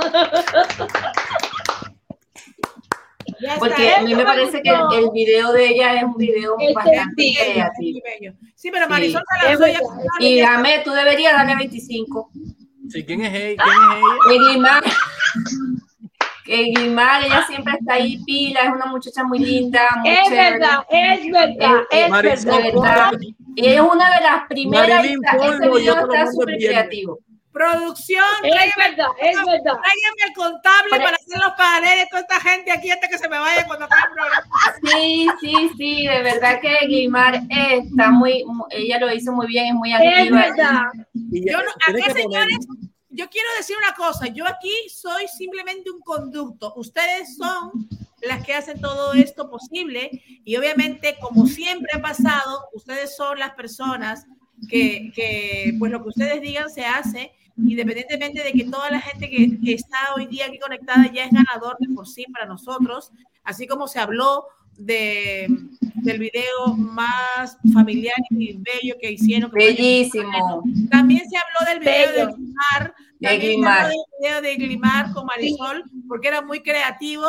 Ya 3.38 3.48
está, 3.54 3.58
Porque 3.58 3.94
a 3.94 4.00
mí 4.02 4.10
me 4.12 4.16
me 4.16 4.24
parece 4.24 4.62
que 4.62 4.70
el, 4.70 4.80
gustó. 4.80 4.98
el 4.98 5.10
video 5.12 5.52
de 5.52 5.68
ella 5.68 5.94
es 5.96 6.04
un 6.04 6.16
video 6.16 6.56
Este 6.58 6.74
bastante 6.74 7.22
muy 7.22 7.36
creativo. 7.36 8.00
bello. 8.04 8.32
Sí, 8.54 8.70
pero 8.70 8.88
Marisol 8.88 9.20
Sí. 9.20 9.26
se 9.40 9.46
lanzó 9.48 9.64
Es 9.66 9.72
ya 9.74 9.78
verdad. 9.80 9.90
con 10.16 10.22
Y 10.22 10.40
dame, 10.40 10.78
tú 10.84 10.90
deberías 10.92 11.32
darle 11.34 11.56
25. 11.56 12.30
Sí, 12.88 13.04
¿quién 13.04 13.24
es 13.24 13.34
ella? 13.34 13.62
¿Quién 14.28 14.42
es 14.42 14.56
ella? 14.56 14.80
Que 16.46 16.64
Glimar, 16.72 17.24
ella 17.24 17.44
siempre 17.48 17.74
está 17.78 17.94
ahí 17.94 18.18
pila, 18.24 18.60
es 18.60 18.70
una 18.72 18.86
muchacha 18.86 19.24
muy 19.24 19.40
linda, 19.40 19.82
muy 20.00 20.08
Es 20.10 20.22
chévere. 20.28 20.50
verdad, 20.52 20.86
es 20.88 21.26
verdad, 21.32 21.80
Eh, 21.90 22.02
es 22.04 22.08
Marisol, 22.10 22.62
De 22.62 22.70
verdad. 22.70 22.82
verdad. 23.10 23.20
Y 23.56 23.66
es 23.66 23.80
una 23.80 24.14
de 24.14 24.20
las 24.22 24.46
primeras. 24.48 24.88
Marilyn, 24.88 25.20
ponlo, 25.36 25.78
yo 25.80 25.92
está 25.94 26.26
súper 26.30 26.56
creativo. 26.58 27.18
Producción, 27.52 28.22
Es 28.44 28.50
tráigame, 28.52 28.90
verdad, 28.90 29.06
es 29.18 29.34
verdad. 29.38 29.80
tráigame 29.82 30.22
el 30.28 30.32
contable 30.34 30.90
Pero- 30.90 31.04
para 31.04 31.16
hacer 31.16 31.38
los 31.42 31.52
paneles 31.56 32.00
de 32.00 32.06
toda 32.10 32.20
esta 32.22 32.40
gente 32.50 32.70
aquí 32.70 32.90
antes 32.90 33.08
que 33.10 33.16
se 33.18 33.28
me 33.30 33.38
vaya 33.38 33.66
cuando 33.66 33.86
acabe 33.86 34.02
el 34.08 34.12
programa. 34.12 34.46
Sí, 34.92 35.28
sí, 35.40 35.70
sí, 35.78 36.06
de 36.06 36.22
verdad 36.22 36.60
que 36.60 36.76
Guimar 36.86 37.40
está 37.48 38.10
muy, 38.10 38.44
mu- 38.44 38.66
ella 38.70 38.98
lo 39.00 39.10
hizo 39.12 39.32
muy 39.32 39.46
bien, 39.46 39.68
es 39.68 39.74
muy 39.74 39.90
Es 39.92 39.98
activa. 40.00 40.38
verdad. 40.42 40.82
Y 41.32 41.50
Yo 41.50 41.56
no- 41.56 41.64
que 41.86 41.92
poner- 41.92 42.12
señores, 42.12 42.58
yo 43.16 43.28
quiero 43.30 43.48
decir 43.58 43.76
una 43.78 43.94
cosa. 43.94 44.26
Yo 44.28 44.46
aquí 44.46 44.70
soy 44.94 45.26
simplemente 45.28 45.90
un 45.90 46.00
conducto. 46.00 46.72
Ustedes 46.76 47.36
son 47.36 47.88
las 48.22 48.44
que 48.44 48.54
hacen 48.54 48.80
todo 48.80 49.12
esto 49.14 49.48
posible 49.50 50.10
y 50.44 50.56
obviamente, 50.56 51.16
como 51.20 51.46
siempre 51.46 51.90
ha 51.94 52.00
pasado, 52.02 52.64
ustedes 52.74 53.16
son 53.16 53.38
las 53.38 53.52
personas 53.52 54.26
que, 54.68 55.10
que, 55.14 55.74
pues 55.78 55.92
lo 55.92 56.02
que 56.02 56.08
ustedes 56.08 56.40
digan 56.40 56.70
se 56.70 56.84
hace, 56.84 57.32
independientemente 57.58 58.42
de 58.42 58.52
que 58.52 58.64
toda 58.64 58.90
la 58.90 59.00
gente 59.00 59.28
que, 59.30 59.58
que 59.62 59.72
está 59.74 59.98
hoy 60.16 60.26
día 60.26 60.46
aquí 60.46 60.58
conectada 60.58 61.10
ya 61.12 61.24
es 61.24 61.30
ganador 61.32 61.76
de 61.78 61.94
por 61.94 62.06
sí 62.08 62.24
para 62.32 62.46
nosotros, 62.46 63.10
así 63.44 63.66
como 63.66 63.86
se 63.86 63.98
habló 63.98 64.46
de, 64.78 65.46
del 65.94 66.18
video 66.18 66.74
más 66.76 67.56
familiar 67.72 68.16
y 68.30 68.54
bello 68.54 68.96
que 69.00 69.12
hicieron. 69.12 69.50
que 69.50 69.56
fue- 69.56 69.66
Bellísimo. 69.74 70.62
también 70.90 71.22
se 71.28 71.36
habló 71.36 71.70
del 71.70 71.80
video 71.80 71.94
de 71.94 72.12
Bello. 72.12 72.26
De 72.26 72.32
también 72.32 72.54
se 73.20 73.36
Glimar. 73.38 73.90
video 74.20 74.42
de 74.42 74.56
Glimar 74.56 75.12
con 75.12 75.26
Marisol, 75.26 75.84
porque 76.08 76.28
era 76.28 76.42
muy 76.42 76.62
creativo, 76.62 77.26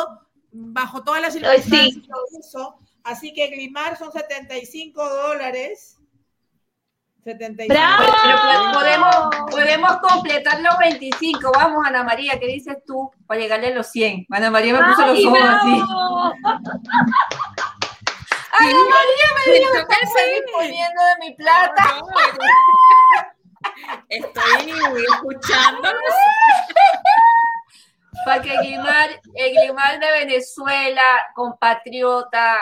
bajo 0.52 1.02
todas 1.02 1.22
las 1.22 1.32
circunstancias 1.32 1.92
sí. 1.92 2.38
hizo. 2.40 2.78
Así 3.04 3.32
que 3.32 3.48
Glimar 3.48 3.96
son 3.96 4.12
75 4.12 5.08
dólares. 5.08 5.98
76. 7.24 7.68
¡Bravo! 7.68 8.04
Pero 8.24 8.72
podemos, 8.72 9.50
podemos 9.50 9.96
completar 9.98 10.60
los 10.60 10.78
25. 10.78 11.52
Vamos, 11.52 11.86
Ana 11.86 12.02
María, 12.02 12.38
¿qué 12.38 12.46
dices 12.46 12.78
tú 12.86 13.10
para 13.26 13.40
llegarle 13.40 13.68
a 13.68 13.74
los 13.74 13.86
100? 13.88 14.26
Ana 14.30 14.50
María 14.50 14.72
me 14.74 14.80
puso 14.80 15.06
los 15.06 15.18
¡Ay, 15.18 15.26
ojos 15.26 15.40
así. 15.42 15.82
Ana 18.60 18.78
María 18.90 19.28
me 19.36 19.52
dijo 19.52 19.72
que 19.72 19.94
estoy 20.02 20.22
fin. 20.22 20.42
disponiendo 20.44 21.02
de 21.04 21.26
mi 21.26 21.34
plata. 21.34 22.00
Estoy 24.08 24.72
escuchando. 25.12 25.88
Para 28.24 28.42
que 28.42 28.56
Guimar, 28.62 29.10
el 29.34 29.52
Guimar 29.66 30.00
de 30.00 30.10
Venezuela, 30.10 31.02
compatriota, 31.34 32.56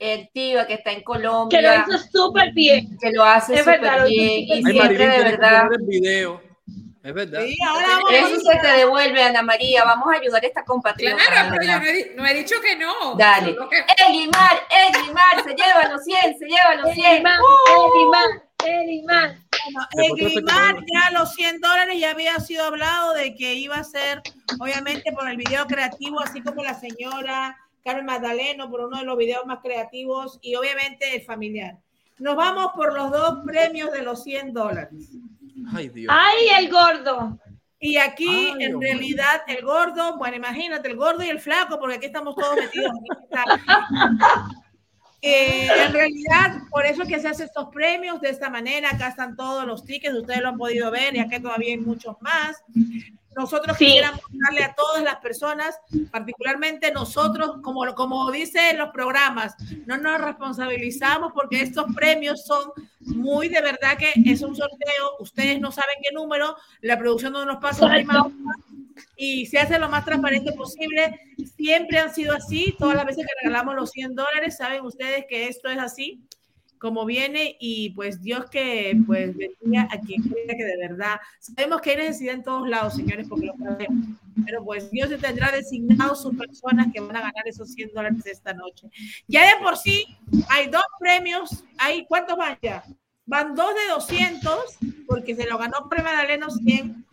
activa, 0.00 0.66
que 0.66 0.74
está 0.74 0.90
en 0.92 1.02
Colombia, 1.02 1.58
Que 1.60 1.66
lo 1.66 1.74
hizo 1.96 2.06
súper 2.10 2.52
bien. 2.52 2.96
que 3.00 3.10
lo 3.12 3.24
hace 3.24 3.58
súper 3.58 3.80
verdad, 3.80 4.00
lo 4.00 4.08
hizo 4.08 4.22
bien 4.22 4.44
y 4.48 4.52
Ay, 4.52 4.62
siempre 4.64 5.08
de 5.08 5.22
verdad. 5.24 5.68
el 5.72 5.86
video. 5.86 6.42
Es 7.02 7.14
verdad. 7.14 7.40
Sí, 7.46 7.56
ahora 7.66 7.86
vamos 7.88 8.10
Eso 8.12 8.40
se 8.40 8.58
te 8.58 8.66
devuelve, 8.72 9.22
Ana 9.22 9.42
María. 9.42 9.84
Vamos 9.84 10.12
a 10.12 10.16
ayudar 10.18 10.44
a 10.44 10.46
esta 10.46 10.64
compatriota. 10.64 11.16
Claro, 11.16 11.48
pero 11.52 11.62
yo 11.72 11.78
no 11.78 11.84
he, 11.86 12.12
no 12.16 12.26
he 12.26 12.34
dicho 12.34 12.56
que 12.60 12.76
no. 12.76 13.14
Dale. 13.14 13.56
Que- 13.70 13.84
Eguimar, 14.06 14.66
Eguimar, 14.70 15.42
se 15.44 15.54
lleva 15.54 15.88
los 15.88 16.04
100, 16.04 16.38
se 16.38 16.46
lleva 16.46 16.74
los 16.74 16.92
100. 16.92 17.12
Elimar, 17.12 17.38
Elimar, 17.74 18.42
Elimar. 18.66 19.36
El 19.92 20.12
Glimar 20.12 20.76
ya 20.76 21.18
los 21.18 21.34
100 21.34 21.60
dólares 21.60 21.98
ya 21.98 22.10
había 22.10 22.38
sido 22.40 22.64
hablado 22.64 23.14
de 23.14 23.34
que 23.34 23.54
iba 23.54 23.76
a 23.76 23.84
ser, 23.84 24.22
obviamente, 24.58 25.12
por 25.12 25.28
el 25.28 25.36
video 25.36 25.66
creativo, 25.66 26.20
así 26.20 26.42
como 26.42 26.62
la 26.62 26.74
señora 26.74 27.56
Carmen 27.84 28.06
Magdaleno, 28.06 28.70
por 28.70 28.80
uno 28.80 28.98
de 28.98 29.04
los 29.04 29.16
videos 29.16 29.46
más 29.46 29.60
creativos 29.62 30.38
y 30.42 30.54
obviamente 30.54 31.16
el 31.16 31.22
familiar. 31.22 31.78
Nos 32.18 32.36
vamos 32.36 32.72
por 32.74 32.94
los 32.94 33.10
dos 33.10 33.38
premios 33.44 33.92
de 33.92 34.02
los 34.02 34.22
100 34.22 34.52
dólares. 34.52 35.10
Ay, 35.72 35.88
Dios. 35.88 36.14
¡Ay, 36.14 36.48
el 36.58 36.70
gordo! 36.70 37.38
Y 37.82 37.96
aquí, 37.96 38.52
Ay, 38.54 38.64
en 38.64 38.80
realidad, 38.80 39.42
el 39.46 39.64
gordo, 39.64 40.18
bueno, 40.18 40.36
imagínate, 40.36 40.88
el 40.90 40.96
gordo 40.96 41.24
y 41.24 41.30
el 41.30 41.40
flaco, 41.40 41.78
porque 41.78 41.96
aquí 41.96 42.06
estamos 42.06 42.34
todos 42.36 42.56
metidos. 42.56 42.92
Eh, 45.22 45.68
en 45.86 45.92
realidad, 45.92 46.62
por 46.70 46.86
eso 46.86 47.02
es 47.02 47.08
que 47.08 47.20
se 47.20 47.28
hacen 47.28 47.46
estos 47.46 47.68
premios 47.68 48.20
de 48.20 48.30
esta 48.30 48.48
manera. 48.48 48.90
Acá 48.90 49.08
están 49.08 49.36
todos 49.36 49.66
los 49.66 49.84
tickets, 49.84 50.14
ustedes 50.14 50.40
lo 50.40 50.48
han 50.48 50.56
podido 50.58 50.90
ver 50.90 51.14
y 51.14 51.18
acá 51.18 51.40
todavía 51.40 51.74
hay 51.74 51.78
muchos 51.78 52.16
más. 52.20 52.62
Nosotros 53.36 53.76
Sí. 53.78 53.84
quisiéramos 53.84 54.20
darle 54.32 54.64
a 54.64 54.74
todas 54.74 55.02
las 55.04 55.16
personas, 55.16 55.78
particularmente 56.10 56.90
nosotros, 56.90 57.58
como, 57.62 57.94
como 57.94 58.30
dicen 58.32 58.76
los 58.76 58.90
programas, 58.90 59.54
no 59.86 59.96
nos 59.98 60.20
responsabilizamos 60.20 61.32
porque 61.32 61.62
estos 61.62 61.94
premios 61.94 62.44
son 62.44 62.72
muy 63.00 63.48
de 63.48 63.60
verdad 63.60 63.96
que 63.98 64.12
es 64.26 64.42
un 64.42 64.56
sorteo, 64.56 65.16
ustedes 65.20 65.60
no 65.60 65.70
saben 65.70 65.96
qué 66.02 66.12
número, 66.12 66.56
la 66.80 66.98
producción 66.98 67.32
no 67.32 67.44
nos 67.44 67.58
pasa 67.58 67.86
y 69.16 69.46
se 69.46 69.58
hace 69.58 69.78
lo 69.78 69.88
más 69.88 70.04
transparente 70.04 70.52
posible. 70.52 71.20
Siempre 71.56 71.98
han 71.98 72.14
sido 72.14 72.34
así. 72.34 72.74
Todas 72.78 72.96
las 72.96 73.06
veces 73.06 73.26
que 73.26 73.32
regalamos 73.42 73.74
los 73.74 73.90
100 73.90 74.14
dólares, 74.14 74.56
saben 74.56 74.84
ustedes 74.84 75.24
que 75.28 75.48
esto 75.48 75.68
es 75.68 75.78
así, 75.78 76.24
como 76.78 77.04
viene. 77.04 77.56
Y 77.60 77.90
pues 77.90 78.22
Dios 78.22 78.46
que 78.50 78.96
pues 79.06 79.36
bendiga 79.36 79.88
a 79.90 80.00
quien 80.00 80.22
crea 80.22 80.56
que 80.56 80.64
de 80.64 80.88
verdad. 80.88 81.20
Sabemos 81.40 81.80
que 81.80 81.90
hay 81.90 81.96
necesidad 81.96 82.34
en 82.34 82.44
todos 82.44 82.68
lados, 82.68 82.96
señores, 82.96 83.26
porque 83.28 83.46
lo 83.46 83.56
sabemos. 83.56 84.06
Pero 84.44 84.64
pues 84.64 84.90
Dios 84.90 85.10
tendrá 85.20 85.52
designado 85.52 86.14
sus 86.14 86.36
personas 86.36 86.88
que 86.92 87.00
van 87.00 87.16
a 87.16 87.20
ganar 87.20 87.46
esos 87.46 87.72
100 87.72 87.92
dólares 87.94 88.26
esta 88.26 88.54
noche. 88.54 88.88
Ya 89.28 89.46
de 89.46 89.62
por 89.62 89.76
sí 89.76 90.06
hay 90.48 90.68
dos 90.68 90.84
premios. 90.98 91.64
Hay, 91.78 92.06
¿Cuántos 92.06 92.36
van 92.36 92.58
ya? 92.62 92.84
Van 93.26 93.54
dos 93.54 93.74
de 93.74 93.92
200, 93.92 94.56
porque 95.06 95.36
se 95.36 95.46
lo 95.46 95.56
ganó 95.56 95.88
Premio 95.88 96.10
Magdaleno 96.10 96.50
100 96.50 97.06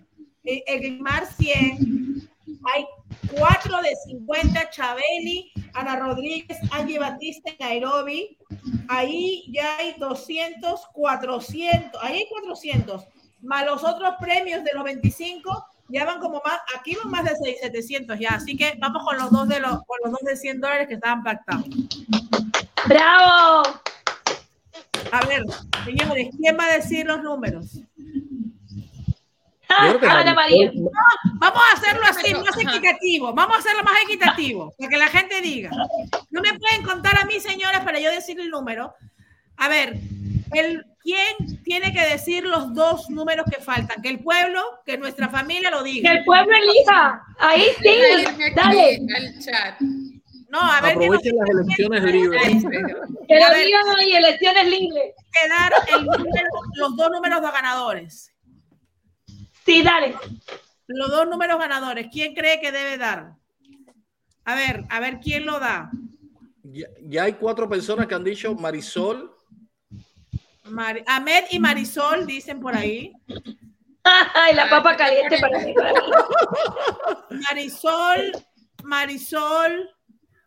eh, 0.48 0.64
Eglimar 0.66 1.26
100, 1.26 2.30
hay 2.74 2.86
cuatro 3.38 3.82
de 3.82 3.94
50, 4.08 4.70
Chabeli, 4.70 5.52
Ana 5.74 5.98
Rodríguez, 5.98 6.58
Angie 6.72 7.00
Batista 7.00 7.50
en 7.50 7.58
Nairobi, 7.60 8.38
ahí 8.88 9.44
ya 9.52 9.76
hay 9.76 9.96
200, 10.00 10.88
400, 10.94 12.02
ahí 12.02 12.20
hay 12.20 12.28
400, 12.30 13.06
más 13.42 13.66
los 13.66 13.84
otros 13.84 14.16
premios 14.22 14.64
de 14.64 14.72
los 14.74 14.86
25, 14.86 15.66
ya 15.90 16.06
van 16.06 16.22
como 16.22 16.42
más, 16.46 16.60
aquí 16.78 16.96
van 16.96 17.12
más 17.12 17.26
de 17.26 17.36
6, 17.44 17.58
700 17.64 18.18
ya, 18.18 18.30
así 18.30 18.56
que 18.56 18.78
vamos 18.80 19.04
con 19.04 19.18
los 19.18 19.30
dos 19.30 19.50
de 19.50 19.60
los, 19.60 19.84
con 19.84 19.98
los 20.06 20.12
dos 20.14 20.22
de 20.22 20.38
100 20.38 20.62
dólares 20.62 20.88
que 20.88 20.94
estaban 20.94 21.24
pactados. 21.24 21.66
¡Bravo! 22.88 23.64
A 25.12 25.26
ver, 25.26 25.44
señores, 25.84 26.30
¿quién 26.38 26.58
va 26.58 26.66
a 26.66 26.78
decir 26.78 27.06
los 27.06 27.22
números? 27.22 27.82
Yo 29.70 29.98
creo 29.98 30.00
que 30.00 30.08
Ana 30.08 30.34
María. 30.34 30.72
Vamos 31.36 31.62
a 31.72 31.78
hacerlo 31.78 32.04
así, 32.08 32.34
más 32.34 32.58
equitativo. 32.58 33.34
Vamos 33.34 33.58
a 33.58 33.60
hacerlo 33.60 33.84
más 33.84 33.96
equitativo, 34.04 34.74
para 34.78 34.90
que 34.90 34.98
la 34.98 35.08
gente 35.08 35.42
diga. 35.42 35.70
No 36.30 36.42
me 36.42 36.54
pueden 36.58 36.84
contar 36.84 37.18
a 37.20 37.26
mí, 37.26 37.40
señoras, 37.40 37.84
para 37.84 38.00
yo 38.00 38.10
decir 38.12 38.40
el 38.40 38.50
número. 38.50 38.94
A 39.58 39.68
ver, 39.70 39.98
el, 40.54 40.86
¿quién 41.04 41.62
tiene 41.64 41.92
que 41.92 42.02
decir 42.02 42.44
los 42.46 42.74
dos 42.74 43.10
números 43.10 43.46
que 43.52 43.62
faltan? 43.62 44.02
Que 44.02 44.10
el 44.10 44.20
pueblo, 44.20 44.62
que 44.86 44.98
nuestra 44.98 45.30
familia 45.30 45.70
lo 45.72 45.84
Que 45.84 45.90
diga. 45.90 46.12
el 46.12 46.24
pueblo 46.24 46.56
elija. 46.56 47.24
Ahí 47.40 47.66
sí. 47.82 48.24
Dale. 48.56 49.00
al 49.16 49.40
chat. 49.40 49.82
No, 50.50 50.62
a 50.62 50.80
ver, 50.80 50.98
que, 50.98 51.06
Aprovechen 51.06 51.36
las 51.38 51.50
elecciones 51.50 52.04
libres. 52.04 52.64
Que 53.28 53.40
lo 53.40 53.54
digan 53.56 53.84
ahí, 53.98 54.14
elecciones 54.16 54.66
libres. 54.68 55.14
que 55.34 55.50
dar 55.50 55.74
el 55.94 56.06
número- 56.06 56.48
los 56.76 56.96
dos 56.96 57.12
números 57.12 57.42
de 57.42 57.52
ganadores. 57.52 58.32
Sí, 59.68 59.84
dale. 59.84 60.16
Los 60.88 61.12
dos 61.12 61.28
números 61.28 61.60
ganadores. 61.60 62.08
¿Quién 62.12 62.34
cree 62.34 62.62
que 62.62 62.72
debe 62.72 62.98
dar? 62.98 63.34
A 64.46 64.56
ver, 64.56 64.86
a 64.90 65.00
ver 65.02 65.20
quién 65.20 65.46
lo 65.46 65.60
da. 65.60 65.92
Ya, 66.64 66.88
ya 67.04 67.24
hay 67.24 67.34
cuatro 67.34 67.68
personas 67.68 68.08
que 68.08 68.16
han 68.16 68.24
dicho 68.24 68.56
Marisol. 68.56 69.30
Mari- 70.64 71.04
Ahmed 71.06 71.46
y 71.52 71.60
Marisol 71.60 72.26
dicen 72.26 72.62
por 72.62 72.76
ahí. 72.76 73.12
Ay, 74.04 74.56
la 74.56 74.70
papa 74.70 74.96
caliente 74.96 75.38
para 75.40 75.60
mí. 75.60 75.74
Marisol, 77.50 78.32
Marisol, 78.84 79.90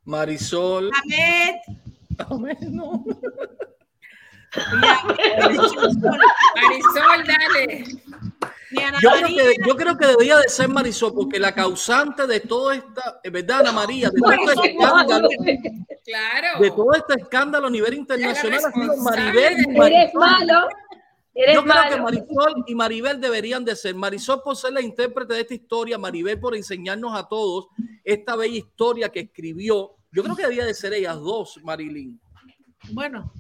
Marisol. 0.05 0.91
Ahmed. 0.95 1.57
Amén, 2.31 2.57
no. 2.71 3.05
Marisol, 6.57 7.25
dale. 7.27 7.85
Yo 9.03 9.11
creo, 9.11 9.27
que, 9.29 9.57
yo 9.67 9.77
creo 9.77 9.97
que 9.97 10.07
debería 10.07 10.37
de 10.39 10.49
ser 10.49 10.69
Marisol, 10.69 11.13
porque 11.15 11.39
la 11.41 11.53
causante 11.55 12.27
de 12.27 12.41
todo 12.41 12.71
esta, 12.71 13.21
es 13.23 13.33
verdad, 13.33 13.61
Ana 13.61 13.73
María, 13.73 14.11
de 14.11 14.21
todo 14.21 14.33
este 14.53 14.71
escándalo, 14.73 15.29
Claro. 16.05 16.61
de 16.61 16.71
todo 16.71 16.93
este 16.95 17.15
escándalo 17.21 17.67
a 17.67 17.71
nivel 17.71 17.95
internacional 17.95 18.61
ha 18.65 18.73
sido 18.73 18.97
Maribel 18.99 19.53
y 19.59 19.61
Eres 19.63 19.77
Marisol. 19.77 20.21
malo. 20.21 20.69
Eres 21.35 21.55
Yo 21.55 21.63
creo 21.63 21.83
que. 21.89 22.01
Marisol 22.01 22.65
y 22.67 22.75
Maribel 22.75 23.21
deberían 23.21 23.65
de 23.65 23.77
ser. 23.77 23.95
Marisol 23.95 24.43
por 24.43 24.57
ser 24.57 24.73
la 24.73 24.81
intérprete 24.81 25.35
de 25.35 25.41
esta 25.43 25.55
historia, 25.55 25.99
Maribel 25.99 26.39
por 26.41 26.57
enseñarnos 26.57 27.17
a 27.17 27.29
todos 27.29 27.69
esta 28.05 28.35
bella 28.37 28.57
historia 28.59 29.09
que 29.11 29.21
escribió. 29.21 29.95
Yo 30.13 30.23
creo 30.25 30.35
que 30.35 30.43
debería 30.43 30.65
de 30.65 30.75
ser 30.75 30.93
ellas 30.95 31.17
dos, 31.21 31.61
Marilyn. 31.63 32.21
Bueno, 32.93 33.33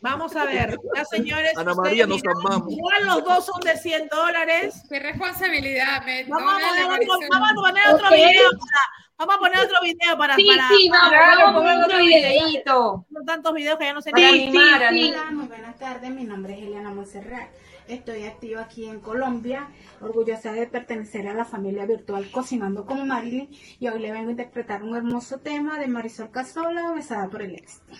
vamos 0.00 0.34
a 0.36 0.44
ver. 0.44 0.76
Ya, 0.94 1.04
señores. 1.04 1.56
Ana 1.56 1.74
María, 1.74 2.06
nos 2.06 2.20
dirán, 2.22 2.36
amamos. 2.44 2.72
Igual 2.72 3.06
los 3.06 3.24
dos 3.24 3.46
son 3.46 3.60
de 3.60 3.76
100 3.76 4.08
dólares. 4.08 4.82
Qué 4.88 4.98
responsabilidad, 4.98 6.04
me 6.04 6.24
Vamos 6.24 6.54
a 6.54 6.68
poner 6.68 7.00
otro, 7.00 7.18
vamos 7.30 7.50
a 7.50 7.54
poner 7.54 7.94
otro 7.94 8.06
Ok. 8.08 8.14
video. 8.14 8.50
Para, 8.50 8.80
vamos 9.18 9.34
a 9.34 9.38
poner 9.38 9.58
otro 9.64 9.76
video 9.82 10.18
para. 10.18 10.36
Sí, 10.36 10.46
para, 10.46 10.68
sí, 10.68 10.88
vamos, 10.90 11.08
Claro, 11.10 11.40
vamos 11.44 11.60
pongan 11.60 11.74
con 11.76 11.84
otro 11.84 11.96
otro 11.96 12.06
video. 12.06 12.30
videíto. 12.30 13.06
Son 13.12 13.26
tantos 13.26 13.54
videos 13.54 13.78
que 13.78 13.84
ya 13.84 13.92
no 13.92 14.02
sé 14.02 14.10
Para 14.10 14.30
Sí, 14.30 14.42
animar, 14.48 14.88
sí, 14.90 14.98
sí. 15.00 15.10
Hola, 15.10 15.30
muy 15.32 15.46
buenas 15.46 15.78
tardes. 15.78 16.10
Mi 16.10 16.24
nombre 16.24 16.54
es 16.54 16.60
Eliana 16.62 16.90
Monserrat. 16.90 17.48
Estoy 17.88 18.26
activa 18.26 18.60
aquí 18.60 18.84
en 18.86 19.00
Colombia, 19.00 19.66
orgullosa 20.02 20.52
de 20.52 20.66
pertenecer 20.66 21.26
a 21.26 21.32
la 21.32 21.46
familia 21.46 21.86
virtual 21.86 22.30
Cocinando 22.30 22.84
con 22.84 23.08
Marilyn. 23.08 23.48
Y 23.80 23.88
hoy 23.88 23.98
le 23.98 24.12
vengo 24.12 24.28
a 24.28 24.32
interpretar 24.32 24.82
un 24.82 24.94
hermoso 24.94 25.38
tema 25.38 25.78
de 25.78 25.86
Marisol 25.86 26.30
Casola, 26.30 26.92
besada 26.92 27.28
por 27.30 27.40
el 27.40 27.54
éxito. 27.54 27.94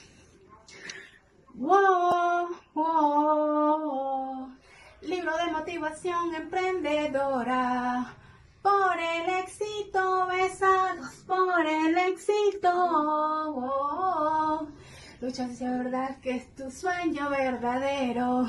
Wow, 1.59 2.51
wow, 2.73 4.49
libro 5.03 5.37
de 5.39 5.51
motivación 5.51 6.33
emprendedora. 6.33 8.15
Por 8.63 8.97
el 8.97 9.29
éxito, 9.41 10.29
besados 10.29 11.17
por 11.27 11.67
el 11.67 11.99
éxito. 11.99 12.71
Lucha 15.21 15.47
hacia 15.47 15.73
verdad 15.73 16.21
que 16.21 16.37
es 16.37 16.55
tu 16.55 16.71
sueño 16.71 17.29
verdadero. 17.29 18.47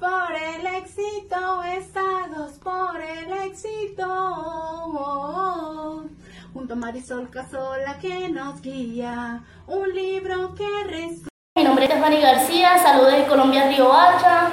Por 0.00 0.32
el 0.32 0.66
éxito, 0.68 1.58
besados 1.60 2.52
por 2.60 2.98
el 2.98 3.30
éxito. 3.50 4.06
Junto 6.54 6.72
a 6.72 6.76
Marisol 6.76 7.28
Casola 7.28 7.98
que 7.98 8.30
nos 8.30 8.62
guía. 8.62 9.44
Un 9.66 9.94
libro 9.94 10.54
que 10.54 10.84
resume. 10.84 11.35
Bueno, 11.56 11.70
nombre 11.70 11.86
es 11.86 11.90
Stephanie 11.90 12.20
García, 12.20 12.76
saludos 12.76 13.12
de 13.14 13.24
Colombia, 13.24 13.66
Río 13.66 13.90
Hacha. 13.90 14.48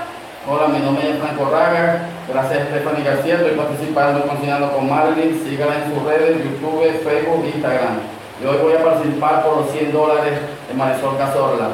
Hola, 0.48 0.68
mi 0.68 0.80
nombre 0.80 1.10
es 1.10 1.20
Franco 1.20 1.50
Raga. 1.52 2.08
Gracias, 2.30 2.70
Stephanie 2.70 3.04
García. 3.04 3.36
Estoy 3.36 3.58
participando 3.58 4.22
en 4.22 4.30
Cocinando 4.30 4.72
con 4.72 4.90
Marilyn. 4.90 5.44
Síganla 5.44 5.84
en 5.84 5.94
sus 5.94 6.02
redes, 6.04 6.38
YouTube, 6.46 7.04
Facebook, 7.04 7.46
Instagram. 7.54 8.00
Y 8.42 8.46
hoy 8.46 8.56
voy 8.56 8.74
a 8.76 8.84
participar 8.86 9.44
por 9.44 9.58
los 9.58 9.72
100 9.72 9.92
dólares 9.92 10.40
de 10.70 10.74
Marisol 10.76 11.18
Cazorla. 11.18 11.72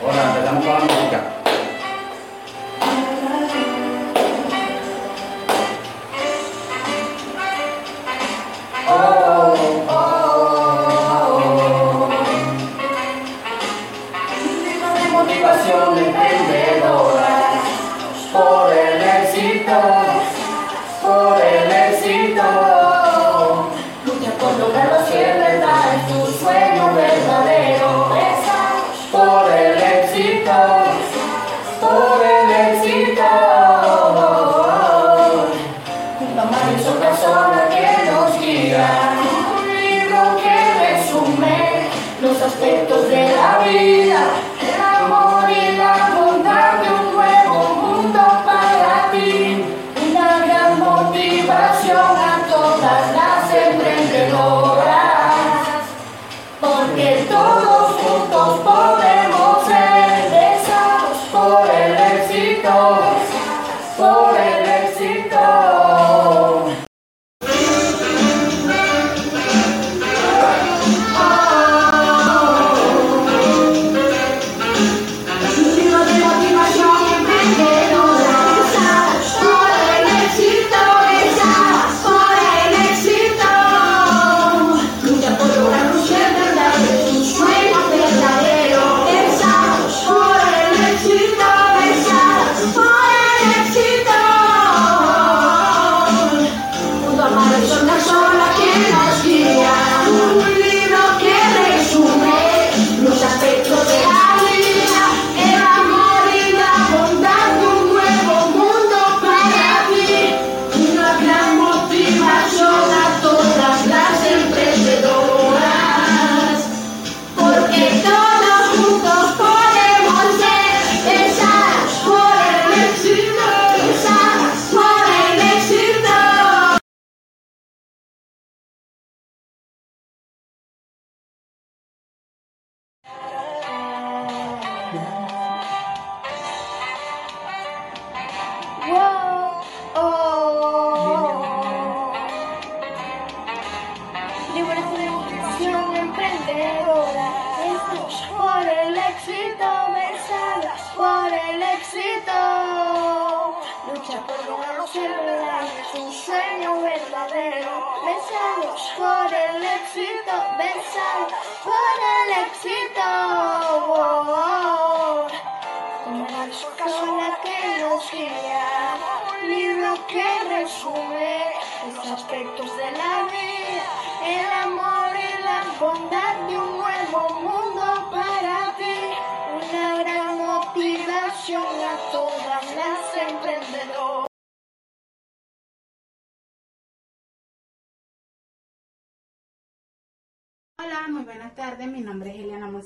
Hola, 0.00 0.22
empezamos 0.36 0.64
con 0.64 0.72
la 0.72 0.80
música. 0.80 1.35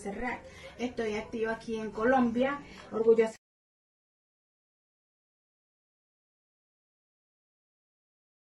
Monserrat. 0.01 0.41
Estoy 0.79 1.17
activa 1.17 1.53
aquí 1.53 1.77
en 1.77 1.91
Colombia, 1.91 2.59
orgullosa. 2.91 3.37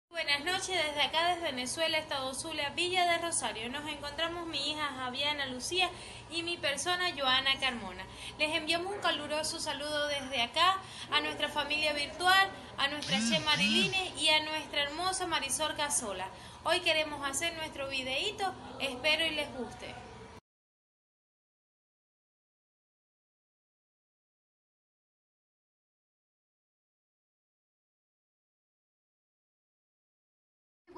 Buenas 0.08 0.44
noches 0.44 0.68
desde 0.68 1.02
acá, 1.02 1.34
desde 1.34 1.42
Venezuela, 1.42 1.98
Estado 1.98 2.32
Zulia, 2.32 2.70
Villa 2.70 3.04
de 3.10 3.18
Rosario. 3.18 3.68
Nos 3.68 3.86
encontramos 3.92 4.46
mi 4.46 4.70
hija 4.70 4.86
Javiana 4.96 5.44
Lucía 5.46 5.90
y 6.30 6.42
mi 6.42 6.56
persona 6.56 7.12
Joana 7.14 7.60
Carmona. 7.60 8.06
Les 8.38 8.54
enviamos 8.56 8.94
un 8.94 9.00
caluroso 9.00 9.60
saludo 9.60 10.08
desde 10.08 10.40
acá 10.40 10.78
a 11.10 11.20
nuestra 11.20 11.50
familia 11.50 11.92
virtual, 11.92 12.48
a 12.78 12.88
nuestra 12.88 13.18
Che 13.18 13.38
Mariline 13.40 14.14
y 14.18 14.28
a 14.28 14.42
nuestra 14.44 14.84
hermosa 14.84 15.26
Marisol 15.26 15.76
Casola. 15.76 16.28
Hoy 16.64 16.80
queremos 16.80 17.22
hacer 17.28 17.54
nuestro 17.56 17.88
videíto, 17.90 18.54
espero 18.80 19.26
y 19.26 19.34
les 19.34 19.52
guste. 19.54 20.13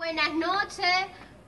Buenas 0.06 0.34
noches, 0.34 0.86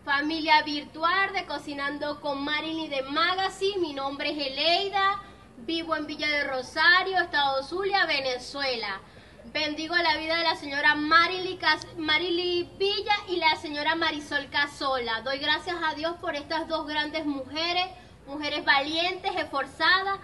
familia 0.05 0.63
virtual 0.65 1.33
de 1.33 1.47
Cocinando 1.47 2.21
con 2.21 2.43
Marilyn 2.43 2.91
de 2.91 3.03
Magazine. 3.03 3.79
Mi 3.79 3.93
nombre 3.93 4.31
es 4.31 4.49
Eleida, 4.49 5.23
vivo 5.59 5.95
en 5.95 6.09
Villa 6.09 6.27
de 6.27 6.43
Rosario, 6.43 7.19
Estado 7.19 7.63
Zulia, 7.63 8.05
Venezuela. 8.07 9.01
Bendigo 9.53 9.95
la 9.95 10.17
vida 10.17 10.39
de 10.39 10.43
la 10.43 10.57
señora 10.57 10.97
Marily, 10.97 11.57
Marily 11.99 12.69
Villa 12.77 13.15
y 13.29 13.37
la 13.37 13.55
señora 13.55 13.95
Marisol 13.95 14.51
Casola. 14.51 15.21
Doy 15.21 15.39
gracias 15.39 15.77
a 15.81 15.95
Dios 15.95 16.17
por 16.21 16.35
estas 16.35 16.67
dos 16.67 16.85
grandes 16.85 17.27
mujeres, 17.27 17.87
mujeres 18.27 18.65
valientes, 18.65 19.37
esforzadas, 19.37 20.19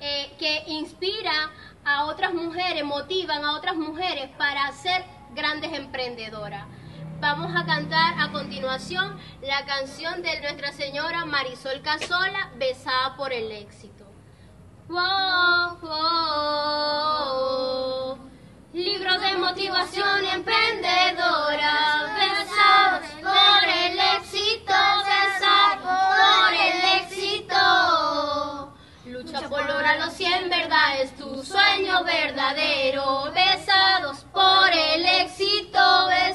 eh, 0.00 0.30
que 0.38 0.64
inspiran 0.66 1.48
a 1.86 2.04
otras 2.04 2.34
mujeres, 2.34 2.84
motivan 2.84 3.42
a 3.42 3.56
otras 3.56 3.76
mujeres 3.76 4.28
para 4.36 4.70
ser 4.72 5.02
grandes 5.34 5.72
emprendedoras 5.72 6.66
vamos 7.20 7.52
a 7.54 7.66
cantar 7.66 8.14
a 8.18 8.32
continuación 8.32 9.18
la 9.42 9.66
canción 9.66 10.22
de 10.22 10.40
Nuestra 10.40 10.72
Señora 10.72 11.26
Marisol 11.26 11.82
Casola, 11.82 12.50
Besada 12.56 13.14
por 13.16 13.32
el 13.32 13.52
Éxito. 13.52 14.06
Wow, 14.88 15.78
wow, 15.82 16.58
libro 18.72 19.20
de 19.20 19.36
motivación 19.36 20.24
emprendedora, 20.24 22.16
besada 22.18 23.00
por 23.22 23.68
el 23.68 23.98
éxito, 24.16 24.74
besada 25.06 25.78
por 25.84 26.52
el 26.54 26.80
éxito. 27.02 28.74
Lucha 29.06 29.48
por 29.48 29.64
lograrlo 29.64 30.10
si 30.10 30.24
en 30.24 30.50
verdad 30.50 31.00
es 31.00 31.14
tu 31.14 31.44
sueño 31.44 32.02
verdadero, 32.02 33.30
besados 33.32 34.24
por 34.32 34.72
el 34.72 35.06
éxito, 35.06 36.08
besados 36.08 36.29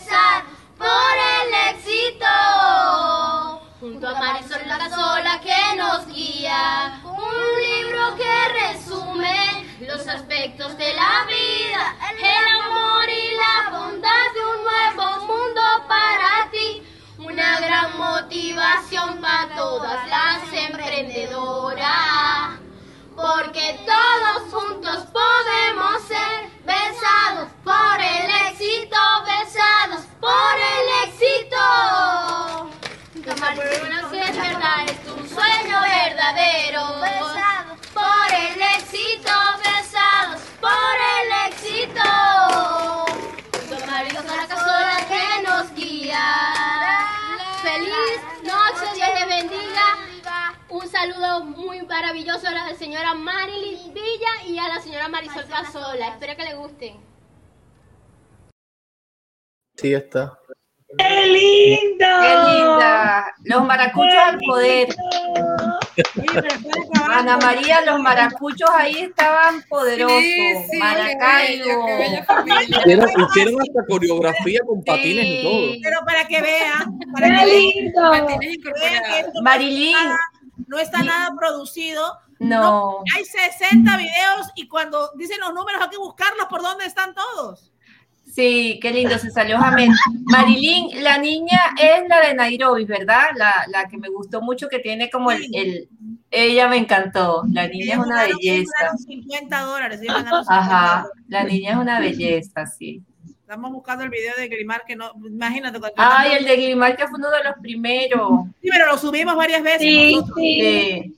Marisol 55.25 55.49
Casola. 55.49 56.07
Espero 56.09 56.35
que 56.35 56.43
les 56.43 56.55
gusten. 56.57 56.95
Sí, 59.77 59.93
está. 59.93 60.37
¡Qué 60.97 61.25
linda! 61.27 62.21
¡Qué 62.21 62.51
linda! 62.53 63.25
Los 63.43 63.65
maracuchos 63.65 64.13
al 64.15 64.39
poder. 64.39 64.95
Ana 67.09 67.37
María, 67.37 67.81
los 67.81 67.99
maracuchos 67.99 68.69
ahí 68.71 68.99
estaban 68.99 69.61
poderosos. 69.67 70.17
Sí, 70.19 70.53
sí, 70.71 70.77
Maracaibo. 70.77 71.87
Hicieron, 72.67 73.09
hicieron 73.29 73.61
hasta 73.61 73.85
coreografía 73.89 74.59
con 74.65 74.83
patines 74.83 75.25
y 75.25 75.43
todo. 75.43 75.73
Pero 75.83 75.99
para 76.05 76.27
que 76.27 76.41
vean, 76.41 76.99
para 77.13 77.27
¡Qué 77.29 77.35
que 77.35 77.45
lindo! 77.45 78.11
Vean 78.11 79.91
nada- 79.91 80.19
no 80.67 80.79
está 80.79 81.03
nada 81.03 81.35
producido. 81.37 82.17
No. 82.39 82.99
Hay 83.15 83.23
60 83.25 83.97
videos 83.97 84.49
y 84.55 84.67
cuando 84.67 85.11
dicen 85.15 85.39
los 85.39 85.53
números 85.53 85.81
hay 85.81 85.89
que 85.89 85.97
buscarlos 85.97 86.47
por 86.49 86.61
dónde 86.61 86.85
están 86.85 87.13
todos. 87.13 87.71
Sí, 88.25 88.79
qué 88.81 88.91
lindo, 88.91 89.17
se 89.17 89.31
salió 89.31 89.57
Jamel. 89.59 89.89
Marilyn, 90.25 91.03
la 91.03 91.17
niña 91.17 91.59
es 91.81 92.03
la 92.09 92.19
de 92.27 92.33
Nairobi, 92.33 92.83
¿verdad? 92.83 93.27
La, 93.35 93.65
la 93.69 93.87
que 93.87 93.97
me 93.97 94.09
gustó 94.09 94.41
mucho, 94.41 94.67
que 94.67 94.79
tiene 94.79 95.09
como 95.09 95.31
el, 95.31 95.43
el- 95.53 95.87
Ella 96.31 96.67
me 96.67 96.75
encantó. 96.77 97.43
La 97.53 97.67
niña 97.67 97.93
es 97.93 97.99
una 97.99 98.23
belleza. 98.23 98.71
mandaron 98.79 98.97
50 98.97 99.59
dólares. 99.61 100.01
ellos 100.01 100.13
mandaron 100.15 100.43
50 100.43 100.59
Ajá, 100.59 101.07
la 101.29 101.43
niña 101.45 101.71
es 101.71 101.77
una 101.77 101.99
belleza, 102.01 102.65
sí. 102.65 103.01
Estamos 103.39 103.71
buscando 103.71 104.03
el 104.03 104.09
video 104.09 104.33
de 104.35 104.47
Grimar 104.49 104.83
que 104.85 104.95
no, 104.97 105.11
imagínate. 105.25 105.79
cuando- 105.79 105.95
Ay, 105.97 106.33
el 106.33 106.45
de 106.45 106.55
Grimar, 106.57 106.97
que 106.97 107.07
fue 107.07 107.19
uno 107.19 107.29
de 107.29 107.43
los 107.43 107.53
primeros. 107.61 108.31
Sí, 108.61 108.67
pero 108.69 108.87
lo 108.87 108.97
subimos 108.97 109.35
varias 109.37 109.61
veces. 109.63 109.81
Sí, 109.81 110.13
nosotros. 110.15 110.37
sí. 110.39 110.59
Sí. 110.61 111.15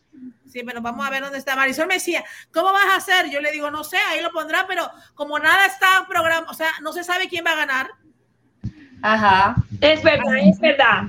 Sí, 0.58 0.64
pero 0.66 0.82
vamos 0.82 1.06
a 1.06 1.12
ver 1.12 1.22
dónde 1.22 1.38
está. 1.38 1.56
Marisol 1.56 1.86
me 1.86 1.94
decía, 1.96 2.24
¿cómo 2.52 2.72
vas 2.74 2.88
a 2.88 2.96
hacer? 2.96 3.30
Yo 3.30 3.40
le 3.42 3.52
digo, 3.52 3.70
no 3.70 3.84
sé, 3.84 3.98
ahí 4.10 4.22
lo 4.22 4.32
pondrá, 4.32 4.66
pero 4.68 4.90
como 5.14 5.38
nada 5.38 5.68
está 5.68 6.04
programado, 6.10 6.48
o 6.50 6.54
sea, 6.56 6.72
no 6.82 6.92
se 6.94 7.04
sabe 7.04 7.28
quién 7.30 7.46
va 7.46 7.52
a 7.52 7.56
ganar. 7.58 7.92
Ajá. 9.04 9.56
Es 9.82 10.02
verdad, 10.02 10.36
es 10.38 10.60
verdad. 10.60 11.04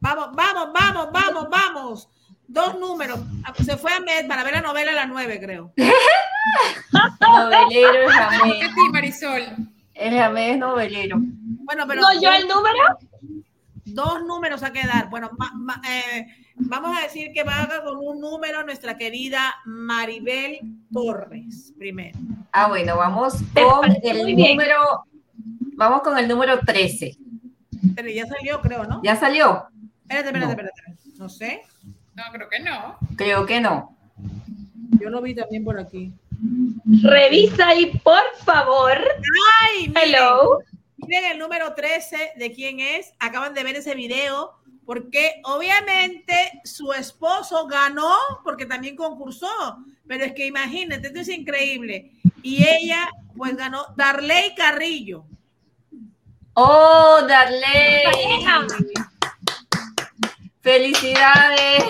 Vamos, 0.00 0.30
vamos, 0.34 0.70
vamos, 0.72 1.08
vamos, 1.12 1.48
vamos. 1.50 2.08
Dos 2.48 2.78
números. 2.80 3.20
Se 3.62 3.76
fue 3.76 3.92
a 3.92 4.00
Med 4.00 4.26
para 4.26 4.42
ver 4.42 4.54
la 4.54 4.62
novela 4.62 4.92
a 4.92 4.94
las 4.94 5.08
nueve, 5.08 5.38
creo. 5.38 5.74
Novelero 7.20 7.92
el 8.02 8.06
¿Qué 8.06 8.12
Jamé. 8.12 8.52
ti, 8.74 8.88
Marisol? 8.90 9.42
El 9.94 10.14
Jamé 10.18 10.52
es 10.52 10.58
novelero. 10.58 11.16
Bueno, 11.20 11.84
pero 11.86 12.00
¿No 12.00 12.20
yo 12.20 12.32
el 12.32 12.48
número? 12.48 12.78
dos 13.84 14.22
números 14.24 14.62
a 14.62 14.72
quedar. 14.72 15.10
Bueno, 15.10 15.30
ma- 15.36 15.52
ma- 15.54 15.82
eh, 15.86 16.26
vamos 16.60 16.96
a 16.96 17.02
decir 17.02 17.32
que 17.32 17.42
va 17.44 17.68
con 17.84 17.96
un 17.98 18.20
número 18.20 18.64
nuestra 18.64 18.96
querida 18.96 19.54
Maribel 19.64 20.60
Torres, 20.92 21.72
primero. 21.78 22.18
Ah, 22.52 22.68
bueno, 22.68 22.96
vamos 22.96 23.34
con 23.54 23.90
el 24.02 24.36
número. 24.36 25.04
Vamos 25.76 26.02
con 26.02 26.18
el 26.18 26.28
número 26.28 26.58
13. 26.60 27.16
Pero 27.94 28.08
ya 28.10 28.26
salió, 28.26 28.60
creo, 28.60 28.84
¿no? 28.84 29.00
¿Ya 29.02 29.16
salió? 29.16 29.66
Espérate, 30.02 30.28
espérate, 30.28 30.46
No. 30.46 30.50
espérate. 30.50 30.82
No 31.16 31.28
sé. 31.28 31.62
No, 32.14 32.22
creo 32.32 32.48
que 32.48 32.60
no. 32.60 32.98
Creo 33.16 33.46
que 33.46 33.60
no. 33.60 33.96
Yo 35.00 35.08
lo 35.08 35.22
vi 35.22 35.34
también 35.34 35.64
por 35.64 35.78
aquí. 35.78 36.12
Revisa 37.02 37.68
ahí, 37.68 37.98
por 38.02 38.22
favor. 38.44 38.92
Ay, 39.62 39.88
miren, 39.88 40.02
Hello. 40.14 40.58
miren 40.96 41.24
el 41.32 41.38
número 41.38 41.74
13 41.74 42.32
de 42.36 42.52
quién 42.52 42.80
es. 42.80 43.14
Acaban 43.18 43.54
de 43.54 43.62
ver 43.64 43.76
ese 43.76 43.94
video 43.94 44.52
porque 44.90 45.40
obviamente 45.44 46.34
su 46.64 46.92
esposo 46.92 47.64
ganó 47.68 48.12
porque 48.42 48.66
también 48.66 48.96
concursó. 48.96 49.46
Pero 50.08 50.24
es 50.24 50.32
que 50.32 50.46
imagínate, 50.46 51.06
esto 51.06 51.20
es 51.20 51.28
increíble. 51.28 52.10
Y 52.42 52.66
ella 52.66 53.08
pues 53.36 53.56
ganó 53.56 53.86
Darley 53.96 54.52
Carrillo. 54.56 55.26
¡Oh, 56.54 57.20
Darley! 57.28 58.02
¡Felicidades! 60.58 61.84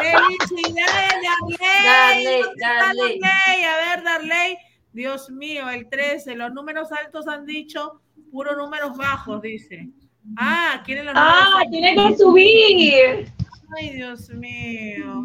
¡Felicidades, 0.00 1.12
Darley! 1.22 1.84
Darley, 1.84 2.40
¿Dónde 2.40 2.62
está 2.62 2.74
Darley. 2.86 3.20
Darley? 3.20 3.64
A 3.64 3.76
ver, 3.76 4.04
Darley. 4.04 4.58
Dios 4.94 5.28
mío, 5.28 5.68
el 5.68 5.86
13. 5.90 6.34
Los 6.34 6.50
números 6.50 6.90
altos 6.92 7.28
han 7.28 7.44
dicho 7.44 8.00
puros 8.32 8.56
números 8.56 8.96
bajos, 8.96 9.42
dice. 9.42 9.90
Ah, 10.36 10.82
quieren 10.84 11.06
los 11.06 11.14
números 11.14 11.34
Ah, 11.36 11.62
tiene 11.70 11.94
que 11.94 12.16
subir. 12.16 13.32
Ay, 13.76 13.90
Dios 13.90 14.28
mío. 14.30 15.22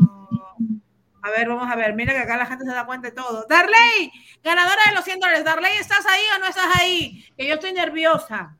A 1.22 1.30
ver, 1.32 1.48
vamos 1.48 1.70
a 1.72 1.76
ver. 1.76 1.94
Mira 1.94 2.14
que 2.14 2.20
acá 2.20 2.36
la 2.38 2.46
gente 2.46 2.66
se 2.66 2.72
da 2.72 2.86
cuenta 2.86 3.08
de 3.10 3.14
todo. 3.16 3.46
Darley, 3.48 4.12
ganadora 4.44 4.82
de 4.90 4.96
los 4.96 5.06
100 5.06 5.20
dólares. 5.20 5.46
Darley, 5.46 5.72
¿estás 5.80 6.06
ahí 6.06 6.22
o 6.36 6.40
no 6.40 6.48
estás 6.48 6.68
ahí? 6.80 7.26
Que 7.38 7.48
yo 7.48 7.54
estoy 7.56 7.74
nerviosa. 7.74 8.56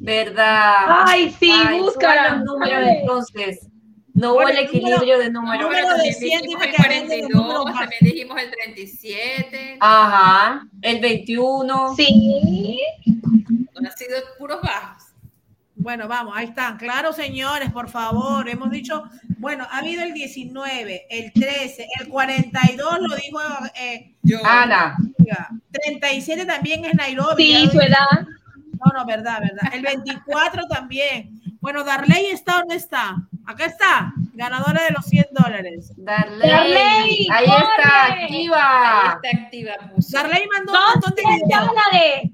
¿Verdad? 0.00 1.04
Ay, 1.06 1.34
sí, 1.38 1.52
búscala. 1.78 2.24
suban 2.24 2.38
los 2.38 2.44
números 2.46 2.86
entonces. 3.00 3.68
No 4.14 4.32
hubo 4.34 4.42
el 4.42 4.58
equilibrio 4.58 5.18
de 5.18 5.26
el 5.26 5.32
números. 5.32 5.62
número 5.62 5.88
de 5.88 5.94
también 5.94 6.14
100 6.14 6.40
dijimos 6.42 6.62
dice 6.62 6.70
el 6.70 6.76
que 6.76 6.88
venden 6.88 7.20
los 7.22 7.30
42, 7.30 7.46
números 7.58 7.78
también 7.80 8.00
dijimos 8.02 8.38
el 8.42 8.50
37. 8.50 9.76
Ajá. 9.80 10.66
El 10.82 11.00
21. 11.00 11.94
Sí. 11.96 12.80
Han 13.76 13.96
sido 13.96 14.18
puros 14.38 14.60
bajos. 14.62 15.02
Bueno, 15.82 16.06
vamos, 16.06 16.32
ahí 16.36 16.46
están. 16.46 16.76
Claro, 16.78 17.12
señores, 17.12 17.70
por 17.72 17.88
favor. 17.88 18.48
Hemos 18.48 18.70
dicho, 18.70 19.02
bueno, 19.38 19.66
ha 19.70 19.78
habido 19.78 20.02
el 20.04 20.14
19, 20.14 21.06
el 21.10 21.32
13, 21.32 21.86
el 22.00 22.08
42 22.08 22.98
lo 23.00 23.16
dijo 23.16 23.40
eh, 23.74 24.14
Yo. 24.22 24.38
Ana. 24.44 24.96
oiga, 25.18 25.48
37 25.72 26.46
también 26.46 26.84
es 26.84 26.94
Nairobi. 26.94 27.44
Sí, 27.44 27.68
su 27.72 27.80
edad. 27.80 28.26
No, 28.84 28.92
no, 28.98 29.04
verdad, 29.06 29.40
verdad. 29.40 29.74
El 29.74 29.82
24 29.82 30.66
también. 30.68 31.40
Bueno, 31.60 31.84
Darley 31.84 32.26
está 32.26 32.60
o 32.60 32.64
no 32.64 32.74
está. 32.74 33.16
Acá 33.46 33.66
está, 33.66 34.12
ganadora 34.34 34.82
de 34.84 34.90
los 34.90 35.04
100 35.06 35.26
dólares. 35.32 35.92
Darley. 35.96 36.48
Darley, 36.48 37.28
Ahí 37.32 37.46
corre. 37.46 37.64
está, 37.76 38.04
Ahí 38.04 38.22
activa. 38.24 39.20
está 39.22 39.42
activa. 39.42 39.72
puso. 39.94 40.16
Darley 40.16 40.42
mandó 40.52 40.72
un 40.72 40.78
montón 40.94 41.14
de 41.14 41.22
100 41.22 41.40
videos. 41.44 41.66
dólares. 41.66 42.30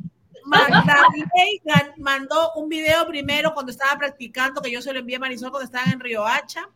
Ma- 0.49 0.67
Darley 0.69 1.61
gan- 1.65 1.93
mandó 1.99 2.53
un 2.57 2.69
video 2.69 3.07
primero 3.07 3.53
cuando 3.55 3.73
estaba 3.73 3.99
practicando, 3.99 4.61
que 4.63 4.71
yo 4.71 4.81
se 4.83 4.93
lo 4.93 4.99
envié 5.01 5.17
a 5.17 5.21
Marisol 5.21 5.51
cuando 5.51 5.65
estaban 5.67 5.93
en 5.93 6.01
Río 6.01 6.27
Hacha. 6.27 6.69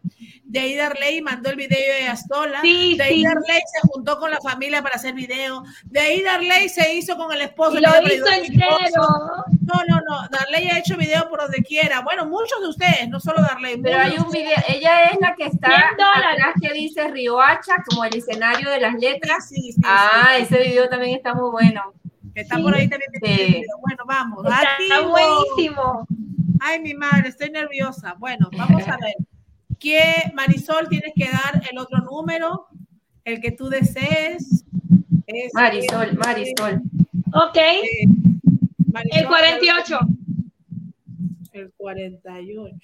De 0.45 0.61
ahí 0.61 0.75
Darley 0.77 1.23
mandó 1.23 1.49
el 1.51 1.57
video 1.57 1.79
de 1.95 2.09
Astola. 2.09 2.61
Sí, 2.61 2.97
de 2.97 3.05
ahí 3.05 3.15
sí. 3.17 3.25
Darley 3.25 3.61
se 3.73 3.89
juntó 3.89 4.19
con 4.19 4.31
la 4.31 4.39
familia 4.41 4.83
para 4.83 4.97
hacer 4.97 5.15
video. 5.15 5.63
De 5.85 6.01
ahí 6.01 6.23
Darley 6.23 6.69
se 6.69 6.95
hizo 6.95 7.17
con 7.17 7.33
el 7.33 7.41
esposo. 7.41 7.79
Y 7.79 7.81
lo 7.81 7.89
hizo 8.03 8.27
entero. 8.27 9.03
No, 9.63 9.81
no, 9.89 10.01
no. 10.07 10.29
Darley 10.31 10.69
ha 10.69 10.79
hecho 10.79 10.97
video 10.99 11.29
por 11.31 11.41
donde 11.41 11.63
quiera. 11.63 12.01
Bueno, 12.01 12.27
muchos 12.27 12.61
de 12.61 12.69
ustedes, 12.69 13.09
no 13.09 13.19
solo 13.21 13.41
Darley. 13.41 13.81
Pero 13.81 13.99
hay 13.99 14.17
un 14.19 14.31
de 14.31 14.39
video, 14.41 14.57
ella 14.69 15.01
es 15.11 15.19
la 15.21 15.35
que 15.35 15.45
está 15.47 15.69
100 15.69 15.81
dólares. 15.97 16.41
atrás 16.41 16.55
que 16.61 16.73
dice 16.75 17.09
Riohacha 17.09 17.77
como 17.89 18.05
el 18.05 18.15
escenario 18.15 18.69
de 18.71 18.81
las 18.81 18.95
letras. 18.95 19.49
Sí, 19.49 19.57
sí, 19.57 19.73
sí, 19.73 19.81
Ah, 19.85 20.37
ese 20.39 20.59
video 20.59 20.89
también 20.91 21.17
está 21.17 21.33
muy 21.35 21.51
bueno. 21.51 21.95
Que 22.35 22.41
está 22.43 22.59
por 22.59 22.75
ahí 22.75 22.89
también. 22.89 23.11
Sí. 23.23 23.63
Bueno, 23.81 24.05
vamos. 24.07 24.45
Está 24.47 25.01
buenísimo. 25.09 26.07
Ay, 26.61 26.81
mi 26.81 26.95
madre, 26.95 27.29
estoy 27.29 27.51
nerviosa. 27.51 28.15
Bueno, 28.19 28.49
vamos 28.57 28.87
a 28.89 28.97
ver. 28.99 29.15
¿Qué, 29.79 30.03
Marisol, 30.35 30.89
tienes 30.89 31.13
que 31.15 31.25
dar 31.29 31.63
el 31.71 31.79
otro 31.79 31.99
número? 31.99 32.69
El 33.25 33.41
que 33.41 33.51
tú 33.53 33.69
desees. 33.69 34.65
Es- 35.27 35.55
Marisol, 35.55 36.17
Marisol. 36.17 36.83
Ok. 37.33 37.57
eh, 37.57 38.07
Marisol, 38.93 39.19
El 39.21 39.27
48. 39.27 39.99
El 41.53 41.73
48. 41.77 42.77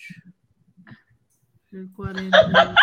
El 1.72 1.88
48. 1.92 2.74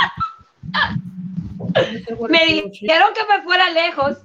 Me 2.30 2.46
dijeron 2.46 3.10
que 3.14 3.36
me 3.38 3.44
fuera 3.44 3.70
lejos. 3.72 4.18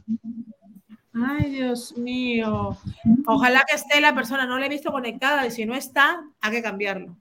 Ay, 1.12 1.50
Dios 1.50 1.96
mío. 1.96 2.76
Ojalá 3.26 3.64
que 3.68 3.74
esté 3.76 4.00
la 4.00 4.14
persona, 4.14 4.46
no 4.46 4.58
la 4.58 4.66
he 4.66 4.68
visto 4.68 4.92
conectada 4.92 5.46
y 5.46 5.50
si 5.50 5.66
no 5.66 5.74
está, 5.74 6.22
hay 6.40 6.50
que 6.52 6.62
cambiarlo. 6.62 7.16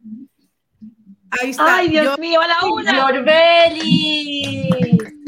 Ahí 1.31 1.49
está. 1.51 1.77
Ay, 1.77 1.89
Dios 1.89 2.05
Yo- 2.05 2.17
mío, 2.17 2.39
a 2.41 2.47
la 2.47 2.71
una. 2.71 2.95
Yorbeli. 2.95 4.69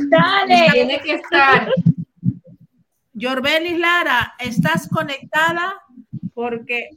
Dale. 0.09 0.67
Tiene 0.73 0.99
que 0.99 1.13
estar. 1.15 1.69
Yorbelis 3.13 3.77
Lara, 3.77 4.33
¿estás 4.39 4.87
conectada? 4.87 5.73
Porque, 6.33 6.89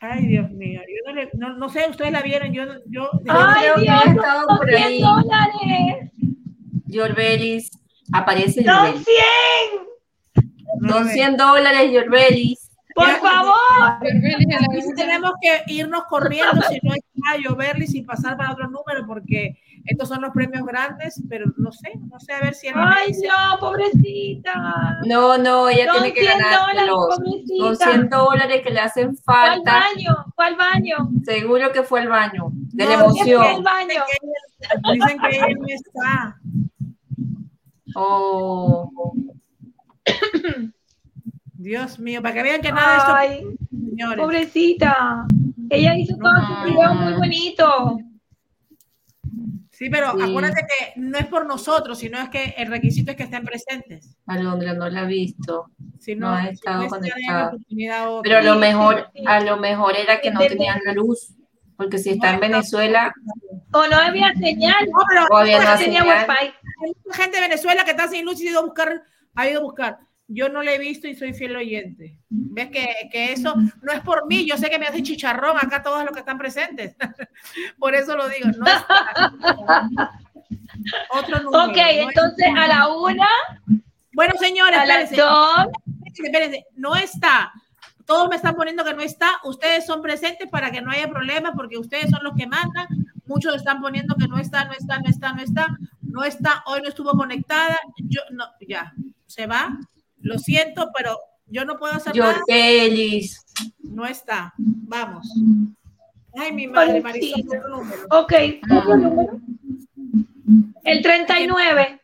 ay, 0.00 0.26
Dios 0.26 0.50
mío, 0.50 0.80
yo 0.88 1.12
no, 1.12 1.14
le- 1.14 1.30
no, 1.34 1.56
no 1.56 1.68
sé, 1.68 1.86
ustedes 1.88 2.10
la 2.10 2.22
vieron, 2.22 2.52
yo, 2.52 2.64
yo 2.86 3.10
Ay, 3.28 3.60
creo 3.60 3.74
que 3.76 3.80
Dios, 3.82 3.94
ha 3.94 4.10
estado 4.10 4.46
por 4.58 4.68
100 4.68 4.82
ahí. 4.82 5.00
dólares. 5.00 6.10
Yorbelis. 6.86 7.70
Aparece 8.12 8.64
Son 8.64 8.74
Yorbelis. 8.86 9.04
100. 9.04 9.84
Son 10.88 11.08
100 11.08 11.36
dólares, 11.36 11.92
Yorbelis. 11.92 12.70
Por 12.94 13.08
favor. 13.18 13.54
Tenemos 14.94 15.32
que 15.42 15.62
irnos 15.72 16.04
corriendo 16.08 16.62
si 16.68 16.78
no 16.82 16.94
está 16.94 17.36
Yorbelis 17.42 17.92
y 17.94 18.02
pasar 18.02 18.36
para 18.36 18.52
otro 18.52 18.68
número 18.68 19.04
porque 19.04 19.58
estos 19.84 20.08
son 20.08 20.22
los 20.22 20.30
premios 20.32 20.64
grandes, 20.64 21.20
pero 21.28 21.46
no 21.56 21.72
sé, 21.72 21.92
no 22.08 22.18
sé 22.20 22.32
a 22.32 22.40
ver 22.40 22.54
si 22.54 22.68
Ay, 22.72 23.12
no, 23.24 23.58
pobrecita. 23.58 24.98
No, 25.06 25.36
no, 25.36 25.68
ella 25.68 25.90
tiene 25.92 26.12
que 26.14 26.20
100 26.20 26.38
ganar 26.38 26.60
dólares, 26.60 26.86
los, 26.86 27.16
pobrecita. 27.18 27.64
los 27.64 27.78
100 27.78 28.08
dólares 28.10 28.62
que 28.62 28.70
le 28.70 28.80
hacen 28.80 29.16
falta. 29.18 29.80
baño, 29.92 30.16
fue 30.36 30.46
al 30.46 30.56
baño. 30.56 30.96
Seguro 31.24 31.72
que 31.72 31.82
fue 31.82 32.00
al 32.00 32.08
baño, 32.08 32.44
de 32.52 32.84
la 32.86 32.96
No, 32.96 33.10
Fue 33.10 33.20
al 33.22 33.28
emoción. 33.28 33.64
baño. 33.64 34.02
Dicen 34.92 35.18
que 35.18 35.36
él 35.36 35.58
no 35.58 35.66
está. 35.68 36.38
Oh, 37.96 38.90
Dios 41.56 41.98
mío, 41.98 42.20
para 42.22 42.34
que 42.34 42.42
vean 42.42 42.60
que 42.60 42.72
nada 42.72 42.92
de 42.92 42.98
esto, 42.98 43.14
Ay, 43.14 43.56
señores. 43.90 44.18
pobrecita. 44.18 45.26
Ella 45.70 45.96
hizo 45.96 46.16
todo 46.18 46.32
su 46.46 46.70
video 46.70 46.94
muy 46.94 47.12
bonito. 47.14 47.98
Sí, 49.70 49.90
pero 49.90 50.12
Sí. 50.12 50.22
acuérdate 50.22 50.62
que 50.66 51.00
no 51.00 51.18
es 51.18 51.26
por 51.26 51.46
nosotros, 51.46 51.98
sino 51.98 52.18
es 52.20 52.28
que 52.28 52.54
el 52.58 52.68
requisito 52.68 53.10
es 53.10 53.16
que 53.16 53.24
estén 53.24 53.44
presentes. 53.44 54.16
Alondra 54.26 54.74
no 54.74 54.88
la 54.88 55.00
ha 55.00 55.04
visto. 55.04 55.70
Si 55.98 56.14
No 56.14 56.28
no, 56.28 56.34
ha 56.34 56.48
estado 56.48 56.82
no 56.84 56.88
conectada. 56.88 57.52
Pero 58.22 58.38
a 58.38 58.42
lo 58.42 58.54
mejor, 58.56 59.08
a 59.26 59.40
lo 59.40 59.56
mejor 59.56 59.96
era 59.96 60.20
que 60.20 60.30
no 60.30 60.40
tenían 60.40 60.80
la 60.84 60.92
luz. 60.92 61.34
Porque 61.76 61.98
si 61.98 62.10
está 62.10 62.34
en 62.34 62.40
Venezuela, 62.40 63.12
O 63.72 63.86
no 63.88 63.96
había 63.96 64.32
señal. 64.34 64.86
No, 64.92 64.98
pero 65.08 65.26
O 65.30 65.36
había 65.38 65.56
no 65.58 65.62
una 65.64 65.76
tenía 65.76 66.00
señal. 66.02 66.26
wifi. 66.28 66.52
hay 66.84 66.92
mucha 67.04 67.22
gente 67.22 67.36
de 67.38 67.42
Venezuela 67.48 67.84
que 67.84 67.90
está 67.90 68.06
sin 68.06 68.24
luz 68.24 68.40
y 68.40 68.46
ha 68.46 68.50
ido 68.52 68.60
a 68.60 68.64
buscar, 68.64 69.02
ha 69.34 69.48
ido 69.48 69.60
a 69.60 69.62
buscar. 69.64 69.98
Yo 70.26 70.48
no 70.48 70.62
le 70.62 70.74
he 70.74 70.78
visto 70.78 71.06
y 71.06 71.14
soy 71.14 71.34
fiel 71.34 71.54
oyente. 71.54 72.18
¿Ves 72.30 72.70
que, 72.70 73.08
que 73.12 73.32
eso 73.32 73.54
no 73.82 73.92
es 73.92 74.00
por 74.00 74.26
mí? 74.26 74.46
Yo 74.46 74.56
sé 74.56 74.70
que 74.70 74.78
me 74.78 74.86
hace 74.86 75.02
chicharrón 75.02 75.58
acá 75.58 75.82
todos 75.82 76.02
los 76.02 76.12
que 76.12 76.20
están 76.20 76.38
presentes. 76.38 76.96
por 77.78 77.94
eso 77.94 78.16
lo 78.16 78.28
digo. 78.28 78.48
No. 78.56 78.64
Otro 81.10 81.42
número. 81.42 81.64
Ok, 81.64 81.76
no 81.76 81.82
es- 81.82 81.98
entonces 82.08 82.46
a 82.56 82.66
la 82.66 82.88
una, 82.88 83.28
Bueno, 84.12 84.34
señores, 84.38 84.78
a 84.78 84.86
las 84.86 85.10
espérense. 85.10 85.22
dos. 85.22 85.66
Espérense, 86.06 86.22
espérense, 86.24 86.66
no 86.76 86.96
está. 86.96 87.52
Todos 88.06 88.28
me 88.28 88.36
están 88.36 88.54
poniendo 88.54 88.84
que 88.84 88.94
no 88.94 89.00
está. 89.02 89.30
Ustedes 89.44 89.86
son 89.86 90.02
presentes 90.02 90.48
para 90.50 90.70
que 90.70 90.82
no 90.82 90.90
haya 90.90 91.08
problemas 91.08 91.52
porque 91.56 91.78
ustedes 91.78 92.10
son 92.10 92.22
los 92.22 92.34
que 92.34 92.46
mandan. 92.46 92.86
Muchos 93.26 93.54
están 93.56 93.80
poniendo 93.80 94.14
que 94.16 94.28
no 94.28 94.38
está, 94.38 94.64
no 94.66 94.72
está, 94.72 94.98
no 94.98 95.08
está, 95.08 95.32
no 95.32 95.42
está. 95.42 95.66
No 96.14 96.22
está, 96.22 96.62
hoy 96.66 96.80
no 96.80 96.88
estuvo 96.88 97.10
conectada. 97.10 97.76
Yo 97.96 98.20
no, 98.30 98.44
ya, 98.68 98.94
se 99.26 99.48
va. 99.48 99.76
Lo 100.20 100.38
siento, 100.38 100.92
pero 100.96 101.18
yo 101.46 101.64
no 101.64 101.76
puedo 101.76 101.92
hacer 101.92 102.14
nada. 102.14 102.40
No 103.80 104.06
está. 104.06 104.54
Vamos. 104.56 105.26
Ay, 106.36 106.52
mi 106.52 106.68
madre, 106.68 107.00
Marisol, 107.00 107.42
número. 107.68 108.06
Ok, 108.10 108.32
otro 108.70 108.96
número. 108.96 109.40
El 110.84 111.02
39. 111.02 112.00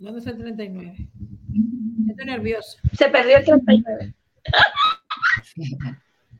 ¿Dónde 0.00 0.18
está 0.18 0.30
el 0.30 0.38
39? 0.38 1.08
Estoy 2.08 2.26
nerviosa. 2.26 2.80
Se 2.98 3.08
perdió 3.10 3.36
el 3.36 3.44
39. 3.44 4.14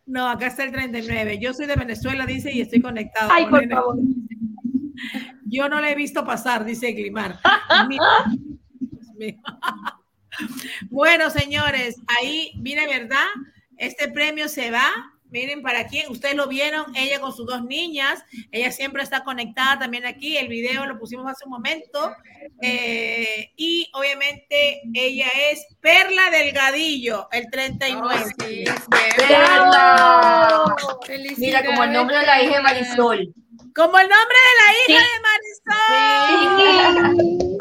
No, 0.06 0.26
acá 0.28 0.48
está 0.48 0.64
el 0.64 0.72
39. 0.72 1.38
Yo 1.38 1.54
soy 1.54 1.66
de 1.66 1.76
Venezuela, 1.76 2.26
dice, 2.26 2.52
y 2.52 2.62
estoy 2.62 2.80
conectado. 2.80 3.30
Ay, 3.32 3.46
por 3.46 3.68
favor. 3.68 3.96
Yo 5.46 5.68
no 5.68 5.80
la 5.80 5.90
he 5.90 5.94
visto 5.94 6.24
pasar, 6.24 6.64
dice 6.64 6.92
Glimar. 6.92 7.40
Bueno, 10.88 11.28
señores, 11.28 11.96
ahí, 12.06 12.52
mire, 12.56 12.86
¿verdad? 12.86 13.26
Este 13.76 14.08
premio 14.08 14.48
se 14.48 14.70
va. 14.70 14.90
Miren 15.30 15.62
para 15.62 15.86
quién, 15.86 16.10
ustedes 16.10 16.34
lo 16.34 16.48
vieron, 16.48 16.86
ella 16.96 17.20
con 17.20 17.32
sus 17.32 17.46
dos 17.46 17.62
niñas, 17.62 18.24
ella 18.50 18.72
siempre 18.72 19.04
está 19.04 19.22
conectada 19.22 19.78
también 19.78 20.04
aquí, 20.04 20.36
el 20.36 20.48
video 20.48 20.86
lo 20.86 20.98
pusimos 20.98 21.30
hace 21.30 21.44
un 21.44 21.52
momento, 21.52 22.12
eh, 22.60 23.52
y 23.56 23.88
obviamente 23.94 24.82
ella 24.92 25.28
es 25.52 25.64
Perla 25.80 26.30
Delgadillo, 26.32 27.28
el 27.30 27.48
39. 27.48 28.24
¡Perla! 29.16 30.64
Mira, 31.36 31.64
como 31.64 31.84
el 31.84 31.92
nombre 31.92 32.18
de 32.18 32.26
la 32.26 32.42
hija 32.42 32.56
de 32.56 32.62
Marisol. 32.62 33.32
Como 33.74 33.98
el 33.98 34.08
nombre 34.08 34.36
de 34.46 34.54
la 34.60 34.72
hija 34.78 35.00
de 35.06 35.20
Marisol. 36.70 37.58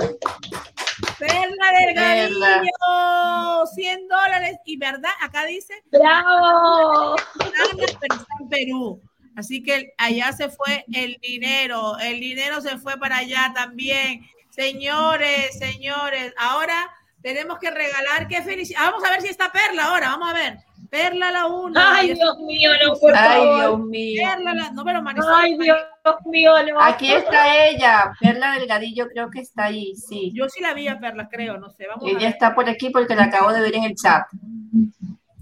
Perla 1.20 1.68
Delgadillo, 1.80 3.66
100 3.74 4.08
dólares. 4.08 4.58
Y 4.66 4.78
verdad, 4.78 5.12
acá 5.22 5.46
dice. 5.46 5.84
¡Bravo! 5.92 7.16
Pero 7.38 7.86
está 7.86 8.08
en 8.40 8.50
Perú. 8.50 9.02
Así 9.36 9.62
que 9.64 9.94
allá 9.98 10.32
se 10.34 10.50
fue 10.50 10.86
el 10.94 11.18
dinero. 11.22 11.98
El 12.00 12.20
dinero 12.20 12.62
se 12.62 12.78
fue 12.78 12.98
para 12.98 13.18
allá 13.18 13.52
también. 13.56 14.26
Señores, 14.50 15.58
señores, 15.58 16.34
ahora 16.38 16.90
tenemos 17.22 17.60
que 17.60 17.70
regalar. 17.72 18.28
Qué 18.28 18.42
felicidad. 18.42 18.82
Vamos 18.86 19.04
a 19.04 19.12
ver 19.12 19.22
si 19.22 19.28
está 19.30 19.52
Perla 19.52 19.86
ahora. 19.86 20.10
Vamos 20.10 20.30
a 20.30 20.34
ver. 20.34 20.58
Perla 20.90 21.32
la 21.32 21.46
una. 21.46 21.98
Ay, 21.98 22.14
Dios 22.16 22.40
mío, 22.40 22.72
no, 22.84 22.96
por 22.96 23.16
Ay, 23.16 23.40
favor. 23.42 23.58
Dios 23.60 23.80
mío. 23.82 24.24
Perla 24.28 24.54
la. 24.56 24.72
No, 24.72 24.84
pero 24.84 25.02
Marisol. 25.04 25.34
Ay, 25.36 25.58
Dios 25.58 25.78
mío, 26.26 26.54
no. 26.64 26.82
Aquí 26.82 27.12
está 27.12 27.68
ella. 27.68 28.12
Perla 28.20 28.54
Delgadillo 28.54 29.08
creo 29.08 29.30
que 29.30 29.42
está 29.42 29.66
ahí, 29.66 29.94
sí. 29.96 30.32
Yo 30.34 30.50
sí 30.50 30.62
la 30.62 30.74
vi 30.74 30.88
a 30.88 31.00
Perla, 31.00 31.30
creo. 31.30 31.58
No 31.60 31.70
sé. 31.70 31.86
Vamos 31.88 32.06
a 32.06 32.10
Ella 32.10 32.20
ver. 32.20 32.28
está 32.30 32.56
por 32.56 32.68
aquí 32.68 32.90
porque 32.90 33.16
la 33.16 33.26
acabo 33.26 33.54
de 33.54 33.62
ver 33.62 33.76
en 33.76 33.84
el 33.84 33.96
chat. 33.96 34.24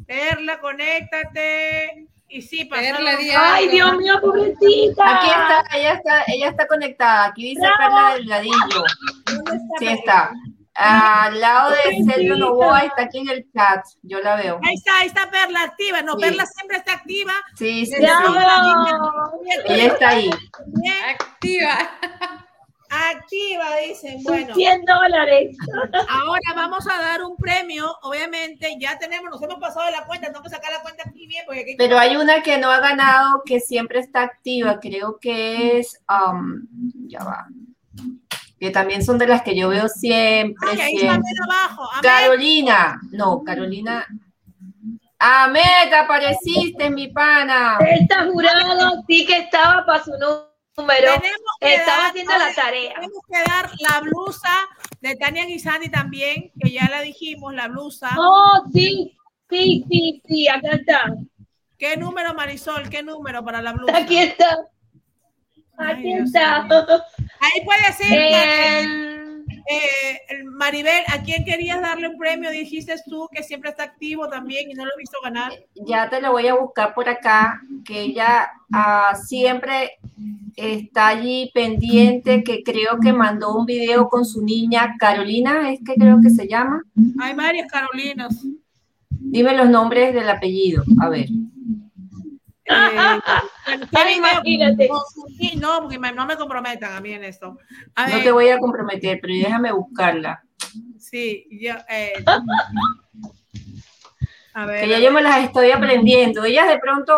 Perla, 0.06 0.60
conéctate. 0.60 2.08
Y 2.30 2.42
sí, 2.42 2.66
di 2.66 3.30
Ay. 3.38 3.70
Dios 3.70 3.96
mío, 3.98 4.20
pobrecita. 4.20 5.18
Aquí 5.18 5.28
está, 5.28 5.64
ella 5.78 5.94
está, 5.94 6.24
ella 6.28 6.50
está 6.50 6.68
conectada. 6.68 7.26
Aquí 7.28 7.56
dice 7.56 7.68
Perla 7.78 8.16
Delgadillo. 8.16 8.84
¿Dónde 9.26 9.56
está 9.56 9.78
Sí 9.80 9.86
Perla? 9.86 9.94
está. 9.94 10.32
Al 10.80 11.40
lado 11.42 11.72
de 11.72 12.04
Sergio 12.06 12.36
Novoa 12.36 12.82
está 12.82 13.04
aquí 13.04 13.18
en 13.18 13.30
el 13.30 13.52
chat. 13.52 13.84
Yo 14.04 14.20
la 14.22 14.36
veo. 14.36 14.60
Ahí 14.64 14.76
está, 14.76 15.00
ahí 15.00 15.08
está 15.08 15.30
Perla 15.32 15.64
activa. 15.64 16.04
No, 16.04 16.14
Sí. 16.14 16.22
Perla 16.22 16.46
siempre 16.46 16.78
está 16.78 16.94
activa. 16.94 17.34
Sí, 17.56 17.86
sí, 17.88 17.94
sí. 17.96 18.04
Ella 19.66 19.86
está 19.88 20.10
ahí. 20.10 20.30
Bien, 20.68 20.96
Activa. 21.10 21.78
activa, 22.90 23.76
dicen. 23.86 24.22
Bueno, 24.24 24.54
100 24.54 24.86
dólares. 24.86 25.58
ahora 26.10 26.54
vamos 26.56 26.88
a 26.88 26.98
dar 27.02 27.24
un 27.24 27.36
premio. 27.38 27.96
Obviamente, 28.04 28.76
ya 28.80 28.98
tenemos, 29.00 29.32
nos 29.32 29.42
hemos 29.42 29.60
pasado 29.60 29.88
de 29.88 29.94
la 29.94 30.06
cuenta. 30.06 30.28
Tengo 30.28 30.44
que 30.44 30.50
sacar 30.50 30.72
la 30.72 30.82
cuenta 30.84 31.04
aquí 31.10 31.26
bien. 31.28 31.44
Porque 31.48 31.62
aquí 31.62 31.76
Pero 31.78 31.98
hay 31.98 32.16
una 32.16 32.44
que 32.44 32.58
no 32.60 32.70
ha 32.72 32.80
ganado, 32.80 33.42
que 33.46 33.60
siempre 33.60 34.00
está 34.00 34.22
activa. 34.22 34.80
Creo 34.80 35.18
que 35.20 35.80
es. 35.80 36.00
um, 36.08 36.68
ya 37.08 37.24
va. 37.24 37.48
Que 38.60 38.72
también 38.72 39.04
son 39.06 39.18
de 39.18 39.28
las 39.28 39.44
que 39.44 39.56
yo 39.56 39.70
veo 39.70 39.88
siempre. 39.88 40.68
Ay, 40.72 40.80
ahí 40.82 40.96
está 40.96 41.00
siempre. 41.12 41.32
abajo. 41.44 41.90
Carolina. 42.02 43.00
No, 43.12 43.44
Carolina. 43.44 44.06
Ahmed, 45.20 45.94
apareciste, 45.94 46.90
mi 46.90 47.08
pana. 47.08 47.78
Esta 47.80 48.26
jurado 48.26 49.04
sí 49.08 49.26
que 49.26 49.38
estaba 49.38 49.86
para 49.86 50.04
su 50.04 50.12
número. 50.12 50.42
Tenemos 50.78 51.42
que 51.60 51.74
Estaba 51.74 51.98
dar- 51.98 52.10
haciendo 52.10 52.34
la 52.38 52.54
tarea. 52.54 52.94
Tenemos 52.96 53.22
que 53.28 53.40
dar 53.50 53.72
la 53.80 54.00
blusa 54.02 54.50
de 55.02 55.16
Tania 55.16 55.46
Guisani 55.46 55.90
también, 55.90 56.52
que 56.60 56.72
ya 56.72 56.88
la 56.90 57.02
dijimos, 57.02 57.54
la 57.56 57.68
blusa. 57.68 58.10
Oh, 58.18 58.64
sí, 58.74 59.18
sí, 59.50 59.86
sí, 59.90 60.22
sí, 60.28 60.48
acá 60.48 60.70
está. 60.74 61.14
¿Qué 61.80 61.98
número, 61.98 62.34
Marisol? 62.36 62.90
¿Qué 62.90 63.02
número 63.04 63.44
para 63.44 63.62
la 63.62 63.74
blusa? 63.74 63.98
Aquí 63.98 64.18
está. 64.20 64.68
Ay. 65.78 66.04
Ahí 67.40 67.66
puede 67.66 67.94
ser. 67.94 68.12
eh, 69.70 70.22
el 70.30 70.46
Maribel, 70.46 71.04
¿a 71.14 71.22
quién 71.24 71.44
querías 71.46 71.82
darle 71.82 72.08
un 72.08 72.18
premio? 72.18 72.50
Dijiste 72.50 72.96
tú 73.06 73.28
que 73.32 73.44
siempre 73.44 73.70
está 73.70 73.84
activo 73.84 74.28
también 74.28 74.70
y 74.72 74.74
no 74.74 74.86
lo 74.86 74.92
he 74.96 75.00
visto 75.00 75.18
ganar. 75.24 75.52
Ya 75.76 76.10
te 76.10 76.22
lo 76.22 76.32
voy 76.32 76.48
a 76.48 76.56
buscar 76.56 76.94
por 76.94 77.08
acá, 77.08 77.62
que 77.86 78.02
ella 78.02 78.50
ah, 78.72 79.14
siempre, 79.16 79.92
está 80.56 81.10
allí 81.10 81.52
pendiente, 81.54 82.44
que 82.44 82.64
creo 82.64 83.00
que 83.02 83.14
mandó 83.14 83.56
un 83.56 83.66
video 83.66 84.10
con 84.10 84.26
su 84.26 84.44
niña 84.44 84.96
Carolina, 84.98 85.72
es 85.72 85.80
que 85.86 85.96
creo 85.96 86.20
que 86.22 86.30
se 86.30 86.48
llama. 86.48 86.82
Hay 87.20 87.34
varias 87.34 87.72
Carolinas. 87.72 88.44
Dime 89.10 89.56
los 89.56 89.70
nombres 89.70 90.14
del 90.14 90.30
apellido, 90.30 90.84
a 91.02 91.10
ver. 91.10 91.28
Eh, 92.70 94.16
imagínate. 94.18 94.90
No, 95.60 95.80
porque 95.82 96.00
me- 96.00 96.12
no 96.12 96.26
me 96.26 96.36
comprometan 96.36 96.94
a 96.94 97.02
mí 97.02 97.14
en 97.14 97.24
esto. 97.24 97.58
A 97.96 98.08
No 98.08 98.16
ver, 98.16 98.24
te 98.24 98.32
voy 98.32 98.50
a 98.50 98.58
comprometer, 98.60 99.20
pero 99.22 99.34
déjame 99.34 99.72
buscarla. 99.72 100.44
Sí, 101.00 101.48
yo. 101.52 101.74
eh, 101.90 102.14
a 104.54 104.66
ver. 104.66 104.82
Que 104.82 104.90
ya 104.90 105.00
yo 105.00 105.12
me 105.12 105.22
las 105.22 105.44
estoy 105.44 105.72
aprendiendo. 105.72 106.44
Ellas 106.46 106.68
de 106.68 106.80
pronto, 106.80 107.18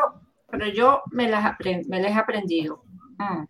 pero 0.49 0.67
yo 0.67 1.01
me 1.11 1.29
las, 1.29 1.43
aprend- 1.45 1.87
me 1.87 2.01
las 2.01 2.11
he 2.11 2.15
aprendido. 2.19 2.83
Mm. 3.17 3.45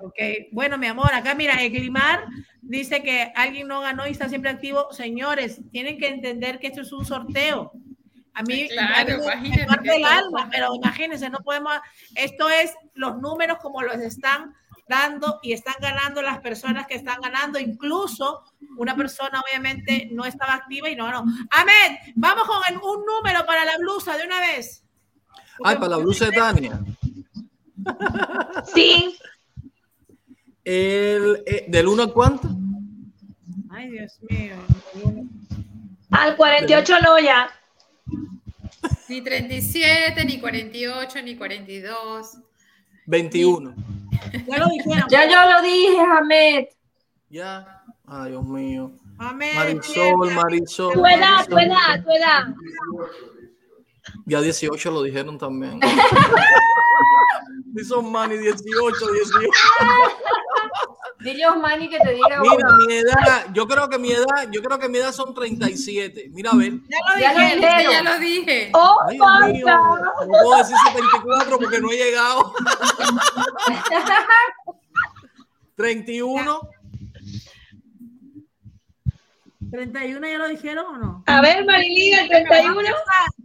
Ok, 0.00 0.18
bueno, 0.52 0.78
mi 0.78 0.86
amor, 0.86 1.12
acá 1.14 1.34
mira, 1.34 1.62
Eglimar 1.62 2.26
dice 2.60 3.02
que 3.02 3.32
alguien 3.36 3.68
no 3.68 3.80
ganó 3.80 4.06
y 4.06 4.10
está 4.10 4.28
siempre 4.28 4.50
activo. 4.50 4.88
Señores, 4.92 5.60
tienen 5.70 5.98
que 5.98 6.08
entender 6.08 6.58
que 6.58 6.66
esto 6.68 6.80
es 6.80 6.92
un 6.92 7.04
sorteo. 7.04 7.72
A 8.34 8.42
mí, 8.42 8.68
Claro, 8.68 9.28
a 9.30 9.36
mí 9.36 9.50
me- 9.50 9.66
parte 9.66 9.96
el 9.96 10.04
alma, 10.04 10.48
pero 10.50 10.74
imagínense, 10.74 11.28
no 11.28 11.38
podemos. 11.40 11.74
Esto 12.14 12.48
es 12.48 12.72
los 12.94 13.18
números 13.18 13.58
como 13.60 13.82
los 13.82 13.96
están 13.96 14.54
dando 14.88 15.38
y 15.42 15.52
están 15.52 15.74
ganando 15.80 16.22
las 16.22 16.38
personas 16.40 16.86
que 16.86 16.94
están 16.94 17.20
ganando. 17.20 17.58
Incluso 17.58 18.42
una 18.78 18.96
persona, 18.96 19.40
obviamente, 19.40 20.08
no 20.12 20.24
estaba 20.24 20.54
activa 20.54 20.88
y 20.88 20.96
no 20.96 21.04
ganó. 21.06 21.24
Ahmed, 21.50 21.98
vamos 22.14 22.44
con 22.44 22.60
el- 22.68 22.76
un 22.82 23.04
número 23.04 23.44
para 23.46 23.64
la 23.66 23.76
blusa 23.78 24.16
de 24.16 24.24
una 24.24 24.40
vez. 24.40 24.82
Ay, 25.64 25.76
para 25.76 25.88
la 25.88 25.96
blusa 25.98 26.26
de 26.26 26.32
Tania. 26.32 26.80
Sí. 28.74 29.18
El, 30.64 31.42
eh, 31.46 31.64
¿Del 31.68 31.88
1 31.88 32.02
al 32.04 32.12
cuánto? 32.12 32.48
Ay, 33.70 33.90
Dios 33.90 34.18
mío. 34.28 34.56
Al 36.10 36.36
48 36.36 36.94
no 37.02 37.18
ya. 37.18 37.50
Ni 39.12 39.20
37, 39.20 40.24
ni 40.24 40.40
48, 40.40 41.22
ni 41.22 41.36
42. 41.36 42.38
21. 43.06 43.74
Ya 44.48 44.56
lo 44.56 44.68
dijeron. 44.68 45.08
Ya 45.10 45.28
yo 45.28 45.50
lo 45.50 45.60
dije, 45.60 46.00
Ahmed. 46.00 46.64
Ya. 47.28 47.82
Ay, 48.06 48.30
Dios 48.30 48.44
mío. 48.46 48.92
Marisol, 49.18 50.32
Marisol. 50.32 50.94
Tu 50.94 51.04
edad, 51.04 51.46
tu 51.46 51.58
edad, 51.58 52.02
tu 52.02 52.10
edad. 52.10 52.54
Ya 54.24 54.40
18 54.40 54.90
lo 54.90 55.02
dijeron 55.02 55.36
también. 55.36 55.78
Si 57.74 57.84
son 57.84 58.12
mani 58.12 58.36
18, 58.36 58.62
18. 58.64 59.48
Dile 61.20 61.44
a 61.44 61.52
Osmani 61.52 61.88
que 61.88 61.98
te 62.00 62.14
diga 62.14 62.40
Mira, 62.40 62.68
mi 62.86 62.94
edad, 62.94 63.46
yo 63.52 63.66
creo 63.68 63.88
que 63.88 63.98
mi 63.98 64.10
edad, 64.12 64.48
yo 64.50 64.60
creo 64.62 64.78
que 64.78 64.88
mi 64.88 64.98
edad 64.98 65.12
son 65.12 65.32
37. 65.34 66.30
Mira, 66.32 66.50
a 66.50 66.56
ver. 66.56 66.72
Ya 66.88 66.98
lo 67.06 67.20
Ya 67.20 67.32
lo 67.32 67.38
dijeron. 67.38 67.60
dijeron. 67.60 67.92
Ya 67.92 68.02
lo 68.02 68.18
dije. 68.18 68.70
Oh, 68.74 68.98
Ay, 69.08 69.16
Dios 69.16 69.66
mío, 69.66 69.66
no 69.98 70.12
puedo 70.26 70.56
decir 70.58 70.76
74 70.92 71.58
porque 71.58 71.80
no 71.80 71.90
he 71.92 71.96
llegado. 71.96 72.52
31. 75.76 76.60
31 79.70 80.28
ya 80.28 80.38
lo 80.38 80.48
dijeron 80.48 80.86
o 80.86 80.98
no? 80.98 81.24
A 81.26 81.40
ver, 81.40 81.64
Marilyn, 81.64 82.18
el 82.18 82.28
31. 82.28 82.88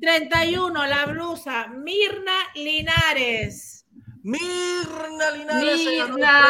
31, 0.01 0.85
la 0.87 1.05
blusa. 1.05 1.67
Mirna 1.67 2.33
Linares. 2.55 3.76
Mirna 4.27 5.31
Linares. 5.31 5.85
Mirna. 5.85 6.41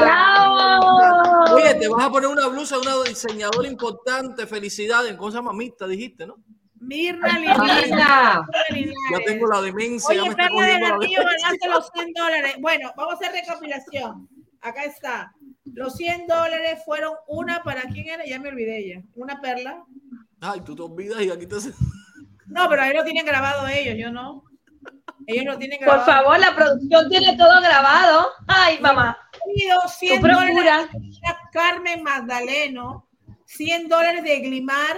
¡Bravo! 0.00 1.54
Oye, 1.54 1.74
te 1.76 1.86
vas 1.86 2.04
a 2.04 2.10
poner 2.10 2.28
una 2.28 2.48
blusa 2.48 2.74
de 2.74 2.82
una 2.82 3.04
diseñadora 3.04 3.68
importante. 3.68 4.48
Felicidades. 4.48 5.14
¿Cómo 5.14 5.30
se 5.30 5.36
llama? 5.36 5.52
Mixta, 5.52 5.86
dijiste, 5.86 6.26
¿no? 6.26 6.38
Mirna 6.80 7.38
Linares. 7.38 7.88
Ya 7.88 9.18
tengo 9.24 9.46
la 9.46 9.62
demencia. 9.62 10.12
ya 10.12 10.22
Oye, 10.22 10.30
me 10.30 10.34
del 10.34 10.50
cogiendo 10.50 10.88
la 10.88 10.98
ganaste 10.98 11.68
los 11.68 11.90
100 11.94 12.12
dólares. 12.14 12.56
Bueno, 12.58 12.92
vamos 12.96 13.14
a 13.14 13.16
hacer 13.16 13.30
recopilación. 13.32 14.28
Acá 14.60 14.82
está. 14.82 15.32
Los 15.72 15.94
100 15.94 16.26
dólares 16.26 16.82
fueron 16.84 17.14
una 17.28 17.62
para 17.62 17.82
quién 17.82 18.08
era, 18.08 18.26
ya 18.26 18.40
me 18.40 18.48
olvidé 18.48 18.88
ya. 18.88 19.02
Una 19.14 19.40
perla. 19.40 19.84
Ay, 20.40 20.62
tú 20.62 20.74
te 20.74 20.82
olvidas 20.82 21.22
y 21.22 21.30
aquí 21.30 21.46
te... 21.46 21.56
No, 22.46 22.68
pero 22.68 22.82
ahí 22.82 22.92
lo 22.92 23.04
tienen 23.04 23.24
grabado 23.24 23.68
ellos, 23.68 23.94
yo 23.96 24.10
no. 24.10 24.49
Ellos 25.30 25.44
lo 25.44 25.58
tienen 25.58 25.80
Por 25.84 26.04
favor, 26.04 26.38
la 26.38 26.54
producción 26.54 27.08
tiene 27.08 27.36
todo 27.36 27.60
grabado. 27.60 28.28
Ay, 28.46 28.78
mamá. 28.80 29.18
Pido 29.54 29.80
100 29.88 30.16
Tú 30.16 30.22
procura. 30.22 30.52
dólares 30.52 30.88
a 31.26 31.50
Carmen 31.50 32.02
Magdaleno, 32.02 33.06
100 33.46 33.88
dólares 33.88 34.22
de 34.22 34.38
Glimar, 34.40 34.96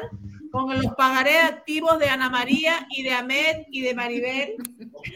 con 0.51 0.77
los 0.83 0.95
pagaré 0.95 1.39
activos 1.39 1.99
de 1.99 2.11
Ana 2.11 2.29
María 2.29 2.87
y 2.91 3.03
de 3.03 3.13
Ahmed 3.13 3.63
y 3.71 3.81
de 3.81 3.95
Maribel. 3.95 4.57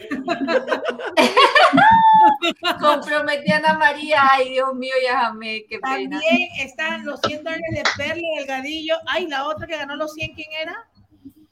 Comprometí 2.79 3.51
a 3.51 3.57
Ana 3.57 3.73
María. 3.77 4.21
Ay, 4.31 4.49
Dios 4.49 4.73
mío, 4.75 4.93
ya 5.03 5.27
Ahmed, 5.27 5.61
qué 5.69 5.79
pena. 5.79 6.19
También 6.19 6.49
están 6.59 7.05
los 7.05 7.19
100 7.21 7.43
dólares 7.43 7.65
de 7.71 7.83
Perla 7.97 8.27
Delgadillo. 8.39 8.95
Ay, 9.05 9.27
la 9.27 9.47
otra 9.47 9.67
que 9.67 9.77
ganó 9.77 9.95
los 9.95 10.13
100, 10.13 10.33
¿quién 10.33 10.47
era? 10.59 10.75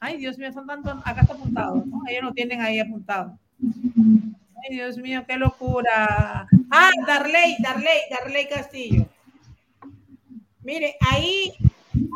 Ay, 0.00 0.16
Dios 0.18 0.36
mío, 0.36 0.52
son 0.52 0.66
tantos. 0.66 0.94
Acá 1.04 1.20
está 1.22 1.34
apuntado, 1.34 1.82
¿no? 1.86 2.02
Ellos 2.08 2.24
lo 2.24 2.32
tienen 2.32 2.60
ahí 2.60 2.80
apuntado. 2.80 3.38
Ay, 3.62 4.70
Dios 4.70 4.98
mío, 4.98 5.24
qué 5.26 5.36
locura. 5.36 6.46
Ah, 6.70 6.90
Darley, 7.06 7.56
Darley, 7.60 8.00
Darley 8.10 8.48
Castillo. 8.48 9.06
Mire, 10.62 10.96
ahí, 11.00 11.52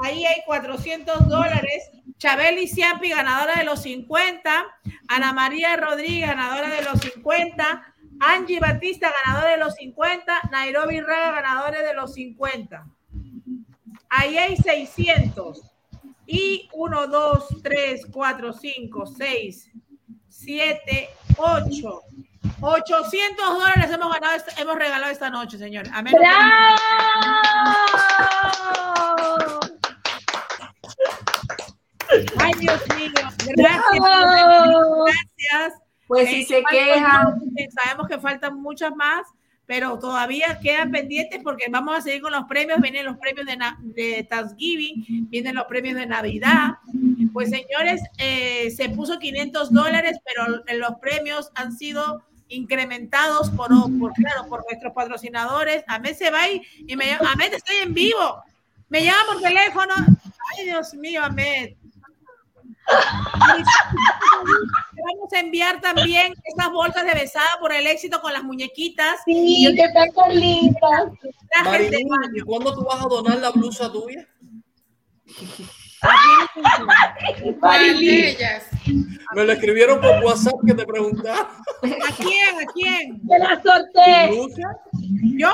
ahí 0.05 0.25
hay 0.25 0.43
400 0.45 1.29
dólares. 1.29 1.91
Chabeli 2.19 2.67
Ciampi, 2.67 3.11
ganadora 3.11 3.57
de 3.57 3.65
los 3.65 3.83
50. 3.83 4.67
Ana 5.09 5.33
María 5.33 5.77
Rodríguez, 5.77 6.29
ganadora 6.29 6.69
de 6.69 6.83
los 6.83 7.01
50. 7.01 7.95
Angie 8.21 8.61
Batista, 8.61 9.13
ganadora 9.25 9.53
de 9.53 9.57
los 9.59 9.75
50. 9.77 10.41
Nairobi 10.51 11.01
Raga, 11.01 11.33
ganadores 11.33 11.83
de 11.83 11.95
los 11.95 12.13
50. 12.15 12.87
Ahí 14.11 14.37
hay 14.37 14.57
600. 14.57 15.63
Y 16.27 16.69
1, 16.73 17.07
2, 17.07 17.49
3, 17.63 18.07
4, 18.13 18.53
5, 18.53 19.07
6, 19.07 19.71
7, 20.45 21.09
8. 21.37 22.03
800 22.63 23.59
dólares 23.59 23.91
hemos, 23.91 24.13
ganado, 24.13 24.43
hemos 24.59 24.77
regalado 24.77 25.11
esta 25.13 25.31
noche, 25.31 25.57
señores. 25.59 25.91
A 25.95 26.03
menos 26.03 26.21
que- 26.21 26.27
¡Bravo! 26.27 26.77
Ay, 32.39 32.53
Dios 32.59 32.81
mío. 32.97 33.11
Gracias. 33.57 34.01
¡Bravo! 34.01 35.05
Gracias. 35.05 35.81
Pues 36.07 36.29
si 36.29 36.43
Eh, 36.43 36.47
se 36.47 36.63
quejan. 36.71 37.41
sabemos 37.73 38.09
que 38.09 38.19
faltan 38.19 38.61
muchas 38.61 38.95
más, 38.97 39.23
pero 39.67 39.99
todavía 39.99 40.59
quedan 40.61 40.91
pendientes 40.91 41.41
porque 41.45 41.67
vamos 41.71 41.99
a 41.99 42.01
seguir 42.01 42.21
con 42.23 42.33
los 42.33 42.45
premios. 42.47 42.81
Vienen 42.81 43.05
los 43.07 43.17
premios 43.19 43.47
de, 43.47 43.57
de 43.83 44.25
Thanksgiving, 44.25 45.29
vienen 45.31 45.55
los 45.55 45.67
premios 45.67 45.95
de 45.97 46.07
Navidad. 46.07 46.79
Pues 47.33 47.51
señores, 47.51 48.01
eh, 48.19 48.71
se 48.71 48.89
puso 48.89 49.19
500 49.19 49.73
dólares, 49.73 50.19
pero 50.25 50.47
los 50.79 50.99
premios 51.01 51.51
han 51.55 51.77
sido 51.77 52.23
incrementados 52.49 53.51
por, 53.51 53.69
por 53.99 54.13
claro, 54.15 54.47
por 54.49 54.65
nuestros 54.69 54.93
patrocinadores. 54.93 55.85
Ahmed 55.87 56.15
se 56.15 56.31
va 56.31 56.49
y, 56.49 56.63
y 56.87 56.97
me 56.97 57.07
llama, 57.07 57.33
Ahmed, 57.33 57.55
estoy 57.55 57.77
en 57.77 57.95
vivo. 57.95 58.43
Me 58.89 59.05
llama 59.05 59.21
por 59.27 59.41
teléfono. 59.41 59.95
Ay, 60.57 60.65
Dios 60.65 60.95
mío, 60.95 61.23
Ahmed. 61.23 61.75
Te 62.87 62.95
Vamos 65.03 65.33
a 65.33 65.39
enviar 65.39 65.81
también 65.81 66.35
esas 66.45 66.71
bolsas 66.73 67.05
de 67.05 67.15
besada 67.15 67.49
por 67.61 67.73
el 67.73 67.87
éxito 67.87 68.21
con 68.21 68.33
las 68.33 68.43
muñequitas. 68.43 69.21
Sí, 69.25 69.73
que 69.77 69.85
están 69.85 70.13
tan 70.13 70.39
lindas. 70.39 71.13
¿y 72.35 72.41
cuándo 72.41 72.75
tú 72.75 72.85
vas 72.85 73.01
a 73.05 73.09
donar 73.09 73.39
la 73.39 73.51
blusa 73.51 73.91
tuya? 73.91 74.27
¿Cuál 77.61 77.99
de 77.99 78.31
ellas? 78.31 78.65
Me 79.35 79.45
lo 79.45 79.53
escribieron 79.53 80.01
por 80.01 80.25
WhatsApp 80.25 80.55
que 80.67 80.75
te 80.75 80.87
preguntaba. 80.87 81.51
¿A 81.83 82.15
quién? 82.17 82.61
¿A 82.61 82.73
quién? 82.73 83.27
Te 83.27 83.39
la 83.39 83.63
sorteé. 83.63 84.29
¿Blusa? 84.31 84.77
¿Yo? 85.37 85.53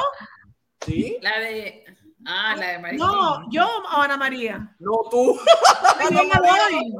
Sí. 0.85 1.17
La 1.21 1.39
de. 1.41 1.85
Ah, 2.29 2.55
la 2.57 2.67
de 2.69 2.79
Marilyn. 2.81 3.07
No, 3.07 3.51
yo 3.51 3.67
o 3.67 4.01
Ana 4.01 4.17
María. 4.17 4.75
No, 4.81 4.93
tú. 5.11 5.39
No, 6.01 6.11
yo 6.11 6.25
me 6.25 6.41
voy. 6.41 6.95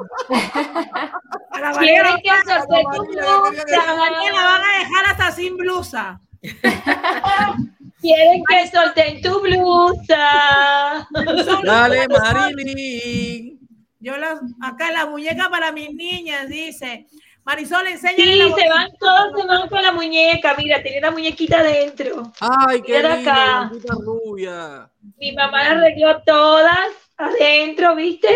A 1.51 1.61
la 1.61 1.73
María, 1.73 1.81
Quieren 1.81 2.17
que 2.23 2.31
sortee 2.51 2.83
tu 2.95 3.03
a 3.21 3.87
la 3.87 3.97
María 3.97 4.33
la 4.33 4.45
van 4.45 4.61
blusa. 4.61 4.75
a 4.75 4.79
dejar 4.79 5.05
hasta 5.11 5.33
sin 5.33 5.57
blusa. 5.57 6.21
Quieren 8.07 8.43
que 8.49 8.69
sorteen 8.69 9.21
tu 9.21 9.41
blusa. 9.41 11.09
Dale, 11.65 12.07
Marilyn. 12.09 13.59
Yo 13.99 14.17
las, 14.17 14.39
acá 14.63 14.93
la 14.93 15.07
muñeca 15.07 15.49
para 15.51 15.73
mis 15.73 15.93
niñas 15.93 16.49
dice, 16.49 17.09
Marisol, 17.45 17.87
enséñale 17.89 18.33
Sí, 18.33 18.39
la 18.39 18.55
se 18.57 18.69
van 18.69 18.91
todos, 19.01 19.41
se 19.41 19.47
van 19.49 19.69
con 19.69 19.83
la 19.83 19.91
muñeca. 19.91 20.55
Mira, 20.57 20.81
tiene 20.83 21.01
la 21.01 21.11
muñequita 21.11 21.59
adentro. 21.59 22.33
Ay, 22.41 22.83
qué 22.83 22.99
Mira 22.99 23.17
lindo, 23.17 23.33
acá. 23.33 23.71
rubia. 24.05 24.91
Mi 25.17 25.33
mamá 25.33 25.65
las 25.65 25.73
arregló 25.79 26.23
todas 26.23 26.89
adentro, 27.17 27.97
¿viste? 27.97 28.29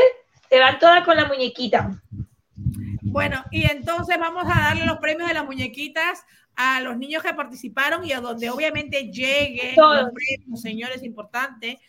Se 0.48 0.58
van 0.58 0.80
todas 0.80 1.04
con 1.04 1.16
la 1.16 1.26
muñequita. 1.26 1.90
Bueno, 3.02 3.44
y 3.52 3.70
entonces 3.70 4.18
vamos 4.18 4.44
a 4.46 4.60
darle 4.60 4.86
los 4.86 4.98
premios 4.98 5.28
de 5.28 5.34
las 5.34 5.44
muñequitas 5.44 6.24
a 6.56 6.80
los 6.80 6.96
niños 6.98 7.22
que 7.22 7.32
participaron 7.34 8.04
y 8.04 8.12
a 8.12 8.20
donde 8.20 8.50
obviamente 8.50 9.10
lleguen 9.10 9.74
Todos. 9.74 10.02
los 10.02 10.10
premios, 10.12 10.60
señores, 10.60 11.02
importante. 11.02 11.80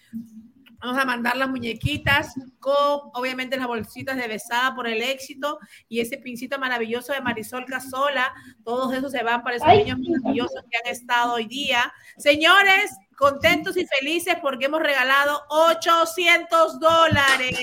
Vamos 0.80 0.98
a 0.98 1.06
mandar 1.06 1.38
las 1.38 1.48
muñequitas 1.48 2.34
con, 2.60 3.12
obviamente, 3.14 3.56
las 3.56 3.68
bolsitas 3.68 4.18
de 4.18 4.28
besada 4.28 4.74
por 4.74 4.88
el 4.88 5.02
éxito 5.04 5.60
y 5.88 6.00
ese 6.00 6.18
pincito 6.18 6.58
maravilloso 6.58 7.14
de 7.14 7.22
Marisol 7.22 7.66
Casola. 7.66 8.34
Todos 8.64 8.92
esos 8.94 9.12
se 9.12 9.22
van 9.22 9.44
para 9.44 9.58
esos 9.58 9.68
Ay, 9.68 9.84
niños 9.84 10.00
maravillosos 10.00 10.64
que 10.72 10.78
han 10.78 10.92
estado 10.92 11.34
hoy 11.34 11.46
día. 11.46 11.94
Señores, 12.18 12.92
contentos 13.22 13.78
y 13.78 13.86
felices 13.86 14.36
porque 14.42 14.66
hemos 14.66 14.82
regalado 14.82 15.44
800 15.50 16.80
dólares. 16.80 17.56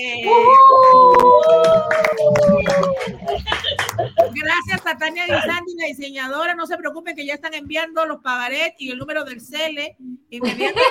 Gracias 4.33 4.85
a 4.85 4.97
Tania 4.97 5.25
Guisandi, 5.25 5.75
la 5.75 5.87
diseñadora. 5.87 6.55
No 6.55 6.65
se 6.65 6.77
preocupen 6.77 7.13
que 7.13 7.25
ya 7.25 7.33
están 7.33 7.53
enviando 7.53 8.05
los 8.05 8.21
pagarés 8.21 8.73
y 8.79 8.91
el 8.91 8.97
número 8.97 9.25
del 9.25 9.41
CELE 9.41 9.97
inmediatamente. 10.29 10.81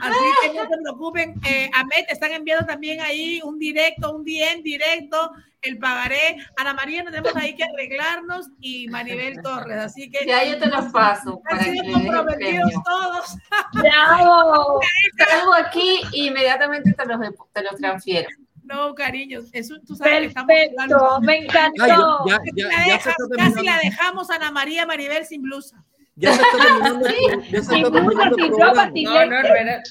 Así 0.00 0.18
que 0.42 0.54
no 0.54 0.62
se 0.62 0.76
preocupen. 0.82 1.34
Eh, 1.46 1.70
Ahmed, 1.74 2.06
te 2.06 2.12
están 2.12 2.32
enviando 2.32 2.66
también 2.66 3.00
ahí 3.00 3.40
un 3.44 3.58
directo, 3.58 4.14
un 4.14 4.24
DM 4.24 4.62
directo, 4.62 5.30
el 5.62 5.78
pagaré. 5.78 6.36
Ana 6.56 6.72
María, 6.74 7.02
nos 7.02 7.12
tenemos 7.12 7.34
ahí 7.36 7.54
que 7.54 7.64
arreglarnos 7.64 8.48
y 8.60 8.88
Maribel 8.88 9.42
Torres. 9.42 9.78
Así 9.78 10.10
que 10.10 10.24
Ya 10.26 10.44
yo 10.44 10.58
te 10.58 10.66
los 10.66 10.86
paso 10.92 11.40
han 11.46 11.64
sido 11.64 11.92
comprometidos 11.92 12.72
todos. 12.84 13.36
¡Bravo! 13.72 14.80
Salgo 15.28 15.54
aquí 15.54 16.00
y 16.12 16.28
inmediatamente 16.28 16.92
te 16.92 17.06
los, 17.06 17.18
te 17.52 17.62
los 17.62 17.76
transfiero. 17.76 18.28
No, 18.64 18.94
cariños, 18.94 19.46
eso 19.54 19.76
tú 19.86 19.96
sabes 19.96 20.20
que 20.20 20.26
estamos 20.26 20.48
Perfecto, 20.48 21.20
me 21.22 21.38
encantó. 21.38 22.24
Ya, 22.26 22.36
Casi 22.38 22.50
ya, 22.54 22.66
la 22.66 22.70
ya 22.86 23.00
se 23.00 23.08
deja- 23.08 23.10
está 23.10 23.14
casi 23.36 23.64
la 23.64 23.78
dejamos 23.78 24.30
a 24.30 24.34
Ana 24.34 24.50
María 24.52 24.84
Maribel 24.84 25.24
sin 25.24 25.40
blusa. 25.42 25.82
Ya 26.20 26.32
se 26.34 26.42
está 26.42 26.58
terminando 26.66 27.06
el, 27.06 27.14
pro- 27.14 27.42
ya 27.42 27.62
se 27.62 27.68
Sin 27.68 27.76
está 27.84 27.88
blusa, 27.88 27.92
terminando 27.92 28.36
el 28.36 28.42
sin 28.42 28.48
programa. 28.50 28.82
ropa, 28.84 28.92
sin 28.92 29.04
No, 29.04 29.10
no, 29.14 29.20
lentes. 29.20 29.48
no 29.50 29.56
era- 29.56 29.82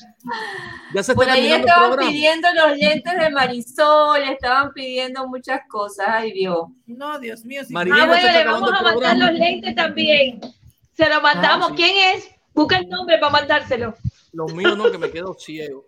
Ya 0.94 1.04
se 1.04 1.12
está 1.12 1.14
Por 1.16 1.30
ahí 1.30 1.48
el 1.52 1.60
estaban 1.62 1.90
programa. 1.90 2.12
pidiendo 2.12 2.48
los 2.54 2.78
lentes 2.78 3.14
de 3.18 3.30
Marisol, 3.30 4.24
estaban 4.24 4.74
pidiendo 4.74 5.28
muchas 5.28 5.62
cosas. 5.70 6.06
Ay, 6.10 6.32
Dios. 6.34 6.68
No, 6.86 7.18
Dios 7.20 7.44
mío. 7.45 7.64
sí. 7.66 7.74
Marilena 7.74 8.04
Ah, 8.04 8.08
bueno, 8.08 8.28
le 8.32 8.45
vamos 8.45 8.72
a 8.74 8.82
mandar 8.84 9.18
los 9.18 9.32
lentes 9.34 9.76
también. 9.76 10.41
Se 10.94 11.10
lo 11.10 11.22
mandamos. 11.22 11.68
Ah, 11.72 11.74
sí. 11.76 11.84
¿Quién 11.84 12.16
es? 12.18 12.30
Busca 12.54 12.78
el 12.78 12.90
nombre 12.90 13.18
para 13.20 13.32
mandárselo. 13.32 13.95
Los 14.34 14.54
míos 14.54 14.78
no, 14.78 14.91
que 14.91 14.98
me 14.98 15.10
quedo 15.10 15.34
ciego. 15.34 15.86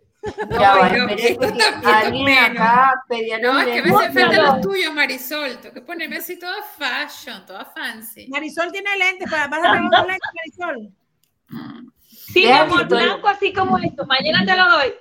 Ya 0.50 0.74
Ay, 0.74 1.00
no, 1.00 1.10
espérate 1.10 1.32
esto 1.32 1.80
que 1.82 1.88
alguien 1.88 2.26
menos. 2.26 2.50
acá 2.62 2.94
pedía 3.08 3.40
No, 3.40 3.60
es 3.62 3.68
que 3.68 3.82
me 3.82 3.90
hacen 3.96 4.14
falta 4.14 4.42
los 4.42 4.62
tuyos, 4.62 4.94
Marisol. 4.94 5.58
Tengo 5.62 5.74
que 5.74 5.82
ponerme 5.82 6.18
así 6.18 6.38
toda 6.38 6.62
fashion, 6.64 7.46
toda 7.46 7.66
fancy. 7.66 8.28
Marisol 8.28 8.72
tiene 8.72 8.90
lentes 8.98 9.30
para 9.30 9.48
vas 9.48 9.60
a 9.60 9.72
tener 9.72 9.82
unos 9.82 10.08
lentes, 10.08 10.30
Marisol. 10.36 10.90
Sí, 12.08 12.42
mi 12.42 12.46
Deja 12.48 12.62
amor, 12.64 12.88
blanco 12.88 13.28
así 13.28 13.54
como 13.54 13.78
esto. 13.78 14.06
Mañana 14.06 14.46
te 14.46 14.58
lo 14.58 14.70
doy. 14.70 14.94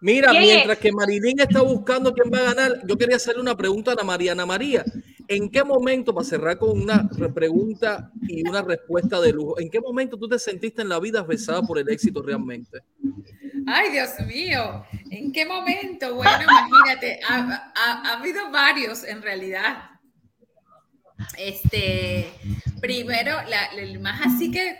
Mira, 0.00 0.30
¿Quién 0.30 0.42
mientras 0.42 0.76
es? 0.76 0.82
que 0.82 0.92
Marilyn 0.92 1.40
está 1.40 1.62
buscando 1.62 2.12
quién 2.12 2.30
va 2.32 2.38
a 2.38 2.54
ganar, 2.54 2.80
yo 2.86 2.96
quería 2.96 3.16
hacerle 3.16 3.40
una 3.42 3.56
pregunta 3.56 3.90
a 3.90 3.94
Ana 3.94 4.04
María. 4.04 4.32
Ana 4.32 4.46
María, 4.46 4.84
¿en 5.28 5.50
qué 5.50 5.64
momento, 5.64 6.14
para 6.14 6.26
cerrar 6.26 6.58
con 6.58 6.80
una 6.80 7.08
re- 7.16 7.30
pregunta 7.32 8.10
y 8.28 8.46
una 8.46 8.62
respuesta 8.62 9.20
de 9.20 9.32
lujo, 9.32 9.58
¿en 9.58 9.70
qué 9.70 9.80
momento 9.80 10.18
tú 10.18 10.28
te 10.28 10.38
sentiste 10.38 10.82
en 10.82 10.88
la 10.90 11.00
vida 11.00 11.22
besada 11.22 11.62
por 11.62 11.78
el 11.78 11.88
éxito 11.88 12.22
realmente? 12.22 12.80
Ay, 13.66 13.90
Dios 13.90 14.10
mío, 14.26 14.84
¿en 15.10 15.32
qué 15.32 15.44
momento? 15.44 16.14
Bueno, 16.14 16.38
imagínate, 16.42 17.20
ha, 17.28 17.72
ha- 17.74 18.02
ha 18.08 18.12
habido 18.18 18.50
varios 18.50 19.02
en 19.04 19.22
realidad. 19.22 19.90
Este, 21.38 22.30
primero, 22.80 23.32
la- 23.48 23.66
el 23.76 23.98
más 24.00 24.20
así 24.26 24.50
que, 24.50 24.78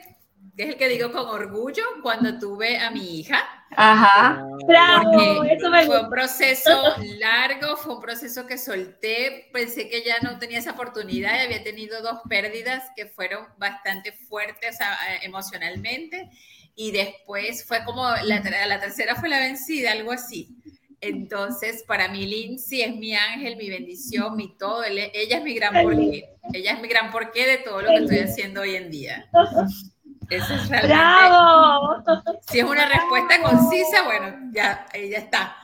que 0.56 0.62
es 0.64 0.68
el 0.70 0.76
que 0.76 0.88
digo 0.88 1.10
con 1.12 1.26
orgullo, 1.28 1.82
cuando 2.02 2.38
tuve 2.38 2.78
a 2.78 2.90
mi 2.90 3.18
hija. 3.20 3.38
Ajá. 3.76 4.42
Bravo, 4.66 5.42
eso 5.44 5.70
me 5.70 5.84
fue 5.86 6.00
un 6.02 6.08
proceso 6.10 6.94
largo, 7.18 7.76
fue 7.76 7.96
un 7.96 8.00
proceso 8.00 8.46
que 8.46 8.56
solté, 8.58 9.48
pensé 9.52 9.88
que 9.88 10.02
ya 10.04 10.18
no 10.22 10.38
tenía 10.38 10.58
esa 10.60 10.72
oportunidad 10.72 11.34
y 11.40 11.44
había 11.46 11.62
tenido 11.62 12.00
dos 12.02 12.20
pérdidas 12.28 12.84
que 12.96 13.06
fueron 13.06 13.46
bastante 13.58 14.12
fuertes 14.12 14.78
eh, 14.80 15.18
emocionalmente 15.22 16.30
y 16.77 16.93
después 16.93 17.65
fue 17.65 17.82
como 17.85 18.05
la, 18.05 18.66
la 18.69 18.81
tercera 18.81 19.16
fue 19.16 19.28
la 19.28 19.40
vencida, 19.40 19.93
algo 19.93 20.12
así. 20.12 20.57
Entonces, 21.01 21.85
para 21.86 22.09
mí 22.09 22.27
Lindsay 22.27 22.82
es 22.82 22.97
mi 22.97 23.15
ángel, 23.15 23.57
mi 23.57 23.69
bendición, 23.69 24.36
mi 24.36 24.57
todo. 24.57 24.85
Ella 24.85 25.39
es 25.39 25.43
mi 25.43 25.55
gran 25.55 25.82
porqué. 25.82 26.31
Ella 26.53 26.73
es 26.73 26.81
mi 26.81 26.89
gran 26.89 27.11
porqué 27.11 27.47
de 27.47 27.59
todo 27.59 27.82
lo 27.82 27.89
que 27.89 27.97
estoy 27.97 28.19
haciendo 28.19 28.61
hoy 28.62 28.77
en 28.77 28.90
día. 28.90 29.28
Eso 30.31 30.55
es 30.55 30.69
realmente 30.69 30.89
¡Bravo! 30.89 32.03
si 32.51 32.59
es 32.59 32.65
una 32.65 32.86
respuesta 32.86 33.40
concisa, 33.43 34.03
bueno, 34.05 34.51
ya, 34.53 34.85
ahí 34.93 35.11
ya 35.11 35.19
está. 35.19 35.57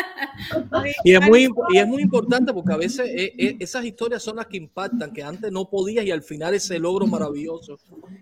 Y 1.04 1.14
es 1.14 1.20
muy, 1.20 1.48
y 1.70 1.78
es 1.78 1.86
muy 1.86 2.02
importante 2.02 2.52
porque 2.52 2.72
a 2.72 2.76
veces 2.76 3.08
eh, 3.08 3.32
eh, 3.38 3.56
esas 3.60 3.84
historias 3.84 4.22
son 4.22 4.36
las 4.36 4.46
que 4.46 4.56
impactan, 4.56 5.12
que 5.12 5.22
antes 5.22 5.52
no 5.52 5.68
podías 5.68 6.04
y 6.04 6.10
al 6.10 6.22
final 6.22 6.54
ese 6.54 6.78
logro 6.78 7.06
maravilloso 7.06 7.78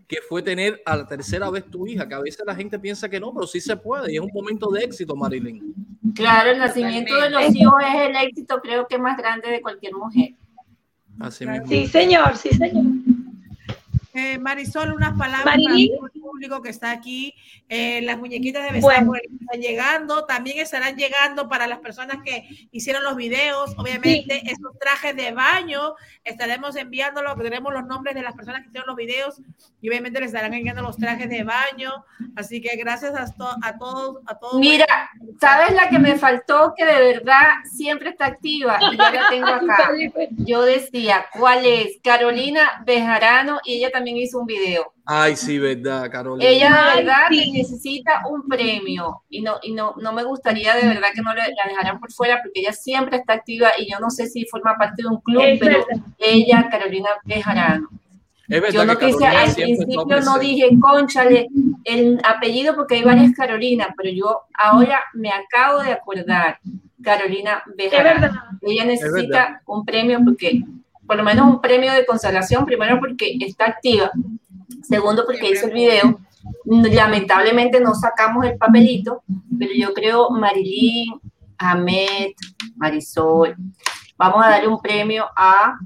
que 0.07 0.19
fue 0.29 0.43
tener 0.43 0.83
a 0.85 0.97
la 0.97 1.07
tercera 1.07 1.49
vez 1.51 1.65
tu 1.71 1.87
hija, 1.87 2.09
que 2.09 2.15
a 2.15 2.21
veces 2.21 2.45
la 2.47 2.55
gente 2.55 2.79
piensa 2.79 3.09
que 3.09 3.21
no, 3.21 3.33
pero 3.33 3.47
sí 3.47 3.61
se 3.61 3.77
puede 3.77 4.13
y 4.13 4.17
es 4.17 4.21
un 4.21 4.31
momento 4.33 4.71
de 4.71 4.85
éxito, 4.85 5.15
Marilyn. 5.15 5.75
Claro, 6.15 6.51
el 6.51 6.59
nacimiento 6.59 7.15
de 7.21 7.31
los 7.31 7.55
hijos 7.55 7.75
es 7.83 8.09
el 8.09 8.17
éxito, 8.17 8.61
creo 8.63 8.87
que 8.87 8.99
más 8.99 9.17
grande 9.17 9.51
de 9.51 9.63
cualquier 9.63 9.95
mujer. 9.95 10.31
Así 11.21 11.47
mismo. 11.47 11.67
Sí, 11.67 11.87
señor, 11.87 12.37
sí, 12.37 12.51
señor. 12.51 12.85
Eh, 14.19 14.37
Marisol, 14.39 14.93
unas 14.93 15.17
palabras 15.17 15.45
para 15.45 15.75
el 15.77 15.91
público 16.21 16.61
que 16.61 16.71
está 16.71 16.91
aquí. 16.91 17.33
Eh, 17.69 18.01
las 18.03 18.19
muñequitas 18.19 18.65
de 18.65 18.73
besar 18.73 19.05
Bueno. 19.05 19.13
están 19.15 19.61
llegando. 19.61 20.25
También 20.25 20.59
estarán 20.59 20.97
llegando 20.97 21.49
para 21.49 21.69
las 21.69 21.79
personas 21.79 22.19
que 22.25 22.49
hicieron 22.73 23.05
los 23.05 23.15
videos. 23.15 23.75
Obviamente, 23.79 24.43
esos 24.45 24.77
trajes 24.81 25.15
de 25.15 25.31
baño 25.33 25.95
estaremos 26.25 26.75
enviándolo. 26.75 27.37
Tenemos 27.37 27.73
los 27.73 27.87
nombres 27.87 28.17
de 28.17 28.23
las 28.23 28.35
personas 28.35 28.63
que 28.63 28.69
hicieron 28.69 28.89
los 28.89 28.97
videos 28.97 29.41
y 29.81 29.89
obviamente 29.89 30.19
les 30.21 30.31
estarán 30.31 30.53
enviando 30.53 30.83
los 30.83 30.97
trajes 30.97 31.29
de 31.29 31.45
baño. 31.45 32.05
Así 32.35 32.61
que 32.61 32.77
gracias 32.77 33.15
a, 33.15 33.33
to- 33.33 33.57
a 33.63 33.79
todos. 33.79 34.17
A 34.27 34.37
todos 34.37 34.59
Mira, 34.59 35.11
¿sabes 35.41 35.75
la 35.77 35.89
que 35.89 35.99
me 36.01 36.17
faltó 36.17 36.75
que 36.77 36.85
de 36.85 37.13
verdad 37.15 37.49
siempre 37.71 38.11
está 38.11 38.27
activa? 38.27 38.79
Y 38.93 38.97
ya 38.97 39.13
la 39.13 39.29
tengo 39.31 39.47
acá. 39.47 39.91
Yo 40.39 40.63
decía, 40.63 41.27
¿cuál 41.33 41.65
es? 41.65 41.99
Carolina 42.03 42.83
Bejarano 42.85 43.61
y 43.65 43.75
ella 43.75 43.91
también 43.91 44.08
hizo 44.17 44.39
un 44.41 44.47
video. 44.47 44.93
Ay, 45.05 45.37
sí, 45.37 45.59
verdad, 45.59 46.11
Carolina. 46.11 46.49
Ella 46.51 46.69
de 46.71 46.77
Ay, 46.79 46.97
verdad 47.05 47.27
sí. 47.31 47.51
necesita 47.53 48.23
un 48.31 48.47
premio 48.49 49.23
y 49.29 49.41
no 49.43 49.57
y 49.63 49.73
no, 49.73 49.95
no 50.01 50.13
me 50.13 50.23
gustaría 50.25 50.75
de 50.75 50.87
verdad 50.87 51.09
que 51.15 51.23
no 51.23 51.35
le- 51.35 51.41
la 51.43 51.69
dejaran 51.69 51.99
por 52.01 52.13
fuera 52.13 52.41
porque 52.43 52.61
ella 52.61 52.73
siempre 52.73 53.17
está 53.19 53.35
activa 53.35 53.71
y 53.79 53.91
yo 53.91 53.99
no 54.01 54.11
sé 54.11 54.27
si 54.29 54.45
forma 54.47 54.77
parte 54.77 55.03
de 55.03 55.09
un 55.09 55.21
club, 55.21 55.43
Es 55.45 55.59
pero 55.61 55.85
verdad. 55.87 56.05
ella, 56.19 56.69
Carolina 56.71 57.09
Bejarano. 57.25 57.89
Es 58.49 58.63
verdad 58.63 58.73
Yo 58.81 58.85
no 58.87 58.97
que 58.99 59.07
quise, 59.07 59.27
al 59.27 59.53
principio 59.55 60.21
no 60.23 60.39
dije, 60.39 60.71
conchale, 60.81 61.49
el 61.85 62.19
apellido 62.25 62.75
porque 62.75 62.95
hay 62.95 63.03
varias 63.05 63.33
Carolinas, 63.33 63.89
pero 63.97 64.11
yo 64.11 64.41
ahora 64.59 65.03
me 65.13 65.31
acabo 65.31 65.81
de 65.83 65.93
acordar, 65.93 66.59
Carolina 67.03 67.63
Es 67.77 67.77
verdad. 67.93 68.15
Bejarano. 68.21 68.59
Ella 68.63 68.85
verdad. 68.87 68.87
necesita 68.87 69.63
un 69.67 69.85
premio 69.85 70.21
porque, 70.25 70.63
por 71.09 71.17
lo 71.17 71.25
menos 71.25 71.49
un 71.49 71.61
premio 71.63 71.91
de 71.93 72.05
consolación, 72.05 72.67
primero 72.67 73.01
porque 73.01 73.39
está 73.41 73.65
activa, 73.65 74.13
segundo 74.83 75.25
porque 75.25 75.51
hizo 75.51 75.67
el 75.67 75.73
video. 75.73 76.21
Lamentablemente 76.67 77.81
no 77.81 77.95
sacamos 77.95 78.45
el 78.45 78.59
papelito, 78.59 79.23
pero 79.59 79.73
yo 79.75 79.95
creo 79.95 80.29
Marilyn, 80.31 81.19
Ahmed, 81.57 82.33
Marisol. 82.77 83.57
Vamos 84.19 84.45
a 84.45 84.51
darle 84.51 84.67
un 84.67 84.81
premio 84.81 85.27
a 85.37 85.79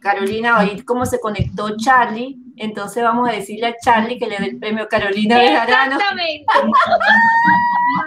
Carolina. 0.00 0.56
Ahorita 0.56 0.84
como 0.84 1.06
se 1.06 1.20
conectó 1.20 1.76
Charlie, 1.76 2.36
entonces 2.56 3.04
vamos 3.04 3.28
a 3.28 3.32
decirle 3.32 3.68
a 3.68 3.76
Charlie 3.80 4.18
que 4.18 4.26
le 4.26 4.36
dé 4.36 4.46
el 4.46 4.58
premio 4.58 4.82
a 4.82 4.88
Carolina 4.88 5.38
Bejarano. 5.38 5.94
Exactamente. 5.94 6.44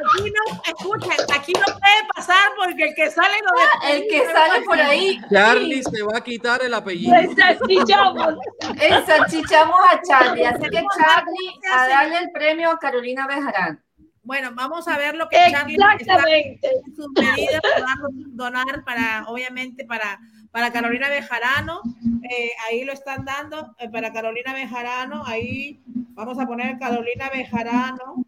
Aquí 0.03 0.29
no, 0.29 0.61
escuchen, 0.65 1.25
aquí 1.33 1.53
no 1.53 1.65
puede 1.65 2.07
pasar 2.13 2.43
porque 2.57 2.89
el 2.89 2.95
que 2.95 3.09
sale 3.09 3.35
lo 3.41 3.89
El 3.89 4.07
que 4.09 4.25
sale 4.25 4.61
por 4.65 4.79
ahí, 4.79 5.19
Charlie 5.31 5.83
se 5.83 6.03
va 6.03 6.17
a 6.17 6.21
quitar 6.21 6.61
el 6.63 6.73
apellido. 6.73 7.15
Ensalchichamos. 7.15 8.35
ensalchichamos 8.77 9.79
a 9.89 10.01
Charlie. 10.01 10.45
Así 10.45 10.63
que 10.63 10.83
Charlie, 10.97 11.59
a 11.73 11.87
darle 11.87 12.17
el 12.17 12.31
premio 12.31 12.71
a 12.71 12.77
Carolina 12.77 13.25
Bejarano. 13.25 13.79
Bueno, 14.23 14.51
vamos 14.53 14.87
a 14.87 14.97
ver 14.97 15.15
lo 15.15 15.27
que 15.29 15.37
Charlie 15.49 15.75
está 15.75 15.93
Exactamente. 15.93 16.69
en 16.85 16.95
sus 16.95 17.07
medidas 17.09 17.61
para 17.61 17.95
donar 18.27 18.83
para, 18.85 19.25
obviamente, 19.27 19.83
para, 19.85 20.19
para 20.51 20.71
Carolina 20.71 21.09
Bejarano, 21.09 21.81
eh, 22.29 22.51
ahí 22.67 22.83
lo 22.83 22.93
están 22.93 23.25
dando, 23.25 23.75
eh, 23.79 23.89
para 23.89 24.13
Carolina 24.13 24.53
Bejarano, 24.53 25.23
ahí 25.25 25.81
vamos 26.13 26.39
a 26.39 26.45
poner 26.45 26.77
Carolina 26.77 27.29
Bejarano. 27.33 28.23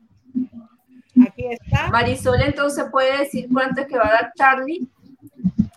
Aquí 1.27 1.45
está. 1.45 1.89
Marisol 1.89 2.41
entonces 2.41 2.85
puede 2.91 3.19
decir 3.19 3.47
cuánto 3.53 3.81
es 3.81 3.87
que 3.87 3.97
va 3.97 4.07
a 4.07 4.13
dar 4.13 4.31
Charlie. 4.35 4.87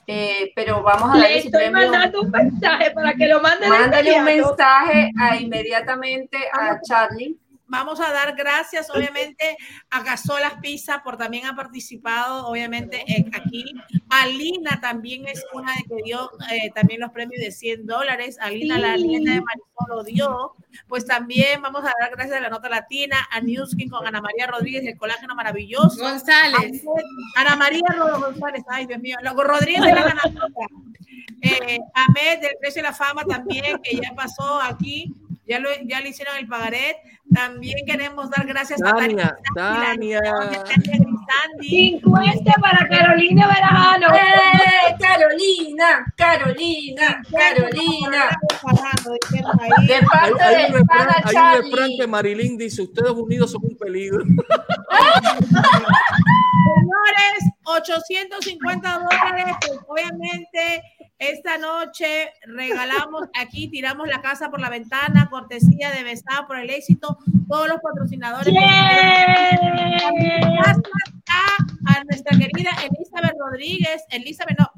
Eh, 0.09 0.53
pero 0.55 0.83
vamos 0.83 1.11
a 1.11 1.19
darle 1.19 1.35
Le 1.35 1.39
estoy 1.39 1.71
mandando 1.71 2.23
un 2.23 2.31
mensaje 2.31 2.93
para 2.93 3.13
que 3.15 3.27
lo 3.27 3.41
manden 3.41 3.71
de 3.71 3.79
Mándale 3.79 4.19
un 4.19 4.25
mensaje 4.25 5.11
a, 5.19 5.37
inmediatamente 5.37 6.39
a 6.53 6.81
Charlie. 6.81 7.37
Vamos 7.69 8.01
a 8.01 8.13
dar 8.13 8.37
gracias, 8.37 8.89
obviamente, 8.91 9.57
a 9.91 10.03
Gasolas 10.03 10.55
Pizza 10.63 11.03
por 11.03 11.17
también 11.17 11.47
ha 11.47 11.57
participado, 11.57 12.47
obviamente, 12.47 13.03
en- 13.09 13.35
aquí. 13.35 13.65
Alina 14.09 14.79
también 14.81 15.27
es 15.27 15.45
una 15.53 15.73
de 15.75 15.83
que 15.83 16.03
dio 16.05 16.31
eh, 16.51 16.71
también 16.75 17.01
los 17.01 17.11
premios 17.11 17.41
de 17.43 17.51
100 17.51 17.85
dólares. 17.87 18.39
Alina, 18.41 18.79
la 18.79 18.95
Sí. 18.95 19.03
leyenda 19.03 19.33
de 19.33 19.41
Marisol, 19.41 19.89
lo 19.89 20.05
dio. 20.05 20.55
Pues 20.89 21.05
también 21.07 21.61
vamos 21.61 21.83
a 21.83 21.93
dar 22.01 22.11
gracias 22.13 22.37
a 22.37 22.41
la 22.41 22.51
nota 22.51 22.69
latina, 22.69 23.17
a 23.31 23.41
Newskin 23.41 23.89
con 23.89 24.07
Ana 24.07 24.21
María 24.21 24.47
Rodríguez, 24.47 24.85
el 24.87 24.97
colágeno 24.97 25.35
maravilloso. 25.35 25.99
González. 26.01 26.83
A- 27.37 27.41
Ana 27.41 27.57
María 27.57 27.83
González, 28.21 28.63
ay 28.69 28.87
Dios 28.87 29.01
mío, 29.01 29.17
luego 29.23 29.43
Rodríguez 29.43 29.83
de 29.83 29.93
la 29.95 30.03
ganadora. 30.03 30.67
Eh, 31.43 31.79
Ahmed 31.95 32.41
del 32.41 32.57
Precio 32.61 32.83
de 32.83 32.89
la 32.89 32.95
Fama 32.95 33.25
también, 33.25 33.79
que 33.83 33.97
ya 33.97 34.13
pasó 34.15 34.61
aquí, 34.63 35.13
ya, 35.47 35.59
lo, 35.59 35.71
ya 35.85 36.01
le 36.01 36.09
hicieron 36.11 36.37
el 36.37 36.47
pagaret. 36.47 36.97
También 37.35 37.79
queremos 37.87 38.31
dar 38.31 38.47
gracias 38.47 38.81
a 38.83 38.95
Tania, 38.95 39.37
Tania. 39.55 40.21
Grisandi. 40.77 42.01
50 42.01 42.53
para 42.61 42.89
Carolina 42.89 43.49
Verajano. 43.49 44.07
¡Eh, 44.15 44.95
Carolina, 45.01 46.13
Carolina, 46.17 47.23
Carolina. 47.31 48.39
De 49.87 50.07
parte 50.07 50.43
hay 50.43 50.63
del 50.63 50.73
un 50.73 50.79
refrán, 50.79 51.09
hay 51.25 51.37
un 51.37 51.63
refrán 51.63 51.91
que 51.99 52.07
Marilyn 52.07 52.57
dice, 52.57 52.83
ustedes 52.83 53.11
unidos 53.11 53.51
son 53.53 53.65
un 53.65 53.77
peligro. 53.77 54.25
Señores, 56.67 57.53
850 57.65 58.99
dólares, 58.99 59.57
pues 59.67 59.79
obviamente 59.89 60.83
esta 61.19 61.57
noche 61.59 62.33
regalamos 62.43 63.25
aquí, 63.35 63.69
tiramos 63.69 64.07
la 64.09 64.21
casa 64.21 64.51
por 64.51 64.61
la 64.61 64.69
ventana, 64.69 65.29
cortesía 65.31 65.91
de 65.91 66.03
Besada 66.03 66.47
por 66.47 66.59
el 66.59 66.69
éxito, 66.71 67.19
todos 67.49 67.69
los 67.69 67.79
patrocinadores. 67.81 68.53
Gracias 68.53 69.61
a, 71.29 71.57
a 71.87 72.05
nuestra 72.05 72.39
querida 72.39 72.71
Elizabeth 72.85 73.35
Rodríguez, 73.39 74.05
Elizabeth 74.11 74.59
no, 74.59 74.71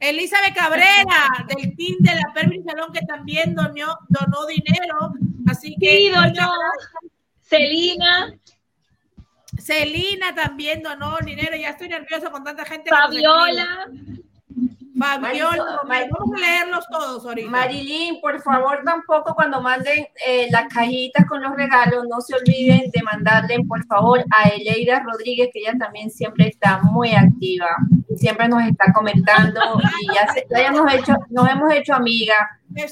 Elizabeth 0.00 0.54
Cabrera, 0.54 1.46
del 1.48 1.76
team 1.76 1.96
de 2.00 2.14
la 2.14 2.32
Pervin 2.34 2.64
Salón, 2.64 2.92
que 2.92 3.00
también 3.06 3.54
donó, 3.54 3.98
donó 4.08 4.46
dinero, 4.46 5.12
así 5.48 5.76
que... 5.80 5.88
Sí, 5.88 6.08
donó. 6.10 6.50
Celina. 7.40 8.34
Celina 9.58 10.34
también 10.34 10.82
donó 10.82 11.16
dinero, 11.24 11.56
ya 11.56 11.70
estoy 11.70 11.88
nerviosa 11.88 12.30
con 12.30 12.42
tanta 12.42 12.64
gente. 12.64 12.90
Fabiola. 12.90 13.86
Fabiola, 14.96 15.18
Marisol, 15.18 15.78
Romero, 15.82 16.06
vamos 16.18 16.36
a 16.36 16.40
leerlos 16.40 16.84
todos 16.90 17.26
ahorita. 17.26 17.50
Marilyn, 17.50 18.20
por 18.20 18.40
favor, 18.40 18.80
tampoco 18.84 19.34
cuando 19.34 19.60
manden 19.60 20.06
eh, 20.26 20.46
las 20.50 20.72
cajitas 20.72 21.26
con 21.26 21.42
los 21.42 21.54
regalos, 21.56 22.04
no 22.08 22.20
se 22.20 22.34
olviden 22.36 22.90
de 22.92 23.02
mandarle, 23.02 23.58
por 23.66 23.84
favor, 23.86 24.24
a 24.30 24.48
Eleida 24.50 25.00
Rodríguez, 25.00 25.50
que 25.52 25.60
ella 25.60 25.74
también 25.78 26.10
siempre 26.10 26.46
está 26.48 26.78
muy 26.78 27.12
activa 27.12 27.66
y 28.08 28.16
siempre 28.16 28.48
nos 28.48 28.62
está 28.62 28.92
comentando 28.92 29.60
y 30.00 30.14
ya, 30.14 30.32
se- 30.32 30.46
ya 30.50 30.66
hemos 30.68 30.92
hecho, 30.94 31.14
nos 31.30 31.48
hemos 31.50 31.72
hecho 31.72 31.94
amigas. 31.94 32.38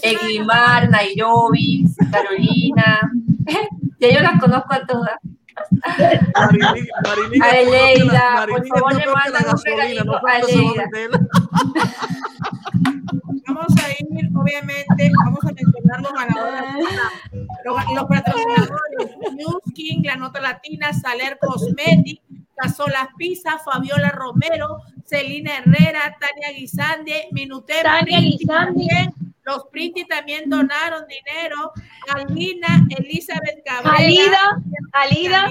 Eglimar, 0.03 0.89
Nairobi, 0.91 1.87
Carolina. 2.11 3.01
ya 4.01 4.11
yo 4.11 4.21
las 4.21 4.41
conozco 4.41 4.75
a 4.75 4.87
todas. 4.87 5.17
Marilyn, 6.35 6.89
Marilyn 7.05 7.43
A 7.43 7.51
es 7.51 7.69
peor 7.69 7.89
que 7.95 8.05
la- 8.05 8.33
Eleida, 8.33 8.47
por 8.47 8.67
favor, 8.69 8.95
le 8.95 9.07
mandan 9.07 9.45
un 9.55 9.63
regalito 9.65 10.05
no 10.05 10.13
a. 10.17 10.21
Vamos 13.47 13.75
a 13.85 13.91
ir, 13.91 14.31
obviamente, 14.35 15.11
vamos 15.25 15.45
a 15.45 15.53
mencionar 15.53 16.01
los 16.01 16.13
ganadores. 16.13 16.65
Los, 17.65 17.77
los 17.95 18.05
patrocinadores, 18.07 19.17
News 19.35 19.63
King, 19.75 20.03
La 20.05 20.17
Nota 20.17 20.41
Latina, 20.41 20.93
Saler 20.93 21.39
Cosmetic, 21.41 22.21
Casolas 22.57 23.09
Pizza, 23.19 23.59
Fabiola 23.59 24.11
Romero, 24.11 24.79
Celina 25.05 25.59
Herrera, 25.59 26.17
Tania 26.19 26.57
Guisande, 26.57 27.29
Minutero. 27.33 27.83
Tania 27.83 28.21
Guisande. 28.21 29.13
Los 29.45 29.65
Printi 29.71 30.07
también 30.07 30.49
donaron 30.49 31.05
dinero. 31.07 31.73
Alina, 32.15 32.87
Elizabeth 32.97 33.63
Cabrera. 33.65 33.97
Alida, 33.97 34.63
Alida. 34.93 35.51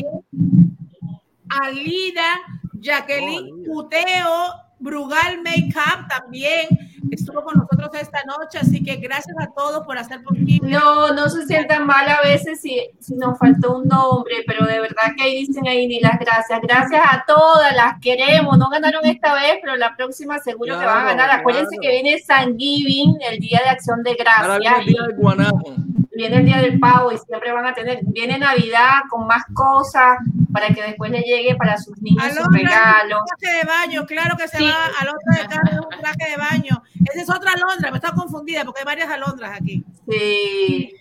Alida, 1.49 2.39
Jacqueline 2.79 3.65
Cuteo, 3.65 4.53
Brugal 4.81 5.41
Makeup 5.43 6.07
también 6.09 6.67
estuvo 7.11 7.43
con 7.43 7.57
nosotros 7.57 7.89
esta 7.99 8.19
noche, 8.25 8.57
así 8.59 8.81
que 8.83 8.95
gracias 8.97 9.35
a 9.39 9.47
todos 9.55 9.85
por 9.85 9.97
hacer 9.97 10.21
posible. 10.23 10.59
No, 10.69 11.13
no 11.13 11.29
se 11.29 11.45
sientan 11.45 11.85
mal 11.85 12.07
a 12.07 12.21
veces 12.21 12.61
si, 12.61 12.79
si 12.99 13.15
nos 13.15 13.37
faltó 13.37 13.77
un 13.77 13.87
nombre, 13.87 14.35
pero 14.47 14.65
de 14.65 14.79
verdad 14.79 15.13
que 15.17 15.23
ahí 15.23 15.45
dicen 15.45 15.67
ahí 15.67 15.87
ni 15.87 15.99
las 15.99 16.17
gracias. 16.19 16.59
Gracias 16.61 17.01
a 17.03 17.23
todas, 17.27 17.75
las 17.75 17.99
queremos. 18.01 18.57
No 18.57 18.69
ganaron 18.69 19.05
esta 19.05 19.33
vez, 19.33 19.55
pero 19.61 19.75
la 19.75 19.95
próxima 19.95 20.39
seguro 20.39 20.79
que 20.79 20.85
van 20.85 20.97
a 20.99 21.01
Claro, 21.01 21.17
ganar. 21.17 21.39
Acuérdense 21.39 21.77
claro. 21.77 21.81
que 21.81 21.89
viene 22.01 22.19
San 22.19 22.57
Giving, 22.57 23.17
el 23.29 23.39
Día 23.39 23.61
de 23.63 23.69
Acción 23.69 24.03
de 24.03 24.11
Ahora 24.11 24.57
viene 24.57 24.75
Gracias. 24.75 24.79
el 24.79 24.85
día 24.93 25.01
del 25.07 25.15
guanajo. 25.17 25.75
Viene 26.13 26.37
el 26.37 26.45
día 26.45 26.57
del 26.57 26.79
pavo 26.79 27.11
y 27.11 27.17
siempre 27.17 27.51
van 27.51 27.65
a 27.65 27.73
tener, 27.73 27.99
viene 28.03 28.37
Navidad 28.37 29.01
con 29.09 29.27
más 29.27 29.43
cosas 29.53 30.17
para 30.51 30.69
que 30.69 30.81
después 30.81 31.11
le 31.11 31.21
llegue 31.21 31.55
para 31.55 31.77
sus 31.77 31.99
niños 32.01 32.23
sus 32.25 32.37
Alondra, 32.37 32.59
regalos. 32.59 33.21
un 33.21 33.37
traje 33.37 33.57
de 33.57 33.63
baño, 33.65 34.05
claro 34.05 34.37
que 34.37 34.47
se 34.47 34.63
va 34.63 34.85
al 34.99 35.07
otro 35.07 35.41
de 35.41 35.47
Carlos, 35.47 35.85
un 35.91 35.99
traje 35.99 36.31
de 36.31 36.37
baño. 36.37 36.83
Esa 37.11 37.21
es 37.21 37.29
otra 37.29 37.51
alondra, 37.53 37.91
me 37.91 37.97
está 37.97 38.11
confundida 38.11 38.65
porque 38.65 38.81
hay 38.81 38.85
varias 38.85 39.09
alondras 39.09 39.57
aquí. 39.59 39.83
Sí. 40.09 40.93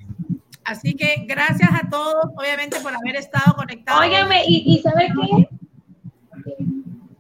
Así 0.65 0.95
que 0.95 1.25
gracias 1.27 1.71
a 1.73 1.89
todos, 1.89 2.27
obviamente, 2.37 2.79
por 2.81 2.95
haber 2.95 3.17
estado 3.17 3.55
conectados. 3.57 4.03
Óigame, 4.03 4.45
¿y, 4.47 4.75
y 4.75 4.83
sabes 4.83 5.11
qué? 5.21 5.49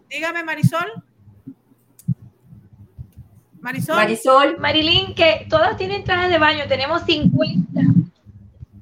Dígame, 0.08 0.44
Marisol. 0.44 1.02
Marisol. 3.60 3.96
Marisol. 3.96 4.58
Marilyn, 4.58 5.14
que 5.14 5.46
todas 5.48 5.76
tienen 5.76 6.02
trajes 6.04 6.30
de 6.30 6.38
baño, 6.38 6.64
tenemos 6.68 7.02
50. 7.02 7.80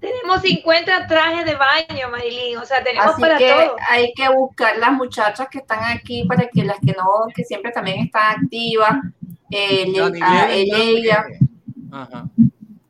Tenemos 0.00 0.40
50 0.42 1.06
trajes 1.08 1.44
de 1.44 1.56
baño, 1.56 2.08
Marilyn, 2.10 2.56
o 2.58 2.64
sea, 2.64 2.84
tenemos 2.84 3.12
Así 3.14 3.20
para 3.20 3.36
que 3.36 3.50
todo. 3.50 3.76
hay 3.90 4.12
que 4.14 4.28
buscar 4.28 4.78
las 4.78 4.92
muchachas 4.92 5.48
que 5.50 5.58
están 5.58 5.82
aquí 5.96 6.24
para 6.24 6.46
que 6.46 6.62
las 6.64 6.78
que 6.78 6.92
no, 6.92 7.26
que 7.34 7.42
siempre 7.44 7.72
también 7.72 8.04
están 8.04 8.36
activas, 8.44 8.92
eh, 9.50 9.86
le- 9.88 9.98
Daniel 10.00 10.22
a 10.22 10.28
Hernández. 10.52 10.56
Eleida. 10.70 11.26
Ajá. 11.90 12.24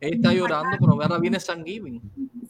Ella 0.01 0.16
está 0.16 0.32
llorando, 0.35 0.77
pero 0.78 0.93
ahora 0.93 1.19
viene 1.19 1.40
San 1.40 1.65
Giving. 1.65 2.01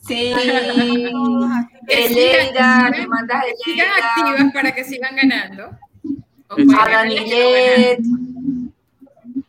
Sí. 0.04 0.32
Eleida, 1.86 2.46
sigan, 2.48 2.90
le 2.92 3.06
mandas 3.06 3.44
que 3.44 3.52
sigan 3.64 3.86
Eleida. 3.86 4.14
activas 4.16 4.52
para 4.52 4.74
que 4.74 4.84
sigan 4.84 5.14
ganando. 5.16 5.70
O 6.50 6.54
a 6.54 6.56
ganar 6.56 6.90
las 6.90 7.14
que 7.14 7.20
no 7.20 7.26
Danilet, 7.28 8.00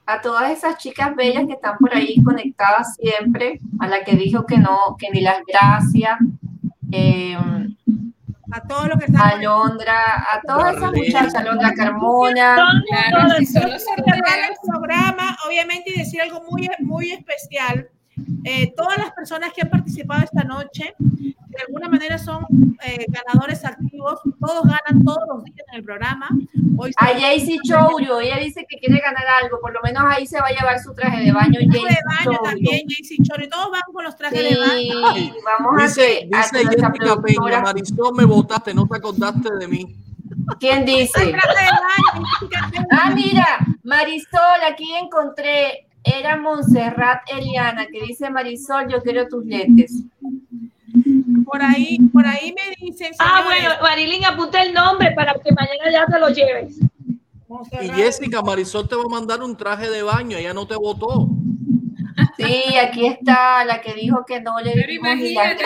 a 0.09 0.21
todas 0.21 0.49
esas 0.51 0.77
chicas 0.77 1.15
bellas 1.15 1.45
que 1.45 1.53
están 1.53 1.77
por 1.77 1.95
ahí 1.95 2.21
conectadas 2.23 2.95
siempre, 2.95 3.59
a 3.79 3.87
la 3.87 4.03
que 4.03 4.15
dijo 4.15 4.43
que 4.45 4.57
no, 4.57 4.95
que 4.97 5.11
ni 5.11 5.21
las 5.21 5.41
gracias, 5.45 6.17
eh, 6.91 7.37
a 8.51 8.61
todos 8.67 8.87
los 8.87 8.97
que 8.97 9.05
están 9.05 9.21
a 9.21 9.35
Londra, 9.35 10.25
a 10.33 10.41
todas 10.41 10.77
esas 10.77 10.91
muchachas, 10.91 11.35
a 11.35 11.43
Londra 11.43 11.73
Carmona, 11.75 12.55
Claro, 12.87 13.35
si 13.37 13.45
solo 13.45 13.77
cerrar 13.77 14.49
el 14.49 14.55
programa, 14.67 15.37
obviamente, 15.47 15.91
y 15.93 15.99
decir 15.99 16.19
algo 16.21 16.41
muy, 16.49 16.67
muy 16.79 17.11
especial. 17.11 17.87
Eh, 18.43 18.73
todas 18.75 18.97
las 18.97 19.11
personas 19.11 19.53
que 19.53 19.61
han 19.61 19.69
participado 19.69 20.23
esta 20.23 20.43
noche, 20.43 20.95
de 21.59 21.65
alguna 21.67 21.89
manera 21.89 22.17
son 22.17 22.45
eh, 22.85 23.05
ganadores 23.09 23.65
activos, 23.65 24.19
todos 24.39 24.63
ganan 24.63 25.03
todos 25.03 25.19
los 25.27 25.43
días 25.43 25.65
en 25.71 25.75
el 25.79 25.83
programa. 25.83 26.29
Hoy 26.77 26.91
a 26.95 27.07
Jaycee 27.07 27.59
Chouro, 27.63 28.21
ella 28.21 28.37
dice 28.37 28.65
que 28.67 28.77
quiere 28.77 29.01
ganar 29.01 29.23
algo, 29.43 29.59
por 29.59 29.73
lo 29.73 29.81
menos 29.81 30.03
ahí 30.07 30.25
se 30.25 30.39
va 30.39 30.47
a 30.47 30.51
llevar 30.51 30.79
su 30.79 30.93
traje 30.93 31.25
de 31.25 31.31
baño. 31.33 31.59
Traje 31.69 31.95
de 31.95 32.25
baño 32.25 32.39
también, 32.41 32.87
Jaycee 32.87 33.47
todos 33.49 33.71
van 33.71 33.81
con 33.91 34.03
los 34.05 34.15
trajes 34.15 34.41
de 34.41 34.49
Sí, 34.49 34.91
baño. 35.01 35.33
vamos 35.43 35.81
a 35.81 35.85
Dice, 35.85 36.27
que, 36.29 36.35
a 36.35 36.41
dice 36.41 36.63
nuestra 36.63 36.91
Jessica 36.91 37.21
Peña, 37.21 37.61
Marisol, 37.61 38.15
me 38.15 38.25
votaste, 38.25 38.73
no 38.73 38.87
te 38.87 38.97
acordaste 38.97 39.55
de 39.59 39.67
mí. 39.67 39.95
¿quién 40.59 40.85
dice? 40.85 41.25
De. 41.25 41.35
Ah, 42.91 43.11
mira, 43.13 43.59
Marisol, 43.83 44.61
aquí 44.65 44.93
encontré, 44.95 45.87
era 46.03 46.37
Montserrat 46.37 47.21
Eliana, 47.29 47.87
que 47.87 48.01
dice 48.01 48.29
Marisol, 48.29 48.87
yo 48.89 49.01
quiero 49.01 49.27
tus 49.27 49.45
lentes. 49.45 50.03
Por 51.45 51.61
ahí, 51.61 51.97
por 52.13 52.25
ahí 52.25 52.53
me 52.53 52.75
dicen, 52.85 53.11
Ah, 53.19 53.43
bueno, 53.45 53.69
Marilyn, 53.81 54.25
apunta 54.25 54.61
el 54.61 54.73
nombre 54.73 55.11
para 55.11 55.33
que 55.33 55.51
mañana 55.51 55.91
ya 55.91 56.05
te 56.05 56.19
lo 56.19 56.29
lleves. 56.29 56.79
Y 57.81 57.89
Jessica, 57.89 58.41
Marisol 58.41 58.87
te 58.87 58.95
va 58.95 59.03
a 59.03 59.09
mandar 59.09 59.41
un 59.41 59.57
traje 59.57 59.89
de 59.89 60.03
baño, 60.03 60.37
ella 60.37 60.53
no 60.53 60.67
te 60.67 60.75
votó. 60.75 61.29
Sí, 62.37 62.77
aquí 62.77 63.07
está 63.07 63.65
la 63.65 63.81
que 63.81 63.93
dijo 63.93 64.23
que 64.25 64.39
no 64.41 64.59
le 64.59 64.71
Pero 64.73 64.91
imagínate, 64.91 65.63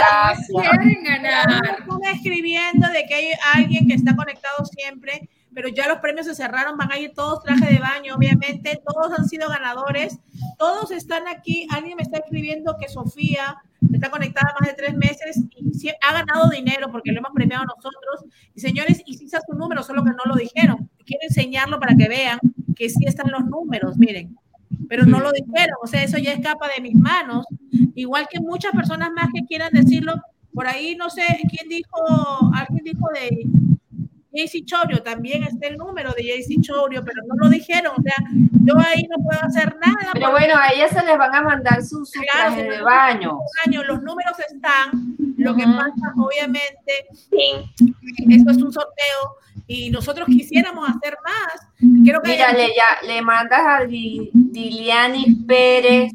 no 0.50 0.62
quieren 0.62 1.04
ganar. 1.04 1.48
Están 1.80 2.16
escribiendo 2.16 2.88
de 2.88 3.06
que 3.06 3.14
hay 3.14 3.28
alguien 3.54 3.88
que 3.88 3.96
está 3.96 4.16
conectado 4.16 4.66
siempre, 4.66 5.30
pero 5.54 5.68
ya 5.68 5.88
los 5.88 6.00
premios 6.00 6.26
se 6.26 6.36
cerraron, 6.36 6.78
van 6.78 6.92
a 6.92 6.98
ir 6.98 7.14
todos 7.14 7.44
traje 7.44 7.74
de 7.74 7.80
baño, 7.80 8.16
obviamente, 8.16 8.82
todos 8.86 9.18
han 9.18 9.28
sido 9.28 9.50
ganadores, 9.50 10.20
todos 10.58 10.92
están 10.92 11.28
aquí. 11.28 11.68
Alguien 11.70 11.98
me 11.98 12.04
está 12.04 12.20
escribiendo 12.20 12.76
que 12.80 12.90
Sofía 12.90 13.58
está 13.92 14.10
conectada 14.10 14.54
más 14.60 14.70
de 14.70 14.76
tres 14.76 14.96
meses 14.96 15.44
y 15.56 15.74
sí 15.74 15.90
ha 15.90 16.14
ganado 16.14 16.50
dinero 16.50 16.92
porque 16.92 17.12
lo 17.12 17.20
hemos 17.20 17.32
premiado 17.34 17.66
nosotros. 17.66 18.26
Y 18.56 18.62
señores, 18.62 19.02
y 19.06 19.18
si 19.18 19.26
está 19.26 19.40
su 19.48 19.56
número, 19.56 19.84
solo 19.84 20.04
que 20.04 20.12
no 20.12 20.24
lo 20.26 20.36
dijeron. 20.36 20.90
Quiero 21.06 21.24
enseñarlo 21.28 21.80
para 21.80 21.96
que 21.96 22.08
vean 22.08 22.40
que 22.76 22.90
sí 22.90 23.06
están 23.06 23.32
los 23.32 23.46
números, 23.46 23.98
miren 23.98 24.36
pero 24.88 25.06
no 25.06 25.20
lo 25.20 25.32
dijeron, 25.32 25.76
o 25.82 25.88
sea, 25.88 26.04
eso 26.04 26.18
ya 26.18 26.34
escapa 26.34 26.68
de 26.68 26.82
mis 26.82 26.96
manos, 26.96 27.46
igual 27.96 28.28
que 28.30 28.40
muchas 28.40 28.72
personas 28.74 29.12
más 29.16 29.28
que 29.34 29.46
quieran 29.46 29.72
decirlo, 29.74 30.14
por 30.54 30.68
ahí 30.68 30.96
no 30.96 31.10
sé 31.10 31.24
quién 31.50 31.68
dijo, 31.68 31.98
alguien 32.54 32.84
dijo 32.84 33.08
de 33.14 33.48
JC 34.34 34.66
Chorio, 34.66 35.02
también 35.04 35.44
está 35.44 35.68
el 35.68 35.78
número 35.78 36.12
de 36.14 36.24
JC 36.24 36.62
Chorio, 36.62 37.04
pero 37.06 37.22
no 37.28 37.36
lo 37.36 37.50
dijeron, 37.50 37.94
o 37.98 38.02
sea, 38.02 38.16
yo 38.66 38.74
ahí 38.80 39.04
no 39.10 39.24
puedo 39.24 39.40
hacer 39.44 39.76
nada. 39.86 40.10
Pero 40.14 40.32
bueno, 40.32 40.56
a 40.58 40.70
ella 40.74 40.88
se 40.90 41.06
les 41.06 41.18
van 41.18 41.36
a 41.36 41.42
mandar 41.42 41.84
sus 41.84 42.10
su 42.10 42.20
Claro, 42.22 42.56
de 42.56 42.82
baño. 42.82 43.38
Los 43.88 44.02
números 44.02 44.34
están, 44.52 45.16
lo 45.38 45.56
que 45.56 45.64
pasa, 45.64 46.14
obviamente, 46.18 47.08
esto 48.30 48.52
es 48.52 48.58
un 48.58 48.72
sorteo 48.74 49.38
y 49.68 49.90
nosotros 49.92 50.28
quisiéramos 50.28 50.90
hacer 50.90 51.16
más. 51.24 51.68
Creo 52.06 52.22
que 52.22 52.32
Mira, 52.32 52.52
le, 52.54 52.68
ya, 52.70 53.06
le 53.08 53.22
mandas 53.22 53.62
a 53.66 53.86
Di- 53.86 54.30
Diliani 54.34 55.36
Pérez. 55.48 56.12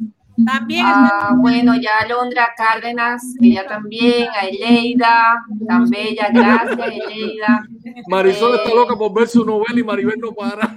También. 0.47 0.87
Ah, 0.87 1.33
bueno, 1.37 1.75
ya 1.75 1.91
Alondra 2.01 2.49
Cárdenas, 2.57 3.23
ella 3.41 3.67
también, 3.67 4.29
a 4.31 4.47
Eleida, 4.47 5.45
tan 5.67 5.91
bella, 5.91 6.29
gracias, 6.33 6.79
Eleida. 6.79 7.67
Marisol 8.09 8.55
Eh, 8.55 8.57
está 8.63 8.75
loca 8.75 8.97
por 8.97 9.13
ver 9.15 9.29
su 9.29 9.45
novela 9.45 9.79
y 9.79 9.83
Maribel 9.83 10.21
no 10.21 10.33
para. 10.33 10.77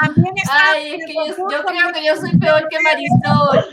También 0.00 0.34
está 0.36 0.72
Ay, 0.72 0.94
es 0.94 1.06
que 1.06 1.14
yo, 1.14 1.24
yo 1.50 1.64
creo 1.64 1.92
que 1.92 2.06
yo 2.06 2.16
soy 2.16 2.38
peor 2.38 2.68
que 2.68 2.78
Marisol. 2.80 3.64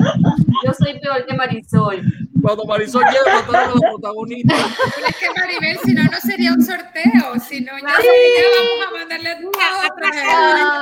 Yo 0.65 0.73
soy 0.73 0.99
peor 0.99 1.25
que 1.25 1.33
Marisol. 1.33 2.01
Cuando 2.47 2.63
Marisol 2.63 3.03
llega, 3.03 3.41
mataron 3.41 3.71
a 3.71 3.73
la 3.81 3.89
protagonista. 3.91 4.55
Pero 4.95 5.07
es 5.07 5.15
que 5.17 5.27
Maribel, 5.37 5.77
si 5.83 5.93
no, 5.93 6.03
no 6.05 6.17
sería 6.21 6.53
un 6.53 6.63
sorteo. 6.63 7.39
Si 7.45 7.59
no, 7.59 7.73
ya, 7.77 7.87
ya 7.87 8.47
vamos 8.55 8.87
a 8.87 8.99
mandarle 8.99 9.29
a 9.31 9.41
todos 9.41 9.55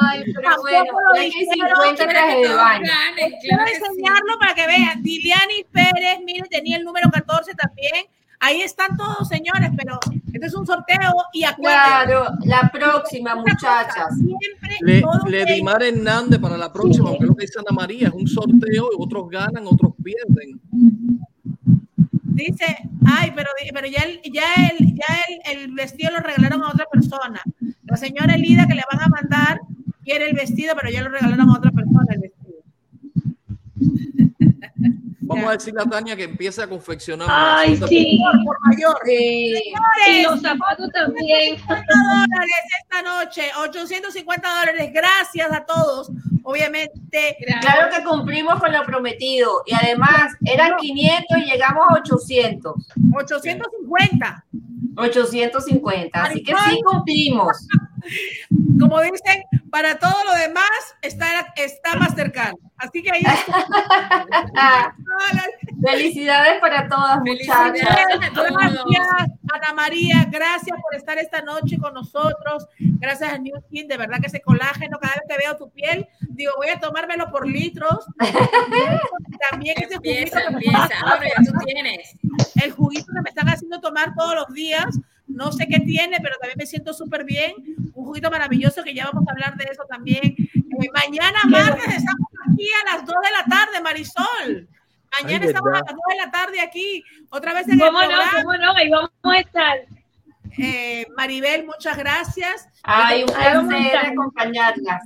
Ay, 0.02 0.24
pero 0.36 0.62
bueno, 0.62 0.94
que 1.16 1.20
hay 1.22 1.32
50 1.32 2.08
trajes 2.08 2.50
de 2.50 2.56
baño. 2.56 2.92
Quiero 3.42 3.64
enseñarlo 3.66 4.38
para 4.40 4.54
que 4.54 4.68
vean. 4.68 5.02
Diliani 5.02 5.66
Pérez, 5.72 6.20
miren, 6.24 6.46
tenía 6.52 6.78
el 6.78 6.84
número 6.84 7.10
14 7.10 7.54
también. 7.56 8.06
Ahí 8.40 8.62
están 8.62 8.96
todos, 8.96 9.28
señores, 9.28 9.72
pero 9.76 9.98
este 10.32 10.46
es 10.46 10.54
un 10.54 10.68
sorteo 10.68 11.16
y 11.34 11.46
acuérdense. 11.46 11.84
Claro, 12.06 12.28
la 12.44 12.70
próxima, 12.72 13.34
muchachas. 13.36 14.14
Siempre 14.18 14.78
Le, 14.82 15.02
todo 15.02 15.20
le 15.28 15.46
que- 15.46 15.54
Dimar 15.54 15.82
Hernández 15.82 16.40
para 16.40 16.58
la 16.58 16.72
próxima, 16.72 17.10
aunque 17.10 17.24
es 17.24 17.30
lo 17.30 17.36
que 17.36 17.46
dice 17.46 17.58
Ana 17.60 17.72
María, 17.76 18.10
es 18.10 18.14
un 18.14 18.28
sorteo 18.28 18.90
y 18.92 18.96
otros 19.00 19.30
ganan, 19.30 19.66
otros 19.66 19.94
pierden. 20.04 20.60
Dice, 22.24 22.66
ay, 23.06 23.32
pero, 23.36 23.50
pero 23.74 23.88
ya, 23.88 24.04
el, 24.04 24.22
ya, 24.32 24.44
el, 24.78 24.94
ya 24.94 25.06
el, 25.52 25.58
el 25.58 25.72
vestido 25.74 26.12
lo 26.12 26.20
regalaron 26.20 26.64
a 26.64 26.70
otra 26.70 26.86
persona. 26.92 27.42
La 27.84 27.98
señora 27.98 28.36
Elida 28.36 28.68
que 28.68 28.76
le 28.76 28.84
van 28.92 29.02
a 29.02 29.08
mandar 29.08 29.62
quiere 30.04 30.30
el 30.30 30.36
vestido, 30.36 30.76
pero 30.76 30.92
ya 30.92 31.02
lo 31.04 31.10
regalaron 31.10 31.50
a 31.50 31.58
otra 31.58 31.72
persona 31.72 32.06
el 32.10 32.20
vestido. 32.20 32.56
Vamos 35.27 35.49
a 35.49 35.52
decirle 35.53 35.81
a 35.81 35.89
Tania 35.89 36.15
que 36.15 36.23
empiece 36.23 36.61
a 36.61 36.68
confeccionar. 36.68 37.27
Ay, 37.30 37.77
sí. 37.88 38.19
Por 38.45 38.57
mayor. 38.61 38.97
Sí. 39.06 39.53
Y 40.10 40.23
los 40.23 40.41
zapatos 40.41 40.89
también. 40.91 41.57
50 41.57 41.84
dólares 41.84 42.56
esta 42.81 43.02
noche, 43.02 43.43
850 43.60 44.60
dólares. 44.60 44.91
Gracias 44.93 45.52
a 45.52 45.65
todos. 45.65 46.11
Obviamente. 46.43 47.38
Claro 47.61 47.89
que 47.95 48.03
cumplimos 48.03 48.60
con 48.60 48.72
lo 48.72 48.84
prometido. 48.84 49.64
Y 49.65 49.73
además, 49.73 50.34
eran 50.45 50.77
500 50.77 51.38
y 51.38 51.45
llegamos 51.45 51.85
a 51.89 51.93
800. 51.95 52.73
850. 53.14 54.45
850. 54.97 56.23
Así 56.23 56.43
que 56.43 56.53
sí 56.69 56.81
cumplimos. 56.84 57.68
Como 58.80 59.02
dicen, 59.02 59.44
para 59.72 59.98
todo 59.99 60.15
lo 60.26 60.34
demás 60.36 60.69
está, 61.02 61.26
está 61.56 61.95
más 61.98 62.14
cercano. 62.15 62.57
Así 62.77 63.02
que 63.02 63.11
ahí 63.11 63.22
está. 63.26 64.95
Felicidades 65.82 66.60
para 66.60 66.88
todas, 66.88 67.19
muchachas. 67.19 67.72
Gracias, 67.73 69.30
Ana 69.53 69.73
María, 69.73 70.27
gracias 70.30 70.77
por 70.82 70.95
estar 70.95 71.18
esta 71.18 71.41
noche 71.41 71.77
con 71.77 71.94
nosotros. 71.94 72.68
Gracias 72.80 73.32
a 73.34 73.38
New 73.38 73.56
Skin, 73.68 73.88
de 73.88 73.98
verdad 73.98 74.19
que 74.19 74.27
ese 74.27 74.41
colágeno, 74.41 74.98
cada 74.99 75.14
vez 75.14 75.23
que 75.30 75.38
veo 75.38 75.56
tu 75.57 75.69
piel, 75.72 76.07
digo, 76.30 76.52
voy 76.57 76.69
a 76.69 76.80
tomármelo 76.80 77.30
por 77.32 77.48
litros. 77.48 78.06
También 79.52 79.76
ese 79.77 79.95
juguito 79.98 80.10
Empieza, 80.10 80.41
que 80.41 80.49
me 80.49 80.56
empieza. 80.56 80.84
están- 80.86 81.03
Ahora 81.07 81.27
ya 81.27 81.52
tú 81.52 81.57
tienes. 81.65 82.15
el 82.64 82.72
juguito 82.72 83.06
que 83.14 83.22
me 83.22 83.30
están 83.30 83.48
haciendo 83.49 83.80
tomar 83.80 84.14
todos 84.15 84.36
los 84.36 84.48
días. 84.53 84.86
No 85.36 85.52
sé 85.52 85.68
qué 85.68 85.80
tiene, 85.82 86.18
pero 86.22 86.36
también 86.40 86.57
me 86.57 86.66
siento 86.66 86.94
súper 86.94 87.26
bien. 87.26 87.53
Un 87.94 88.06
juguito 88.06 88.32
maravilloso 88.32 88.84
que 88.84 88.94
ya 88.94 89.06
vamos 89.06 89.28
a 89.28 89.32
hablar 89.32 89.56
de 89.57 89.66
eso 89.66 89.84
también. 89.88 90.24
Eh, 90.34 90.90
mañana 90.94 91.40
martes 91.48 91.88
estamos 91.88 92.30
aquí 92.52 92.68
a 92.82 92.95
las 92.95 93.06
2 93.06 93.16
de 93.24 93.32
la 93.32 93.45
tarde, 93.45 93.82
Marisol. 93.84 94.68
Mañana 95.22 95.44
Ay, 95.44 95.48
estamos 95.49 95.70
a 95.74 95.80
las 95.80 95.94
2 95.94 95.95
de 96.10 96.16
la 96.26 96.32
tarde 96.32 96.62
aquí, 96.62 97.03
otra 97.30 97.53
vez 97.53 97.68
en 97.70 97.80
¿Cómo 97.80 98.02
el 98.02 98.10
no? 98.10 98.16
programa. 98.16 98.44
¿Cómo 98.44 98.57
no? 98.57 98.72
Ahí 98.76 98.90
vamos 98.90 99.12
a 99.24 99.38
estar. 99.40 99.78
Eh, 100.57 101.06
Maribel, 101.18 101.66
muchas 101.66 101.98
gracias. 101.98 102.70
Ay, 102.84 103.24
un 103.24 103.30
placer 103.30 103.98
acompañarlas. 103.98 105.02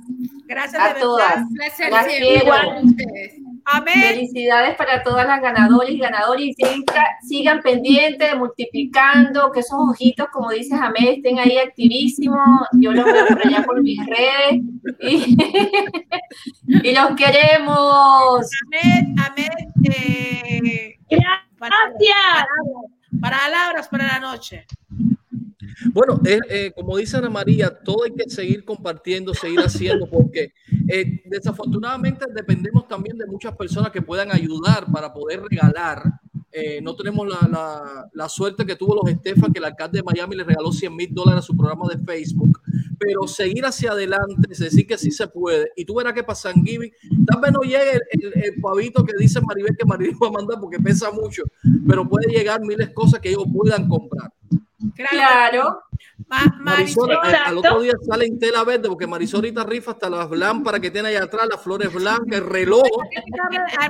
Gracias 0.46 0.80
a 0.80 0.86
de 0.88 0.92
verdad. 0.94 1.00
todas. 1.02 1.36
Un 1.38 1.54
placer 1.54 1.90
Las 1.90 2.06
quiero. 2.06 2.44
Igual 2.44 2.70
a 2.70 2.80
ustedes. 2.80 3.34
Amén. 3.64 3.94
Felicidades 4.00 4.76
para 4.76 5.02
todas 5.02 5.26
las 5.26 5.40
ganadoras 5.40 5.90
y 5.90 5.98
ganadores. 5.98 6.46
Y 6.46 6.54
sigan, 6.54 6.82
sigan 7.26 7.62
pendientes, 7.62 8.36
multiplicando, 8.36 9.50
que 9.52 9.60
esos 9.60 9.78
ojitos, 9.78 10.28
como 10.32 10.50
dices, 10.50 10.78
Amé, 10.80 11.14
estén 11.14 11.38
ahí 11.38 11.58
activísimos. 11.58 12.66
Yo 12.72 12.92
los 12.92 13.04
veo 13.04 13.26
por 13.26 13.46
allá 13.46 13.62
por 13.64 13.82
mis 13.82 13.98
redes. 14.06 14.62
Y, 15.00 15.36
y 16.88 16.94
los 16.94 17.16
queremos. 17.16 18.48
Amén, 18.66 19.14
amén. 19.18 19.72
Eh, 19.84 20.96
Gracias. 21.10 22.46
Para 23.20 23.38
palabras 23.38 23.88
para 23.88 24.06
la 24.06 24.20
noche. 24.20 24.66
Bueno, 25.92 26.20
eh, 26.24 26.38
eh, 26.48 26.72
como 26.74 26.96
dice 26.96 27.16
Ana 27.16 27.30
María, 27.30 27.70
todo 27.70 28.04
hay 28.04 28.12
que 28.12 28.28
seguir 28.28 28.64
compartiendo, 28.64 29.34
seguir 29.34 29.60
haciendo, 29.60 30.08
porque 30.08 30.52
eh, 30.92 31.22
desafortunadamente 31.26 32.24
dependemos 32.34 32.86
también 32.88 33.16
de 33.18 33.26
muchas 33.26 33.54
personas 33.56 33.90
que 33.92 34.02
puedan 34.02 34.30
ayudar 34.32 34.86
para 34.92 35.12
poder 35.12 35.42
regalar. 35.42 36.02
Eh, 36.52 36.80
no 36.82 36.96
tenemos 36.96 37.28
la, 37.28 37.46
la- 37.48 38.10
la 38.12 38.28
suerte 38.28 38.66
que 38.66 38.74
tuvo 38.74 38.96
los 38.96 39.08
Estefan, 39.12 39.52
que 39.52 39.60
el 39.60 39.64
alcalde 39.66 39.98
de 39.98 40.02
Miami 40.02 40.34
le 40.36 40.42
regaló 40.44 40.72
100 40.72 40.96
mil 40.96 41.14
dólares 41.14 41.44
a 41.44 41.46
su 41.46 41.56
programa 41.56 41.84
de 41.88 41.98
Facebook, 42.04 42.60
pero 42.98 43.28
seguir 43.28 43.64
hacia 43.64 43.92
adelante, 43.92 44.48
es 44.50 44.58
decir, 44.58 44.84
que 44.86 44.98
sí 44.98 45.12
se 45.12 45.28
puede. 45.28 45.70
Y 45.76 45.84
tú 45.84 45.94
verás 45.94 46.12
que 46.12 46.24
para 46.24 46.34
San 46.34 46.54
Giving, 46.64 46.90
tal 47.24 47.40
vez 47.40 47.52
no 47.52 47.60
llegue 47.60 47.92
el, 47.92 48.00
el- 48.34 48.44
el 48.44 48.60
pavito 48.60 49.04
que 49.04 49.14
dice 49.16 49.40
Maribel 49.40 49.76
que 49.76 49.86
Maribel 49.86 50.16
va 50.20 50.26
a 50.26 50.32
mandar 50.32 50.58
porque 50.60 50.78
pesa 50.80 51.10
mucho, 51.12 51.44
pero 51.86 52.08
puede 52.08 52.26
llegar 52.32 52.60
miles 52.62 52.88
de 52.88 52.94
cosas 52.94 53.20
que 53.20 53.28
ellos 53.28 53.44
puedan 53.52 53.88
comprar. 53.88 54.32
Claro. 54.96 55.82
Marisol, 56.30 57.08
Marisol, 57.08 57.10
al, 57.12 57.34
al 57.34 57.58
otro 57.58 57.80
día 57.80 57.92
sale 58.08 58.26
en 58.26 58.38
tela 58.38 58.62
verde 58.64 58.88
porque 58.88 59.06
Marisol 59.06 59.38
ahorita 59.40 59.64
rifa 59.64 59.90
hasta 59.92 60.08
las 60.08 60.30
lámparas 60.30 60.80
que 60.80 60.90
tiene 60.90 61.08
allá 61.08 61.24
atrás, 61.24 61.46
las 61.50 61.60
flores 61.62 61.92
blancas, 61.92 62.38
el 62.38 62.46
reloj. 62.46 62.84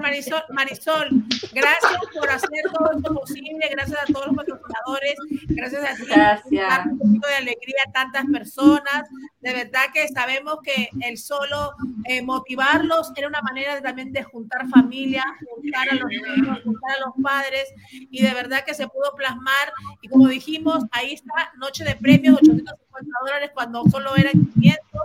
Marisol, 0.01 0.43
Marisol, 0.51 1.09
gracias 1.53 2.01
por 2.19 2.31
hacer 2.31 2.49
todo 2.73 2.91
esto 2.97 3.15
posible, 3.15 3.69
gracias 3.71 3.99
a 4.03 4.13
todos 4.13 4.27
los 4.29 4.37
patrocinadores, 4.37 5.15
gracias 5.49 5.85
a 5.85 5.95
ti 5.97 6.03
Gracias. 6.11 6.87
un 6.87 6.99
poquito 6.99 7.29
de 7.29 7.35
alegría 7.35 7.77
a 7.89 7.93
tantas 7.93 8.25
personas. 8.27 9.09
De 9.41 9.53
verdad 9.55 9.85
que 9.93 10.07
sabemos 10.09 10.59
que 10.63 10.89
el 11.03 11.17
solo 11.19 11.73
eh, 12.05 12.23
motivarlos 12.23 13.13
era 13.17 13.29
una 13.29 13.41
manera 13.43 13.75
de- 13.75 13.81
también 13.81 14.13
de 14.13 14.23
juntar 14.23 14.69
familia, 14.69 15.25
juntar 15.55 15.89
a 15.91 15.95
los 15.95 16.09
niños, 16.11 16.59
juntar 16.65 16.91
a 16.97 17.01
los 17.07 17.15
padres, 17.23 17.65
y 17.91 18.23
de 18.23 18.35
verdad 18.35 18.65
que 18.65 18.75
se 18.75 18.87
pudo 18.89 19.15
plasmar. 19.17 19.73
Y 20.03 20.09
como 20.09 20.29
dijimos, 20.29 20.85
ahí 20.93 21.15
está 21.15 21.53
Noche 21.57 21.85
de 21.85 21.97
Premios, 21.97 22.30
850 22.33 23.19
dólares 23.25 23.51
cuando 23.55 23.85
solo 23.91 24.17
eran 24.17 24.47
500. 24.53 25.01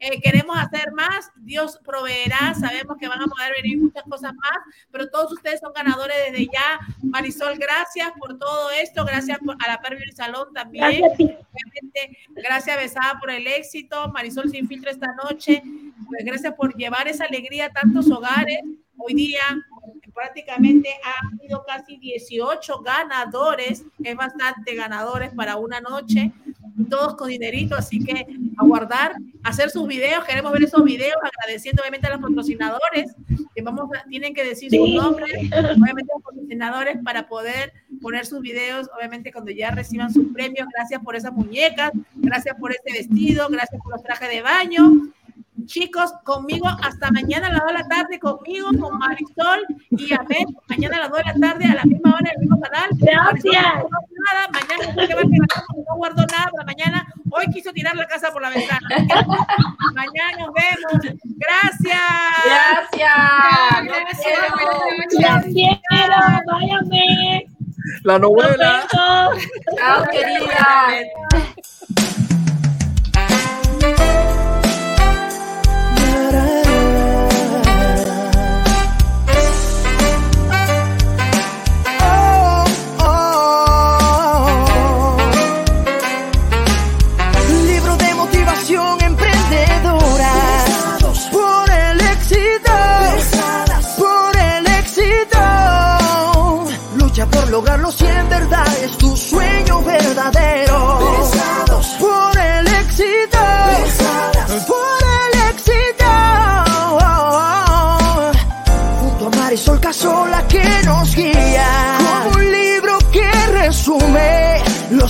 eh, 0.00 0.20
queremos 0.20 0.56
hacer 0.56 0.92
más, 0.92 1.30
Dios 1.36 1.80
proveerá, 1.84 2.54
sabemos 2.54 2.96
que 2.98 3.08
van 3.08 3.20
a 3.20 3.26
poder 3.26 3.52
venir 3.60 3.78
muchas 3.78 4.04
cosas 4.04 4.32
más, 4.34 4.58
pero 4.92 5.08
todos 5.08 5.32
ustedes 5.32 5.58
son 5.60 5.72
ganadores 5.72 6.16
desde 6.30 6.46
ya. 6.46 6.78
Marisol, 7.02 7.58
gracias 7.58 8.12
por 8.18 8.38
todo 8.38 8.70
esto, 8.70 9.04
gracias 9.04 9.38
por, 9.44 9.56
a 9.58 9.68
la 9.68 9.80
Pervio 9.80 10.04
Salón 10.14 10.52
también. 10.54 11.00
Gracias, 11.00 11.40
gracias 12.28 12.76
Besada 12.76 13.18
por 13.18 13.30
el 13.30 13.46
éxito, 13.46 14.08
Marisol 14.12 14.50
sin 14.50 14.68
filtro 14.68 14.90
esta 14.90 15.12
noche, 15.24 15.62
pues 16.06 16.24
gracias 16.24 16.54
por 16.54 16.76
llevar 16.76 17.08
esa 17.08 17.24
alegría 17.24 17.66
a 17.66 17.72
tantos 17.72 18.08
hogares. 18.10 18.60
Hoy 18.96 19.14
día 19.14 19.42
prácticamente 20.18 20.90
ha 21.04 21.28
habido 21.28 21.64
casi 21.64 21.96
18 21.96 22.80
ganadores, 22.80 23.84
es 24.02 24.16
bastante 24.16 24.74
ganadores 24.74 25.32
para 25.32 25.56
una 25.56 25.80
noche, 25.80 26.32
todos 26.86 27.16
con 27.16 27.28
dinerito, 27.28 27.74
así 27.74 28.04
que 28.04 28.26
a 28.56 28.64
guardar, 28.64 29.14
hacer 29.42 29.70
sus 29.70 29.86
videos, 29.86 30.24
queremos 30.24 30.52
ver 30.52 30.64
esos 30.64 30.84
videos, 30.84 31.16
agradeciendo 31.22 31.82
obviamente 31.82 32.06
a 32.06 32.16
los 32.16 32.20
patrocinadores, 32.20 33.14
que 33.54 33.62
vamos 33.62 33.88
a, 33.96 34.04
tienen 34.08 34.34
que 34.34 34.44
decir 34.44 34.70
su 34.70 34.86
nombre, 34.88 35.26
obviamente 35.52 36.12
los 36.14 36.22
patrocinadores 36.22 36.98
para 37.04 37.28
poder 37.28 37.72
poner 38.00 38.26
sus 38.26 38.40
videos, 38.40 38.88
obviamente 38.96 39.32
cuando 39.32 39.50
ya 39.50 39.70
reciban 39.70 40.12
sus 40.12 40.32
premios, 40.32 40.68
gracias 40.74 41.02
por 41.02 41.16
esas 41.16 41.32
muñecas, 41.32 41.92
gracias 42.16 42.56
por 42.58 42.72
ese 42.72 42.92
vestido, 42.92 43.48
gracias 43.48 43.80
por 43.82 43.92
los 43.92 44.02
trajes 44.02 44.28
de 44.28 44.42
baño, 44.42 45.12
chicos, 45.68 46.12
conmigo 46.24 46.66
hasta 46.82 47.10
mañana 47.12 47.46
a 47.46 47.50
las 47.50 47.60
2 47.60 47.66
de 47.68 47.74
la 47.74 47.88
tarde, 47.88 48.18
conmigo, 48.18 48.70
con 48.80 48.98
Marisol 48.98 49.66
y 49.90 50.12
Amén, 50.14 50.48
mañana 50.66 50.96
a 50.96 51.00
las 51.00 51.10
2 51.10 51.18
de 51.18 51.24
la 51.24 51.34
tarde, 51.48 51.64
a 51.66 51.74
la 51.74 51.84
misma 51.84 52.14
hora, 52.14 52.30
en 52.30 52.34
el 52.34 52.38
mismo 52.40 52.60
canal. 52.60 52.88
Gracias. 52.98 53.64
Marisol, 53.64 53.90
no 53.90 53.98
nada, 54.32 54.48
mañana 54.52 54.82
no, 54.96 55.96
guardó 55.96 56.24
nada 56.26 56.50
para 56.50 56.64
mañana, 56.64 57.06
hoy 57.30 57.46
quiso 57.52 57.72
tirar 57.72 57.94
la 57.94 58.06
casa 58.06 58.32
por 58.32 58.42
la 58.42 58.50
ventana. 58.50 58.88
mañana 59.94 60.38
nos 60.38 60.52
vemos. 60.54 61.16
Gracias. 61.36 62.00
Gracias. 62.44 63.14
Los 65.12 65.44
quiero, 65.44 66.16
váyanme. 66.46 67.46
La 68.04 68.18
novela. 68.18 68.86
Chao, 68.90 70.04
querida. 70.10 71.04
Libro 76.18 76.87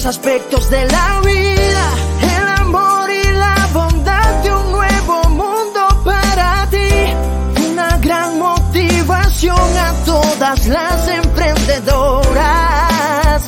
aspectos 0.09 0.71
de 0.71 0.87
la 0.87 1.21
vida, 1.21 1.91
el 2.23 2.49
amor 2.63 3.11
y 3.11 3.23
la 3.33 3.69
bondad 3.75 4.43
de 4.43 4.55
un 4.55 4.73
nuevo 4.73 5.29
mundo 5.29 5.87
para 6.03 6.67
ti. 6.71 6.89
Una 7.71 7.99
gran 7.99 8.39
motivación 8.39 9.77
a 9.77 9.93
todas 10.07 10.67
las 10.67 11.09
emprendedoras. 11.09 13.43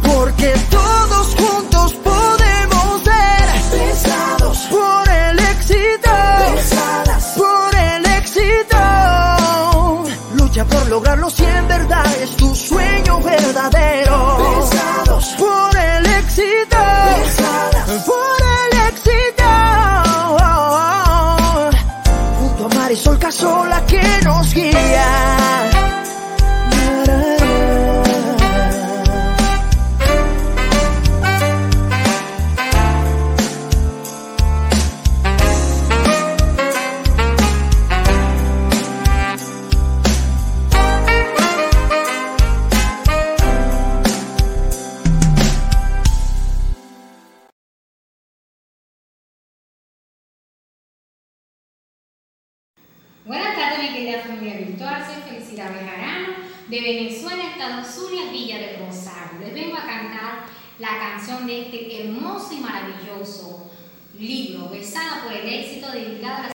Porque 0.00 0.54
todos 0.70 1.34
juntos 1.34 1.92
podemos 1.94 3.02
ser 3.02 3.50
pesados 3.72 4.58
por 4.70 5.08
el 5.08 5.40
éxito. 5.40 6.10
Por 7.36 7.74
el 7.74 8.06
éxito. 8.06 8.78
Lucha 10.34 10.64
por 10.66 10.86
lograrlo 10.86 11.28
si 11.30 11.44
en 11.44 11.66
verdad 11.66 12.06
es 12.22 12.36
tu 12.36 12.54
sueño 12.54 13.20
verdadero. 13.22 14.36
Por 15.36 15.49
Casola 23.30 23.86
que 23.86 24.02
nos 24.24 24.52
guía. 24.52 25.39
De 56.80 56.94
Venezuela, 56.94 57.44
Estados 57.44 57.98
Unidos, 57.98 58.32
Villa 58.32 58.58
de 58.58 58.78
Rosario. 58.78 59.40
Les 59.40 59.52
vengo 59.52 59.76
a 59.76 59.84
cantar 59.84 60.46
la 60.78 60.98
canción 60.98 61.46
de 61.46 61.62
este 61.62 62.02
hermoso 62.02 62.54
y 62.54 62.60
maravilloso 62.60 63.70
libro, 64.18 64.70
Besada 64.70 65.22
por 65.22 65.32
el 65.32 65.46
éxito, 65.46 65.90
dedicado 65.90 66.36
a 66.36 66.46
la 66.46 66.52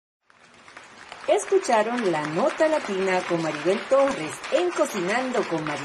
Escucharon 1.28 2.10
la 2.12 2.26
nota 2.28 2.68
latina 2.68 3.20
con 3.28 3.42
Maribel 3.42 3.78
Torres 3.88 4.32
en 4.52 4.70
Cocinando 4.70 5.42
con 5.48 5.64
Maribel. 5.64 5.82